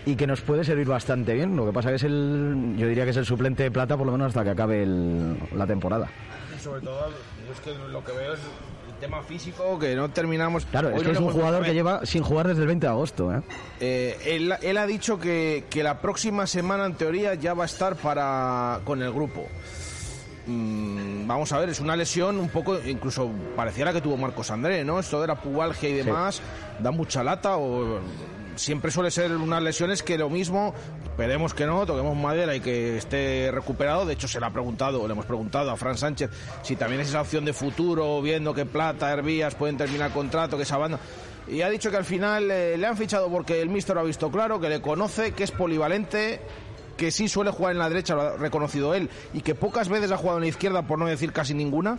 y 0.06 0.16
que 0.16 0.26
nos 0.28 0.42
puede 0.42 0.64
servir 0.64 0.88
bastante 0.88 1.34
bien. 1.34 1.56
Lo 1.56 1.66
que 1.66 1.72
pasa 1.74 1.90
que 1.90 1.96
es 1.96 2.04
el, 2.04 2.76
yo 2.78 2.88
diría 2.88 3.04
que 3.04 3.12
es 3.12 3.18
el 3.18 3.26
suplente 3.26 3.64
de 3.64 3.72
plata 3.72 3.96
por 3.98 4.06
lo 4.06 4.12
menos 4.12 4.28
hasta 4.30 4.44
que 4.44 4.50
acabe 4.52 4.84
el- 4.84 5.38
la 5.56 5.68
temporada. 5.68 6.08
Y 6.56 6.60
sobre 6.62 6.82
todo, 6.82 7.10
es 7.52 7.60
que 7.62 7.72
lo 7.92 8.04
que 8.04 8.12
veo 8.14 8.34
es 8.34 8.40
el 8.40 8.94
tema 9.00 9.22
físico, 9.22 9.78
que 9.78 9.96
no 9.96 10.10
terminamos... 10.10 10.66
Claro, 10.66 10.88
Hoy 10.90 10.96
es 10.96 11.02
no 11.04 11.08
que 11.10 11.12
es 11.14 11.20
un 11.20 11.30
jugador 11.32 11.64
que 11.64 11.74
lleva 11.74 12.06
sin 12.06 12.24
jugar 12.24 12.48
desde 12.48 12.62
el 12.62 12.68
20 12.68 12.88
de 12.88 12.92
agosto. 12.92 13.32
¿eh? 13.36 13.42
Eh, 13.80 14.18
él, 14.26 14.54
él 14.62 14.78
ha 14.78 14.88
dicho 14.88 15.20
que, 15.20 15.66
que 15.70 15.84
la 15.84 16.00
próxima 16.02 16.48
semana, 16.48 16.86
en 16.86 16.96
teoría, 16.96 17.36
ya 17.36 17.54
va 17.54 17.64
a 17.64 17.66
estar 17.68 17.96
para 17.98 18.80
con 18.86 19.02
el 19.04 19.12
grupo. 19.12 19.46
Mm, 20.48 21.28
vamos 21.28 21.52
a 21.52 21.60
ver, 21.60 21.70
es 21.70 21.82
una 21.82 21.96
lesión 21.96 22.40
un 22.40 22.48
poco, 22.48 22.80
incluso 22.86 23.30
pareciera 23.56 23.92
que 23.92 24.00
tuvo 24.00 24.16
Marcos 24.16 24.50
André, 24.50 24.86
¿no? 24.86 25.00
Esto 25.00 25.20
de 25.20 25.28
la 25.28 25.36
pubalgia 25.36 25.90
y 25.90 25.94
demás, 25.94 26.42
da 26.80 26.92
mucha 26.92 27.22
lata 27.22 27.58
o 27.58 28.00
siempre 28.56 28.92
suele 28.92 29.12
ser 29.12 29.36
unas 29.36 29.62
lesiones 29.62 30.04
que 30.04 30.18
lo 30.18 30.30
mismo, 30.30 30.74
esperemos 31.04 31.54
que 31.54 31.66
no, 31.66 31.86
toquemos 31.86 32.16
madera 32.16 32.56
y 32.56 32.62
que 32.62 32.98
esté 32.98 33.50
recuperado. 33.52 34.06
De 34.06 34.14
hecho, 34.14 34.28
se 34.28 34.40
le 34.40 34.46
ha 34.46 34.52
preguntado, 34.52 35.06
le 35.06 35.14
hemos 35.14 35.26
preguntado 35.26 35.70
a 35.70 35.78
Fran 35.78 35.98
Sánchez 35.98 36.32
si 36.64 36.76
también 36.76 37.02
es 37.02 37.10
esa 37.10 37.22
opción 37.22 37.46
de 37.46 37.54
futuro, 37.54 38.22
viendo 38.22 38.54
que 38.54 38.66
Plata, 38.66 39.12
Hervías 39.12 39.56
pueden 39.56 39.78
terminar 39.78 40.12
contrato, 40.12 40.58
que 40.58 40.64
esa 40.64 40.78
banda. 40.78 41.00
Y 41.50 41.62
ha 41.62 41.70
dicho 41.70 41.90
que 41.90 41.98
al 41.98 42.06
final 42.06 42.52
eh, 42.52 42.78
le 42.78 42.88
han 42.88 42.98
fichado 42.98 43.30
porque 43.30 43.62
el 43.62 43.70
míster 43.70 43.96
lo 43.96 44.02
ha 44.02 44.06
visto 44.06 44.30
claro, 44.30 44.60
que 44.60 44.70
le 44.70 44.82
conoce, 44.82 45.32
que 45.32 45.44
es 45.44 45.52
polivalente, 45.52 46.42
que 46.98 47.12
sí 47.12 47.30
suele 47.30 47.52
jugar 47.52 47.72
en 47.74 47.80
la 47.80 47.90
derecha, 47.90 48.16
lo 48.16 48.22
ha 48.24 48.38
reconocido 48.38 48.94
él, 48.94 49.10
y 49.34 49.42
que 49.42 49.56
pocas 49.56 49.88
veces 49.88 50.12
ha 50.12 50.18
jugado 50.18 50.40
en 50.40 50.44
la 50.44 50.50
izquierda, 50.50 50.82
por 50.82 51.00
no 51.00 51.06
decir 51.06 51.32
casi 51.32 51.54
ninguna, 51.54 51.98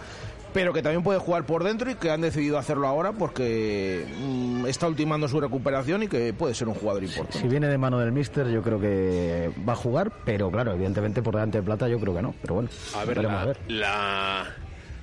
pero 0.53 0.73
que 0.73 0.83
también 0.83 1.03
puede 1.03 1.19
jugar 1.19 1.45
por 1.45 1.63
dentro 1.63 1.91
y 1.91 1.95
que 1.95 2.11
han 2.11 2.21
decidido 2.21 2.59
hacerlo 2.59 2.89
ahora 2.89 3.13
porque 3.13 4.07
mm, 4.19 4.67
está 4.67 4.89
ultimando 4.89 5.29
su 5.29 5.41
recuperación 5.41 6.03
y 6.03 6.09
que 6.09 6.33
puede 6.33 6.55
ser 6.55 6.69
un 6.69 6.75
jugador 6.75 7.05
importante. 7.05 7.39
Si 7.39 7.49
viene 7.49 7.69
de 7.69 7.79
mano 7.79 7.99
del 7.99 8.13
míster, 8.13 8.49
yo 8.49 8.63
creo 8.63 8.81
que 8.81 9.51
va 9.67 9.75
a 9.75 9.77
jugar, 9.77 10.11
pero 10.25 10.51
claro, 10.51 10.73
evidentemente 10.73 11.23
por 11.23 11.35
delante 11.35 11.59
de 11.59 11.65
Plata 11.65 11.89
yo 11.89 12.01
creo 12.01 12.15
que 12.15 12.23
no, 12.23 12.35
pero 12.41 12.55
bueno, 12.55 12.71
A 12.97 13.05
ver, 13.05 13.23
la, 13.23 13.41
a 13.41 13.45
ver. 13.45 13.59
La, 13.69 14.47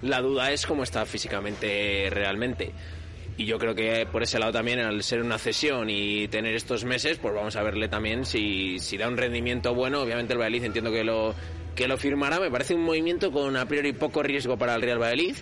la 0.01 0.21
duda 0.21 0.51
es 0.51 0.65
cómo 0.65 0.83
está 0.83 1.05
físicamente 1.05 2.09
realmente. 2.11 2.73
Y 3.37 3.45
yo 3.45 3.59
creo 3.59 3.75
que 3.75 4.07
por 4.09 4.23
ese 4.23 4.39
lado 4.39 4.53
también, 4.53 4.79
al 4.79 5.03
ser 5.03 5.21
una 5.21 5.37
cesión 5.37 5.89
y 5.89 6.27
tener 6.29 6.55
estos 6.55 6.85
meses, 6.85 7.17
pues 7.17 7.33
vamos 7.33 7.55
a 7.57 7.63
verle 7.63 7.89
también 7.89 8.25
si, 8.25 8.79
si 8.79 8.97
da 8.97 9.09
un 9.09 9.17
rendimiento 9.17 9.73
bueno. 9.75 10.01
Obviamente 10.01 10.33
el 10.33 10.39
Valladolid 10.39 10.63
entiendo 10.63 10.91
que 10.91 11.03
lo, 11.03 11.35
que 11.75 11.87
lo 11.87 11.97
firmará. 11.97 12.39
Me 12.39 12.49
parece 12.49 12.75
un 12.75 12.83
movimiento 12.83 13.31
con 13.31 13.57
a 13.57 13.65
priori 13.65 13.91
poco 13.91 14.23
riesgo 14.23 14.57
para 14.57 14.75
el 14.75 14.81
Real 14.81 15.01
Valladolid. 15.01 15.35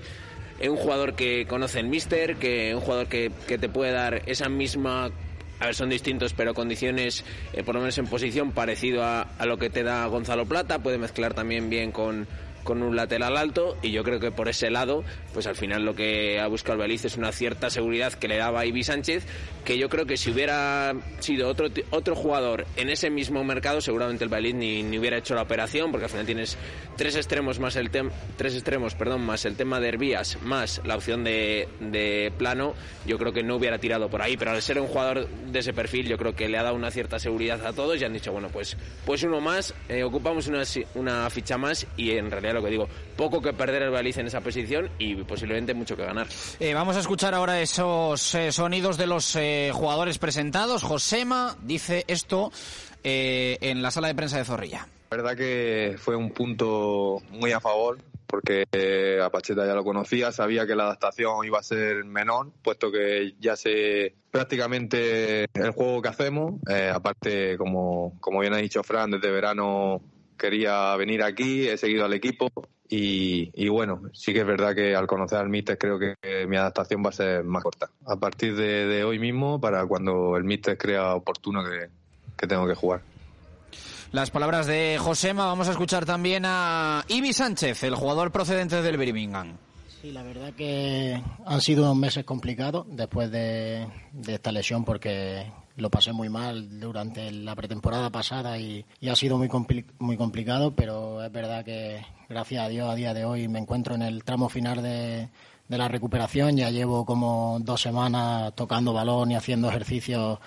Un 0.68 0.78
jugador 0.78 1.14
que 1.14 1.46
conoce 1.46 1.80
el 1.82 1.88
míster, 1.88 2.38
que 2.38 2.74
un 2.74 2.82
jugador 2.82 3.08
que, 3.08 3.32
que 3.48 3.58
te 3.58 3.70
puede 3.70 3.92
dar 3.92 4.24
esa 4.26 4.50
misma 4.50 5.12
a 5.60 5.68
ver, 5.68 5.76
son 5.76 5.90
distintos, 5.90 6.34
pero 6.34 6.54
condiciones, 6.54 7.24
eh, 7.54 7.64
por 7.64 7.76
lo 7.76 7.82
menos 7.82 7.98
en 7.98 8.08
posición, 8.08 8.52
parecido 8.52 9.04
a, 9.04 9.22
a 9.22 9.46
lo 9.46 9.58
que 9.58 9.70
te 9.70 9.84
da 9.84 10.06
Gonzalo 10.08 10.46
Plata. 10.46 10.80
Puede 10.80 10.98
mezclar 10.98 11.34
también 11.34 11.70
bien 11.70 11.92
con, 11.92 12.28
con 12.64 12.82
un 12.82 12.96
lateral 12.96 13.38
alto 13.38 13.78
y 13.82 13.92
yo 13.92 14.04
creo 14.04 14.20
que 14.20 14.32
por 14.32 14.48
ese 14.50 14.70
lado, 14.70 15.04
pues 15.34 15.48
al 15.48 15.56
final 15.56 15.84
lo 15.84 15.96
que 15.96 16.40
ha 16.40 16.48
buscado 16.48 16.74
el 16.76 16.80
Beliz 16.88 17.06
es 17.06 17.18
una 17.18 17.32
cierta 17.32 17.70
seguridad 17.70 18.14
que 18.14 18.28
le 18.28 18.38
daba 18.38 18.66
Ibi 18.66 18.84
Sánchez, 18.84 19.26
que 19.66 19.78
yo 19.78 19.90
creo 19.90 20.06
que 20.06 20.18
si 20.18 20.32
hubiera 20.32 20.94
sido 21.20 21.50
otro, 21.50 21.68
otro 21.92 22.16
jugador 22.16 22.66
en 22.76 22.90
ese 22.90 23.10
mismo 23.10 23.44
mercado, 23.44 23.82
seguramente 23.82 24.24
el 24.24 24.30
Beliz 24.30 24.56
ni, 24.56 24.84
ni 24.84 24.98
hubiera 24.98 25.18
hecho 25.18 25.36
la 25.36 25.44
operación, 25.44 25.92
porque 25.92 26.06
al 26.06 26.10
final 26.12 26.26
tienes 26.26 26.58
tres 26.98 27.16
extremos 27.16 27.60
más 27.60 27.76
el 27.76 27.92
tem- 27.92 28.12
tres 28.38 28.54
extremos, 28.54 28.96
perdón, 28.96 29.22
más 29.26 29.46
el 29.46 29.56
tema 29.56 29.80
de 29.80 29.90
Hervías, 29.90 30.38
más 30.42 30.82
la 30.86 30.96
opción 30.96 31.24
de, 31.24 31.68
de 31.80 32.32
plano, 32.38 32.74
yo 33.06 33.18
creo 33.18 33.34
que 33.34 33.44
no 33.44 33.56
hubiera 33.56 33.78
tirado 33.80 34.10
por 34.10 34.22
ahí, 34.22 34.38
pero 34.38 34.52
al 34.52 34.62
ser 34.62 34.80
un 34.80 34.88
jugador 34.88 35.28
de 35.28 35.60
ese 35.60 35.74
perfil, 35.74 36.08
yo 36.08 36.18
creo 36.18 36.36
que 36.36 36.48
le 36.50 36.58
ha 36.58 36.64
dado 36.64 36.76
una 36.76 36.92
cierta 36.92 37.20
seguridad 37.20 37.66
a 37.66 37.74
todos 37.74 38.00
y 38.00 38.06
han 38.06 38.14
dicho, 38.14 38.32
bueno, 38.32 38.50
pues, 38.50 38.78
pues 39.06 39.24
uno 39.24 39.42
más, 39.42 39.74
eh, 39.90 40.04
ocupamos 40.04 40.48
una, 40.48 40.64
una 40.96 41.30
ficha 41.30 41.58
más 41.58 41.88
y 41.98 42.12
en 42.12 42.30
realidad 42.32 42.53
lo 42.54 42.64
que 42.64 42.70
digo, 42.70 42.88
poco 43.16 43.42
que 43.42 43.54
perder 43.54 43.84
el 43.84 43.94
en 44.04 44.28
esa 44.28 44.42
posición 44.42 44.90
y 45.00 45.16
posiblemente 45.24 45.74
mucho 45.74 45.96
que 45.96 46.04
ganar. 46.04 46.28
Eh, 46.60 46.74
vamos 46.74 46.98
a 46.98 47.00
escuchar 47.00 47.34
ahora 47.34 47.62
esos 47.62 48.36
eh, 48.36 48.52
sonidos 48.52 48.98
de 48.98 49.08
los 49.08 49.36
eh, 49.36 49.72
jugadores 49.74 50.18
presentados. 50.18 50.84
Josema 50.84 51.56
dice 51.62 52.04
esto 52.08 52.52
eh, 53.04 53.58
en 53.62 53.82
la 53.82 53.92
sala 53.92 54.08
de 54.08 54.16
prensa 54.16 54.38
de 54.38 54.46
Zorrilla. 54.46 54.88
La 55.12 55.18
verdad 55.18 55.38
que 55.38 55.96
fue 55.98 56.16
un 56.16 56.32
punto 56.32 57.22
muy 57.30 57.52
a 57.52 57.60
favor 57.60 58.00
porque 58.34 58.66
eh, 58.72 59.20
a 59.24 59.30
Pacheta 59.30 59.64
ya 59.64 59.76
lo 59.76 59.84
conocía, 59.84 60.32
sabía 60.32 60.66
que 60.66 60.74
la 60.76 60.86
adaptación 60.86 61.46
iba 61.46 61.60
a 61.60 61.64
ser 61.64 62.04
menor, 62.04 62.50
puesto 62.64 62.92
que 62.92 63.36
ya 63.40 63.56
sé 63.56 64.16
prácticamente 64.32 65.44
el 65.54 65.70
juego 65.70 66.02
que 66.02 66.10
hacemos. 66.10 66.56
Eh, 66.68 66.92
aparte, 66.92 67.56
como, 67.60 68.18
como 68.20 68.40
bien 68.40 68.54
ha 68.54 68.58
dicho 68.58 68.82
Fran, 68.82 69.12
desde 69.12 69.30
verano 69.30 70.02
quería 70.44 70.94
venir 70.98 71.24
aquí, 71.24 71.70
he 71.70 71.78
seguido 71.78 72.04
al 72.04 72.12
equipo 72.12 72.50
y, 72.90 73.50
y 73.56 73.70
bueno, 73.70 74.02
sí 74.12 74.34
que 74.34 74.42
es 74.42 74.46
verdad 74.46 74.76
que 74.76 74.94
al 74.94 75.08
conocer 75.08 75.38
al 75.38 75.48
míster 75.48 75.78
creo 75.78 75.98
que 75.98 76.16
mi 76.48 76.58
adaptación 76.58 77.02
va 77.02 77.10
a 77.10 77.14
ser 77.14 77.46
más 77.46 77.64
corta. 77.64 77.90
A 78.06 78.18
partir 78.18 78.54
de, 78.54 78.86
de 78.86 79.06
hoy 79.06 79.20
mismo, 79.20 79.62
para 79.62 79.86
cuando 79.86 80.36
el 80.36 80.44
míster 80.44 80.78
crea 80.78 81.16
oportuno 81.16 81.64
que, 81.64 81.88
que 82.38 82.46
tengo 82.46 82.68
que 82.68 82.76
jugar. 82.76 83.02
Las 84.12 84.32
palabras 84.32 84.68
de 84.68 84.98
Josema. 85.00 85.46
Vamos 85.46 85.70
a 85.70 85.72
escuchar 85.72 86.06
también 86.06 86.44
a 86.46 87.06
Ibi 87.08 87.32
Sánchez, 87.32 87.84
el 87.84 87.96
jugador 87.96 88.32
procedente 88.32 88.82
del 88.82 88.98
Birmingham. 88.98 89.58
Sí, 90.02 90.12
la 90.12 90.22
verdad 90.22 90.54
que 90.54 91.24
han 91.46 91.62
sido 91.62 91.84
unos 91.84 91.96
meses 91.96 92.26
complicados 92.26 92.86
después 92.90 93.32
de, 93.32 93.88
de 94.12 94.34
esta 94.34 94.52
lesión 94.52 94.84
porque 94.84 95.48
lo 95.76 95.90
pasé 95.90 96.14
muy 96.14 96.30
mal 96.30 96.80
durante 96.80 97.32
la 97.32 97.56
pretemporada 97.56 98.10
pasada 98.10 98.58
y, 98.60 98.86
y 99.00 99.10
ha 99.10 99.16
sido 99.16 99.38
muy, 99.38 99.48
compli- 99.48 99.86
muy 100.00 100.18
complicado, 100.18 100.76
pero 100.76 101.24
es 101.24 101.32
verdad 101.32 101.66
que 101.66 102.06
gracias 102.30 102.64
a 102.66 102.70
Dios 102.70 102.90
a 102.90 102.96
día 102.96 103.14
de 103.14 103.26
hoy 103.26 103.48
me 103.48 103.60
encuentro 103.60 103.96
en 103.96 104.04
el 104.04 104.24
tramo 104.24 104.50
final 104.50 104.84
de, 104.84 105.30
de 105.68 105.78
la 105.78 105.88
recuperación. 105.88 106.58
Ya 106.58 106.70
llevo 106.70 107.06
como 107.06 107.58
dos 107.62 107.82
semanas 107.82 108.54
tocando 108.56 108.94
balón 108.94 109.32
y 109.32 109.36
haciendo 109.36 109.70
ejercicios 109.70 110.40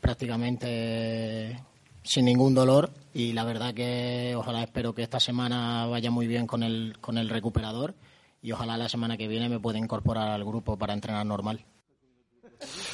prácticamente 0.00 1.60
sin 2.02 2.26
ningún 2.26 2.54
dolor 2.54 2.90
y 3.14 3.32
la 3.32 3.44
verdad 3.44 3.72
que 3.72 4.34
ojalá 4.36 4.62
espero 4.62 4.94
que 4.94 5.02
esta 5.02 5.20
semana 5.20 5.86
vaya 5.86 6.10
muy 6.10 6.26
bien 6.26 6.46
con 6.46 6.62
el, 6.62 6.96
con 7.00 7.16
el 7.16 7.28
recuperador 7.30 7.94
y 8.42 8.52
ojalá 8.52 8.76
la 8.76 8.88
semana 8.90 9.16
que 9.16 9.28
viene 9.28 9.48
me 9.48 9.58
pueda 9.60 9.78
incorporar 9.78 10.28
al 10.28 10.44
grupo 10.44 10.76
para 10.76 10.92
entrenar 10.92 11.24
normal. 11.24 11.64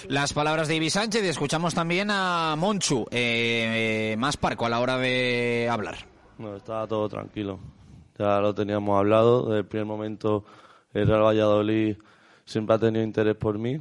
Las 0.08 0.32
palabras 0.32 0.68
de 0.68 0.76
Ibi 0.76 0.90
Sánchez 0.90 1.24
y 1.24 1.28
escuchamos 1.28 1.74
también 1.74 2.08
a 2.10 2.54
Monchu, 2.56 3.06
eh, 3.10 4.12
eh, 4.12 4.16
más 4.16 4.36
parco 4.36 4.66
a 4.66 4.68
la 4.68 4.80
hora 4.80 4.98
de 4.98 5.68
hablar. 5.70 5.96
No, 6.38 6.56
estaba 6.56 6.86
todo 6.86 7.08
tranquilo. 7.08 7.58
Ya 8.18 8.40
lo 8.40 8.54
teníamos 8.54 8.98
hablado. 8.98 9.46
Desde 9.46 9.58
el 9.58 9.66
primer 9.66 9.86
momento, 9.86 10.44
el 10.92 11.06
Real 11.06 11.22
Valladolid 11.22 11.96
siempre 12.44 12.76
ha 12.76 12.78
tenido 12.78 13.04
interés 13.04 13.36
por 13.36 13.58
mí 13.58 13.80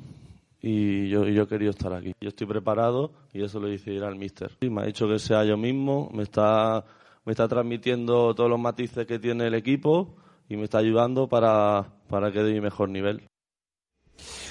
y 0.61 1.09
yo, 1.09 1.27
y 1.27 1.67
estar 1.67 1.93
aquí. 1.93 2.13
Yo 2.19 2.29
estoy 2.29 2.47
preparado 2.47 3.11
y 3.33 3.43
eso 3.43 3.59
lo 3.59 3.67
decidirá 3.67 4.09
el 4.09 4.15
míster. 4.15 4.51
Y 4.61 4.69
me 4.69 4.81
ha 4.81 4.85
dicho 4.85 5.07
que 5.07 5.19
sea 5.19 5.43
yo 5.43 5.57
mismo, 5.57 6.09
me 6.13 6.23
está, 6.23 6.85
me 7.25 7.31
está 7.31 7.47
transmitiendo 7.47 8.33
todos 8.35 8.49
los 8.49 8.59
matices 8.59 9.07
que 9.07 9.19
tiene 9.19 9.47
el 9.47 9.53
equipo 9.53 10.15
y 10.47 10.57
me 10.57 10.65
está 10.65 10.79
ayudando 10.79 11.27
para, 11.27 11.87
para 12.09 12.31
que 12.31 12.43
dé 12.43 12.53
mi 12.53 12.61
mejor 12.61 12.89
nivel. 12.89 13.23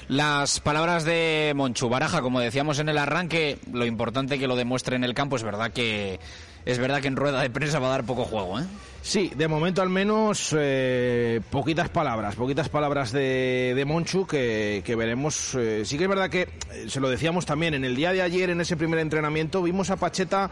Las 0.08 0.60
palabras 0.60 1.04
de 1.04 1.52
Monchu 1.54 1.88
Baraja, 1.88 2.22
como 2.22 2.40
decíamos 2.40 2.78
en 2.78 2.88
el 2.88 2.98
arranque, 2.98 3.58
lo 3.72 3.84
importante 3.84 4.38
que 4.38 4.48
lo 4.48 4.56
demuestre 4.56 4.96
en 4.96 5.04
el 5.04 5.14
campo 5.14 5.36
es 5.36 5.42
verdad 5.42 5.70
que 5.70 6.18
es 6.64 6.78
verdad 6.78 7.00
que 7.00 7.08
en 7.08 7.16
rueda 7.16 7.40
de 7.40 7.48
prensa 7.50 7.78
va 7.78 7.86
a 7.86 7.90
dar 7.90 8.04
poco 8.04 8.24
juego, 8.24 8.60
¿eh? 8.60 8.64
Sí, 9.00 9.30
de 9.34 9.48
momento 9.48 9.80
al 9.80 9.88
menos 9.88 10.54
eh, 10.58 11.40
poquitas 11.50 11.88
palabras, 11.88 12.34
poquitas 12.34 12.68
palabras 12.68 13.10
de, 13.10 13.72
de 13.74 13.84
Monchu 13.86 14.26
que, 14.26 14.82
que 14.84 14.96
veremos. 14.96 15.54
eh, 15.54 15.82
sí 15.86 15.96
que 15.96 16.04
es 16.04 16.10
verdad 16.10 16.28
que, 16.28 16.42
eh, 16.42 16.86
se 16.88 17.00
lo 17.00 17.08
decíamos 17.08 17.46
también, 17.46 17.72
en 17.72 17.84
el 17.84 17.96
día 17.96 18.12
de 18.12 18.20
ayer, 18.20 18.50
en 18.50 18.60
ese 18.60 18.76
primer 18.76 18.98
entrenamiento, 18.98 19.62
vimos 19.62 19.88
a 19.90 19.96
Pacheta 19.96 20.50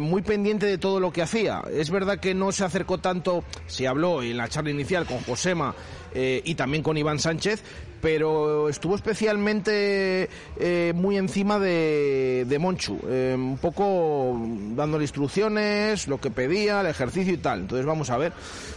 muy 0.00 0.22
pendiente 0.22 0.64
de 0.64 0.78
todo 0.78 1.00
lo 1.00 1.12
que 1.12 1.20
hacía. 1.20 1.62
Es 1.70 1.90
verdad 1.90 2.18
que 2.18 2.34
no 2.34 2.50
se 2.50 2.64
acercó 2.64 2.96
tanto, 2.96 3.44
se 3.66 3.86
habló 3.86 4.22
en 4.22 4.38
la 4.38 4.48
charla 4.48 4.70
inicial 4.70 5.04
con 5.04 5.20
Josema 5.20 5.74
eh, 6.14 6.42
y 6.44 6.54
también 6.54 6.82
con 6.82 6.96
Iván 6.96 7.18
Sánchez, 7.18 7.62
pero 8.00 8.70
estuvo 8.70 8.94
especialmente 8.94 10.30
eh, 10.58 10.92
muy 10.94 11.18
encima 11.18 11.58
de, 11.58 12.46
de 12.48 12.58
Monchu, 12.58 12.98
eh, 13.06 13.34
un 13.36 13.58
poco 13.58 14.40
dándole 14.74 15.04
instrucciones, 15.04 16.08
lo 16.08 16.18
que 16.18 16.30
pedía, 16.30 16.80
el 16.80 16.86
ejercicio 16.86 17.34
y 17.34 17.36
tal. 17.36 17.60
Entonces 17.60 17.84
vamos 17.84 18.08
a 18.08 18.16
ver 18.16 18.32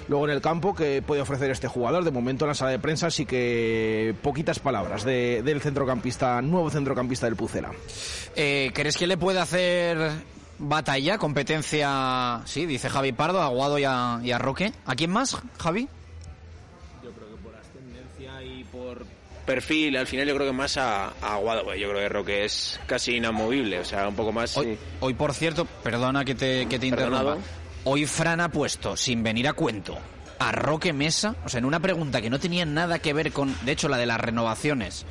luego 0.10 0.26
en 0.26 0.32
el 0.32 0.42
campo 0.42 0.76
qué 0.76 1.02
puede 1.02 1.22
ofrecer 1.22 1.52
este 1.52 1.70
jugador. 1.70 2.04
De 2.04 2.12
momento 2.12 2.44
en 2.44 2.50
la 2.50 2.54
sala 2.56 2.72
de 2.72 2.80
prensa 2.80 3.10
sí 3.10 3.26
que 3.26 4.14
poquitas 4.22 4.60
palabras 4.60 5.06
de- 5.06 5.42
del 5.44 5.62
centrocampista, 5.62 6.42
nuevo 6.42 6.70
centrocampista 6.70 7.26
del 7.26 7.38
Pucela. 7.38 7.72
Eh, 8.36 8.72
¿Crees 8.74 8.98
que 8.98 9.08
le 9.08 9.16
puede 9.18 9.40
hacer 9.40 10.12
batalla, 10.60 11.18
competencia, 11.18 12.42
sí, 12.46 12.66
dice 12.66 12.90
Javi 12.90 13.14
Pardo, 13.14 13.42
a 13.42 13.46
Aguado 13.46 13.80
y 13.80 13.86
a, 13.86 14.20
y 14.22 14.32
a 14.32 14.38
Roque? 14.38 14.74
¿A 14.86 14.96
quién 14.96 15.12
más, 15.12 15.38
Javi? 15.60 15.88
Perfil, 19.46 19.98
al 19.98 20.08
final 20.08 20.28
yo 20.28 20.36
creo 20.36 20.48
que 20.48 20.54
más 20.54 20.78
a, 20.78 21.10
a 21.22 21.40
yo 21.40 21.90
creo 21.90 21.96
que 21.96 22.10
Roque 22.10 22.46
es 22.46 22.80
casi 22.86 23.18
inamovible, 23.18 23.80
o 23.80 23.86
sea, 23.86 24.08
un 24.08 24.16
poco 24.16 24.32
más... 24.32 24.58
Hoy, 24.58 24.78
hoy, 25.00 25.14
por 25.14 25.34
cierto, 25.34 25.66
perdona 25.66 26.26
que 26.26 26.36
te, 26.36 26.66
que 26.68 26.80
te 26.80 26.88
interrumpa. 26.88 27.38
Hoy 27.86 28.06
Fran 28.06 28.40
ha 28.40 28.50
puesto, 28.50 28.96
sin 28.96 29.24
venir 29.24 29.48
a 29.48 29.54
cuento, 29.54 29.98
a 30.40 30.52
Roque 30.52 30.94
Mesa, 30.94 31.36
o 31.46 31.50
sea, 31.50 31.60
en 31.60 31.66
una 31.66 31.80
pregunta 31.80 32.22
que 32.22 32.30
no 32.30 32.40
tenía 32.40 32.66
nada 32.66 33.00
que 33.00 33.14
ver 33.14 33.32
con, 33.32 33.54
de 33.66 33.72
hecho, 33.74 33.90
la 33.90 33.98
de 33.98 34.06
las 34.06 34.20
renovaciones. 34.20 35.06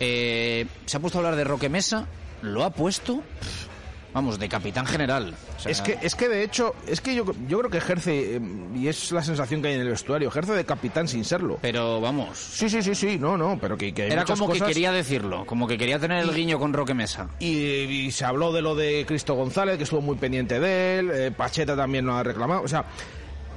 eh, 0.00 0.66
se 0.84 0.96
ha 0.96 1.00
puesto 1.00 1.18
a 1.18 1.20
hablar 1.20 1.36
de 1.36 1.44
Roque 1.44 1.68
Mesa, 1.68 2.06
lo 2.42 2.64
ha 2.64 2.70
puesto. 2.70 3.22
pff, 3.40 3.75
vamos, 4.16 4.38
de 4.38 4.48
capitán 4.48 4.86
general. 4.86 5.34
O 5.58 5.60
sea, 5.60 5.70
Es 5.70 5.82
que, 5.82 5.98
es 6.00 6.14
que 6.14 6.30
de 6.30 6.42
hecho, 6.42 6.74
es 6.86 7.02
que 7.02 7.14
yo, 7.14 7.26
yo 7.46 7.58
creo 7.58 7.70
que 7.70 7.76
ejerce, 7.76 8.36
eh, 8.36 8.40
y 8.74 8.88
es 8.88 9.12
la 9.12 9.22
sensación 9.22 9.60
que 9.60 9.68
hay 9.68 9.74
en 9.74 9.82
el 9.82 9.90
vestuario, 9.90 10.30
ejerce 10.30 10.52
de 10.52 10.64
capitán 10.64 11.06
sin 11.06 11.22
serlo. 11.22 11.58
Pero 11.60 12.00
vamos. 12.00 12.38
Sí, 12.38 12.70
sí, 12.70 12.82
sí, 12.82 12.94
sí, 12.94 13.18
no, 13.18 13.36
no, 13.36 13.58
pero 13.60 13.76
que, 13.76 13.92
que 13.92 14.04
hay 14.04 14.10
Era 14.10 14.24
como 14.24 14.48
que 14.48 14.62
quería 14.62 14.90
decirlo, 14.90 15.44
como 15.44 15.68
que 15.68 15.76
quería 15.76 15.98
tener 15.98 16.24
el 16.24 16.34
guiño 16.34 16.58
con 16.58 16.72
Roque 16.72 16.94
Mesa. 16.94 17.28
Y, 17.40 17.50
y 17.58 18.10
se 18.10 18.24
habló 18.24 18.54
de 18.54 18.62
lo 18.62 18.74
de 18.74 19.04
Cristo 19.06 19.34
González, 19.34 19.76
que 19.76 19.84
estuvo 19.84 20.00
muy 20.00 20.16
pendiente 20.16 20.60
de 20.60 20.98
él, 20.98 21.10
eh, 21.12 21.30
Pacheta 21.30 21.76
también 21.76 22.06
lo 22.06 22.14
ha 22.14 22.22
reclamado, 22.22 22.62
o 22.62 22.68
sea... 22.68 22.86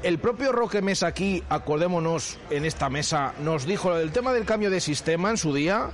El 0.02 0.18
propio 0.18 0.54
Roque 0.54 0.82
Mesa 0.82 1.08
aquí, 1.08 1.44
acordémonos, 1.50 2.38
en 2.50 2.64
esta 2.64 2.90
mesa, 2.90 3.34
nos 3.42 3.66
dijo 3.66 3.98
el 3.98 4.12
tema 4.14 4.32
del 4.32 4.46
cambio 4.46 4.70
de 4.70 4.80
sistema 4.80 5.30
en 5.30 5.36
su 5.36 5.54
día. 5.54 5.90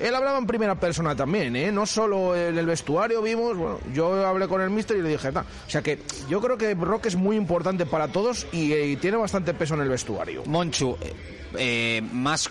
Él 0.00 0.14
hablaba 0.14 0.38
en 0.38 0.46
primera 0.46 0.74
persona 0.76 1.14
también, 1.16 1.56
¿eh? 1.56 1.72
No 1.72 1.84
solo 1.86 2.36
en 2.36 2.56
el 2.56 2.66
vestuario 2.66 3.20
vimos, 3.22 3.56
bueno, 3.56 3.80
yo 3.92 4.26
hablé 4.26 4.46
con 4.48 4.60
el 4.60 4.70
mister 4.70 4.96
y 4.96 5.02
le 5.02 5.08
dije, 5.10 5.32
"Ta". 5.32 5.44
o 5.66 5.70
sea 5.70 5.82
que 5.82 5.98
yo 6.28 6.40
creo 6.40 6.56
que 6.56 6.74
Roque 6.74 7.08
es 7.08 7.16
muy 7.16 7.36
importante 7.36 7.84
para 7.86 8.08
todos 8.08 8.46
y, 8.52 8.72
eh, 8.72 8.86
y 8.86 8.96
tiene 8.96 9.16
bastante 9.16 9.54
peso 9.54 9.74
en 9.74 9.80
el 9.80 9.88
vestuario. 9.88 10.42
Monchu, 10.46 10.96
eh, 11.00 11.12
eh, 11.58 12.02
más, 12.12 12.48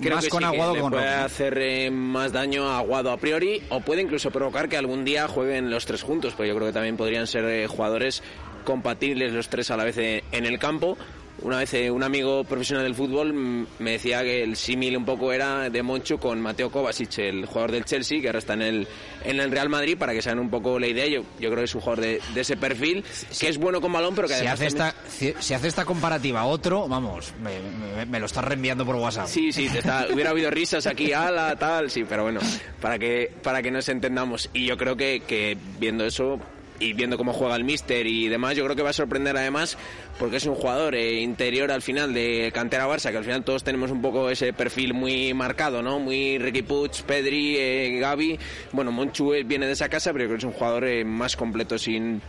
Creo 0.00 0.16
más 0.16 0.24
que 0.24 0.30
con 0.30 0.42
sí, 0.42 0.48
que 0.50 0.54
Aguado 0.56 0.72
le 0.72 0.76
que 0.78 0.82
con 0.82 0.90
puede 0.92 1.04
Roque. 1.04 1.24
hacer 1.24 1.58
eh, 1.58 1.90
más 1.90 2.32
daño 2.32 2.68
a 2.68 2.78
Aguado 2.78 3.12
a 3.12 3.16
priori 3.18 3.62
o 3.68 3.80
puede 3.80 4.02
incluso 4.02 4.30
provocar 4.30 4.68
que 4.68 4.76
algún 4.76 5.04
día 5.04 5.28
jueguen 5.28 5.70
los 5.70 5.86
tres 5.86 6.02
juntos, 6.02 6.34
pero 6.36 6.48
yo 6.48 6.54
creo 6.56 6.66
que 6.68 6.72
también 6.72 6.96
podrían 6.96 7.26
ser 7.26 7.44
eh, 7.44 7.66
jugadores 7.68 8.22
compatibles 8.64 9.32
los 9.32 9.48
tres 9.48 9.70
a 9.70 9.76
la 9.76 9.84
vez 9.84 9.96
en 9.98 10.44
el 10.46 10.58
campo. 10.58 10.96
Una 11.40 11.58
vez 11.58 11.74
eh, 11.74 11.90
un 11.90 12.02
amigo 12.04 12.44
profesional 12.44 12.84
del 12.84 12.94
fútbol 12.94 13.32
mm, 13.32 13.66
me 13.80 13.92
decía 13.92 14.22
que 14.22 14.44
el 14.44 14.54
símil 14.54 14.96
un 14.96 15.04
poco 15.04 15.32
era 15.32 15.70
de 15.70 15.82
Monchu 15.82 16.18
con 16.18 16.40
Mateo 16.40 16.70
Kovacic, 16.70 17.18
el 17.18 17.46
jugador 17.46 17.72
del 17.72 17.84
Chelsea, 17.84 18.20
que 18.20 18.28
ahora 18.28 18.38
está 18.38 18.52
en 18.54 18.62
el, 18.62 18.86
en 19.24 19.40
el 19.40 19.50
Real 19.50 19.68
Madrid, 19.68 19.96
para 19.98 20.12
que 20.12 20.22
se 20.22 20.28
hagan 20.28 20.38
un 20.40 20.50
poco 20.50 20.78
la 20.78 20.86
idea. 20.86 21.06
Yo, 21.06 21.22
yo 21.40 21.48
creo 21.48 21.56
que 21.56 21.64
es 21.64 21.74
un 21.74 21.80
jugador 21.80 22.04
de, 22.04 22.20
de 22.34 22.40
ese 22.42 22.56
perfil, 22.56 23.02
que 23.40 23.48
es 23.48 23.58
bueno 23.58 23.80
con 23.80 23.92
balón, 23.92 24.14
pero 24.14 24.28
que 24.28 24.34
Si 24.34 24.40
además 24.46 24.60
hace, 24.60 24.76
también- 24.76 24.94
esta, 25.04 25.10
si, 25.10 25.34
si 25.46 25.54
hace 25.54 25.68
esta 25.68 25.84
comparativa 25.84 26.44
otro, 26.44 26.86
vamos, 26.86 27.32
me, 27.42 27.58
me- 27.96 28.06
me 28.06 28.20
lo 28.20 28.26
estás 28.26 28.44
reenviando 28.44 28.84
por 28.86 28.94
WhatsApp. 28.96 29.26
Sí, 29.26 29.52
sí, 29.52 29.68
te 29.68 29.78
está- 29.78 30.06
hubiera 30.12 30.30
habido 30.30 30.50
risas 30.50 30.86
aquí, 30.86 31.12
ala, 31.12 31.56
tal, 31.56 31.90
sí, 31.90 32.04
pero 32.08 32.22
bueno, 32.22 32.38
para 32.80 32.98
que, 33.00 33.32
para 33.42 33.62
que 33.62 33.70
nos 33.72 33.88
entendamos. 33.88 34.48
Y 34.52 34.66
yo 34.66 34.76
creo 34.76 34.96
que, 34.96 35.22
que 35.26 35.56
viendo 35.80 36.04
eso 36.04 36.38
y 36.82 36.92
viendo 36.92 37.16
cómo 37.16 37.32
juega 37.32 37.56
el 37.56 37.64
Mister 37.64 38.06
y 38.06 38.28
demás, 38.28 38.56
yo 38.56 38.64
creo 38.64 38.76
que 38.76 38.82
va 38.82 38.90
a 38.90 38.94
sorprender 38.94 39.36
además 39.36 39.78
porque 40.18 40.36
es 40.36 40.46
un 40.46 40.54
jugador 40.54 40.94
eh, 40.94 41.20
interior 41.20 41.70
al 41.70 41.82
final 41.82 42.12
de 42.12 42.50
cantera 42.52 42.86
Barça, 42.86 43.10
que 43.10 43.18
al 43.18 43.24
final 43.24 43.44
todos 43.44 43.64
tenemos 43.64 43.90
un 43.90 44.02
poco 44.02 44.30
ese 44.30 44.52
perfil 44.52 44.94
muy 44.94 45.32
marcado, 45.34 45.82
¿no? 45.82 45.98
Muy 45.98 46.38
Ricky 46.38 46.62
Puig, 46.62 47.02
Pedri, 47.06 47.56
eh, 47.56 47.98
Gaby. 48.00 48.38
Bueno, 48.72 48.92
Monchu 48.92 49.32
eh, 49.34 49.44
viene 49.44 49.66
de 49.66 49.72
esa 49.72 49.88
casa, 49.88 50.12
pero 50.12 50.24
yo 50.24 50.28
creo 50.28 50.38
que 50.38 50.46
es 50.46 50.52
un 50.52 50.58
jugador 50.58 50.84
eh, 50.84 51.04
más 51.04 51.36
completo 51.36 51.78
sin 51.78 52.20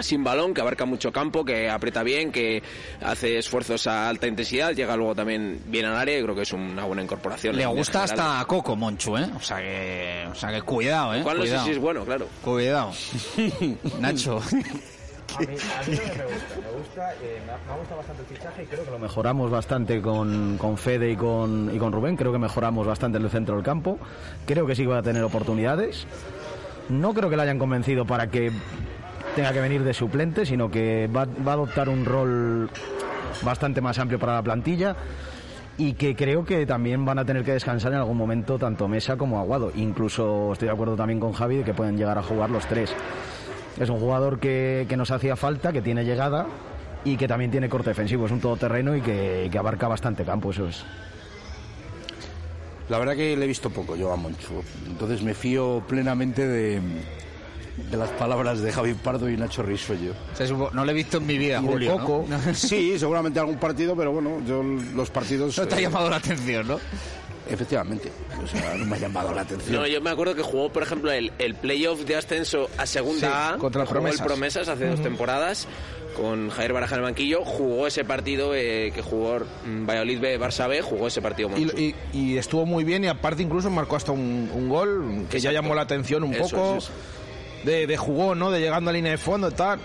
sin 0.00 0.24
balón, 0.24 0.54
que 0.54 0.60
abarca 0.60 0.84
mucho 0.84 1.12
campo, 1.12 1.44
que 1.44 1.68
aprieta 1.68 2.02
bien, 2.02 2.32
que 2.32 2.62
hace 3.02 3.38
esfuerzos 3.38 3.86
a 3.86 4.08
alta 4.08 4.26
intensidad, 4.26 4.72
llega 4.72 4.96
luego 4.96 5.14
también 5.14 5.60
bien 5.66 5.86
al 5.86 5.96
área 5.96 6.18
y 6.18 6.22
creo 6.22 6.34
que 6.34 6.42
es 6.42 6.52
una 6.52 6.84
buena 6.84 7.02
incorporación. 7.02 7.56
Le 7.56 7.66
gusta 7.66 8.04
hasta 8.04 8.40
a 8.40 8.44
Coco 8.46 8.76
Monchu, 8.76 9.16
¿eh? 9.16 9.30
O 9.36 9.40
sea 9.40 9.58
que, 9.58 10.26
o 10.30 10.34
sea 10.34 10.50
que 10.50 10.62
cuidado, 10.62 11.14
¿eh? 11.14 11.18
Igual 11.20 11.38
no 11.38 11.42
sé 11.42 11.48
Cuidado. 11.50 11.66
si 11.66 11.70
es 11.72 11.78
bueno, 11.78 12.04
claro. 12.04 12.26
Cuidado. 12.42 12.92
Nacho. 14.00 14.40
A 15.36 15.40
mí, 15.40 15.46
a 15.46 15.46
mí 15.46 15.96
también 15.96 16.18
me 16.18 16.24
gusta, 16.32 16.56
me 16.60 16.78
gusta, 16.78 17.12
eh, 17.14 17.42
me, 17.44 17.52
ha, 17.52 17.58
me 17.66 17.72
ha 17.72 17.76
gustado 17.76 17.96
bastante 17.96 18.22
el 18.22 18.28
fichaje 18.28 18.62
y 18.62 18.66
creo 18.66 18.84
que 18.84 18.90
lo 18.90 18.98
mejoramos 18.98 19.50
bastante 19.50 20.00
con, 20.00 20.58
con 20.58 20.76
Fede 20.76 21.10
y 21.10 21.16
con, 21.16 21.74
y 21.74 21.78
con 21.78 21.92
Rubén, 21.92 22.16
creo 22.16 22.30
que 22.30 22.38
mejoramos 22.38 22.86
bastante 22.86 23.18
en 23.18 23.24
el 23.24 23.30
centro 23.30 23.56
del 23.56 23.64
campo, 23.64 23.98
creo 24.46 24.66
que 24.66 24.76
sí 24.76 24.86
va 24.86 24.98
a 24.98 25.02
tener 25.02 25.24
oportunidades, 25.24 26.06
no 26.88 27.14
creo 27.14 27.30
que 27.30 27.36
le 27.36 27.42
hayan 27.42 27.58
convencido 27.58 28.04
para 28.04 28.28
que 28.28 28.52
tenga 29.34 29.52
que 29.52 29.60
venir 29.60 29.82
de 29.82 29.94
suplente, 29.94 30.46
sino 30.46 30.70
que 30.70 31.08
va, 31.08 31.22
a 31.22 31.52
adoptar 31.52 31.88
un 31.88 32.04
rol 32.04 32.70
bastante 33.42 33.80
más 33.80 33.98
amplio 33.98 34.18
para 34.18 34.34
la 34.34 34.42
plantilla 34.42 34.96
y 35.76 35.94
que 35.94 36.14
creo 36.14 36.44
que 36.44 36.66
también 36.66 37.04
van 37.04 37.18
a 37.18 37.24
tener 37.24 37.44
que 37.44 37.52
descansar 37.52 37.92
en 37.92 37.98
algún 37.98 38.16
momento 38.16 38.58
tanto 38.58 38.86
Mesa 38.86 39.16
como 39.16 39.40
Aguado. 39.40 39.72
Incluso 39.74 40.52
estoy 40.52 40.68
de 40.68 40.74
acuerdo 40.74 40.96
también 40.96 41.18
con 41.18 41.32
Javi 41.32 41.56
de 41.58 41.64
que 41.64 41.74
pueden 41.74 41.96
llegar 41.96 42.16
a 42.16 42.22
jugar 42.22 42.50
los 42.50 42.66
tres. 42.66 42.94
Es 43.78 43.88
un 43.90 43.98
jugador 43.98 44.38
que, 44.38 44.86
que 44.88 44.96
nos 44.96 45.10
hacía 45.10 45.34
falta, 45.34 45.72
que 45.72 45.82
tiene 45.82 46.04
llegada 46.04 46.46
y 47.04 47.16
que 47.16 47.26
también 47.26 47.50
tiene 47.50 47.68
corte 47.68 47.90
defensivo. 47.90 48.26
Es 48.26 48.32
un 48.32 48.40
todoterreno 48.40 48.96
y 48.96 49.00
que, 49.00 49.48
que 49.50 49.58
abarca 49.58 49.88
bastante 49.88 50.24
campo, 50.24 50.50
eso 50.50 50.68
es. 50.68 50.84
La 52.88 52.98
verdad 52.98 53.16
que 53.16 53.36
le 53.36 53.44
he 53.44 53.48
visto 53.48 53.70
poco 53.70 53.96
yo 53.96 54.12
a 54.12 54.16
Monchu. 54.16 54.62
Entonces 54.86 55.22
me 55.22 55.34
fío 55.34 55.82
plenamente 55.88 56.46
de, 56.46 56.80
de 57.76 57.96
las 57.96 58.10
palabras 58.10 58.60
de 58.60 58.70
Javi 58.72 58.94
Pardo 58.94 59.28
y 59.28 59.36
Nacho 59.36 59.62
Risuello. 59.62 60.12
No 60.72 60.84
le 60.84 60.92
he 60.92 60.94
visto 60.94 61.18
en 61.18 61.26
mi 61.26 61.38
vida, 61.38 61.60
Y 61.62 61.66
Julio. 61.66 61.98
Coco. 61.98 62.24
¿no? 62.28 62.38
Sí, 62.54 62.98
seguramente 62.98 63.40
algún 63.40 63.56
partido, 63.58 63.96
pero 63.96 64.12
bueno, 64.12 64.40
yo 64.46 64.62
los 64.62 65.10
partidos... 65.10 65.58
No 65.58 65.66
te 65.66 65.74
ha 65.74 65.78
eh, 65.78 65.82
llamado 65.82 66.08
la 66.10 66.16
atención, 66.16 66.66
¿no? 66.68 66.78
Efectivamente. 67.50 68.10
O 68.42 68.46
sea, 68.46 68.74
no 68.74 68.86
me 68.86 68.96
ha 68.96 69.00
llamado 69.00 69.34
la 69.34 69.42
atención. 69.42 69.76
No, 69.76 69.86
yo 69.86 70.00
me 70.00 70.10
acuerdo 70.10 70.34
que 70.34 70.42
jugó, 70.42 70.70
por 70.72 70.82
ejemplo, 70.82 71.10
el, 71.12 71.30
el 71.38 71.54
playoff 71.54 72.00
de 72.04 72.16
ascenso 72.16 72.70
a 72.78 72.86
segunda 72.86 73.20
Sí, 73.28 73.54
A. 73.54 73.58
contra 73.58 73.82
el 73.82 73.86
jugó 73.88 74.00
Promesas. 74.00 74.20
el 74.20 74.26
Promesas 74.26 74.68
hace 74.68 74.86
dos 74.86 74.94
Ujú. 74.94 75.02
temporadas 75.02 75.68
con 76.16 76.48
Javier 76.48 76.72
Baraja 76.72 76.94
en 76.94 77.00
el 77.00 77.04
banquillo. 77.04 77.44
Jugó 77.44 77.86
ese 77.86 78.02
partido 78.04 78.54
eh, 78.54 78.92
que 78.94 79.02
jugó 79.02 79.40
mm, 79.66 79.84
Valladolid 79.84 80.20
B, 80.20 80.40
Barça 80.40 80.68
B, 80.68 80.80
jugó 80.80 81.08
ese 81.08 81.20
partido. 81.20 81.50
Y, 81.54 81.64
y- 81.78 81.94
y 82.14 82.38
estuvo 82.38 82.64
muy 82.64 82.82
bien 82.82 83.04
y 83.04 83.08
aparte 83.08 83.42
incluso 83.42 83.68
marcó 83.68 83.96
hasta 83.96 84.12
un, 84.12 84.50
un 84.54 84.68
gol 84.70 85.26
que 85.28 85.38
ya 85.38 85.50
Exacto. 85.50 85.52
llamó 85.52 85.74
la 85.74 85.82
atención 85.82 86.24
un 86.24 86.32
Eso 86.34 86.56
poco. 86.56 86.76
eso. 86.78 86.92
De, 87.64 87.86
de 87.86 87.96
jugó, 87.96 88.34
¿no? 88.34 88.50
De 88.50 88.60
llegando 88.60 88.90
a 88.90 88.92
línea 88.92 89.12
de 89.12 89.18
fondo 89.18 89.48
y 89.48 89.52
tal. 89.52 89.78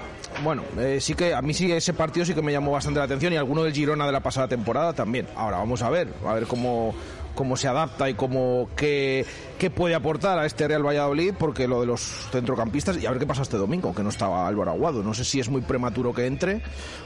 Bueno, 0.44 0.64
eh, 0.78 1.00
sí 1.02 1.16
que 1.16 1.34
a 1.34 1.42
mí 1.42 1.54
sí 1.54 1.72
ese 1.72 1.94
partido 1.94 2.26
sí 2.26 2.34
que 2.34 2.42
me 2.42 2.52
llamó 2.52 2.72
bastante 2.72 3.00
la 3.00 3.06
atención 3.06 3.34
y 3.34 3.38
alguno 3.38 3.64
del 3.64 3.74
Girona 3.74 4.06
de 4.06 4.12
la 4.12 4.22
pasada 4.22 4.48
temporada 4.48 4.94
también. 4.94 5.28
Ahora 5.36 5.58
vamos 5.58 5.82
a 5.82 5.90
ver, 5.90 6.08
a 6.26 6.34
ver 6.34 6.46
cómo 6.46 6.94
cómo 7.36 7.56
se 7.56 7.70
adapta 7.70 8.10
y 8.10 8.16
cómo 8.16 8.70
qué, 8.76 9.26
qué 9.58 9.70
puede 9.70 9.96
aportar 9.96 10.38
a 10.40 10.46
este 10.46 10.68
Real 10.68 10.86
Valladolid 10.86 11.34
porque 11.40 11.70
lo 11.70 11.80
de 11.80 11.88
los 11.88 12.02
centrocampistas 12.32 13.02
y 13.02 13.06
a 13.06 13.12
ver 13.12 13.20
qué 13.20 13.26
pasa 13.26 13.44
este 13.44 13.56
domingo 13.56 13.96
que 13.96 14.04
no 14.04 14.10
estaba 14.10 14.46
Álvaro 14.46 14.72
Aguado 14.72 15.04
no 15.04 15.14
sé 15.14 15.24
si 15.24 15.40
es 15.40 15.48
muy 15.48 15.62
prematuro 15.62 16.14
que 16.14 16.26
entre 16.26 16.62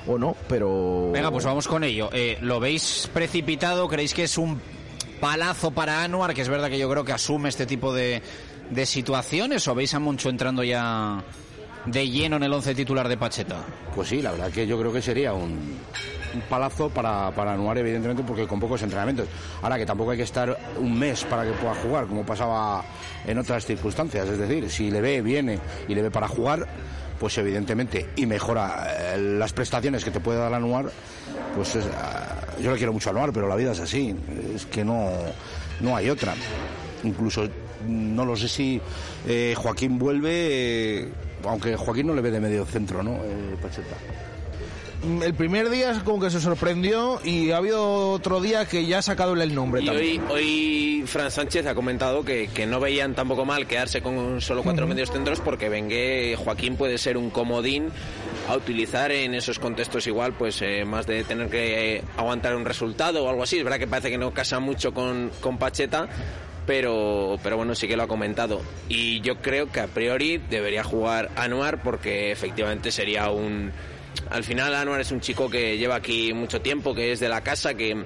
o 0.08 0.18
no 0.18 0.36
pero 0.48 1.12
Venga, 1.12 1.30
pues 1.30 1.46
vamos 1.46 1.68
con 1.68 1.84
ello. 1.84 2.10
Eh, 2.14 2.40
¿Lo 2.42 2.60
veis 2.60 3.08
precipitado? 3.14 3.88
¿Creéis 3.88 4.16
que 4.16 4.24
es 4.24 4.38
un 4.40 4.60
palazo 5.20 5.70
para 5.70 6.04
Anuar? 6.04 6.34
Que 6.34 6.42
es 6.42 6.50
verdad 6.50 6.70
que 6.70 6.80
yo 6.80 6.90
creo 6.90 7.06
que 7.06 7.12
asume 7.12 7.50
este 7.50 7.68
tipo 7.68 7.94
de, 7.94 8.24
de 8.74 8.86
situaciones. 8.86 9.68
¿O 9.68 9.76
veis 9.76 9.94
a 9.94 10.00
Moncho 10.00 10.30
entrando 10.30 10.64
ya 10.64 11.24
de 11.86 12.10
lleno 12.10 12.38
en 12.38 12.44
el 12.44 12.54
once 12.54 12.74
titular 12.76 13.08
de 13.08 13.18
Pacheta? 13.18 13.64
Pues 13.96 14.10
sí, 14.10 14.22
la 14.22 14.32
verdad 14.32 14.52
que 14.52 14.66
yo 14.66 14.80
creo 14.80 14.92
que 14.92 15.02
sería 15.02 15.34
un, 15.34 15.80
palazo 16.50 16.90
para, 16.90 17.32
para 17.32 17.54
Anuar, 17.54 17.78
evidentemente, 17.78 18.24
porque 18.24 18.48
con 18.48 18.60
pocos 18.60 18.82
entrenamientos. 18.82 19.28
Ahora 19.62 19.78
que 19.78 19.86
tampoco 19.86 20.12
hay 20.12 20.18
que 20.18 20.24
estar 20.24 20.58
un 20.78 20.98
mes 20.98 21.24
para 21.26 21.44
que 21.44 21.52
pueda 21.52 21.76
jugar, 21.76 22.08
como 22.08 22.26
pasaba 22.26 22.84
en 23.26 23.38
otras 23.38 23.66
circunstancias. 23.66 24.28
Es 24.28 24.38
decir, 24.38 24.70
si 24.70 24.90
le 24.90 25.02
ve, 25.02 25.22
viene 25.22 25.60
y 25.88 25.96
le 25.96 26.02
ve 26.02 26.12
para 26.12 26.28
jugar, 26.28 26.68
pues 27.20 27.38
evidentemente, 27.38 28.10
y 28.16 28.26
mejora 28.26 29.14
eh, 29.14 29.18
las 29.18 29.54
prestaciones 29.54 30.04
que 30.04 30.12
te 30.12 30.20
puede 30.20 30.40
dar 30.40 30.54
Anuar, 30.54 30.92
pues 31.56 31.76
es, 31.76 31.86
ah, 31.96 32.42
yo 32.60 32.72
le 32.72 32.78
quiero 32.78 32.94
mucho 32.94 33.10
Anuar, 33.10 33.32
pero 33.32 33.48
la 33.48 33.56
vida 33.56 33.74
es 33.74 33.80
así. 33.80 34.16
Es 34.56 34.66
que 34.66 34.84
no, 34.84 35.12
no 35.82 35.96
hay 35.96 36.10
otra. 36.10 36.34
Incluso 37.04 37.48
no 37.88 38.26
lo 38.26 38.36
sé 38.36 38.48
si 38.48 38.82
eh, 39.28 39.54
Joaquín 39.58 39.98
vuelve, 40.00 41.00
eh, 41.02 41.10
aunque 41.46 41.76
Joaquín 41.76 42.08
no 42.08 42.14
le 42.16 42.22
ve 42.22 42.32
de 42.32 42.40
medio 42.40 42.66
centro, 42.66 43.04
¿no? 43.04 43.16
Eh, 43.16 43.56
Pacheta. 43.62 43.96
el 45.26 45.34
primer 45.34 45.70
día 45.70 45.92
es 45.92 46.00
como 46.00 46.22
que 46.24 46.30
se 46.32 46.40
sorprendió 46.40 47.20
y 47.26 47.52
ha 47.52 47.58
habido 47.58 48.12
otro 48.12 48.40
día 48.40 48.66
que 48.66 48.86
ya 48.86 49.00
ha 49.00 49.02
sacado 49.02 49.34
el 49.34 49.54
nombre 49.54 49.82
Y 49.82 49.86
también. 49.86 50.22
hoy, 50.30 51.02
hoy 51.02 51.04
Fran 51.06 51.30
Sánchez 51.30 51.66
ha 51.68 51.76
comentado 51.76 52.24
que, 52.24 52.48
que 52.48 52.66
no 52.66 52.80
veían 52.80 53.14
tampoco 53.14 53.44
mal 53.44 53.68
quedarse 53.68 54.02
con 54.02 54.40
solo 54.40 54.64
cuatro 54.64 54.88
medios 54.88 55.12
centros 55.12 55.42
porque 55.42 55.68
Bengue 55.68 56.36
Joaquín 56.38 56.78
puede 56.78 56.98
ser 56.98 57.18
un 57.18 57.30
comodín 57.30 57.90
a 58.48 58.56
utilizar 58.56 59.12
en 59.12 59.34
esos 59.34 59.60
contextos 59.60 60.08
igual 60.08 60.34
pues 60.38 60.62
eh, 60.62 60.86
más 60.86 61.06
de 61.06 61.26
tener 61.26 61.50
que 61.50 61.98
eh, 61.98 62.04
aguantar 62.16 62.56
un 62.56 62.64
resultado 62.64 63.26
o 63.26 63.30
algo 63.30 63.44
así. 63.44 63.58
Es 63.58 63.64
verdad 63.66 63.80
que 63.80 63.88
parece 63.88 64.10
que 64.10 64.18
no 64.18 64.32
casa 64.34 64.62
mucho 64.62 64.94
con, 64.94 65.32
con 65.42 65.58
Pacheta, 65.58 66.08
pero, 66.66 67.38
pero 67.44 67.58
bueno, 67.58 67.76
sí 67.76 67.88
que 67.88 67.98
lo 67.98 68.04
ha 68.04 68.08
comentado. 68.08 68.62
Y 68.90 69.22
yo 69.22 69.38
creo 69.42 69.72
que 69.72 69.80
a 69.80 69.88
priori 69.88 70.38
debería 70.38 70.84
jugar 70.84 71.32
Anuar 71.36 71.82
porque 71.82 72.32
efectivamente 72.32 72.92
sería 72.92 73.30
un... 73.30 73.72
Al 74.30 74.44
final 74.44 74.74
Anuar 74.76 75.02
es 75.02 75.12
un 75.12 75.22
chico 75.22 75.50
que 75.50 75.78
lleva 75.78 75.96
aquí 75.96 76.34
mucho 76.34 76.62
tiempo, 76.62 76.94
que 76.94 77.12
es 77.12 77.20
de 77.20 77.30
la 77.30 77.42
casa, 77.42 77.74
que 77.74 78.06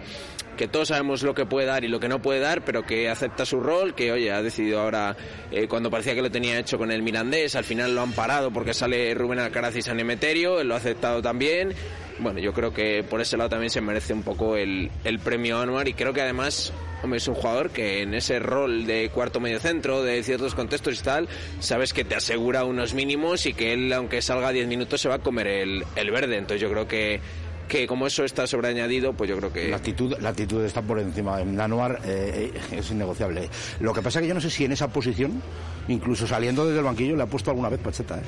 que 0.58 0.68
todos 0.68 0.90
sabemos 0.90 1.24
lo 1.24 1.34
que 1.34 1.46
puede 1.46 1.68
dar 1.68 1.86
y 1.86 1.88
lo 1.88 2.00
que 2.00 2.10
no 2.10 2.22
puede 2.22 2.40
dar, 2.40 2.66
pero 2.66 2.84
que 2.84 3.10
acepta 3.10 3.46
su 3.46 3.60
rol, 3.60 3.96
que 3.96 4.12
oye, 4.12 4.32
ha 4.32 4.42
decidido 4.42 4.82
ahora, 4.82 5.16
eh, 5.52 5.68
cuando 5.68 5.90
parecía 5.90 6.16
que 6.16 6.22
lo 6.22 6.32
tenía 6.32 6.60
hecho 6.60 6.78
con 6.78 6.92
el 6.92 7.02
Mirandés, 7.02 7.56
al 7.56 7.64
final 7.64 7.96
lo 7.96 8.02
han 8.02 8.12
parado 8.12 8.52
porque 8.52 8.74
sale 8.74 9.14
Rubén 9.14 9.40
Alcaraz 9.40 9.76
y 9.76 9.82
San 9.82 10.00
Emeterio, 10.00 10.60
él 10.60 10.68
lo 10.68 10.74
ha 10.74 10.78
aceptado 10.78 11.22
también. 11.22 11.74
Bueno, 12.20 12.40
yo 12.40 12.52
creo 12.52 12.74
que 12.74 13.04
por 13.08 13.22
ese 13.22 13.38
lado 13.38 13.52
también 13.52 13.70
se 13.70 13.80
merece 13.80 14.12
un 14.12 14.24
poco 14.24 14.58
el, 14.58 14.90
el 15.04 15.20
premio 15.20 15.60
Anuar 15.62 15.88
y 15.88 15.94
creo 15.94 16.14
que 16.14 16.22
además 16.22 16.74
hombre, 17.04 17.18
es 17.18 17.28
un 17.28 17.36
jugador 17.36 17.70
que 17.70 18.02
en 18.02 18.14
ese 18.14 18.40
rol 18.40 18.86
de 18.86 19.10
cuarto 19.10 19.40
medio 19.40 19.60
centro, 19.60 20.04
de 20.04 20.24
ciertos 20.24 20.56
contextos 20.56 21.00
y 21.00 21.04
tal, 21.04 21.30
sabes 21.60 21.94
que 21.94 22.04
te 22.04 22.16
asegura 22.16 22.64
unos 22.64 22.94
mínimos 22.94 23.46
y 23.46 23.54
que 23.54 23.74
él, 23.74 23.92
aunque 23.94 24.22
salga 24.22 24.52
10 24.52 24.68
minutos, 24.68 25.02
se 25.02 25.10
va 25.10 25.16
a 25.16 25.20
comer 25.20 25.48
el, 25.48 25.84
el 25.96 26.12
verde. 26.12 26.38
Entonces 26.38 26.62
yo 26.62 26.70
creo 26.70 26.88
que 26.88 27.20
que 27.68 27.85
como 27.88 28.07
eso 28.07 28.23
está 28.23 28.48
sobreañadido, 28.48 29.14
pues 29.14 29.30
yo 29.30 29.38
creo 29.38 29.52
que... 29.52 29.68
La 29.69 29.77
actitud, 29.77 30.15
la 30.19 30.30
actitud 30.30 30.64
está 30.64 30.81
por 30.81 30.99
encima. 30.99 31.41
En 31.41 31.60
Anuar 31.60 31.99
eh, 32.06 32.52
es 32.72 32.91
innegociable. 32.91 33.49
Lo 33.80 33.94
que 33.94 34.02
pasa 34.02 34.19
es 34.19 34.23
que 34.23 34.27
yo 34.30 34.34
no 34.34 34.41
sé 34.41 34.49
si 34.49 34.65
en 34.65 34.72
esa 34.72 34.88
posición, 34.88 35.41
incluso 35.88 36.26
saliendo 36.27 36.65
desde 36.65 36.80
el 36.80 36.85
banquillo, 36.85 37.15
le 37.15 37.23
ha 37.23 37.27
puesto 37.27 37.49
alguna 37.52 37.69
vez 37.69 37.80
Pacheta. 37.80 38.18
¿eh? 38.18 38.23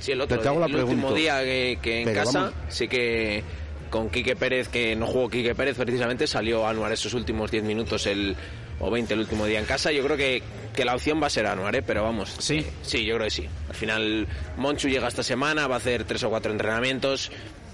Sí, 0.00 0.12
el 0.12 0.20
otro 0.20 0.38
Te 0.38 0.48
hago 0.48 0.60
la 0.60 0.66
el 0.66 0.76
último 0.76 1.12
día 1.12 1.42
que, 1.42 1.78
que 1.82 2.00
en 2.00 2.04
Pero 2.06 2.24
casa, 2.24 2.38
vamos. 2.40 2.54
sí 2.68 2.88
que 2.88 3.42
con 3.90 4.08
Quique 4.08 4.36
Pérez, 4.36 4.68
que 4.68 4.94
no 4.94 5.06
jugó 5.06 5.28
Quique 5.28 5.54
Pérez 5.54 5.76
precisamente, 5.76 6.26
salió 6.26 6.66
Anuar 6.66 6.92
esos 6.92 7.12
últimos 7.12 7.50
10 7.50 7.64
minutos 7.64 8.06
el, 8.06 8.36
o 8.78 8.90
20 8.90 9.14
el 9.14 9.20
último 9.20 9.46
día 9.46 9.58
en 9.58 9.66
casa. 9.66 9.90
Yo 9.92 10.02
creo 10.04 10.16
que, 10.16 10.42
que 10.74 10.84
la 10.84 10.94
opción 10.94 11.20
va 11.20 11.26
a 11.26 11.30
ser 11.30 11.46
Anuar, 11.46 11.74
¿eh? 11.76 11.82
pero 11.82 12.02
vamos. 12.04 12.34
Sí. 12.38 12.64
Sí, 12.82 13.04
yo 13.04 13.16
creo 13.16 13.26
que 13.26 13.30
sí. 13.32 13.46
Al 13.68 13.74
final, 13.74 14.28
Monchu 14.56 14.88
llega 14.88 15.08
esta 15.08 15.22
semana, 15.22 15.66
va 15.66 15.74
a 15.74 15.78
hacer 15.78 16.04
tres 16.04 16.22
o 16.22 16.30
cuatro 16.30 16.52
entrenamientos. 16.52 17.30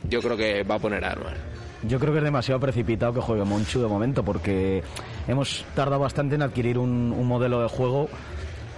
Yo 0.08 0.20
creo 0.20 0.36
que 0.36 0.62
va 0.62 0.76
a 0.76 0.78
poner 0.78 1.04
a 1.04 1.12
Anuar. 1.12 1.36
Yo 1.82 2.00
creo 2.00 2.12
que 2.12 2.18
es 2.18 2.24
demasiado 2.24 2.60
precipitado 2.60 3.12
que 3.12 3.20
juegue 3.20 3.44
Monchu 3.44 3.80
de 3.80 3.86
momento 3.88 4.24
porque 4.24 4.82
hemos 5.28 5.64
tardado 5.74 6.00
bastante 6.00 6.34
en 6.34 6.42
adquirir 6.42 6.78
un, 6.78 7.12
un 7.16 7.26
modelo 7.26 7.62
de 7.62 7.68
juego 7.68 8.08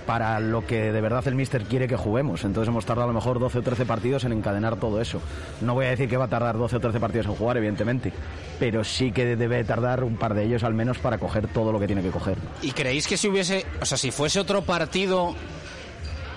para 0.09 0.41
lo 0.41 0.67
que 0.67 0.91
de 0.91 1.01
verdad 1.03 1.23
el 1.29 1.35
Mister 1.35 1.65
quiere 1.65 1.87
que 1.87 1.97
juguemos. 1.97 2.43
Entonces 2.45 2.71
hemos 2.71 2.87
tardado 2.87 3.11
a 3.11 3.13
lo 3.13 3.19
mejor 3.19 3.39
12 3.39 3.59
o 3.59 3.63
13 3.63 3.85
partidos 3.85 4.25
en 4.25 4.33
encadenar 4.33 4.77
todo 4.77 5.03
eso. 5.03 5.21
No 5.61 5.75
voy 5.75 5.85
a 5.85 5.91
decir 5.91 6.09
que 6.09 6.17
va 6.17 6.25
a 6.25 6.29
tardar 6.29 6.57
12 6.57 6.77
o 6.77 6.81
13 6.81 6.99
partidos 6.99 7.27
en 7.27 7.35
jugar, 7.35 7.59
evidentemente, 7.59 8.11
pero 8.59 8.83
sí 8.85 9.13
que 9.13 9.37
debe 9.37 9.63
tardar 9.65 10.05
un 10.05 10.17
par 10.17 10.33
de 10.33 10.45
ellos 10.45 10.65
al 10.65 10.73
menos 10.73 10.97
para 10.97 11.19
coger 11.19 11.47
todo 11.49 11.73
lo 11.73 11.79
que 11.79 11.87
tiene 11.87 12.01
que 12.01 12.09
coger. 12.09 12.39
¿Y 12.63 12.73
creéis 12.73 13.07
que 13.07 13.19
si 13.19 13.29
hubiese, 13.29 13.67
o 13.83 13.85
sea, 13.85 13.99
si 13.99 14.11
fuese 14.11 14.41
otro 14.41 14.63
partido 14.63 15.35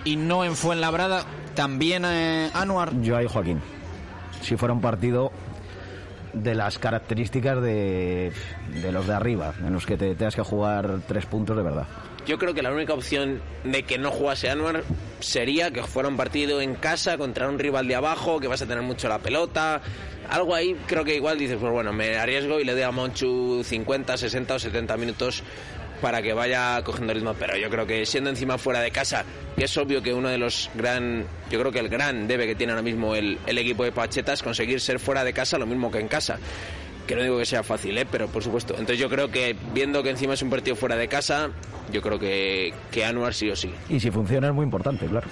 y 0.04 0.18
no 0.18 0.44
en 0.44 0.58
Fuenlabrada, 0.58 1.24
también 1.56 2.04
eh, 2.06 2.50
Anuar? 2.54 3.00
Yo 3.02 3.16
ahí, 3.16 3.26
Joaquín. 3.26 3.62
Si 4.42 4.58
fuera 4.58 4.74
un 4.74 4.82
partido 4.82 5.32
de 6.34 6.56
las 6.56 6.80
características 6.80 7.62
de, 7.62 8.32
de 8.82 8.92
los 8.92 9.08
de 9.08 9.14
arriba, 9.14 9.54
en 9.60 9.74
los 9.74 9.86
que 9.86 9.98
te 9.98 10.16
tengas 10.16 10.36
que 10.36 10.42
jugar 10.42 11.02
tres 11.08 11.26
puntos 11.26 11.58
de 11.58 11.64
verdad. 11.64 11.88
Yo 12.26 12.38
creo 12.38 12.54
que 12.54 12.62
la 12.62 12.72
única 12.72 12.94
opción 12.94 13.42
de 13.64 13.84
que 13.84 13.98
no 13.98 14.12
jugase 14.12 14.50
Anuar 14.50 14.84
sería 15.20 15.72
que 15.72 15.82
fuera 15.84 16.08
un 16.08 16.18
partido 16.18 16.62
en 16.62 16.76
casa 16.76 17.18
contra 17.18 17.50
un 17.50 17.58
rival 17.58 17.88
de 17.88 17.96
abajo, 17.96 18.40
que 18.40 18.48
vas 18.48 18.62
a 18.62 18.68
tener 18.68 18.84
mucho 18.84 19.10
la 19.10 19.20
pelota. 19.20 19.82
Algo 20.30 20.54
ahí 20.54 20.76
creo 20.86 21.04
que 21.04 21.16
igual 21.16 21.40
dices, 21.40 21.58
pues 21.60 21.72
bueno, 21.72 21.92
me 21.92 22.18
arriesgo 22.18 22.60
y 22.60 22.64
le 22.64 22.74
doy 22.74 22.84
a 22.84 22.92
Monchu 22.92 23.64
50, 23.64 24.18
60 24.18 24.54
o 24.54 24.60
70 24.60 24.98
minutos 24.98 25.44
para 26.02 26.22
que 26.22 26.34
vaya 26.34 26.82
cogiendo 26.84 27.14
ritmo. 27.14 27.34
Pero 27.38 27.56
yo 27.58 27.70
creo 27.70 27.86
que 27.86 28.06
siendo 28.06 28.30
encima 28.30 28.58
fuera 28.58 28.82
de 28.82 28.92
casa, 28.92 29.24
que 29.56 29.66
es 29.66 29.78
obvio 29.78 30.02
que 30.02 30.14
uno 30.14 30.30
de 30.30 30.38
los 30.38 30.70
gran, 30.76 31.26
yo 31.50 31.60
creo 31.60 31.72
que 31.72 31.80
el 31.80 31.90
gran 31.90 32.28
debe 32.28 32.48
que 32.48 32.56
tiene 32.56 32.74
ahora 32.74 32.82
mismo 32.82 33.16
el, 33.16 33.38
el 33.46 33.58
equipo 33.58 33.84
de 33.84 33.92
Pacheta 33.92 34.34
es 34.34 34.44
conseguir 34.44 34.82
ser 34.82 35.00
fuera 35.00 35.24
de 35.24 35.34
casa 35.34 35.58
lo 35.58 35.66
mismo 35.66 35.92
que 35.92 36.00
en 36.00 36.08
casa. 36.08 36.40
Que 37.08 37.16
no 37.16 37.24
digo 37.24 37.38
que 37.38 37.46
sea 37.46 37.64
fácil, 37.64 37.98
¿eh? 37.98 38.08
pero 38.10 38.28
por 38.28 38.44
supuesto. 38.44 38.74
Entonces 38.74 39.00
yo 39.00 39.10
creo 39.10 39.30
que 39.30 39.56
viendo 39.74 40.02
que 40.04 40.10
encima 40.12 40.34
es 40.34 40.42
un 40.42 40.50
partido 40.50 40.76
fuera 40.76 40.96
de 40.96 41.08
casa, 41.08 41.50
yo 41.92 42.02
creo 42.02 42.20
que, 42.20 42.74
que 42.92 43.06
Anuar 43.06 43.34
sí 43.34 43.50
o 43.50 43.56
sí. 43.56 43.74
Y 43.90 44.00
si 44.00 44.12
funciona 44.12 44.48
es 44.48 44.54
muy 44.54 44.64
importante, 44.64 45.06
claro. 45.08 45.28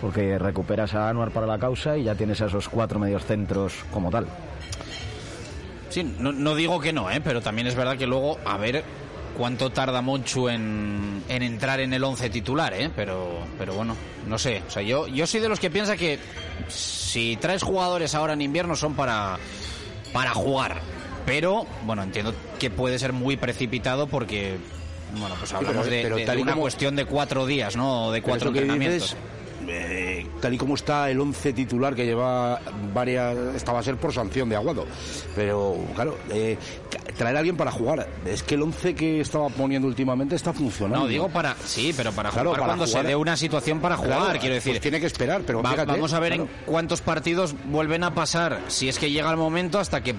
Porque 0.00 0.38
recuperas 0.38 0.94
a 0.94 1.08
Anuar 1.08 1.30
para 1.30 1.46
la 1.46 1.58
causa 1.58 1.96
y 1.96 2.04
ya 2.04 2.14
tienes 2.14 2.40
a 2.42 2.46
esos 2.46 2.68
cuatro 2.68 2.98
medios 2.98 3.24
centros 3.24 3.84
como 3.92 4.10
tal. 4.10 4.26
Sí, 5.90 6.02
no, 6.18 6.32
no 6.32 6.54
digo 6.54 6.80
que 6.80 6.92
no, 6.92 7.10
¿eh? 7.10 7.20
pero 7.22 7.40
también 7.40 7.66
es 7.66 7.74
verdad 7.76 7.96
que 7.96 8.06
luego, 8.06 8.38
a 8.44 8.56
ver 8.56 8.82
cuánto 9.42 9.70
tarda 9.70 10.00
Monchu 10.02 10.48
en, 10.48 11.24
en 11.28 11.42
entrar 11.42 11.80
en 11.80 11.92
el 11.92 12.04
11 12.04 12.30
titular, 12.30 12.72
¿eh? 12.74 12.90
pero, 12.94 13.40
pero 13.58 13.74
bueno, 13.74 13.96
no 14.28 14.38
sé. 14.38 14.62
O 14.68 14.70
sea, 14.70 14.82
yo, 14.82 15.08
yo 15.08 15.26
soy 15.26 15.40
de 15.40 15.48
los 15.48 15.58
que 15.58 15.68
piensa 15.68 15.96
que 15.96 16.20
si 16.68 17.36
traes 17.40 17.64
jugadores 17.64 18.14
ahora 18.14 18.34
en 18.34 18.42
invierno 18.42 18.76
son 18.76 18.94
para, 18.94 19.40
para 20.12 20.32
jugar. 20.32 20.80
Pero, 21.26 21.66
bueno, 21.84 22.04
entiendo 22.04 22.32
que 22.60 22.70
puede 22.70 23.00
ser 23.00 23.12
muy 23.12 23.36
precipitado 23.36 24.06
porque, 24.06 24.58
bueno, 25.18 25.34
pues 25.40 25.52
hablamos 25.52 25.86
pero- 25.86 25.90
de, 25.96 26.02
pero 26.04 26.16
de- 26.18 26.24
tal 26.24 26.36
de 26.36 26.40
y 26.40 26.42
una 26.44 26.52
como- 26.52 26.62
cuestión 26.62 26.94
de 26.94 27.04
cuatro 27.04 27.44
días, 27.44 27.74
¿no? 27.74 28.06
O 28.06 28.12
de 28.12 28.22
cuatro 28.22 28.50
entrenamientos. 28.50 29.10
dices, 29.10 29.16
eh, 29.68 30.26
tal 30.40 30.54
y 30.54 30.58
como 30.58 30.74
está 30.74 31.10
el 31.10 31.20
11 31.20 31.52
titular 31.52 31.94
que 31.94 32.04
lleva 32.04 32.60
varias 32.92 33.36
esta 33.54 33.72
va 33.72 33.80
a 33.80 33.82
ser 33.82 33.96
por 33.96 34.12
sanción 34.12 34.48
de 34.48 34.56
Aguado 34.56 34.86
pero 35.36 35.76
claro 35.94 36.16
eh, 36.30 36.56
traer 37.16 37.36
a 37.36 37.38
alguien 37.40 37.56
para 37.56 37.70
jugar 37.70 38.08
es 38.26 38.42
que 38.42 38.54
el 38.54 38.62
11 38.62 38.94
que 38.94 39.20
estaba 39.20 39.48
poniendo 39.48 39.88
últimamente 39.88 40.34
está 40.34 40.52
funcionando 40.52 41.04
No, 41.04 41.06
digo 41.08 41.28
para. 41.28 41.54
Sí, 41.64 41.92
pero 41.96 42.12
para 42.12 42.30
Claro, 42.30 42.50
jugar 42.50 42.60
para 42.60 42.72
cuando 42.72 42.86
jugar- 42.86 43.02
se 43.02 43.08
dé 43.08 43.16
una 43.16 43.36
situación 43.36 43.80
para 43.80 43.96
jugar, 43.96 44.18
Claro, 44.18 44.38
quiero 44.40 44.54
decir. 44.54 44.72
pues 44.72 44.80
tiene 44.82 45.00
que 45.00 45.06
esperar, 45.06 45.42
pero 45.46 45.62
Va- 45.62 45.70
fíjate, 45.70 45.92
vamos 45.92 46.12
a 46.12 46.20
ver 46.20 46.34
claro. 46.34 46.44
en 46.44 46.64
cuántos 46.66 47.00
partidos 47.00 47.54
vuelven 47.66 48.04
a 48.04 48.14
pasar, 48.14 48.60
si 48.68 48.88
es 48.88 48.98
que 48.98 49.10
llega 49.10 49.30
el 49.30 49.36
momento, 49.36 49.78
hasta 49.78 50.02
que 50.02 50.14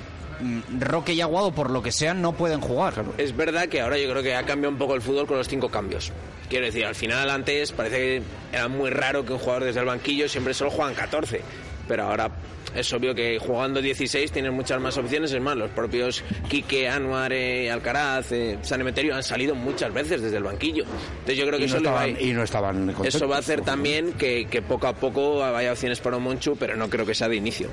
Roque 0.80 1.14
y 1.14 1.22
Aguado, 1.22 1.54
por 1.54 1.70
lo 1.70 1.82
que 1.82 1.92
sea, 1.92 2.14
no 2.14 2.34
pueden 2.34 2.62
jugar. 2.62 3.06
Es 3.18 3.36
verdad 3.36 3.68
que 3.68 3.82
ahora 3.82 3.98
yo 3.98 4.10
creo 4.10 4.24
que 4.24 4.36
ha 4.36 4.44
cambiado 4.44 4.72
un 4.72 4.78
poco 4.78 4.96
el 4.96 5.02
fútbol 5.02 5.28
con 5.28 5.38
los 5.38 5.48
cinco 5.48 5.70
cambios. 5.70 6.12
Quiero 6.50 6.66
decir, 6.66 6.86
al 6.86 6.96
final 6.96 7.30
antes 7.30 7.72
parece 7.72 7.98
que 7.98 8.22
era 8.52 8.68
muy 8.68 8.90
raro 8.90 9.26
que 9.26 9.34
un 9.34 9.40
jugador 9.40 9.64
desde 9.66 9.80
el 9.80 9.86
banquillo 9.86 10.28
siempre 10.28 10.54
solo 10.54 10.72
juegan 10.72 10.94
14. 10.94 11.42
Pero 11.88 12.04
ahora 12.04 12.32
es 12.76 12.92
obvio 12.94 13.14
que 13.14 13.38
jugando 13.40 13.82
16 13.82 14.32
tienes 14.32 14.52
muchas 14.52 14.80
más 14.80 14.98
opciones. 14.98 15.32
Es 15.32 15.42
más, 15.42 15.56
los 15.56 15.70
propios 15.72 16.24
Quique, 16.50 16.88
Anuar, 16.88 17.34
eh, 17.34 17.70
Alcaraz, 17.72 18.32
eh, 18.32 18.58
San 18.62 18.82
Emeterio 18.82 19.16
han 19.16 19.24
salido 19.24 19.56
muchas 19.56 19.94
veces 19.94 20.22
desde 20.22 20.38
el 20.38 20.44
banquillo. 20.44 20.84
Entonces 20.84 21.38
yo 21.38 21.46
creo 21.48 21.60
que 21.60 21.66
y 21.66 21.70
no, 21.70 21.78
eso 21.78 21.92
va 21.92 22.08
y 22.08 22.34
no 22.34 22.44
estaban 22.44 22.96
eso 23.04 23.28
va 23.28 23.38
a 23.38 23.40
hacer 23.40 23.62
también 23.62 24.14
que, 24.14 24.48
que 24.50 24.62
poco 24.62 24.88
a 24.88 24.94
poco 24.94 25.44
haya 25.44 25.72
opciones 25.72 26.00
para 26.00 26.18
un 26.18 26.24
Monchu, 26.24 26.56
pero 26.56 26.76
no 26.76 26.90
creo 26.90 27.06
que 27.06 27.14
sea 27.14 27.28
de 27.28 27.36
inicio. 27.36 27.68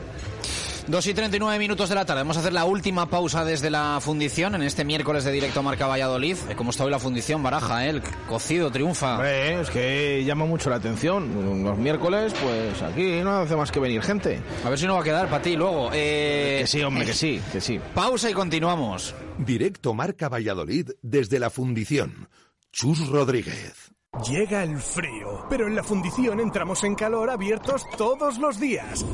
2 0.91 1.07
y 1.07 1.15
39 1.15 1.59
minutos 1.59 1.89
de 1.89 1.95
la 1.95 2.05
tarde. 2.05 2.23
Vamos 2.23 2.37
a 2.37 2.41
hacer 2.41 2.53
la 2.53 2.65
última 2.65 3.07
pausa 3.09 3.45
desde 3.45 3.71
la 3.71 3.99
fundición 4.01 4.57
en 4.57 4.63
este 4.63 4.85
miércoles 4.85 5.23
de 5.25 5.31
directo 5.31 5.63
Marca 5.63 5.87
Valladolid. 5.87 6.37
Eh, 6.49 6.57
¿Cómo 6.57 6.71
está 6.71 6.85
hoy 6.85 6.91
la 6.91 6.99
fundición, 6.99 7.43
Baraja? 7.43 7.87
eh? 7.87 7.91
El 7.91 8.03
cocido 8.29 8.71
triunfa. 8.73 9.15
Hombre, 9.15 9.61
es 9.61 9.71
que 9.71 10.25
llama 10.25 10.47
mucho 10.47 10.69
la 10.69 10.77
atención. 10.77 11.63
Los 11.65 11.79
miércoles, 11.79 12.35
pues 12.43 12.83
aquí 12.83 13.21
no 13.23 13.39
hace 13.39 13.55
más 13.55 13.71
que 13.71 13.79
venir 13.79 14.03
gente. 14.03 14.41
A 14.65 14.69
ver 14.71 14.79
si 14.79 14.87
no 14.87 14.95
va 14.95 15.01
a 15.01 15.05
quedar 15.05 15.29
para 15.29 15.41
ti 15.43 15.55
luego. 15.57 15.91
Eh, 15.93 16.59
Que 16.63 16.67
sí, 16.67 16.83
hombre, 16.83 17.05
que 17.07 17.13
sí, 17.15 17.41
que 17.53 17.61
sí. 17.61 17.81
Pausa 17.95 18.29
y 18.29 18.33
continuamos. 18.35 19.15
Directo 19.39 19.95
Marca 19.95 20.29
Valladolid 20.29 20.91
desde 21.03 21.39
la 21.39 21.51
fundición. 21.51 22.29
Chus 22.73 23.09
Rodríguez. 23.09 23.93
Llega 24.29 24.65
el 24.65 24.77
frío, 24.79 25.47
pero 25.49 25.69
en 25.69 25.77
la 25.77 25.85
fundición 25.85 26.41
entramos 26.41 26.83
en 26.83 26.97
calor 26.97 27.31
abiertos 27.31 27.85
todos 27.97 28.39
los 28.39 28.59
días. 28.59 29.05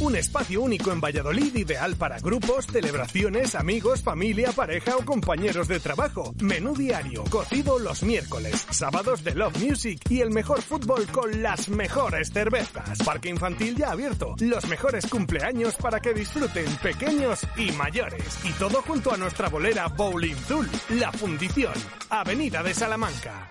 Un 0.00 0.14
espacio 0.14 0.62
único 0.62 0.92
en 0.92 1.00
Valladolid 1.00 1.56
ideal 1.56 1.96
para 1.96 2.20
grupos, 2.20 2.66
celebraciones, 2.66 3.56
amigos, 3.56 4.00
familia, 4.00 4.52
pareja 4.52 4.96
o 4.96 5.04
compañeros 5.04 5.66
de 5.66 5.80
trabajo. 5.80 6.32
Menú 6.40 6.76
diario, 6.76 7.24
cocido 7.24 7.80
los 7.80 8.04
miércoles, 8.04 8.64
sábados 8.70 9.24
de 9.24 9.34
Love 9.34 9.58
Music 9.58 10.00
y 10.08 10.20
el 10.20 10.30
mejor 10.30 10.62
fútbol 10.62 11.04
con 11.08 11.42
las 11.42 11.68
mejores 11.68 12.30
cervezas. 12.30 12.98
Parque 13.04 13.28
infantil 13.28 13.74
ya 13.74 13.90
abierto, 13.90 14.36
los 14.38 14.68
mejores 14.68 15.04
cumpleaños 15.06 15.74
para 15.74 15.98
que 15.98 16.14
disfruten 16.14 16.66
pequeños 16.76 17.40
y 17.56 17.72
mayores. 17.72 18.38
Y 18.44 18.52
todo 18.52 18.80
junto 18.82 19.12
a 19.12 19.16
nuestra 19.16 19.48
bolera 19.48 19.88
Bowling 19.88 20.36
Tool, 20.46 20.68
La 20.90 21.10
Fundición, 21.10 21.74
Avenida 22.08 22.62
de 22.62 22.72
Salamanca. 22.72 23.50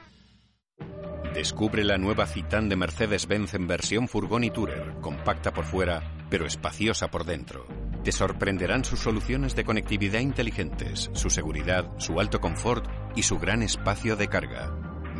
Descubre 1.33 1.83
la 1.83 1.97
nueva 1.97 2.25
Citán 2.25 2.69
de 2.69 2.77
Mercedes-Benz 2.77 3.53
en 3.53 3.67
versión 3.67 4.07
furgón 4.07 4.43
y 4.43 4.49
tourer, 4.49 4.95
compacta 5.01 5.53
por 5.53 5.65
fuera, 5.65 6.01
pero 6.29 6.45
espaciosa 6.45 7.09
por 7.09 7.25
dentro. 7.25 7.65
Te 8.03 8.11
sorprenderán 8.11 8.85
sus 8.85 8.99
soluciones 8.99 9.55
de 9.55 9.65
conectividad 9.65 10.19
inteligentes, 10.19 11.09
su 11.13 11.29
seguridad, 11.29 11.91
su 11.97 12.19
alto 12.19 12.39
confort 12.39 12.85
y 13.15 13.23
su 13.23 13.37
gran 13.37 13.63
espacio 13.63 14.15
de 14.15 14.27
carga. 14.27 14.71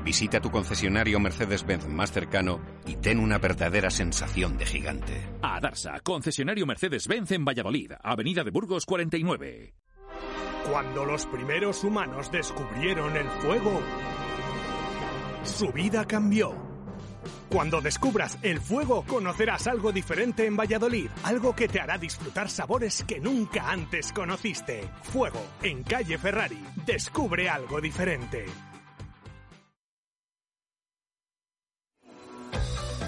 Visita 0.04 0.40
tu 0.40 0.52
concesionario 0.52 1.20
Mercedes-Benz 1.20 1.88
más 1.88 2.12
cercano 2.12 2.62
y 2.86 2.96
ten 2.96 3.20
una 3.20 3.40
verdadera 3.40 3.90
sensación 3.90 4.58
de 4.58 4.66
gigante. 4.66 5.30
A 5.42 5.60
Darsa, 5.60 6.00
concesionario 6.02 6.66
Mercedes-Benz 6.66 7.32
en 7.32 7.44
Valladolid, 7.44 7.92
Avenida 8.02 8.44
de 8.44 8.52
Burgos 8.52 8.86
49. 8.86 9.74
Cuando 10.70 11.06
los 11.06 11.26
primeros 11.26 11.84
humanos 11.84 12.32
descubrieron 12.32 13.16
el 13.16 13.28
fuego, 13.42 13.82
su 15.44 15.72
vida 15.72 16.06
cambió. 16.06 16.67
Cuando 17.50 17.82
descubras 17.82 18.38
el 18.42 18.60
fuego, 18.60 19.04
conocerás 19.08 19.68
algo 19.68 19.92
diferente 19.92 20.46
en 20.46 20.58
Valladolid, 20.58 21.10
algo 21.24 21.56
que 21.56 21.68
te 21.68 21.80
hará 21.80 21.98
disfrutar 21.98 22.50
sabores 22.50 23.04
que 23.04 23.20
nunca 23.20 23.72
antes 23.72 24.12
conociste. 24.12 24.90
Fuego, 25.04 25.44
en 25.64 25.84
calle 25.84 26.18
Ferrari. 26.18 26.64
Descubre 26.86 27.50
algo 27.50 27.82
diferente. 27.82 28.46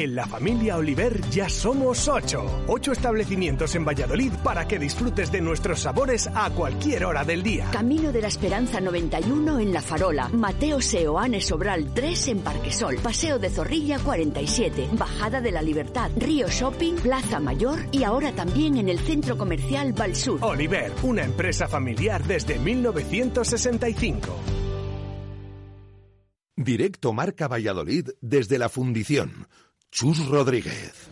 En 0.00 0.14
la 0.14 0.24
familia 0.24 0.78
Oliver 0.78 1.20
ya 1.28 1.50
somos 1.50 2.08
ocho. 2.08 2.64
Ocho 2.68 2.92
establecimientos 2.92 3.74
en 3.74 3.84
Valladolid 3.84 4.32
para 4.42 4.66
que 4.66 4.78
disfrutes 4.78 5.30
de 5.30 5.42
nuestros 5.42 5.80
sabores 5.80 6.26
a 6.34 6.48
cualquier 6.48 7.04
hora 7.04 7.22
del 7.22 7.42
día. 7.42 7.68
Camino 7.70 8.10
de 8.10 8.22
la 8.22 8.28
Esperanza 8.28 8.80
91 8.80 9.58
en 9.58 9.74
La 9.74 9.82
Farola. 9.82 10.30
Mateo 10.30 10.80
Seoane 10.80 11.42
Sobral 11.42 11.92
3 11.92 12.28
en 12.28 12.38
Parquesol. 12.40 12.96
Paseo 13.02 13.38
de 13.38 13.50
Zorrilla 13.50 13.98
47. 13.98 14.88
Bajada 14.92 15.42
de 15.42 15.52
la 15.52 15.60
Libertad. 15.60 16.10
Río 16.16 16.48
Shopping, 16.48 16.94
Plaza 16.94 17.38
Mayor 17.38 17.80
y 17.92 18.02
ahora 18.04 18.32
también 18.32 18.78
en 18.78 18.88
el 18.88 19.00
Centro 19.00 19.36
Comercial 19.36 19.92
Valsur. 19.92 20.38
Oliver, 20.42 20.92
una 21.02 21.24
empresa 21.24 21.68
familiar 21.68 22.24
desde 22.24 22.58
1965. 22.58 24.34
Directo 26.56 27.12
Marca 27.12 27.48
Valladolid 27.48 28.08
desde 28.22 28.58
la 28.58 28.70
Fundición. 28.70 29.46
Chus 29.90 30.24
Rodríguez. 30.28 31.10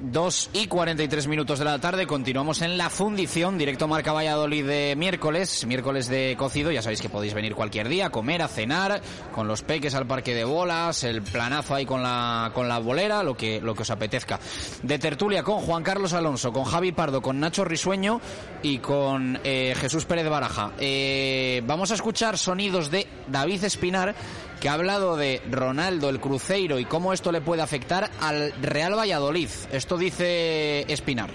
2 0.00 0.50
y 0.52 0.66
43 0.66 1.28
minutos 1.28 1.58
de 1.58 1.64
la 1.64 1.78
tarde, 1.78 2.06
continuamos 2.06 2.62
en 2.62 2.76
la 2.76 2.90
fundición, 2.90 3.56
directo 3.56 3.88
Marca 3.88 4.12
Valladolid 4.12 4.66
de 4.66 4.94
miércoles, 4.96 5.64
miércoles 5.66 6.08
de 6.08 6.34
cocido, 6.36 6.70
ya 6.70 6.82
sabéis 6.82 7.00
que 7.00 7.08
podéis 7.08 7.32
venir 7.32 7.54
cualquier 7.54 7.88
día 7.88 8.06
a 8.06 8.10
comer, 8.10 8.42
a 8.42 8.48
cenar, 8.48 9.00
con 9.32 9.48
los 9.48 9.62
peques 9.62 9.94
al 9.94 10.06
parque 10.06 10.34
de 10.34 10.44
bolas, 10.44 11.04
el 11.04 11.22
planazo 11.22 11.74
ahí 11.74 11.86
con 11.86 12.02
la, 12.02 12.50
con 12.54 12.68
la 12.68 12.78
bolera, 12.78 13.22
lo 13.22 13.36
que, 13.36 13.60
lo 13.60 13.74
que 13.74 13.82
os 13.82 13.90
apetezca. 13.90 14.40
De 14.82 14.98
tertulia 14.98 15.42
con 15.42 15.60
Juan 15.60 15.82
Carlos 15.82 16.12
Alonso, 16.12 16.52
con 16.52 16.64
Javi 16.64 16.92
Pardo, 16.92 17.22
con 17.22 17.40
Nacho 17.40 17.64
Risueño 17.64 18.20
y 18.62 18.78
con 18.78 19.38
eh, 19.44 19.74
Jesús 19.76 20.04
Pérez 20.04 20.28
Baraja. 20.28 20.72
Eh, 20.78 21.62
vamos 21.66 21.90
a 21.92 21.94
escuchar 21.94 22.36
sonidos 22.36 22.90
de 22.90 23.06
David 23.28 23.64
Espinar, 23.64 24.14
que 24.60 24.68
ha 24.68 24.74
hablado 24.74 25.16
de 25.16 25.42
Ronaldo, 25.50 26.08
el 26.08 26.20
Cruzeiro 26.20 26.78
y 26.78 26.84
cómo 26.84 27.12
esto 27.12 27.32
le 27.32 27.40
puede 27.40 27.62
afectar 27.62 28.10
al 28.20 28.52
Real 28.62 28.96
Valladolid. 28.96 29.48
Esto 29.72 29.96
dice 29.96 30.80
Espinar. 30.92 31.30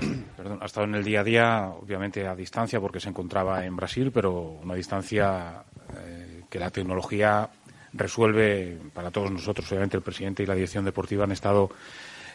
Perdón, 0.36 0.58
ha 0.60 0.66
estado 0.66 0.86
en 0.86 0.94
el 0.94 1.04
día 1.04 1.20
a 1.20 1.24
día, 1.24 1.68
obviamente 1.68 2.26
a 2.26 2.34
distancia, 2.34 2.80
porque 2.80 3.00
se 3.00 3.08
encontraba 3.08 3.64
en 3.64 3.76
Brasil, 3.76 4.10
pero 4.12 4.58
una 4.62 4.74
distancia 4.74 5.62
eh, 5.96 6.42
que 6.50 6.58
la 6.58 6.70
tecnología 6.70 7.48
resuelve 7.92 8.78
para 8.92 9.10
todos 9.10 9.30
nosotros. 9.30 9.70
Obviamente 9.70 9.96
el 9.96 10.02
presidente 10.02 10.42
y 10.42 10.46
la 10.46 10.54
dirección 10.54 10.84
deportiva 10.84 11.24
han 11.24 11.32
estado 11.32 11.70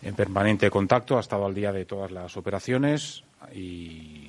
en 0.02 0.16
permanente 0.16 0.70
contacto, 0.70 1.18
ha 1.18 1.22
estado 1.22 1.46
al 1.46 1.56
día 1.56 1.72
de 1.72 1.86
todas 1.86 2.12
las 2.12 2.38
operaciones 2.38 3.24
y 3.54 4.27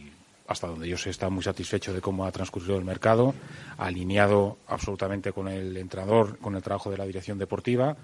hasta 0.49 0.67
donde 0.67 0.89
yo 0.89 0.97
sé, 0.97 1.11
está 1.11 1.29
muy 1.29 1.43
satisfecho 1.43 1.93
de 1.93 2.01
cómo 2.01 2.25
ha 2.25 2.33
transcurrido 2.33 2.79
el 2.79 2.85
mercado, 2.85 3.35
alineado 3.77 4.57
absolutamente 4.67 5.31
con 5.31 5.47
el 5.47 5.77
entrenador, 5.77 6.39
con 6.39 6.57
el 6.57 6.63
trabajo 6.63 6.91
de 6.91 6.97
la 6.97 7.05
dirección 7.05 7.39
deportiva. 7.39 7.95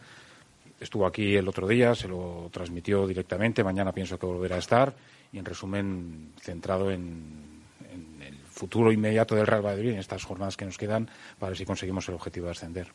Estuvo 0.78 1.06
aquí 1.06 1.36
el 1.36 1.48
otro 1.48 1.66
día, 1.66 1.94
se 1.94 2.06
lo 2.06 2.50
transmitió 2.52 3.06
directamente, 3.06 3.64
mañana 3.64 3.92
pienso 3.92 4.18
que 4.18 4.26
volverá 4.26 4.56
a 4.56 4.58
estar 4.58 4.94
y, 5.32 5.38
en 5.38 5.44
resumen, 5.46 6.32
centrado 6.38 6.90
en, 6.90 7.54
el 8.20 8.36
futuro 8.50 8.92
inmediato 8.92 9.34
del 9.34 9.46
Real 9.46 9.62
Madrid, 9.62 9.92
en 9.92 9.98
estas 9.98 10.22
jornadas 10.24 10.56
que 10.56 10.66
nos 10.66 10.76
quedan, 10.76 11.08
para 11.38 11.50
ver 11.50 11.58
si 11.58 11.64
conseguimos 11.64 12.06
el 12.08 12.14
objetivo 12.14 12.46
de 12.46 12.52
ascender. 12.52 12.92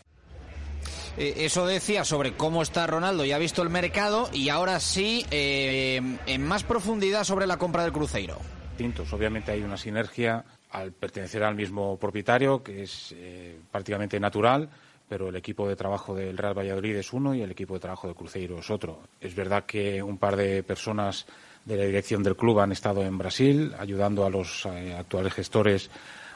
Eh, 1.18 1.34
eso 1.38 1.66
decía 1.66 2.06
sobre 2.06 2.34
cómo 2.34 2.62
está 2.62 2.86
Ronaldo, 2.86 3.26
ya 3.26 3.38
ha 3.38 3.40
visto 3.40 3.64
el 3.64 3.70
mercado 3.70 4.30
y 4.32 4.50
ahora 4.50 4.80
sí, 4.80 5.26
eh, 5.32 6.00
en 6.28 6.46
más 6.46 6.64
profundidad 6.64 7.24
sobre 7.24 7.48
la 7.48 7.58
compra 7.58 7.82
del 7.82 7.92
Cruzeiro. 7.92 8.38
Obviamente 8.80 9.52
hay 9.52 9.62
una 9.62 9.76
sinergia 9.76 10.46
al 10.72 10.94
pertenecer 10.94 11.44
al 11.44 11.56
mismo 11.56 11.98
propietario, 11.98 12.64
que 12.64 12.84
es 12.84 13.14
eh, 13.18 13.60
prácticamente 13.70 14.18
natural, 14.22 14.70
pero 15.10 15.28
el 15.28 15.36
equipo 15.36 15.68
de 15.68 15.76
trabajo 15.76 16.16
del 16.16 16.38
Real 16.38 16.58
Valladolid 16.58 16.96
es 16.96 17.12
uno 17.12 17.36
y 17.36 17.42
el 17.42 17.52
equipo 17.52 17.74
de 17.74 17.82
trabajo 17.82 18.08
de 18.08 18.14
Cruzeiro 18.14 18.60
es 18.60 18.70
otro. 18.70 19.02
Es 19.20 19.36
verdad 19.36 19.66
que 19.66 20.02
un 20.02 20.18
par 20.18 20.38
de 20.38 20.64
personas 20.64 21.26
de 21.66 21.76
la 21.76 21.84
dirección 21.84 22.24
del 22.24 22.38
club 22.38 22.62
han 22.62 22.72
estado 22.72 23.04
en 23.04 23.18
Brasil 23.18 23.74
ayudando 23.78 24.26
a 24.26 24.30
los 24.30 24.66
eh, 24.68 24.96
actuales 24.98 25.34
gestores 25.34 25.90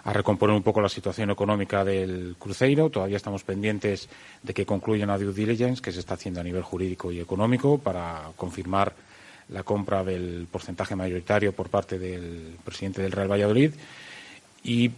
a 0.03 0.11
recomponer 0.11 0.53
un 0.53 0.63
poco 0.63 0.81
la 0.81 0.89
situación 0.89 1.31
económica 1.31 1.85
del 1.85 2.35
Cruzeiro. 2.37 2.89
Todavía 2.89 3.15
estamos 3.15 3.45
pendientes 3.45 4.09
de 4.41 4.53
que 4.53 4.65
concluya 4.65 5.05
una 5.05 5.17
due 5.17 5.31
diligence 5.31 5.81
que 5.81 5.93
se 5.93 6.01
está 6.01 6.15
haciendo 6.15 6.41
a 6.41 6.43
nivel 6.43 6.63
jurídico 6.63 7.09
y 7.09 7.21
económico 7.21 7.77
para 7.77 8.31
confirmar 8.35 8.93
la 9.53 9.63
compra 9.63 10.03
del 10.03 10.47
porcentaje 10.51 10.95
mayoritario 10.95 11.53
por 11.53 11.69
parte 11.69 11.99
del 11.99 12.57
presidente 12.63 13.01
del 13.01 13.11
Real 13.11 13.31
Valladolid 13.31 13.71
y 14.63 14.91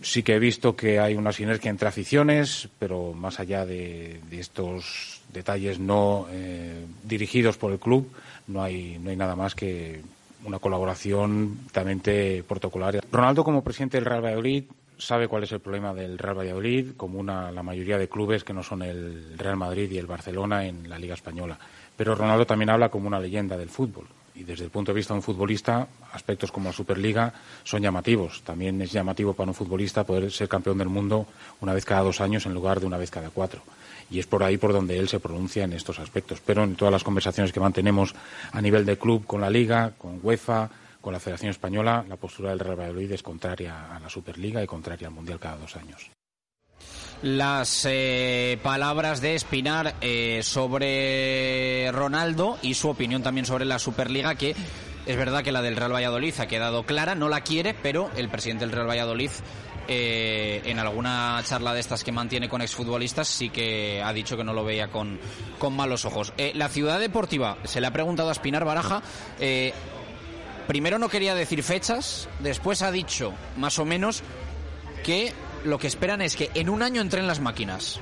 sí 0.00 0.22
que 0.22 0.34
he 0.34 0.38
visto 0.38 0.74
que 0.74 0.98
hay 0.98 1.14
una 1.14 1.32
sinergia 1.32 1.70
entre 1.70 1.88
aficiones, 1.88 2.68
pero 2.78 3.12
más 3.12 3.38
allá 3.38 3.64
de, 3.66 4.20
estos 4.32 5.20
detalles 5.32 5.78
no 5.78 6.26
eh, 6.30 6.84
dirigidos 7.04 7.56
por 7.56 7.72
el 7.72 7.78
club, 7.78 8.10
no 8.48 8.62
hay, 8.62 8.98
no 8.98 9.10
hay 9.10 9.16
nada 9.16 9.36
más 9.36 9.54
que 9.54 10.00
una 10.44 10.58
colaboración 10.58 11.58
totalmente 11.66 12.42
protocolar. 12.42 13.04
Ronaldo, 13.12 13.44
como 13.44 13.62
presidente 13.62 13.98
del 13.98 14.06
Real 14.06 14.24
Valladolid, 14.24 14.64
sabe 14.98 15.28
cuál 15.28 15.44
es 15.44 15.52
el 15.52 15.60
problema 15.60 15.92
del 15.94 16.18
Real 16.18 16.38
Valladolid, 16.38 16.92
como 16.96 17.18
una, 17.18 17.50
la 17.50 17.62
mayoría 17.62 17.98
de 17.98 18.08
clubes 18.08 18.44
que 18.44 18.52
no 18.52 18.62
son 18.62 18.82
el 18.82 19.38
Real 19.38 19.56
Madrid 19.56 19.90
y 19.90 19.98
el 19.98 20.06
Barcelona 20.06 20.66
en 20.66 20.88
la 20.88 20.98
Liga 20.98 21.14
Española. 21.14 21.58
Pero 21.96 22.14
Ronaldo 22.14 22.46
también 22.46 22.70
habla 22.70 22.88
como 22.88 23.08
una 23.08 23.20
leyenda 23.20 23.56
del 23.56 23.68
fútbol. 23.68 24.06
Y 24.34 24.44
desde 24.44 24.64
el 24.64 24.70
punto 24.70 24.92
de 24.92 24.96
vista 24.96 25.12
de 25.12 25.18
un 25.18 25.22
futbolista, 25.22 25.86
aspectos 26.12 26.50
como 26.50 26.70
la 26.70 26.72
Superliga 26.72 27.32
son 27.64 27.82
llamativos. 27.82 28.42
También 28.42 28.80
es 28.80 28.90
llamativo 28.90 29.34
para 29.34 29.50
un 29.50 29.54
futbolista 29.54 30.04
poder 30.04 30.30
ser 30.32 30.48
campeón 30.48 30.78
del 30.78 30.88
mundo 30.88 31.26
una 31.60 31.74
vez 31.74 31.84
cada 31.84 32.00
dos 32.00 32.20
años 32.20 32.46
en 32.46 32.54
lugar 32.54 32.80
de 32.80 32.86
una 32.86 32.96
vez 32.96 33.10
cada 33.10 33.28
cuatro. 33.28 33.60
Y 34.10 34.18
es 34.18 34.26
por 34.26 34.42
ahí 34.42 34.56
por 34.56 34.72
donde 34.72 34.98
él 34.98 35.08
se 35.08 35.20
pronuncia 35.20 35.64
en 35.64 35.74
estos 35.74 35.98
aspectos. 35.98 36.40
Pero 36.44 36.64
en 36.64 36.76
todas 36.76 36.92
las 36.92 37.04
conversaciones 37.04 37.52
que 37.52 37.60
mantenemos 37.60 38.14
a 38.52 38.60
nivel 38.62 38.86
de 38.86 38.96
club 38.96 39.26
con 39.26 39.42
la 39.42 39.50
Liga, 39.50 39.92
con 39.98 40.18
UEFA, 40.22 40.70
con 41.02 41.12
la 41.12 41.20
Federación 41.20 41.50
Española, 41.50 42.04
la 42.08 42.16
postura 42.16 42.50
del 42.50 42.60
Real 42.60 42.78
Valladolid 42.78 43.12
es 43.12 43.22
contraria 43.22 43.94
a 43.94 44.00
la 44.00 44.08
Superliga 44.08 44.62
y 44.62 44.66
contraria 44.66 45.08
al 45.08 45.14
Mundial 45.14 45.38
cada 45.38 45.56
dos 45.56 45.76
años 45.76 46.10
las 47.22 47.86
eh, 47.88 48.58
palabras 48.62 49.20
de 49.20 49.36
Espinar 49.36 49.94
eh, 50.00 50.40
sobre 50.42 51.90
Ronaldo 51.92 52.58
y 52.62 52.74
su 52.74 52.88
opinión 52.88 53.22
también 53.22 53.46
sobre 53.46 53.64
la 53.64 53.78
Superliga, 53.78 54.34
que 54.34 54.56
es 55.06 55.16
verdad 55.16 55.44
que 55.44 55.52
la 55.52 55.62
del 55.62 55.76
Real 55.76 55.94
Valladolid 55.94 56.34
ha 56.40 56.46
quedado 56.46 56.84
clara, 56.84 57.14
no 57.14 57.28
la 57.28 57.42
quiere, 57.42 57.74
pero 57.74 58.10
el 58.16 58.28
presidente 58.28 58.66
del 58.66 58.74
Real 58.74 58.88
Valladolid 58.88 59.30
eh, 59.88 60.62
en 60.64 60.78
alguna 60.78 61.40
charla 61.44 61.74
de 61.74 61.80
estas 61.80 62.04
que 62.04 62.12
mantiene 62.12 62.48
con 62.48 62.62
exfutbolistas 62.62 63.26
sí 63.26 63.50
que 63.50 64.02
ha 64.02 64.12
dicho 64.12 64.36
que 64.36 64.44
no 64.44 64.52
lo 64.52 64.64
veía 64.64 64.88
con, 64.88 65.18
con 65.58 65.74
malos 65.74 66.04
ojos. 66.04 66.32
la 66.54 66.68
ciudad 66.68 66.98
deportiva, 66.98 67.58
se 67.64 67.80
le 67.80 67.86
ha 67.86 67.92
preguntado 67.92 68.30
a 68.30 68.32
Espinar 68.32 68.64
Baraja, 68.64 69.02
primero 70.66 70.98
no 70.98 71.08
quería 71.08 71.34
decir 71.34 71.62
fechas, 71.62 72.28
después 72.40 72.82
ha 72.82 72.90
dicho 72.90 73.32
más 73.56 73.78
o 73.78 73.84
menos 73.84 74.22
que 75.04 75.32
lo 75.64 75.78
que 75.78 75.86
esperan 75.86 76.22
es 76.22 76.36
que 76.36 76.50
en 76.54 76.68
un 76.68 76.82
año 76.82 77.00
entren 77.00 77.26
las 77.26 77.40
máquinas. 77.40 78.00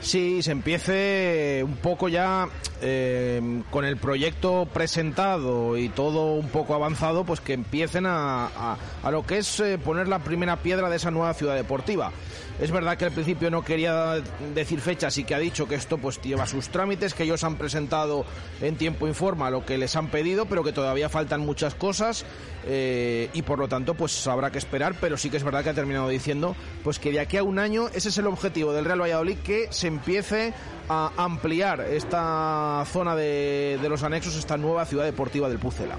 Sí, 0.00 0.42
se 0.42 0.52
empiece 0.52 1.62
un 1.64 1.76
poco 1.76 2.08
ya 2.08 2.48
eh, 2.80 3.62
con 3.70 3.84
el 3.84 3.96
proyecto 3.96 4.68
presentado 4.72 5.76
y 5.76 5.88
todo 5.88 6.34
un 6.34 6.48
poco 6.48 6.74
avanzado, 6.74 7.24
pues 7.24 7.40
que 7.40 7.54
empiecen 7.54 8.06
a, 8.06 8.76
a, 9.02 9.10
lo 9.10 9.26
que 9.26 9.38
es 9.38 9.60
eh, 9.60 9.78
poner 9.78 10.06
la 10.06 10.20
primera 10.20 10.56
piedra 10.56 10.90
de 10.90 10.96
esa 10.96 11.10
nueva 11.10 11.34
ciudad 11.34 11.54
deportiva. 11.54 12.12
Es 12.58 12.70
verdad 12.70 12.96
que 12.96 13.04
al 13.04 13.12
principio 13.12 13.50
no 13.50 13.62
quería 13.62 14.14
decir 14.54 14.80
fechas 14.80 15.18
y 15.18 15.24
que 15.24 15.34
ha 15.34 15.38
dicho 15.38 15.68
que 15.68 15.74
esto 15.74 15.98
pues 15.98 16.20
lleva 16.22 16.46
sus 16.46 16.70
trámites, 16.70 17.12
que 17.12 17.24
ellos 17.24 17.44
han 17.44 17.56
presentado 17.56 18.24
en 18.62 18.76
tiempo 18.76 19.06
informa 19.06 19.50
lo 19.50 19.66
que 19.66 19.76
les 19.76 19.94
han 19.94 20.08
pedido, 20.08 20.46
pero 20.46 20.64
que 20.64 20.72
todavía 20.72 21.10
faltan 21.10 21.40
muchas 21.40 21.74
cosas 21.74 22.24
eh, 22.66 23.28
y 23.34 23.42
por 23.42 23.58
lo 23.58 23.68
tanto 23.68 23.94
pues 23.94 24.26
habrá 24.26 24.50
que 24.50 24.58
esperar, 24.58 24.94
pero 24.98 25.18
sí 25.18 25.28
que 25.28 25.36
es 25.36 25.44
verdad 25.44 25.62
que 25.64 25.70
ha 25.70 25.74
terminado 25.74 26.08
diciendo 26.08 26.56
pues 26.82 26.98
que 26.98 27.12
de 27.12 27.20
aquí 27.20 27.36
a 27.36 27.42
un 27.42 27.58
año 27.58 27.88
ese 27.88 28.08
es 28.08 28.16
el 28.16 28.26
objetivo 28.26 28.72
del 28.72 28.86
Real 28.86 29.02
Valladolid, 29.02 29.36
que 29.38 29.68
se 29.70 29.88
empiece 29.88 30.54
a 30.88 31.12
ampliar 31.16 31.80
esta 31.80 32.84
zona 32.90 33.14
de, 33.16 33.78
los 33.86 34.02
anexos, 34.02 34.34
esta 34.34 34.56
nueva 34.56 34.86
ciudad 34.86 35.04
deportiva 35.04 35.50
del 35.50 35.58
Pucela. 35.58 35.96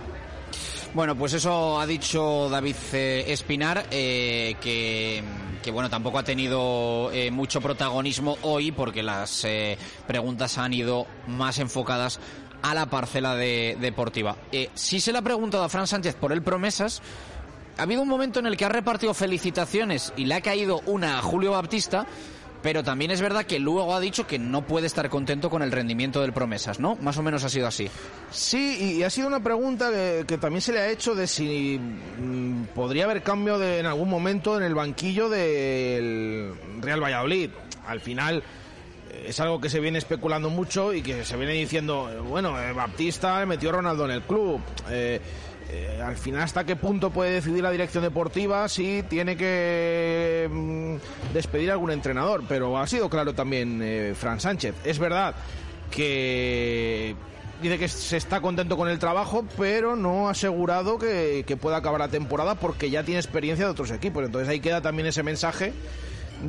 Bueno, 0.97 1.15
pues 1.15 1.33
eso 1.33 1.79
ha 1.79 1.85
dicho 1.85 2.49
David 2.49 2.75
eh, 2.93 3.25
Espinar, 3.27 3.85
eh, 3.91 4.55
que 4.59 5.23
que 5.61 5.69
bueno, 5.69 5.91
tampoco 5.91 6.17
ha 6.17 6.23
tenido 6.23 7.11
eh, 7.11 7.29
mucho 7.29 7.61
protagonismo 7.61 8.39
hoy 8.41 8.71
porque 8.71 9.03
las 9.03 9.45
eh, 9.45 9.77
preguntas 10.07 10.57
han 10.57 10.73
ido 10.73 11.05
más 11.27 11.59
enfocadas 11.59 12.19
a 12.63 12.73
la 12.73 12.87
parcela 12.87 13.35
de, 13.35 13.77
deportiva. 13.79 14.37
Si 14.73 14.99
se 14.99 15.11
le 15.11 15.19
ha 15.19 15.21
preguntado 15.21 15.63
a 15.63 15.69
Fran 15.69 15.85
Sánchez 15.85 16.15
por 16.15 16.31
el 16.31 16.41
promesas, 16.41 17.03
ha 17.77 17.83
habido 17.83 18.01
un 18.01 18.07
momento 18.07 18.39
en 18.39 18.47
el 18.47 18.57
que 18.57 18.65
ha 18.65 18.69
repartido 18.69 19.13
felicitaciones 19.13 20.13
y 20.17 20.25
le 20.25 20.33
ha 20.33 20.41
caído 20.41 20.81
una 20.87 21.19
a 21.19 21.21
Julio 21.21 21.51
Baptista 21.51 22.07
pero 22.67 22.83
también 22.83 23.11
es 23.11 23.21
verdad 23.21 23.45
que 23.45 23.59
luego 23.59 23.95
ha 23.95 23.99
dicho 24.01 24.27
que 24.27 24.37
no 24.37 24.61
puede 24.61 24.87
estar 24.87 25.07
contento 25.07 25.49
con 25.49 25.61
el 25.61 25.71
rendimiento 25.71 26.19
del 26.19 26.33
Promesas, 26.33 26.81
¿no? 26.81 26.97
Más 26.97 27.17
o 27.17 27.23
menos 27.23 27.45
ha 27.45 27.49
sido 27.49 27.65
así. 27.65 27.89
Sí, 28.29 28.95
y 28.97 29.03
ha 29.03 29.09
sido 29.09 29.27
una 29.27 29.41
pregunta 29.41 29.89
que, 30.27 30.37
también 30.37 30.59
se 30.59 30.73
le 30.73 30.79
ha 30.81 30.89
hecho 30.89 31.15
de 31.15 31.27
si 31.27 31.79
mm, 31.79 32.65
podría 32.75 33.05
haber 33.05 33.23
cambio 33.23 33.57
de, 33.57 33.79
en 33.79 33.85
algún 33.85 34.09
momento 34.09 34.57
en 34.57 34.63
el 34.63 34.75
banquillo 34.75 35.29
del 35.29 36.51
Real 36.81 37.01
Valladolid. 37.01 37.51
Al 37.87 38.01
final 38.01 38.43
eh, 39.11 39.27
es 39.29 39.39
algo 39.39 39.61
que 39.61 39.69
se 39.69 39.79
viene 39.79 39.97
especulando 39.97 40.49
mucho 40.49 40.93
y 40.93 41.01
que 41.01 41.23
se 41.23 41.37
viene 41.37 41.53
diciendo, 41.53 42.21
bueno, 42.27 42.61
eh, 42.61 42.73
Baptista 42.73 43.45
metió 43.45 43.69
a 43.69 43.71
Ronaldo 43.71 44.03
en 44.03 44.11
el 44.11 44.23
club. 44.23 44.59
Eh, 44.89 45.21
eh, 45.77 46.01
al 46.01 46.15
final 46.15 46.41
hasta 46.41 46.65
qué 46.65 46.75
punto 46.75 47.11
puede 47.11 47.31
decidir 47.31 47.61
la 47.61 47.71
dirección 47.71 48.03
deportiva 48.03 48.67
si 48.67 49.03
tiene 49.03 49.37
que 49.37 50.49
mm, 50.51 51.33
despedir 51.33 51.69
a 51.69 51.73
algún 51.73 51.91
entrenador. 51.91 52.43
Pero 52.47 52.77
ha 52.77 52.87
sido 52.87 53.09
claro 53.09 53.33
también 53.33 53.79
eh, 53.83 54.13
Fran 54.15 54.39
Sánchez. 54.39 54.75
Es 54.83 54.99
verdad 54.99 55.35
que 55.91 57.15
dice 57.61 57.77
que 57.77 57.87
se 57.87 58.17
está 58.17 58.41
contento 58.41 58.77
con 58.77 58.89
el 58.89 58.99
trabajo, 58.99 59.45
pero 59.57 59.95
no 59.95 60.27
ha 60.27 60.31
asegurado 60.31 60.97
que, 60.97 61.43
que 61.45 61.57
pueda 61.57 61.77
acabar 61.77 61.99
la 61.99 62.09
temporada 62.09 62.55
porque 62.55 62.89
ya 62.89 63.03
tiene 63.03 63.19
experiencia 63.19 63.65
de 63.65 63.71
otros 63.71 63.91
equipos. 63.91 64.25
Entonces 64.25 64.49
ahí 64.49 64.59
queda 64.59 64.81
también 64.81 65.07
ese 65.07 65.23
mensaje 65.23 65.73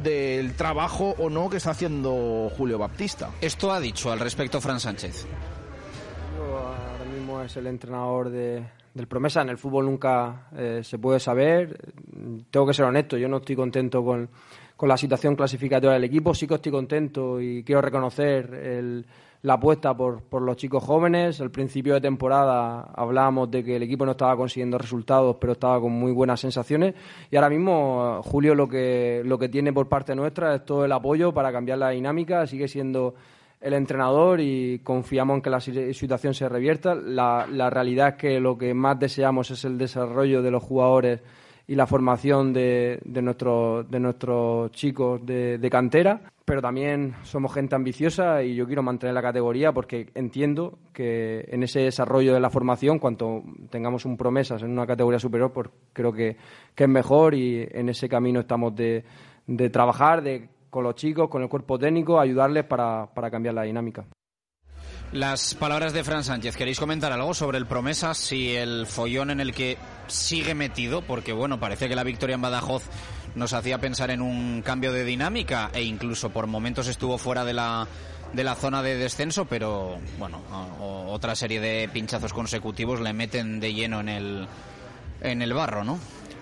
del 0.02 0.54
trabajo 0.54 1.14
o 1.18 1.30
no 1.30 1.48
que 1.50 1.58
está 1.58 1.70
haciendo 1.70 2.50
Julio 2.56 2.78
Baptista. 2.78 3.30
Esto 3.40 3.72
ha 3.72 3.80
dicho 3.80 4.10
al 4.10 4.20
respecto 4.20 4.60
Fran 4.60 4.80
Sánchez. 4.80 5.26
Ahora 6.38 7.04
mismo 7.12 7.42
es 7.42 7.56
el 7.56 7.66
entrenador 7.66 8.30
de, 8.30 8.64
del 8.98 9.06
promesa. 9.06 9.40
En 9.40 9.48
el 9.48 9.56
fútbol 9.56 9.86
nunca 9.86 10.48
eh, 10.56 10.80
se 10.82 10.98
puede 10.98 11.18
saber. 11.20 11.78
Tengo 12.50 12.66
que 12.66 12.74
ser 12.74 12.84
honesto, 12.84 13.16
yo 13.16 13.28
no 13.28 13.38
estoy 13.38 13.56
contento 13.56 14.04
con, 14.04 14.28
con, 14.76 14.88
la 14.88 14.96
situación 14.96 15.34
clasificatoria 15.34 15.94
del 15.94 16.04
equipo. 16.04 16.34
Sí 16.34 16.46
que 16.46 16.54
estoy 16.54 16.72
contento 16.72 17.40
y 17.40 17.62
quiero 17.64 17.80
reconocer 17.80 18.52
el, 18.52 19.06
la 19.42 19.54
apuesta 19.54 19.96
por, 19.96 20.22
por, 20.22 20.42
los 20.42 20.56
chicos 20.56 20.82
jóvenes. 20.82 21.40
Al 21.40 21.50
principio 21.50 21.94
de 21.94 22.00
temporada 22.00 22.90
hablábamos 22.94 23.50
de 23.50 23.64
que 23.64 23.76
el 23.76 23.84
equipo 23.84 24.04
no 24.04 24.12
estaba 24.12 24.36
consiguiendo 24.36 24.76
resultados, 24.76 25.36
pero 25.40 25.52
estaba 25.52 25.80
con 25.80 25.92
muy 25.92 26.12
buenas 26.12 26.40
sensaciones. 26.40 26.94
Y 27.30 27.36
ahora 27.36 27.50
mismo 27.50 28.20
Julio 28.24 28.54
lo 28.54 28.68
que, 28.68 29.22
lo 29.24 29.38
que 29.38 29.48
tiene 29.48 29.72
por 29.72 29.88
parte 29.88 30.14
nuestra 30.14 30.56
es 30.56 30.64
todo 30.64 30.84
el 30.84 30.92
apoyo 30.92 31.32
para 31.32 31.52
cambiar 31.52 31.78
la 31.78 31.90
dinámica. 31.90 32.46
Sigue 32.46 32.66
siendo 32.68 33.14
el 33.60 33.72
entrenador 33.72 34.40
y 34.40 34.80
confiamos 34.80 35.36
en 35.36 35.42
que 35.42 35.50
la 35.50 35.60
situación 35.60 36.34
se 36.34 36.48
revierta. 36.48 36.94
La, 36.94 37.70
realidad 37.70 38.10
es 38.10 38.14
que 38.14 38.40
lo 38.40 38.56
que 38.56 38.74
más 38.74 38.98
deseamos 38.98 39.50
es 39.50 39.64
el 39.64 39.78
desarrollo 39.78 40.42
de 40.42 40.50
los 40.50 40.62
jugadores 40.62 41.20
y 41.66 41.74
la 41.74 41.86
formación 41.86 42.52
de, 42.52 42.98
de, 43.04 43.84
de 43.88 44.00
nuestros 44.00 44.70
chicos 44.70 45.24
de, 45.26 45.58
de, 45.58 45.70
cantera, 45.70 46.22
pero 46.46 46.62
también 46.62 47.14
somos 47.24 47.52
gente 47.52 47.74
ambiciosa 47.74 48.42
y 48.42 48.54
yo 48.54 48.66
quiero 48.66 48.82
mantener 48.82 49.12
la 49.12 49.20
categoría 49.20 49.72
porque 49.72 50.08
entiendo 50.14 50.78
que 50.94 51.44
en 51.48 51.62
ese 51.62 51.80
desarrollo 51.80 52.32
de 52.32 52.40
la 52.40 52.48
formación, 52.48 52.98
cuanto 52.98 53.42
tengamos 53.68 54.06
un 54.06 54.16
promesas 54.16 54.62
en 54.62 54.70
una 54.70 54.86
categoría 54.86 55.18
superior, 55.18 55.52
pues 55.52 55.68
creo 55.92 56.10
que, 56.10 56.38
que 56.74 56.84
es 56.84 56.90
mejor 56.90 57.34
y 57.34 57.68
en 57.70 57.90
ese 57.90 58.08
camino 58.08 58.40
estamos 58.40 58.74
de, 58.74 59.04
de 59.46 59.68
trabajar, 59.68 60.22
de 60.22 60.48
con 60.70 60.84
los 60.84 60.94
chicos, 60.94 61.28
con 61.28 61.42
el 61.42 61.48
cuerpo 61.48 61.78
técnico, 61.78 62.20
ayudarles 62.20 62.64
para, 62.64 63.12
para 63.14 63.30
cambiar 63.30 63.54
la 63.54 63.62
dinámica. 63.62 64.06
Las 65.12 65.54
palabras 65.54 65.94
de 65.94 66.04
Fran 66.04 66.22
Sánchez, 66.22 66.54
¿queréis 66.54 66.78
comentar 66.78 67.12
algo 67.12 67.32
sobre 67.32 67.56
el 67.56 67.66
Promesas 67.66 68.30
y 68.30 68.54
el 68.54 68.86
follón 68.86 69.30
en 69.30 69.40
el 69.40 69.54
que 69.54 69.78
sigue 70.06 70.54
metido? 70.54 71.00
Porque 71.00 71.32
bueno, 71.32 71.58
parece 71.58 71.88
que 71.88 71.96
la 71.96 72.04
victoria 72.04 72.34
en 72.34 72.42
Badajoz 72.42 72.84
nos 73.34 73.54
hacía 73.54 73.78
pensar 73.78 74.10
en 74.10 74.20
un 74.20 74.60
cambio 74.60 74.92
de 74.92 75.04
dinámica 75.04 75.70
e 75.72 75.82
incluso 75.82 76.28
por 76.28 76.46
momentos 76.46 76.88
estuvo 76.88 77.16
fuera 77.16 77.46
de 77.46 77.54
la, 77.54 77.88
de 78.34 78.44
la 78.44 78.54
zona 78.54 78.82
de 78.82 78.96
descenso, 78.96 79.46
pero 79.46 79.96
bueno, 80.18 80.42
otra 81.08 81.34
serie 81.34 81.60
de 81.60 81.88
pinchazos 81.88 82.34
consecutivos 82.34 83.00
le 83.00 83.14
meten 83.14 83.60
de 83.60 83.72
lleno 83.72 84.00
en 84.00 84.10
el, 84.10 84.48
en 85.22 85.40
el 85.40 85.54
barro, 85.54 85.84
¿no? 85.84 85.98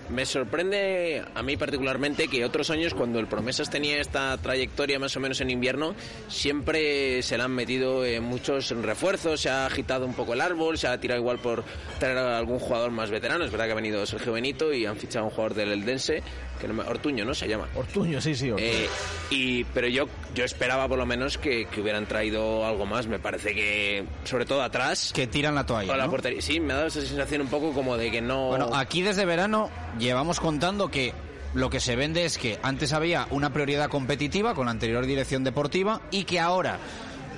Me 0.09 0.25
sorprende 0.25 1.23
a 1.35 1.43
mí 1.43 1.57
particularmente 1.57 2.29
que 2.29 2.45
otros 2.45 2.69
años 2.69 2.93
cuando 2.93 3.19
el 3.19 3.27
Promesas 3.27 3.69
tenía 3.69 3.99
esta 3.99 4.37
trayectoria 4.37 4.99
más 4.99 5.15
o 5.17 5.19
menos 5.19 5.41
en 5.41 5.49
invierno, 5.49 5.95
siempre 6.29 7.21
se 7.21 7.37
le 7.37 7.43
han 7.43 7.51
metido 7.51 8.03
muchos 8.21 8.69
refuerzos, 8.71 9.41
se 9.41 9.49
ha 9.49 9.65
agitado 9.65 10.05
un 10.05 10.13
poco 10.13 10.33
el 10.33 10.41
árbol, 10.41 10.77
se 10.77 10.87
ha 10.87 10.97
tirado 10.99 11.19
igual 11.19 11.39
por 11.39 11.65
traer 11.99 12.17
a 12.17 12.37
algún 12.37 12.59
jugador 12.59 12.91
más 12.91 13.11
veterano. 13.11 13.43
Es 13.43 13.51
verdad 13.51 13.65
que 13.65 13.71
ha 13.73 13.75
venido 13.75 14.05
Sergio 14.05 14.31
Benito 14.31 14.73
y 14.73 14.85
han 14.85 14.95
fichado 14.95 15.25
a 15.25 15.27
un 15.27 15.33
jugador 15.33 15.55
del 15.55 15.73
Eldense 15.73 16.23
que 16.59 16.67
no 16.67 16.81
Ortuño, 16.83 17.25
¿no? 17.25 17.33
Se 17.33 17.47
llama. 17.47 17.67
Ortuño, 17.75 18.21
sí, 18.21 18.35
sí. 18.35 18.51
Eh, 18.57 18.87
y, 19.29 19.63
pero 19.65 19.87
yo, 19.87 20.07
yo 20.33 20.43
esperaba 20.43 20.87
por 20.87 20.97
lo 20.97 21.05
menos 21.05 21.37
que, 21.37 21.67
hubieran 21.77 22.05
traído 22.05 22.65
algo 22.65 22.85
más. 22.85 23.07
Me 23.07 23.19
parece 23.19 23.53
que, 23.53 24.05
sobre 24.23 24.45
todo 24.45 24.61
atrás. 24.61 25.11
Que 25.13 25.27
tiran 25.27 25.55
la 25.55 25.65
toalla. 25.65 25.95
la 25.95 26.09
portería. 26.09 26.41
Sí, 26.41 26.59
me 26.59 26.73
ha 26.73 26.77
dado 26.77 26.87
esa 26.87 27.01
sensación 27.01 27.41
un 27.41 27.47
poco 27.47 27.73
como 27.73 27.97
de 27.97 28.11
que 28.11 28.21
no. 28.21 28.47
Bueno, 28.47 28.71
aquí 28.73 29.01
desde 29.01 29.25
verano 29.25 29.69
llevamos 29.99 30.39
contando 30.39 30.89
que 30.89 31.13
lo 31.53 31.69
que 31.69 31.79
se 31.79 31.95
vende 31.95 32.25
es 32.25 32.37
que 32.37 32.59
antes 32.61 32.93
había 32.93 33.27
una 33.31 33.51
prioridad 33.51 33.89
competitiva 33.89 34.53
con 34.53 34.65
la 34.65 34.71
anterior 34.71 35.05
dirección 35.05 35.43
deportiva 35.43 36.01
y 36.11 36.25
que 36.25 36.39
ahora 36.39 36.77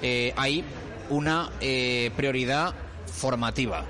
eh, 0.02 0.34
hay 0.36 0.64
una 1.10 1.50
eh, 1.62 2.12
prioridad 2.16 2.74
formativa. 3.06 3.86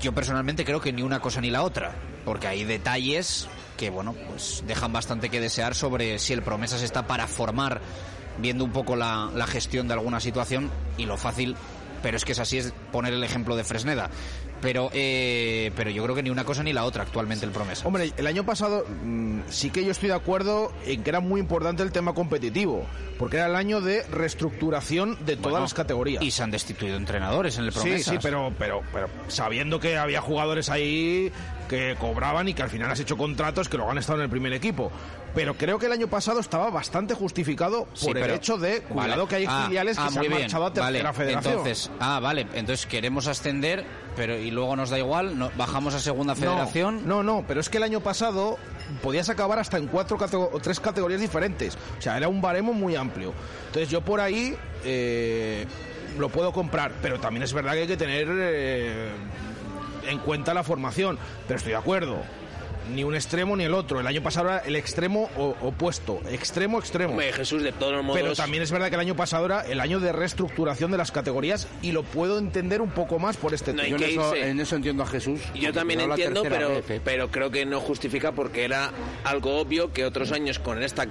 Yo 0.00 0.12
personalmente 0.12 0.64
creo 0.64 0.80
que 0.80 0.92
ni 0.92 1.02
una 1.02 1.20
cosa 1.20 1.40
ni 1.40 1.50
la 1.50 1.62
otra, 1.62 1.92
porque 2.24 2.46
hay 2.46 2.64
detalles 2.64 3.48
que 3.76 3.90
bueno, 3.90 4.14
pues 4.28 4.62
dejan 4.66 4.92
bastante 4.92 5.28
que 5.28 5.40
desear 5.40 5.74
sobre 5.74 6.18
si 6.18 6.32
el 6.32 6.42
Promesas 6.42 6.82
está 6.82 7.06
para 7.06 7.26
formar, 7.26 7.80
viendo 8.38 8.64
un 8.64 8.72
poco 8.72 8.96
la, 8.96 9.30
gestión 9.46 9.88
de 9.88 9.94
alguna 9.94 10.20
situación 10.20 10.70
y 10.96 11.06
lo 11.06 11.16
fácil 11.16 11.56
pero 12.02 12.18
es 12.18 12.26
que 12.26 12.32
es 12.32 12.38
así, 12.38 12.58
es 12.58 12.74
poner 12.92 13.14
el 13.14 13.24
ejemplo 13.24 13.56
de 13.56 13.64
Fresneda. 13.64 14.10
Pero, 14.60 14.90
eh, 14.92 15.72
pero 15.74 15.88
yo 15.88 16.02
creo 16.04 16.14
que 16.14 16.22
ni 16.22 16.28
una 16.28 16.44
cosa 16.44 16.62
ni 16.62 16.74
la 16.74 16.84
otra 16.84 17.02
actualmente 17.02 17.46
el 17.46 17.50
promesa. 17.50 17.86
Hombre, 17.86 18.12
el 18.14 18.26
año 18.26 18.44
pasado 18.44 18.84
mm, 19.02 19.40
sí 19.48 19.70
que 19.70 19.82
yo 19.86 19.90
estoy 19.90 20.10
de 20.10 20.14
acuerdo 20.14 20.70
en 20.84 21.02
que 21.02 21.08
era 21.08 21.20
muy 21.20 21.40
importante 21.40 21.82
el 21.82 21.92
tema 21.92 22.12
competitivo, 22.12 22.84
porque 23.18 23.36
era 23.36 23.46
el 23.46 23.56
año 23.56 23.80
de 23.80 24.02
reestructuración 24.02 25.16
de 25.24 25.36
todas 25.36 25.52
Bueno, 25.52 25.60
las 25.60 25.72
categorías. 25.72 26.22
Y 26.22 26.30
se 26.30 26.42
han 26.42 26.50
destituido 26.50 26.96
entrenadores 26.96 27.56
en 27.56 27.64
el 27.64 27.72
Sí, 27.72 27.80
promesa. 27.80 28.10
sí, 28.10 28.18
pero, 28.20 28.52
pero, 28.58 28.82
pero 28.92 29.08
sabiendo 29.28 29.80
que 29.80 29.96
había 29.96 30.20
jugadores 30.20 30.68
ahí 30.68 31.32
que 31.74 31.96
cobraban 31.96 32.48
y 32.48 32.54
que 32.54 32.62
al 32.62 32.70
final 32.70 32.90
has 32.90 33.00
hecho 33.00 33.16
contratos 33.16 33.68
que 33.68 33.76
luego 33.76 33.90
han 33.90 33.98
estado 33.98 34.18
en 34.18 34.24
el 34.24 34.30
primer 34.30 34.52
equipo. 34.52 34.90
Pero 35.34 35.54
creo 35.54 35.78
que 35.80 35.86
el 35.86 35.92
año 35.92 36.06
pasado 36.06 36.38
estaba 36.38 36.70
bastante 36.70 37.14
justificado 37.14 37.86
por 37.86 37.96
Sí, 37.98 38.10
el 38.10 38.30
hecho 38.30 38.56
de, 38.56 38.82
cuidado 38.82 39.26
Vale. 39.26 39.28
que 39.28 39.34
hay 39.36 39.46
Ah, 39.48 39.64
filiales 39.66 39.96
que 39.96 40.02
ah, 40.04 40.10
se 40.10 40.18
han 40.20 40.26
bien. 40.28 40.40
marchado 40.42 40.66
a 40.66 40.72
tercera 40.72 41.10
Vale, 41.10 41.12
federación. 41.12 41.52
Entonces, 41.54 41.90
ah, 41.98 42.20
vale, 42.20 42.46
entonces 42.54 42.86
queremos 42.86 43.26
ascender, 43.26 43.84
pero 44.14 44.38
y 44.38 44.52
luego 44.52 44.76
nos 44.76 44.90
da 44.90 44.98
igual, 44.98 45.36
no, 45.36 45.50
bajamos 45.56 45.94
a 45.94 45.98
segunda 45.98 46.36
federación. 46.36 47.08
No, 47.08 47.24
no, 47.24 47.44
pero 47.48 47.60
es 47.60 47.68
que 47.68 47.78
el 47.78 47.82
año 47.82 48.00
pasado 48.00 48.56
podías 49.02 49.28
acabar 49.28 49.58
hasta 49.58 49.76
en 49.76 49.88
cuatro 49.88 50.16
o 50.52 50.60
tres 50.60 50.78
categorías 50.78 51.20
diferentes. 51.20 51.76
O 51.98 52.02
sea, 52.02 52.16
era 52.16 52.28
un 52.28 52.40
baremo 52.40 52.72
muy 52.72 52.94
amplio. 52.94 53.32
Entonces 53.66 53.90
yo 53.90 54.02
por 54.02 54.20
ahí 54.20 54.54
eh, 54.84 55.66
lo 56.16 56.28
puedo 56.28 56.52
comprar, 56.52 56.92
pero 57.02 57.18
también 57.18 57.42
es 57.42 57.52
verdad 57.52 57.72
que 57.72 57.80
hay 57.80 57.86
que 57.88 57.96
tener 57.96 58.28
eh, 58.30 59.08
en 60.08 60.18
cuenta 60.18 60.54
la 60.54 60.64
formación. 60.64 61.18
Pero 61.46 61.56
estoy 61.58 61.72
de 61.72 61.78
acuerdo. 61.78 62.18
Ni 62.92 63.02
un 63.04 63.14
extremo 63.14 63.56
ni 63.56 63.64
el 63.64 63.74
otro. 63.74 64.00
El 64.00 64.06
año 64.06 64.22
pasado 64.22 64.48
era 64.48 64.58
el 64.58 64.76
extremo 64.76 65.30
o- 65.36 65.56
opuesto. 65.62 66.20
Extremo, 66.30 66.78
extremo. 66.78 67.12
Hombre, 67.12 67.32
Jesús, 67.32 67.62
de 67.62 67.72
todos 67.72 67.92
los 67.92 68.04
modos. 68.04 68.20
Pero 68.20 68.34
también 68.34 68.62
es 68.62 68.70
verdad 68.70 68.88
que 68.88 68.94
el 68.96 69.00
año 69.00 69.16
pasado 69.16 69.46
era 69.46 69.62
el 69.62 69.80
año 69.80 70.00
de 70.00 70.12
reestructuración 70.12 70.90
de 70.90 70.98
las 70.98 71.10
categorías 71.12 71.66
y 71.82 71.92
lo 71.92 72.02
puedo 72.02 72.38
entender 72.38 72.80
un 72.82 72.90
poco 72.90 73.18
más 73.18 73.36
por 73.36 73.54
este 73.54 73.72
No 73.72 73.82
hay 73.82 73.92
tema. 73.92 73.98
que 74.04 74.12
irse. 74.12 74.48
En 74.50 74.60
eso 74.60 74.76
entiendo 74.76 75.02
a 75.02 75.06
Jesús. 75.06 75.40
Yo 75.54 75.72
también 75.72 76.00
entiendo, 76.00 76.42
pero, 76.42 76.72
¿eh? 76.88 77.00
pero 77.04 77.30
creo 77.30 77.50
que 77.50 77.64
no 77.66 77.80
justifica 77.80 78.32
porque 78.32 78.64
era 78.64 78.90
algo 79.24 79.58
obvio 79.58 79.92
que 79.92 80.04
otros 80.04 80.32
años 80.32 80.58
con 80.58 80.82
esta 80.82 81.04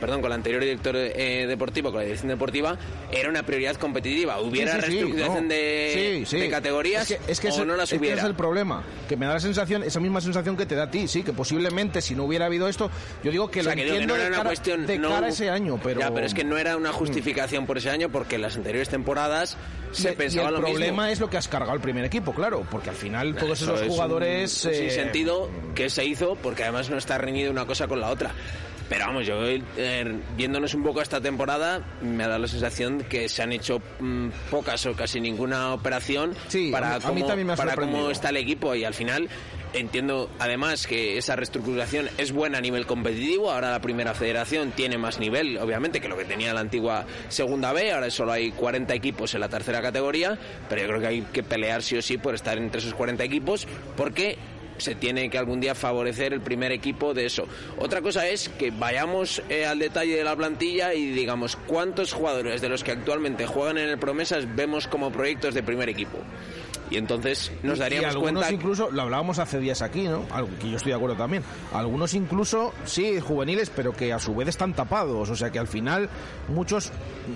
perdón, 0.00 0.20
con 0.20 0.26
el 0.30 0.32
anterior 0.32 0.62
director 0.62 0.94
eh, 0.96 1.46
deportivo, 1.46 1.90
con 1.90 1.98
la 2.00 2.04
dirección 2.04 2.28
deportiva, 2.28 2.76
era 3.10 3.28
una 3.28 3.42
prioridad 3.42 3.76
competitiva. 3.76 4.40
Hubiera 4.40 4.72
Sí, 4.74 4.78
sí, 4.78 4.82
sí, 4.82 4.88
reestructuración 4.90 5.44
no. 5.48 5.54
de, 5.54 6.24
Sí, 6.26 6.26
sí. 6.26 6.40
de 6.40 6.50
categorías 6.50 7.10
Es 7.10 7.18
que, 7.18 7.32
es 7.32 7.40
que 7.40 7.48
o 7.48 7.50
ese- 7.50 7.64
no 7.66 7.76
las 7.76 7.84
es 7.84 7.90
que 7.94 7.98
hubiera. 7.98 8.16
ese 8.16 8.24
es 8.26 8.30
el 8.30 8.36
problema. 8.36 8.84
Que 9.08 9.16
me 9.16 9.26
da 9.26 9.34
la 9.34 9.40
sensación, 9.40 9.82
esa 9.82 10.00
misma 10.00 10.20
sensación 10.20 10.56
que 10.56 10.66
te 10.66 10.74
da 10.74 10.84
a 10.84 10.90
ti, 10.90 11.08
sí, 11.08 11.17
que 11.24 11.32
posiblemente 11.32 12.00
si 12.02 12.14
no 12.14 12.24
hubiera 12.24 12.46
habido 12.46 12.68
esto, 12.68 12.90
yo 13.22 13.30
digo 13.30 13.50
que 13.50 13.60
O 13.60 13.62
sea, 13.64 13.72
lo 13.72 13.76
que 13.76 13.84
digo 13.84 13.96
que 13.96 14.02
entiendo 14.02 14.14
no 14.14 14.16
era 14.16 14.24
de 14.24 14.28
una 14.30 14.36
cara, 14.38 14.48
cuestión 14.50 14.86
de 14.86 14.98
no- 14.98 15.08
cara 15.10 15.26
a 15.26 15.30
ese 15.30 15.50
año, 15.50 15.80
pero... 15.82 16.00
Ya, 16.00 16.12
pero 16.12 16.26
es 16.26 16.34
que 16.34 16.44
no 16.44 16.58
era 16.58 16.76
una 16.76 16.92
justificación 16.92 17.66
por 17.66 17.78
ese 17.78 17.90
año 17.90 18.08
porque 18.10 18.36
en 18.36 18.42
las 18.42 18.56
anteriores 18.56 18.88
temporadas 18.88 19.56
se 19.92 20.12
Y- 20.12 20.16
pensaba 20.16 20.44
y 20.44 20.48
el 20.48 20.54
lo 20.54 20.60
problema 20.60 20.86
mismo. 21.04 21.04
es 21.06 21.20
lo 21.20 21.30
que 21.30 21.36
has 21.38 21.48
cargado 21.48 21.74
el 21.74 21.80
primer 21.80 22.04
equipo, 22.04 22.34
claro, 22.34 22.66
porque 22.70 22.90
al 22.90 22.96
final 22.96 23.34
todos 23.36 23.60
Eso 23.62 23.72
esos 23.74 23.82
es 23.86 23.88
jugadores... 23.88 24.64
un 24.64 24.70
eh, 24.72 24.74
sinsentido 24.74 25.48
que 25.74 25.88
se 25.90 26.04
hizo 26.04 26.36
porque 26.36 26.62
además 26.64 26.90
no 26.90 26.98
está 26.98 27.18
reñido 27.18 27.50
una 27.50 27.66
cosa 27.66 27.86
con 27.88 28.00
la 28.00 28.10
otra. 28.10 28.32
Pero 28.88 29.06
vamos, 29.06 29.26
yo 29.26 29.34
eh, 29.44 30.18
viéndonos 30.36 30.72
un 30.74 30.82
poco 30.82 31.02
esta 31.02 31.20
temporada, 31.20 31.82
me 32.00 32.24
ha 32.24 32.28
dado 32.28 32.40
la 32.40 32.48
sensación 32.48 33.04
que 33.08 33.28
se 33.28 33.42
han 33.42 33.52
hecho 33.52 33.82
mm, 34.00 34.28
pocas 34.50 34.86
o 34.86 34.94
casi 34.94 35.20
ninguna 35.20 35.74
operación 35.74 36.34
para, 36.70 36.94
a 36.94 36.98
mí- 36.98 37.04
a 37.04 37.12
mí 37.12 37.20
cómo, 37.22 37.36
me 37.44 37.56
para 37.56 37.74
cómo 37.74 38.10
está 38.10 38.30
el 38.30 38.38
equipo 38.38 38.74
y 38.74 38.84
al 38.84 38.94
final 38.94 39.28
entiendo 39.74 40.30
además 40.38 40.86
que 40.86 41.18
esa 41.18 41.36
reestructuración 41.36 42.08
es 42.16 42.32
buena 42.32 42.56
a 42.58 42.60
nivel 42.62 42.86
competitivo. 42.86 43.50
Ahora 43.50 43.70
la 43.72 43.80
primera 43.82 44.14
federación 44.14 44.70
tiene 44.72 44.96
más 44.96 45.18
nivel, 45.18 45.58
obviamente, 45.58 46.00
que 46.00 46.08
lo 46.08 46.16
que 46.16 46.24
tenía 46.24 46.54
la 46.54 46.60
antigua 46.60 47.04
segunda 47.28 47.74
B. 47.74 47.92
Ahora 47.92 48.10
solo 48.10 48.32
hay 48.32 48.52
40 48.52 48.94
equipos 48.94 49.34
en 49.34 49.40
la 49.40 49.50
tercera 49.50 49.82
categoría, 49.82 50.38
pero 50.70 50.80
yo 50.80 50.88
creo 50.88 51.00
que 51.00 51.06
hay 51.06 51.20
que 51.30 51.42
pelear 51.42 51.82
sí 51.82 51.96
o 51.98 52.02
sí 52.02 52.16
por 52.16 52.34
estar 52.34 52.56
entre 52.56 52.80
esos 52.80 52.94
40 52.94 53.22
equipos 53.22 53.66
porque 53.98 54.38
se 54.78 54.94
tiene 54.94 55.30
que 55.30 55.38
algún 55.38 55.60
día 55.60 55.74
favorecer 55.74 56.32
el 56.32 56.40
primer 56.40 56.72
equipo 56.72 57.14
de 57.14 57.26
eso. 57.26 57.46
Otra 57.78 58.00
cosa 58.02 58.26
es 58.28 58.48
que 58.48 58.70
vayamos 58.70 59.42
eh, 59.48 59.66
al 59.66 59.78
detalle 59.78 60.16
de 60.16 60.24
la 60.24 60.36
plantilla 60.36 60.94
y 60.94 61.10
digamos 61.10 61.56
cuántos 61.66 62.12
jugadores 62.12 62.60
de 62.60 62.68
los 62.68 62.84
que 62.84 62.92
actualmente 62.92 63.46
juegan 63.46 63.78
en 63.78 63.88
el 63.88 63.98
Promesas 63.98 64.54
vemos 64.54 64.86
como 64.86 65.10
proyectos 65.12 65.54
de 65.54 65.62
primer 65.62 65.88
equipo. 65.88 66.18
Y 66.90 66.96
entonces 66.96 67.52
nos 67.62 67.76
y 67.76 67.80
daríamos 67.80 68.10
algunos 68.14 68.32
cuenta 68.44 68.52
incluso, 68.52 68.90
lo 68.90 69.02
hablábamos 69.02 69.38
hace 69.38 69.58
días 69.60 69.82
aquí, 69.82 70.04
¿no? 70.04 70.24
Algo 70.30 70.48
que 70.60 70.70
yo 70.70 70.76
estoy 70.76 70.90
de 70.92 70.96
acuerdo 70.96 71.16
también. 71.16 71.42
Algunos 71.72 72.14
incluso, 72.14 72.72
sí, 72.84 73.20
juveniles, 73.20 73.70
pero 73.70 73.92
que 73.92 74.12
a 74.12 74.18
su 74.18 74.34
vez 74.34 74.48
están 74.48 74.74
tapados. 74.74 75.28
O 75.30 75.36
sea 75.36 75.50
que 75.50 75.58
al 75.58 75.68
final 75.68 76.08
muchos 76.48 76.90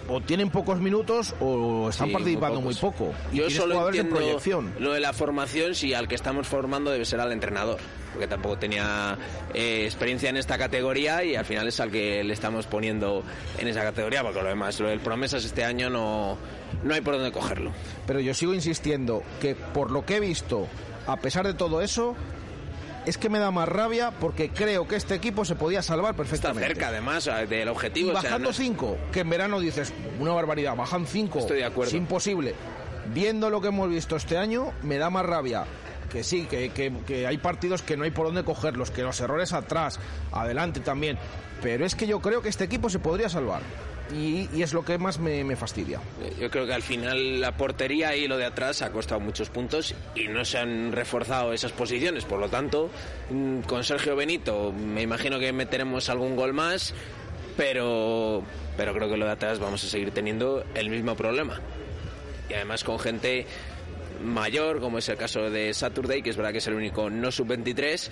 o 0.08 0.20
tienen 0.20 0.50
pocos 0.50 0.80
minutos 0.80 1.34
o 1.40 1.88
están 1.90 2.08
Sí, 2.08 2.12
participando 2.14 2.60
muy 2.60 2.74
poco. 2.74 3.12
Y 3.32 3.36
Yo 3.38 3.50
solo 3.50 3.86
entiendo 3.86 4.16
proyección. 4.16 4.72
lo 4.78 4.92
de 4.92 5.00
la 5.00 5.12
formación, 5.12 5.74
si 5.74 5.92
al 5.94 6.08
que 6.08 6.14
estamos 6.14 6.46
formando 6.46 6.90
debe 6.90 7.04
ser 7.04 7.20
al 7.20 7.32
entrenador, 7.32 7.78
porque 8.12 8.26
tampoco 8.26 8.56
tenía 8.58 9.16
eh, 9.54 9.84
experiencia 9.84 10.30
en 10.30 10.36
esta 10.36 10.58
categoría 10.58 11.24
y 11.24 11.34
al 11.36 11.44
final 11.44 11.68
es 11.68 11.78
al 11.80 11.90
que 11.90 12.22
le 12.24 12.32
estamos 12.32 12.66
poniendo 12.66 13.22
en 13.58 13.68
esa 13.68 13.82
categoría, 13.82 14.22
porque 14.22 14.42
lo 14.42 14.48
demás, 14.48 14.78
lo 14.80 14.88
del 14.88 15.00
promesas 15.00 15.44
este 15.44 15.64
año 15.64 15.90
no, 15.90 16.36
no 16.84 16.94
hay 16.94 17.00
por 17.00 17.14
dónde 17.14 17.32
cogerlo. 17.32 17.72
Pero 18.06 18.20
yo 18.20 18.34
sigo 18.34 18.54
insistiendo 18.54 19.22
que 19.40 19.54
por 19.54 19.90
lo 19.90 20.04
que 20.04 20.16
he 20.16 20.20
visto, 20.20 20.66
a 21.06 21.16
pesar 21.18 21.46
de 21.46 21.54
todo 21.54 21.80
eso, 21.82 22.14
es 23.06 23.18
que 23.18 23.28
me 23.28 23.38
da 23.40 23.50
más 23.50 23.68
rabia 23.68 24.12
porque 24.20 24.50
creo 24.50 24.86
que 24.86 24.94
este 24.96 25.14
equipo 25.14 25.44
se 25.44 25.56
podía 25.56 25.82
salvar 25.82 26.10
Está 26.12 26.22
perfectamente. 26.22 26.68
cerca 26.68 26.88
además 26.88 27.28
del 27.48 27.66
Y 27.66 27.70
objetivo. 27.70 28.10
o 28.10 28.12
sea, 28.12 28.22
bajando 28.22 28.48
no- 28.50 28.54
cinco, 28.54 28.96
que 29.12 29.20
en 29.20 29.30
verano 29.30 29.58
dices, 29.60 29.92
una 30.20 30.32
barbaridad, 30.32 30.76
bajan 30.76 31.06
cinco. 31.06 31.40
Estoy 31.40 31.58
de 31.58 31.64
acuerdo. 31.64 31.88
Es 31.90 31.94
imposible. 31.96 32.54
Viendo 33.12 33.50
lo 33.50 33.60
que 33.60 33.68
hemos 33.68 33.88
visto 33.88 34.14
este 34.14 34.38
año, 34.38 34.70
me 34.82 34.96
da 34.98 35.10
más 35.10 35.26
rabia. 35.26 35.64
Que 36.12 36.22
sí, 36.22 36.44
que, 36.44 36.70
que- 36.70 37.26
hay 37.26 37.38
partidos 37.38 37.80
que 37.82 37.96
no 37.96 38.04
hay 38.04 38.10
por 38.10 38.26
dónde 38.26 38.44
cogerlos, 38.44 38.90
que 38.90 39.02
los 39.02 39.18
errores 39.20 39.52
atrás, 39.54 39.98
adelante 40.30 40.80
también. 40.80 41.16
Pero 41.62 41.86
es 41.86 41.94
que 41.94 42.06
yo 42.06 42.20
creo 42.20 42.42
que 42.42 42.50
este 42.50 42.64
equipo 42.64 42.90
se 42.90 42.98
podría 42.98 43.28
salvar. 43.30 43.62
Y, 44.14 44.60
es 44.60 44.74
lo 44.74 44.84
que 44.84 44.98
más 44.98 45.18
me, 45.18 45.42
me 45.42 45.56
fastidia. 45.56 45.98
Yo 46.38 46.50
creo 46.50 46.66
que 46.66 46.74
al 46.74 46.82
final 46.82 47.40
la 47.40 47.56
portería 47.56 48.14
y 48.14 48.28
lo 48.28 48.36
de 48.36 48.44
atrás 48.44 48.82
ha 48.82 48.90
costado 48.90 49.20
muchos 49.20 49.48
puntos 49.48 49.94
y 50.14 50.28
no 50.28 50.44
se 50.44 50.58
han 50.58 50.92
reforzado 50.92 51.54
esas 51.54 51.72
posiciones. 51.72 52.26
Por 52.26 52.38
lo 52.38 52.50
tanto, 52.50 52.90
mm, 53.30 53.60
con 53.60 53.82
Sergio 53.84 54.14
Benito 54.14 54.70
me 54.70 55.00
imagino 55.00 55.38
que 55.38 55.50
meteremos 55.54 56.10
algún 56.10 56.36
gol 56.36 56.52
más, 56.52 56.92
pero, 57.56 58.42
pero 58.76 58.92
creo 58.92 59.08
que 59.08 59.16
lo 59.16 59.24
de 59.24 59.32
atrás 59.32 59.58
vamos 59.58 59.82
a 59.84 59.86
seguir 59.88 60.10
teniendo 60.10 60.62
el 60.74 60.90
mismo 60.90 61.14
problema. 61.16 61.58
Y 62.50 62.54
además 62.54 62.84
con 62.84 62.98
gente 62.98 63.46
mayor, 64.22 64.80
como 64.80 64.98
es 64.98 65.08
el 65.08 65.16
caso 65.16 65.50
de 65.50 65.72
Saturday, 65.74 66.22
que 66.22 66.30
es 66.30 66.36
verdad 66.36 66.52
que 66.52 66.58
es 66.58 66.66
el 66.66 66.74
único 66.74 67.10
no 67.10 67.30
sub-23, 67.30 68.10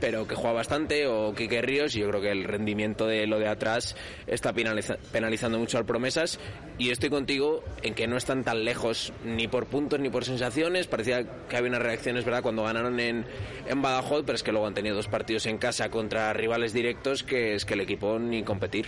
pero 0.00 0.26
que 0.26 0.34
juega 0.34 0.52
bastante, 0.54 1.06
o 1.06 1.32
Quique 1.32 1.62
Ríos, 1.62 1.94
y 1.94 2.00
yo 2.00 2.08
creo 2.08 2.20
que 2.20 2.30
el 2.32 2.42
rendimiento 2.44 3.06
de 3.06 3.26
lo 3.28 3.38
de 3.38 3.46
atrás 3.46 3.94
está 4.26 4.52
penaliza- 4.52 4.96
penalizando 5.12 5.58
mucho 5.58 5.78
al 5.78 5.84
Promesas, 5.86 6.40
y 6.76 6.90
estoy 6.90 7.08
contigo 7.10 7.62
en 7.82 7.94
que 7.94 8.08
no 8.08 8.16
están 8.16 8.42
tan 8.42 8.64
lejos 8.64 9.12
ni 9.24 9.46
por 9.46 9.66
puntos 9.66 10.00
ni 10.00 10.10
por 10.10 10.24
sensaciones, 10.24 10.88
parecía 10.88 11.24
que 11.48 11.56
había 11.56 11.70
unas 11.70 11.82
reacciones, 11.82 12.24
¿verdad?, 12.24 12.42
cuando 12.42 12.64
ganaron 12.64 12.98
en, 12.98 13.24
en 13.68 13.82
Badajoz, 13.82 14.24
pero 14.26 14.34
es 14.34 14.42
que 14.42 14.50
luego 14.50 14.66
han 14.66 14.74
tenido 14.74 14.96
dos 14.96 15.06
partidos 15.06 15.46
en 15.46 15.58
casa 15.58 15.88
contra 15.88 16.32
rivales 16.32 16.72
directos, 16.72 17.22
que 17.22 17.54
es 17.54 17.64
que 17.64 17.74
el 17.74 17.80
equipo 17.80 18.18
ni 18.18 18.42
competir. 18.42 18.86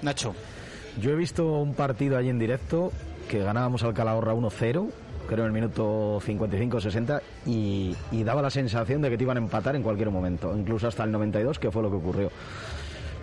Nacho. 0.00 0.34
Yo 1.00 1.10
he 1.10 1.14
visto 1.14 1.46
un 1.60 1.74
partido 1.74 2.16
allí 2.16 2.28
en 2.28 2.38
directo 2.38 2.92
que 3.28 3.38
ganábamos 3.38 3.82
al 3.82 3.94
Calahorra 3.94 4.34
1-0, 4.34 4.90
en 5.40 5.46
el 5.46 5.52
minuto 5.52 6.20
55-60, 6.20 7.20
y, 7.46 7.94
y 8.10 8.24
daba 8.24 8.42
la 8.42 8.50
sensación 8.50 9.02
de 9.02 9.10
que 9.10 9.16
te 9.16 9.24
iban 9.24 9.36
a 9.36 9.40
empatar 9.40 9.76
en 9.76 9.82
cualquier 9.82 10.10
momento, 10.10 10.54
incluso 10.56 10.88
hasta 10.88 11.04
el 11.04 11.12
92, 11.12 11.58
que 11.58 11.70
fue 11.70 11.82
lo 11.82 11.90
que 11.90 11.96
ocurrió. 11.96 12.30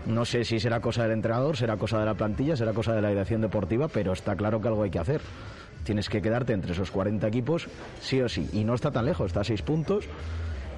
No 0.05 0.25
sé 0.25 0.43
si 0.43 0.59
será 0.59 0.79
cosa 0.79 1.03
del 1.03 1.11
entrenador, 1.11 1.57
será 1.57 1.77
cosa 1.77 1.99
de 1.99 2.05
la 2.05 2.13
plantilla, 2.13 2.55
será 2.55 2.73
cosa 2.73 2.93
de 2.93 3.01
la 3.01 3.09
dirección 3.09 3.41
deportiva, 3.41 3.87
pero 3.87 4.13
está 4.13 4.35
claro 4.35 4.61
que 4.61 4.67
algo 4.67 4.83
hay 4.83 4.89
que 4.89 4.99
hacer. 4.99 5.21
Tienes 5.83 6.09
que 6.09 6.21
quedarte 6.21 6.53
entre 6.53 6.71
esos 6.71 6.91
40 6.91 7.27
equipos, 7.27 7.67
sí 8.01 8.21
o 8.21 8.29
sí, 8.29 8.49
y 8.53 8.63
no 8.63 8.73
está 8.73 8.91
tan 8.91 9.05
lejos, 9.05 9.27
está 9.27 9.41
a 9.41 9.43
6 9.43 9.61
puntos. 9.61 10.05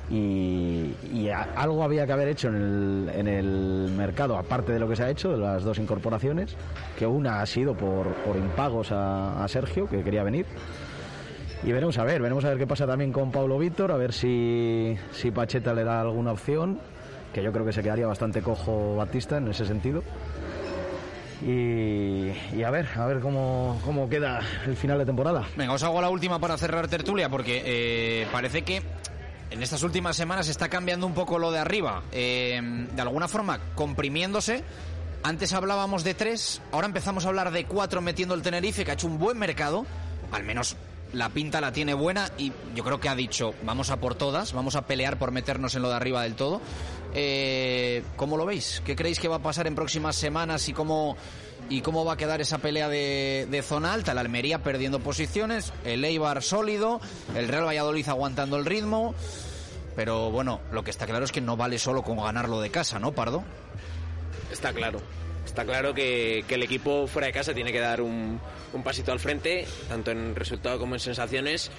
Y, 0.10 1.30
algo 1.56 1.84
había 1.84 2.06
que 2.06 2.12
haber 2.12 2.28
hecho 2.28 2.50
en 2.50 3.28
el, 3.28 3.90
mercado, 3.96 4.38
aparte 4.38 4.74
de 4.74 4.80
lo 4.80 4.90
que 4.90 4.98
se 4.98 5.04
ha 5.04 5.10
hecho, 5.10 5.32
de 5.32 5.38
las 5.38 5.64
dos 5.64 5.80
incorporaciones, 5.80 6.58
que 7.00 7.08
una 7.08 7.42
ha 7.42 7.46
sido 7.46 7.74
por, 7.74 8.08
impagos 8.36 8.92
a 8.92 9.46
Sergio, 9.48 9.88
que 9.88 10.04
quería 10.04 10.24
venir. 10.24 10.46
Y 11.64 11.72
veremos 11.72 11.98
a 12.00 12.04
ver, 12.04 12.22
veremos 12.22 12.44
a 12.44 12.50
ver 12.50 12.58
qué 12.58 12.66
pasa 12.66 12.88
también 12.88 13.12
con 13.12 13.32
Pablo 13.32 13.60
Víctor, 13.60 13.92
a 13.92 13.98
ver 13.98 14.14
si, 14.14 14.98
si 15.12 15.30
Pacheta 15.30 15.74
le 15.74 15.84
da 15.84 16.02
alguna 16.02 16.32
opción, 16.32 16.80
que 17.34 17.44
yo 17.44 17.52
creo 17.52 17.66
que 17.66 17.72
se 17.72 17.84
quedaría 17.84 18.08
bastante 18.08 18.42
cojo 18.42 18.96
Batista 18.96 19.38
en 19.38 19.48
ese 19.48 19.66
sentido. 19.66 20.04
Y, 21.46 22.32
y 22.56 22.64
a 22.66 22.72
ver, 22.72 22.88
a 22.96 23.06
ver 23.06 23.20
cómo, 23.20 23.80
cómo 23.86 24.10
queda 24.10 24.42
el 24.66 24.76
final 24.76 24.98
de 25.00 25.06
temporada. 25.06 25.48
Venga, 25.56 25.74
os 25.74 25.84
hago 25.84 26.02
la 26.02 26.10
última 26.10 26.40
para 26.40 26.58
cerrar 26.58 26.88
tertulia, 26.88 27.30
porque 27.30 27.62
eh, 27.64 28.28
parece 28.32 28.64
que 28.64 28.82
en 29.52 29.62
estas 29.62 29.84
últimas 29.84 30.16
semanas 30.16 30.50
está 30.50 30.68
cambiando 30.68 31.06
un 31.06 31.14
poco 31.14 31.38
lo 31.38 31.52
de 31.52 31.60
arriba. 31.60 32.02
Eh, 32.12 32.60
de 32.92 33.02
alguna 33.02 33.28
forma, 33.28 33.60
comprimiéndose. 33.76 34.64
Antes 35.24 35.54
hablábamos 35.54 36.04
de 36.04 36.16
tres, 36.16 36.62
ahora 36.72 36.88
empezamos 36.88 37.26
a 37.26 37.30
hablar 37.30 37.52
de 37.52 37.66
cuatro 37.66 38.02
metiendo 38.02 38.34
el 38.34 38.42
Tenerife, 38.42 38.84
que 38.84 38.92
ha 38.92 38.94
hecho 38.96 39.06
un 39.06 39.20
buen 39.20 39.38
mercado. 39.38 39.86
al 40.32 40.44
menos 40.44 40.76
la 41.14 41.30
pinta 41.30 41.62
la 41.62 41.72
tiene 41.72 41.94
buena 41.94 42.32
y 42.38 42.52
yo 42.74 42.84
creo 42.84 43.00
que 43.00 43.10
ha 43.10 43.16
dicho, 43.16 43.54
vamos 43.64 43.90
a 43.90 43.98
por 43.98 44.16
todas, 44.16 44.54
vamos 44.54 44.76
a 44.76 44.86
pelear 44.86 45.18
por 45.18 45.32
meternos 45.32 45.76
en 45.76 45.82
lo 45.82 45.90
de 45.90 45.96
arriba 45.96 46.24
del 46.24 46.36
todo. 46.36 46.62
Eh, 47.14 48.04
¿Cómo 48.16 48.38
lo 48.38 48.46
veis? 48.46 48.82
¿Qué 48.86 48.96
creéis 48.96 49.20
que 49.20 49.28
va 49.28 49.38
a 49.38 49.42
pasar 49.44 49.68
en 49.68 49.76
próximas 49.76 50.16
semanas 50.16 50.70
y 50.70 50.74
cómo, 50.74 51.18
y 51.70 51.82
cómo 51.82 52.06
va 52.06 52.14
a 52.14 52.18
quedar 52.18 52.40
esa 52.40 52.60
pelea 52.60 52.88
de, 52.88 53.48
de 53.50 53.62
zona 53.62 53.94
alta? 53.94 54.14
La 54.14 54.22
Almería 54.22 54.64
perdiendo 54.64 55.00
posiciones, 55.00 55.74
el 55.84 56.06
Eibar 56.06 56.42
sólido, 56.42 57.02
el 57.36 57.48
Real 57.48 57.66
Valladolid 57.66 58.08
aguantando 58.08 58.58
el 58.58 58.66
ritmo. 58.66 59.14
Pero 59.96 60.32
bueno, 60.32 60.62
lo 60.72 60.84
que 60.84 60.92
está 60.92 61.06
claro 61.06 61.26
es 61.26 61.34
que 61.34 61.42
no 61.42 61.58
vale 61.58 61.78
solo 61.78 62.02
con 62.04 62.18
ganarlo 62.18 62.62
de 62.62 62.70
casa, 62.70 63.00
¿no, 63.00 63.12
Pardo? 63.12 63.44
Está 64.50 64.72
claro. 64.74 65.02
Está 65.52 65.66
claro 65.66 65.94
que, 65.94 66.46
el 66.48 66.64
equipo 66.64 67.08
fuera 67.08 67.28
de 67.28 67.34
casa 67.34 67.54
tiene 67.54 67.74
que 67.74 67.82
dar 67.82 68.00
un, 68.00 68.40
pasito 68.86 69.12
al 69.12 69.20
frente, 69.20 69.68
tanto 69.90 70.12
en 70.12 70.34
resultado 70.34 70.80
como 70.80 70.96
en 70.96 71.02
sensaciones, 71.02 71.70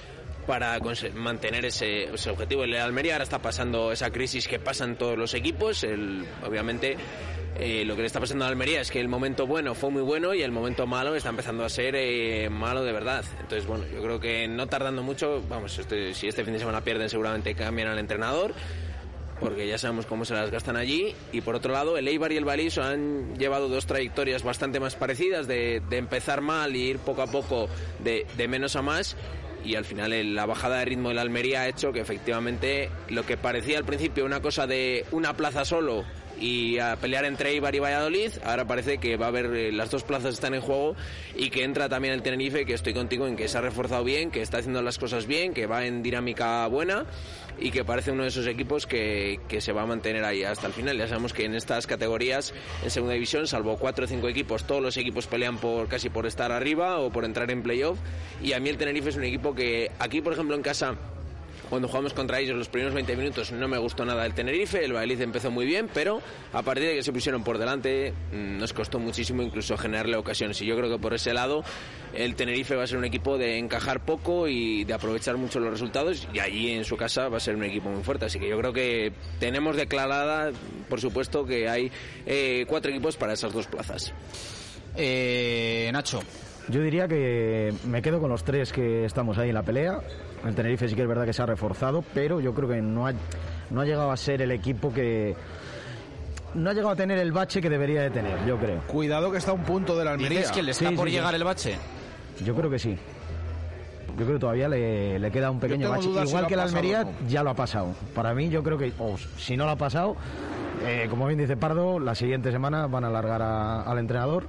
para 0.47 0.79
mantener 1.15 1.65
ese, 1.65 2.11
objetivo. 2.31 2.65
El 2.65 2.77
Almería 2.77 3.15
ahora 3.15 3.25
está 3.25 3.39
pasando 3.41 3.91
esa 3.91 4.11
crisis 4.11 4.47
que 4.47 4.59
pasan 4.59 4.97
todos 4.97 5.17
los 5.17 5.33
equipos. 5.33 5.87
Obviamente, 6.47 6.99
eh, 7.59 7.87
lo 7.87 7.95
que 7.97 8.03
le 8.03 8.09
está 8.09 8.21
pasando 8.21 8.45
a 8.45 8.49
Almería 8.49 8.83
es 8.83 8.91
que 8.91 9.01
el 9.01 9.09
momento 9.09 9.47
bueno 9.47 9.75
fue 9.75 9.91
muy 9.91 10.03
bueno 10.03 10.35
y 10.35 10.43
el 10.43 10.53
momento 10.53 10.87
malo 10.87 11.15
está 11.15 11.31
empezando 11.31 11.65
a 11.65 11.71
ser 11.71 11.95
eh, 11.97 12.51
malo 12.51 12.85
de 12.85 12.93
verdad. 12.93 13.25
Entonces, 13.41 13.67
bueno, 13.67 13.87
yo 13.91 14.03
creo 14.03 14.21
que 14.21 14.49
no 14.49 14.67
tardando 14.67 15.03
mucho, 15.03 15.43
vamos, 15.49 15.79
este- 15.79 16.13
si 16.13 16.29
este 16.29 16.45
fin 16.45 16.53
de 16.53 16.59
semana 16.59 16.83
pierden, 16.85 17.09
seguramente 17.09 17.55
cambian 17.55 17.89
al 17.89 17.99
entrenador 17.99 18.53
porque 19.43 19.67
ya 19.67 19.77
sabemos 19.77 20.07
cómo 20.07 20.25
se 20.25 20.35
las 20.35 20.51
gastan 20.51 20.77
allí. 20.77 21.15
Y 21.33 21.41
por 21.41 21.55
otro 21.55 21.73
lado, 21.73 21.99
el 21.99 22.09
Eibar 22.09 22.33
y 22.33 22.37
el 22.37 22.45
Baliso 22.45 22.83
han 22.83 23.37
llevado 23.37 23.69
dos 23.69 23.87
trayectorias 23.87 24.43
bastante 24.43 24.81
más 24.81 24.95
parecidas, 24.95 25.47
de, 25.47 25.83
empezar 25.91 26.41
mal 26.41 26.75
y 26.77 26.83
ir 26.83 26.99
poco 26.99 27.23
a 27.23 27.27
poco 27.27 27.69
de, 27.99 28.27
de 28.37 28.49
menos 28.49 28.77
a 28.77 28.83
más. 28.83 29.17
Y 29.65 29.77
al 29.77 29.85
final 29.85 30.35
la 30.35 30.47
bajada 30.47 30.79
de 30.79 30.85
ritmo 30.87 31.11
de 31.11 31.15
la 31.17 31.23
Almería 31.23 31.63
ha 31.63 31.69
hecho 31.69 31.93
que 31.93 32.01
efectivamente 32.01 32.91
lo 33.09 33.25
que 33.25 33.37
parecía 33.37 33.79
al 33.79 33.85
principio 33.85 34.25
una 34.25 34.43
cosa 34.43 34.67
de 34.67 35.05
una 35.13 35.37
plaza 35.37 35.65
solo 35.65 36.05
y 36.43 36.81
a 36.81 36.97
pelear 36.97 37.25
entre 37.25 37.51
Eibar 37.51 37.73
y 37.73 37.79
Valladolid, 37.79 38.33
ahora 38.45 38.67
parece 38.67 38.99
que 38.99 39.17
va 39.17 39.27
a 39.27 39.29
haber 39.29 39.47
eh, 39.55 39.71
las 39.71 39.93
dos 39.93 40.03
plazas 40.03 40.35
están 40.35 40.55
en 40.55 40.61
juego 40.61 40.97
y 41.37 41.51
que 41.51 41.63
entra 41.63 41.89
también 41.89 42.15
el 42.15 42.23
Tenerife, 42.23 42.67
que 42.67 42.75
estoy 42.75 42.95
contigo 42.95 43.29
en 43.29 43.37
que 43.37 43.47
se 43.47 43.59
ha 43.59 43.61
reforzado 43.61 44.03
bien, 44.03 44.33
que 44.33 44.43
está 44.43 44.59
haciendo 44.59 44.83
las 44.83 44.99
cosas 44.99 45.27
bien, 45.29 45.55
que 45.55 45.67
va 45.67 45.87
en 45.87 46.03
dinámica 46.03 46.67
buena 46.67 47.07
y 47.61 47.71
que 47.71 47.85
parece 47.85 48.11
uno 48.11 48.25
de 48.25 48.31
esos 48.31 48.49
equipos 48.49 48.89
que, 48.89 49.39
que 49.47 49.61
se 49.61 49.73
va 49.73 49.83
a 49.83 49.87
mantener 49.87 50.25
ahí 50.25 50.43
hasta 50.43 50.67
el 50.67 50.73
final. 50.73 50.99
Ya 50.99 51.07
sabemos 51.07 51.33
que 51.33 51.45
en 51.45 51.55
estas 51.55 51.87
categorías, 51.87 52.53
en 52.83 52.91
segunda 52.91 53.15
división, 53.15 53.47
salvo 53.47 53.77
cuatro 53.77 54.07
o 54.07 54.09
cinco 54.09 54.29
equipos, 54.29 54.65
todos 54.65 54.83
los 54.83 54.97
equipos 54.97 55.29
pelean 55.29 55.59
por 55.59 55.87
casi 55.87 56.11
por 56.11 56.27
estar 56.27 56.51
arriba 56.51 56.99
o 56.99 57.13
por 57.13 57.25
entrar 57.25 57.53
en 57.53 57.63
playoff. 57.63 58.01
Y 58.43 58.55
a 58.55 58.59
mí 58.59 58.69
el 58.69 58.79
Tenerife 58.79 59.11
es 59.11 59.17
un 59.17 59.25
equipo 59.25 59.55
que 59.55 59.93
aquí, 60.01 60.21
por 60.21 60.33
ejemplo, 60.33 60.57
en 60.57 60.63
casa 60.63 60.97
cuando 61.73 61.89
jugamos 61.89 62.13
contra 62.13 62.39
ellos 62.39 62.55
los 62.55 62.69
primeros 62.69 62.93
20 62.93 63.17
minutos 63.17 63.51
no 63.51 63.67
me 63.67 63.79
gustó 63.79 64.05
nada 64.05 64.27
el 64.27 64.35
Tenerife, 64.35 64.85
el 64.85 64.93
Valladolid 64.93 65.23
empezó 65.23 65.51
muy 65.51 65.65
bien, 65.65 65.89
pero 65.95 66.21
a 66.53 66.61
partir 66.61 66.89
de 66.89 66.97
que 66.97 67.03
se 67.03 67.15
pusieron 67.15 67.43
por 67.45 67.57
delante 67.57 68.13
mm, 68.31 68.59
nos 68.59 68.75
costó 68.75 68.99
muchísimo 68.99 69.41
incluso 69.41 69.79
generarle 69.79 70.19
ocasiones 70.19 70.61
y 70.61 70.67
yo 70.67 70.77
creo 70.77 70.91
que 70.91 70.99
por 70.99 71.15
ese 71.15 71.33
lado 71.33 71.65
el 72.13 72.35
Tenerife 72.35 72.77
va 72.77 72.85
a 72.85 72.87
ser 72.87 72.99
un 72.99 73.07
equipo 73.07 73.39
de 73.39 73.57
encajar 73.57 74.05
poco 74.05 74.49
y 74.49 74.85
de 74.85 74.93
aprovechar 74.93 75.39
mucho 75.39 75.61
los 75.61 75.71
resultados 75.71 76.29
y 76.35 76.41
allí 76.41 76.73
en 76.73 76.85
su 76.85 76.99
casa 76.99 77.31
va 77.31 77.39
a 77.39 77.41
ser 77.41 77.57
un 77.57 77.65
equipo 77.65 77.89
muy 77.89 78.03
fuerte, 78.03 78.27
así 78.27 78.39
que 78.39 78.51
yo 78.51 78.59
creo 78.59 78.75
que 78.75 79.15
tenemos 79.41 79.75
declarada, 79.75 80.53
por 80.91 81.01
supuesto, 81.01 81.47
que 81.47 81.71
hay 81.71 81.91
eh, 82.27 82.67
cuatro 82.69 82.91
equipos 82.91 83.17
para 83.17 83.33
esas 83.33 83.51
dos 83.51 83.67
plazas. 83.67 84.13
Eh, 84.95 85.89
Nacho. 85.91 86.21
Yo 86.69 86.81
diría 86.81 87.09
que 87.09 87.75
me 87.87 88.01
quedo 88.03 88.21
con 88.21 88.31
los 88.31 88.45
tres 88.45 88.73
que 88.73 89.05
estamos 89.05 89.37
ahí 89.39 89.49
en 89.49 89.55
la 89.55 89.63
pelea. 89.63 90.01
El 90.47 90.55
Tenerife 90.55 90.89
sí 90.89 90.95
que 90.95 91.03
es 91.03 91.09
verdad 91.09 91.25
que 91.25 91.33
se 91.33 91.43
ha 91.43 91.47
reforzado, 91.47 92.05
pero 92.15 92.41
yo 92.41 92.55
creo 92.55 92.69
que 92.69 92.81
no 92.81 93.07
ha, 93.07 93.13
no 93.71 93.81
ha 93.81 93.85
llegado 93.85 94.11
a 94.11 94.17
ser 94.17 94.43
el 94.43 94.51
equipo 94.53 94.93
que... 94.93 95.35
No 96.55 96.71
ha 96.71 96.73
llegado 96.75 96.91
a 96.93 96.97
tener 96.97 97.19
el 97.19 97.33
bache 97.33 97.61
que 97.63 97.71
debería 97.71 98.03
de 98.03 98.11
tener, 98.11 98.45
yo 98.47 98.59
creo. 98.59 98.81
Cuidado 98.87 99.33
que 99.33 99.39
está 99.39 99.53
a 99.53 99.55
un 99.55 99.63
punto 99.63 99.97
de 99.99 100.05
la 100.05 100.13
Almería. 100.13 100.39
¿Dices 100.41 100.53
que 100.53 100.63
le 100.63 100.73
está 100.73 100.89
Sí, 100.91 100.95
por 100.95 101.07
sí, 101.07 101.13
sí. 101.13 101.17
llegar 101.19 101.35
el 101.35 101.45
bache? 101.45 101.77
Yo 102.45 102.55
creo 102.55 102.71
que 102.71 102.79
sí. 102.79 102.97
Yo 104.19 104.25
creo 104.25 104.35
que 104.35 104.41
todavía 104.41 104.69
le, 104.69 105.19
le 105.19 105.31
queda 105.31 105.51
un 105.51 105.59
pequeño 105.59 105.89
bache. 105.89 106.03
si 106.03 106.29
Igual 106.29 106.47
que 106.47 106.57
la 106.57 106.65
Almería 106.65 107.05
no. 107.05 107.11
ya 107.29 107.43
lo 107.43 107.51
ha 107.51 107.55
pasado. 107.55 107.95
Para 108.15 108.35
mí 108.35 108.51
yo 108.51 108.63
creo 108.63 108.77
que, 108.77 108.93
si 109.39 109.57
no 109.57 109.65
lo 109.65 109.71
ha 109.71 109.77
pasado, 109.77 110.17
eh, 110.85 111.07
como 111.09 111.27
bien 111.27 111.39
dice 111.39 111.57
Pardo, 111.57 111.99
la 111.99 112.15
siguiente 112.15 112.53
semana 112.53 112.87
van 112.87 113.05
a 113.05 113.07
alargar 113.07 113.41
a- 113.41 113.83
al 113.83 113.99
entrenador 113.99 114.47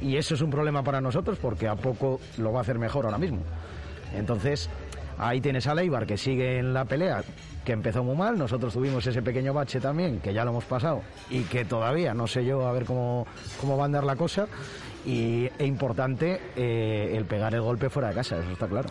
y 0.00 0.16
eso 0.16 0.34
es 0.34 0.40
un 0.40 0.50
problema 0.50 0.82
para 0.82 1.00
nosotros 1.00 1.38
porque 1.40 1.68
a 1.68 1.76
poco 1.76 2.20
lo 2.38 2.52
va 2.52 2.60
a 2.60 2.62
hacer 2.62 2.78
mejor 2.78 3.04
ahora 3.04 3.18
mismo. 3.18 3.40
Entonces, 4.14 4.68
ahí 5.18 5.40
tienes 5.40 5.66
a 5.66 5.74
Leibar 5.74 6.06
que 6.06 6.16
sigue 6.16 6.58
en 6.58 6.72
la 6.72 6.84
pelea, 6.84 7.22
que 7.64 7.72
empezó 7.72 8.04
muy 8.04 8.16
mal, 8.16 8.38
nosotros 8.38 8.72
tuvimos 8.72 9.06
ese 9.06 9.22
pequeño 9.22 9.52
bache 9.52 9.80
también, 9.80 10.20
que 10.20 10.32
ya 10.32 10.44
lo 10.44 10.50
hemos 10.50 10.64
pasado 10.64 11.02
y 11.30 11.42
que 11.42 11.64
todavía 11.64 12.14
no 12.14 12.26
sé 12.26 12.44
yo 12.44 12.66
a 12.66 12.72
ver 12.72 12.84
cómo, 12.84 13.26
cómo 13.60 13.76
va 13.76 13.84
a 13.84 13.86
andar 13.86 14.04
la 14.04 14.16
cosa. 14.16 14.46
Y 15.04 15.46
es 15.46 15.66
importante 15.66 16.40
eh, 16.56 17.12
el 17.16 17.26
pegar 17.26 17.54
el 17.54 17.60
golpe 17.60 17.88
fuera 17.88 18.08
de 18.08 18.14
casa, 18.14 18.38
eso 18.38 18.50
está 18.50 18.66
claro. 18.66 18.88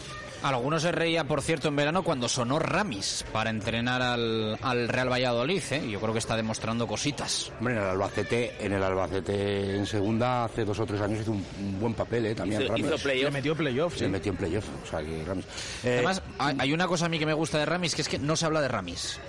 Algunos 0.50 0.82
se 0.84 0.92
reía, 0.92 1.24
por 1.24 1.42
cierto, 1.42 1.68
en 1.70 1.76
verano 1.76 2.04
cuando 2.04 2.30
sonó 2.30 2.60
Ramis 2.60 3.26
para 3.34 3.50
entrenar 3.50 4.02
al, 4.02 4.58
al 4.62 4.88
Real 4.88 5.12
Valladolid. 5.12 5.62
¿eh? 5.72 5.90
Yo 5.90 6.00
creo 6.00 6.14
que 6.14 6.20
está 6.20 6.36
demostrando 6.36 6.86
cositas. 6.88 7.52
Hombre, 7.60 7.74
en 7.76 7.82
el 7.82 7.88
Albacete, 7.88 8.56
en 8.66 8.74
el 8.74 8.84
Albacete 8.84 9.76
en 9.76 9.86
segunda 9.86 10.46
hace 10.46 10.64
dos 10.66 10.80
o 10.80 10.86
tres 10.86 11.02
años 11.02 11.22
hizo 11.22 11.32
un, 11.32 11.46
un 11.60 11.80
buen 11.80 11.94
papel, 11.94 12.28
¿eh? 12.28 12.36
También 12.36 12.62
Hizo- 12.62 12.70
Ramis. 12.70 12.86
hizo 12.86 13.32
metió 13.32 13.56
playoff, 13.56 13.94
Se 13.94 14.06
sí. 14.06 14.12
metió 14.12 14.32
en 14.32 14.38
playoff, 14.38 14.66
o 14.84 14.88
sea 14.90 15.00
que 15.02 15.24
Ramis. 15.26 15.46
Eh, 15.84 15.94
Además, 15.96 16.22
hay 16.38 16.56
hay 16.60 16.74
una 16.74 16.88
cosa 16.88 17.08
a 17.08 17.10
mí 17.10 17.18
que 17.20 17.26
me 17.26 17.34
gusta 17.34 17.58
de 17.58 17.66
Ramis, 17.66 17.96
que 17.96 18.02
es 18.04 18.08
que 18.10 18.20
no 18.20 18.36
se 18.36 18.46
habla 18.46 18.62
de 18.62 18.68
Ramis. 18.68 19.20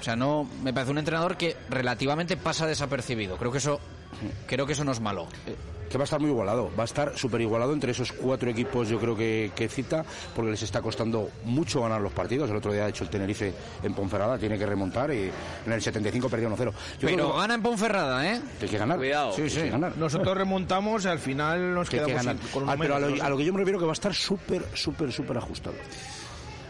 O 0.00 0.02
sea, 0.04 0.16
no 0.16 0.48
me 0.62 0.72
parece 0.72 0.90
un 0.92 0.98
entrenador 0.98 1.36
que 1.36 1.56
relativamente 1.70 2.36
pasa 2.36 2.66
desapercibido. 2.66 3.36
Creo 3.36 3.50
que 3.52 3.58
eso 3.58 3.80
creo 4.46 4.66
que 4.66 4.72
eso 4.74 4.84
no 4.84 4.92
es 4.92 5.00
malo. 5.00 5.26
Que 5.88 5.98
va 5.98 6.02
a 6.02 6.06
estar 6.06 6.18
muy 6.20 6.30
igualado, 6.30 6.70
va 6.76 6.82
a 6.82 6.86
estar 6.86 7.16
súper 7.16 7.40
igualado 7.40 7.72
entre 7.72 7.92
esos 7.92 8.10
cuatro 8.12 8.50
equipos, 8.50 8.88
yo 8.88 8.98
creo 8.98 9.16
que, 9.16 9.52
que 9.54 9.68
cita, 9.68 10.04
porque 10.34 10.50
les 10.50 10.62
está 10.62 10.82
costando 10.82 11.30
mucho 11.44 11.82
ganar 11.82 12.00
los 12.00 12.12
partidos. 12.12 12.50
El 12.50 12.56
otro 12.56 12.72
día 12.72 12.86
ha 12.86 12.88
hecho 12.88 13.04
el 13.04 13.10
Tenerife 13.10 13.52
en 13.82 13.94
Ponferrada, 13.94 14.36
tiene 14.38 14.58
que 14.58 14.66
remontar 14.66 15.12
y 15.12 15.30
en 15.66 15.72
el 15.72 15.80
75 15.80 16.28
perdió 16.28 16.48
1-0. 16.50 16.56
Yo 16.58 16.72
creo 16.98 17.10
Pero 17.16 17.32
que- 17.32 17.38
gana 17.38 17.54
en 17.54 17.62
Ponferrada, 17.62 18.26
¿eh? 18.34 18.40
que 18.58 18.64
hay 18.64 18.70
que 18.70 18.78
ganar. 18.78 18.96
Cuidado. 18.98 19.32
Sí, 19.32 19.48
sí. 19.48 19.68
Ganar. 19.68 19.96
Nosotros 19.96 20.36
remontamos 20.36 21.04
y 21.04 21.08
al 21.08 21.18
final 21.18 21.74
nos 21.74 21.88
Que 21.88 21.98
quedamos 21.98 22.16
ganar. 22.16 22.36
con 22.52 22.62
uno 22.64 22.72
Ah, 22.72 22.76
pero 22.78 22.96
a 22.96 22.98
lo, 23.00 23.10
¿no? 23.10 23.22
a 23.22 23.28
lo 23.28 23.36
que 23.36 23.44
yo 23.44 23.52
me 23.52 23.58
refiero 23.60 23.78
que 23.78 23.84
va 23.86 23.92
a 23.92 23.94
estar 23.94 24.14
súper, 24.14 24.64
súper, 24.74 25.12
súper 25.12 25.38
ajustado. 25.38 25.76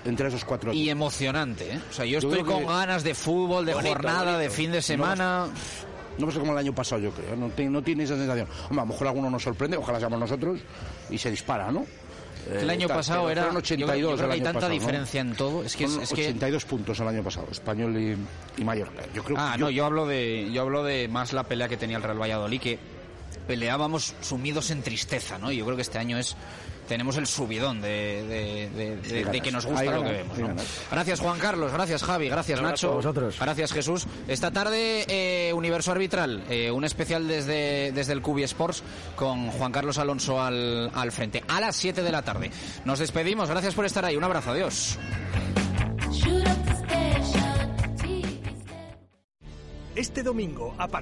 Entre 0.04 0.28
esos 0.28 0.44
cuatro 0.44 0.70
Y 0.74 0.90
emocionante, 0.90 1.72
¿eh? 1.72 1.80
O 1.88 1.92
sea, 1.92 2.04
yo 2.04 2.20
Yo 2.20 2.28
estoy 2.28 2.44
con 2.44 2.60
que- 2.60 2.66
ganas 2.66 3.02
de 3.04 3.14
fútbol, 3.14 3.64
de 3.64 3.72
Bonito, 3.72 3.94
jornada, 3.94 4.36
de 4.36 4.50
fin 4.50 4.70
de 4.70 4.82
semana. 4.82 5.46
No 5.46 5.93
va 6.22 6.28
a 6.28 6.32
ser 6.32 6.40
como 6.40 6.52
el 6.52 6.58
año 6.58 6.74
pasado, 6.74 7.00
yo 7.00 7.10
creo. 7.10 7.34
No, 7.36 7.48
te- 7.50 7.68
no 7.68 7.82
tiene 7.82 8.04
esa 8.04 8.16
sensación. 8.16 8.46
Hombre, 8.64 8.80
a 8.80 8.84
lo 8.84 8.86
mejor 8.86 9.06
alguno 9.08 9.30
nos 9.30 9.42
sorprende, 9.42 9.76
ojalá 9.76 9.98
seamos 9.98 10.18
nosotros, 10.20 10.60
y 11.10 11.18
se 11.18 11.30
dispara, 11.30 11.70
¿no? 11.72 11.84
el 12.52 12.68
Eh, 12.68 12.72
año 12.72 12.88
tal, 12.88 12.98
pasado 12.98 13.30
era. 13.30 13.40
fueron 13.44 13.54
yo- 13.54 13.58
82 13.60 13.96
yo, 13.98 14.06
creo 14.16 14.24
el 14.24 14.26
que 14.28 14.32
hay 14.34 14.40
tanta 14.42 14.52
pasado, 14.60 14.68
¿no? 14.74 14.78
diferencia 14.78 15.20
en 15.22 15.34
todo. 15.34 15.64
Es 15.64 15.74
que 15.76 15.84
es, 15.84 15.90
Fueron 15.90 16.02
es 16.04 16.08
que 16.12 16.20
82 16.26 16.64
puntos 16.66 17.00
el 17.00 17.08
año 17.08 17.22
pasado, 17.22 17.46
Español 17.50 17.96
y, 17.96 18.60
y 18.60 18.64
Mallorca. 18.64 19.02
Yo 19.14 19.24
creo 19.24 19.38
Ah, 19.40 19.52
que 19.54 19.60
no, 19.60 19.70
yo 19.70 19.86
hablo 19.86 20.06
de 20.06 20.50
yo 20.52 20.60
hablo 20.60 20.84
de 20.84 21.08
más 21.08 21.32
la 21.32 21.44
pelea 21.44 21.68
que 21.68 21.78
tenía 21.78 21.96
el 21.96 22.02
Real 22.02 22.20
Valladolid 22.20 22.60
que 22.60 22.78
peleábamos 23.46 24.14
sumidos 24.20 24.70
en 24.70 24.82
tristeza, 24.82 25.38
¿no? 25.38 25.50
Y 25.52 25.56
yo 25.56 25.64
creo 25.64 25.76
que 25.76 25.82
este 25.82 25.98
año 25.98 26.18
es 26.18 26.36
tenemos 26.88 27.16
el 27.16 27.26
subidón 27.26 27.80
de, 27.80 27.88
de- 28.28 28.70
de- 28.70 28.96
de- 28.96 29.04
Sí, 29.04 29.14
de 29.14 29.22
ganas. 29.22 29.40
que 29.42 29.50
nos 29.52 29.66
gusta 29.66 29.84
lo 29.84 30.02
que 30.04 30.12
vemos. 30.12 30.38
Gracias 30.90 31.20
Juan 31.20 31.38
Carlos, 31.38 31.72
gracias 31.72 32.02
Javi, 32.02 32.28
gracias 32.28 32.60
Nacho, 32.60 32.92
a 32.92 32.94
vosotros. 32.96 33.36
gracias 33.40 33.72
Jesús. 33.72 34.06
Esta 34.28 34.50
tarde 34.50 35.04
eh, 35.08 35.52
Universo 35.52 35.92
Arbitral, 35.92 36.44
eh, 36.48 36.70
un 36.70 36.84
especial 36.84 37.26
desde, 37.28 37.92
desde 37.92 38.12
el 38.12 38.22
Cubi 38.22 38.42
Sports 38.44 38.82
con 39.16 39.50
Juan 39.50 39.72
Carlos 39.72 39.98
Alonso 39.98 40.40
al, 40.42 40.90
al 40.94 41.12
frente 41.12 41.42
a 41.48 41.60
las 41.60 41.76
7 41.76 42.02
de 42.02 42.12
la 42.12 42.22
tarde. 42.22 42.50
Nos 42.84 42.98
despedimos, 42.98 43.48
gracias 43.48 43.74
por 43.74 43.84
estar 43.84 44.04
ahí, 44.04 44.16
un 44.16 44.24
abrazo, 44.24 44.50
adiós. 44.50 44.98
Este 49.94 50.24
domingo, 50.24 50.74
a 50.76 50.88
partir 50.88 50.92